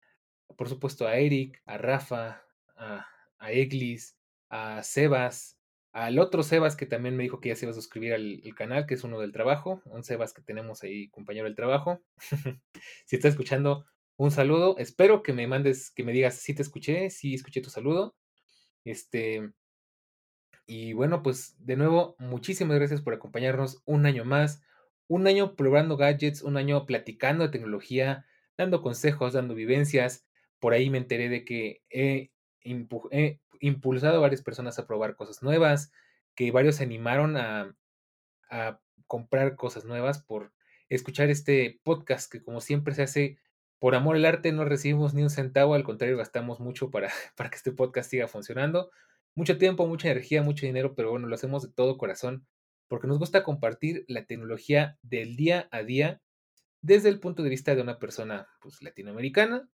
por 0.57 0.67
supuesto 0.67 1.07
a 1.07 1.17
Eric, 1.17 1.61
a 1.67 1.77
Rafa, 1.77 2.44
a, 2.75 3.07
a 3.39 3.51
Eglis, 3.51 4.17
a 4.49 4.83
Sebas, 4.83 5.55
al 5.95 6.19
otro 6.19 6.43
Sebas 6.43 6.75
que 6.75 6.85
también 6.85 7.15
me 7.15 7.23
dijo 7.23 7.39
que 7.39 7.47
ya 7.47 7.55
se 7.55 7.63
iba 7.65 7.71
a 7.71 7.73
suscribir 7.75 8.13
al, 8.13 8.41
canal, 8.53 8.85
que 8.85 8.95
es 8.95 9.05
uno 9.05 9.17
del 9.17 9.31
trabajo, 9.31 9.81
un 9.85 10.03
Sebas 10.03 10.33
que 10.33 10.41
tenemos 10.41 10.83
ahí, 10.83 11.07
compañero 11.07 11.45
del 11.45 11.55
trabajo. 11.55 12.03
si 13.05 13.15
estás 13.15 13.31
escuchando, 13.31 13.85
un 14.17 14.29
saludo. 14.29 14.77
Espero 14.77 15.23
que 15.23 15.31
me 15.31 15.47
mandes, 15.47 15.91
que 15.91 16.03
me 16.03 16.11
digas 16.11 16.35
si 16.35 16.53
te 16.53 16.63
escuché, 16.63 17.09
si 17.09 17.33
escuché 17.33 17.61
tu 17.61 17.69
saludo. 17.69 18.13
Este. 18.83 19.53
Y 20.67 20.91
bueno, 20.91 21.23
pues 21.23 21.55
de 21.59 21.77
nuevo, 21.77 22.17
muchísimas 22.19 22.75
gracias 22.77 22.99
por 22.99 23.13
acompañarnos 23.13 23.81
un 23.85 24.05
año 24.05 24.25
más, 24.25 24.61
un 25.07 25.27
año 25.27 25.55
probando 25.55 25.95
gadgets, 25.95 26.41
un 26.41 26.57
año 26.57 26.85
platicando 26.85 27.45
de 27.45 27.51
tecnología, 27.51 28.25
dando 28.57 28.81
consejos, 28.81 29.31
dando 29.31 29.55
vivencias. 29.55 30.27
Por 30.59 30.73
ahí 30.73 30.89
me 30.89 30.97
enteré 30.97 31.29
de 31.29 31.45
que 31.45 31.83
he, 31.89 32.31
impulsado 32.65 34.17
a 34.17 34.21
varias 34.21 34.41
personas 34.41 34.77
a 34.79 34.87
probar 34.87 35.15
cosas 35.15 35.41
nuevas, 35.43 35.91
que 36.35 36.51
varios 36.51 36.75
se 36.75 36.83
animaron 36.83 37.37
a, 37.37 37.75
a 38.49 38.79
comprar 39.07 39.55
cosas 39.55 39.85
nuevas 39.85 40.21
por 40.21 40.53
escuchar 40.89 41.29
este 41.29 41.79
podcast 41.83 42.31
que 42.31 42.43
como 42.43 42.61
siempre 42.61 42.93
se 42.93 43.03
hace 43.03 43.37
por 43.79 43.95
amor 43.95 44.15
al 44.15 44.25
arte, 44.25 44.51
no 44.51 44.65
recibimos 44.65 45.13
ni 45.13 45.21
un 45.21 45.29
centavo, 45.29 45.75
al 45.75 45.83
contrario, 45.83 46.17
gastamos 46.17 46.59
mucho 46.59 46.89
para, 46.89 47.09
para 47.35 47.49
que 47.49 47.57
este 47.57 47.71
podcast 47.71 48.09
siga 48.09 48.27
funcionando. 48.27 48.91
Mucho 49.35 49.57
tiempo, 49.57 49.85
mucha 49.85 50.09
energía, 50.09 50.41
mucho 50.41 50.65
dinero, 50.65 50.95
pero 50.95 51.11
bueno, 51.11 51.27
lo 51.27 51.35
hacemos 51.35 51.63
de 51.63 51.73
todo 51.73 51.97
corazón 51.97 52.47
porque 52.87 53.07
nos 53.07 53.19
gusta 53.19 53.43
compartir 53.43 54.05
la 54.07 54.25
tecnología 54.25 54.97
del 55.01 55.35
día 55.35 55.67
a 55.71 55.83
día 55.83 56.21
desde 56.81 57.09
el 57.09 57.19
punto 57.19 57.43
de 57.43 57.49
vista 57.49 57.75
de 57.75 57.81
una 57.81 57.99
persona 57.99 58.47
pues, 58.61 58.81
latinoamericana 58.81 59.67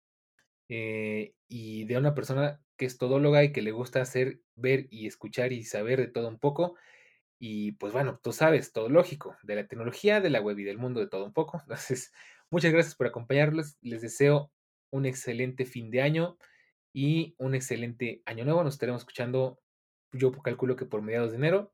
eh, 0.69 1.33
y 1.47 1.85
de 1.85 1.97
una 1.97 2.15
persona 2.15 2.61
que 2.77 2.85
es 2.85 2.97
todóloga 2.97 3.43
y 3.43 3.51
que 3.51 3.61
le 3.61 3.71
gusta 3.71 4.01
hacer, 4.01 4.41
ver 4.55 4.87
y 4.89 5.07
escuchar 5.07 5.51
y 5.51 5.63
saber 5.63 5.99
de 5.99 6.07
todo 6.07 6.29
un 6.29 6.39
poco. 6.39 6.75
Y 7.39 7.73
pues 7.73 7.93
bueno, 7.93 8.19
tú 8.23 8.31
sabes, 8.31 8.71
todo 8.71 8.89
lógico, 8.89 9.35
de 9.43 9.55
la 9.55 9.67
tecnología, 9.67 10.21
de 10.21 10.29
la 10.29 10.41
web 10.41 10.59
y 10.59 10.63
del 10.63 10.77
mundo 10.77 10.99
de 10.99 11.07
todo 11.07 11.25
un 11.25 11.33
poco. 11.33 11.59
Entonces, 11.63 12.13
muchas 12.49 12.71
gracias 12.71 12.95
por 12.95 13.07
acompañarles. 13.07 13.77
Les 13.81 14.01
deseo 14.01 14.51
un 14.91 15.05
excelente 15.05 15.65
fin 15.65 15.91
de 15.91 16.01
año 16.01 16.37
y 16.93 17.35
un 17.37 17.55
excelente 17.55 18.21
año 18.25 18.45
nuevo. 18.45 18.63
Nos 18.63 18.75
estaremos 18.75 19.01
escuchando, 19.01 19.59
yo 20.11 20.31
calculo 20.31 20.75
que 20.75 20.85
por 20.85 21.01
mediados 21.01 21.31
de 21.31 21.37
enero. 21.37 21.73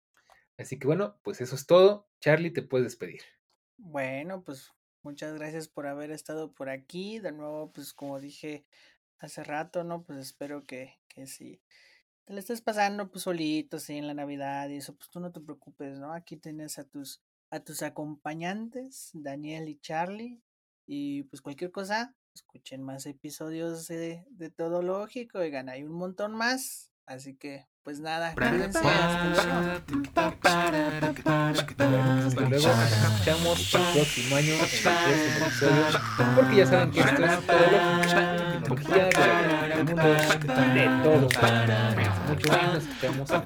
Así 0.58 0.80
que 0.80 0.88
bueno, 0.88 1.20
pues 1.24 1.42
eso 1.42 1.56
es 1.56 1.66
todo. 1.66 2.08
Charlie, 2.22 2.52
te 2.52 2.62
puedes 2.62 2.86
despedir. 2.86 3.22
Bueno, 3.78 4.44
pues 4.44 4.72
Muchas 5.06 5.36
gracias 5.36 5.68
por 5.68 5.86
haber 5.86 6.10
estado 6.10 6.52
por 6.52 6.68
aquí. 6.68 7.20
De 7.20 7.32
nuevo, 7.32 7.72
pues 7.72 7.94
como 7.94 8.20
dije 8.20 8.66
hace 9.20 9.44
rato, 9.44 9.84
¿no? 9.84 10.02
Pues 10.02 10.18
espero 10.18 10.66
que, 10.66 10.98
que 11.10 11.28
si 11.28 11.62
te 12.26 12.34
lo 12.34 12.40
estés 12.40 12.62
pasando 12.62 13.12
pues 13.12 13.24
solito, 13.24 13.78
sí, 13.78 13.98
en 13.98 14.08
la 14.08 14.16
Navidad 14.16 14.68
y 14.70 14.78
eso, 14.78 14.96
pues 14.96 15.12
tú 15.12 15.20
no 15.20 15.32
te 15.32 15.40
preocupes, 15.40 16.00
¿no? 16.00 16.12
Aquí 16.12 16.38
tienes 16.38 16.80
a 16.80 16.86
tus, 16.86 17.22
a 17.52 17.60
tus 17.60 17.84
acompañantes, 17.84 19.12
Daniel 19.14 19.70
y 19.70 19.78
Charlie. 19.78 20.42
Y 20.88 21.22
pues 21.26 21.40
cualquier 21.44 21.72
cosa, 21.72 22.16
escuchen 22.34 22.82
más 22.82 23.06
episodios 23.06 23.88
de, 23.88 24.26
de 24.32 24.50
Todo 24.50 24.82
Lógico. 24.82 25.38
Oigan, 25.38 25.70
hay 25.70 25.84
un 25.84 25.94
montón 25.94 26.34
más. 26.34 26.92
Así 27.06 27.36
que, 27.36 27.68
pues 27.86 28.00
nada, 28.00 28.34
luego. 32.50 32.68
Nos 32.68 32.92
escuchamos 32.92 33.76
el 33.76 33.82
próximo 33.94 34.36
año 34.36 34.54
en 34.54 34.54
el 34.54 34.68
próximo 34.68 35.46
episodio. 35.46 36.02
Porque 36.36 36.56
ya 36.56 36.66
saben 36.66 36.90
que 36.90 37.00
esto 37.02 37.26
es 37.26 37.46
todo 37.46 37.60
lo 37.60 37.78
tecnología 38.64 39.06
del 39.68 39.86
mundo 39.86 40.04
de 40.74 40.86
todo. 41.04 41.30
Mucho 42.28 42.50
más 42.52 42.74
nos 42.74 42.84
escuchamos 42.84 43.30
hasta 43.32 43.46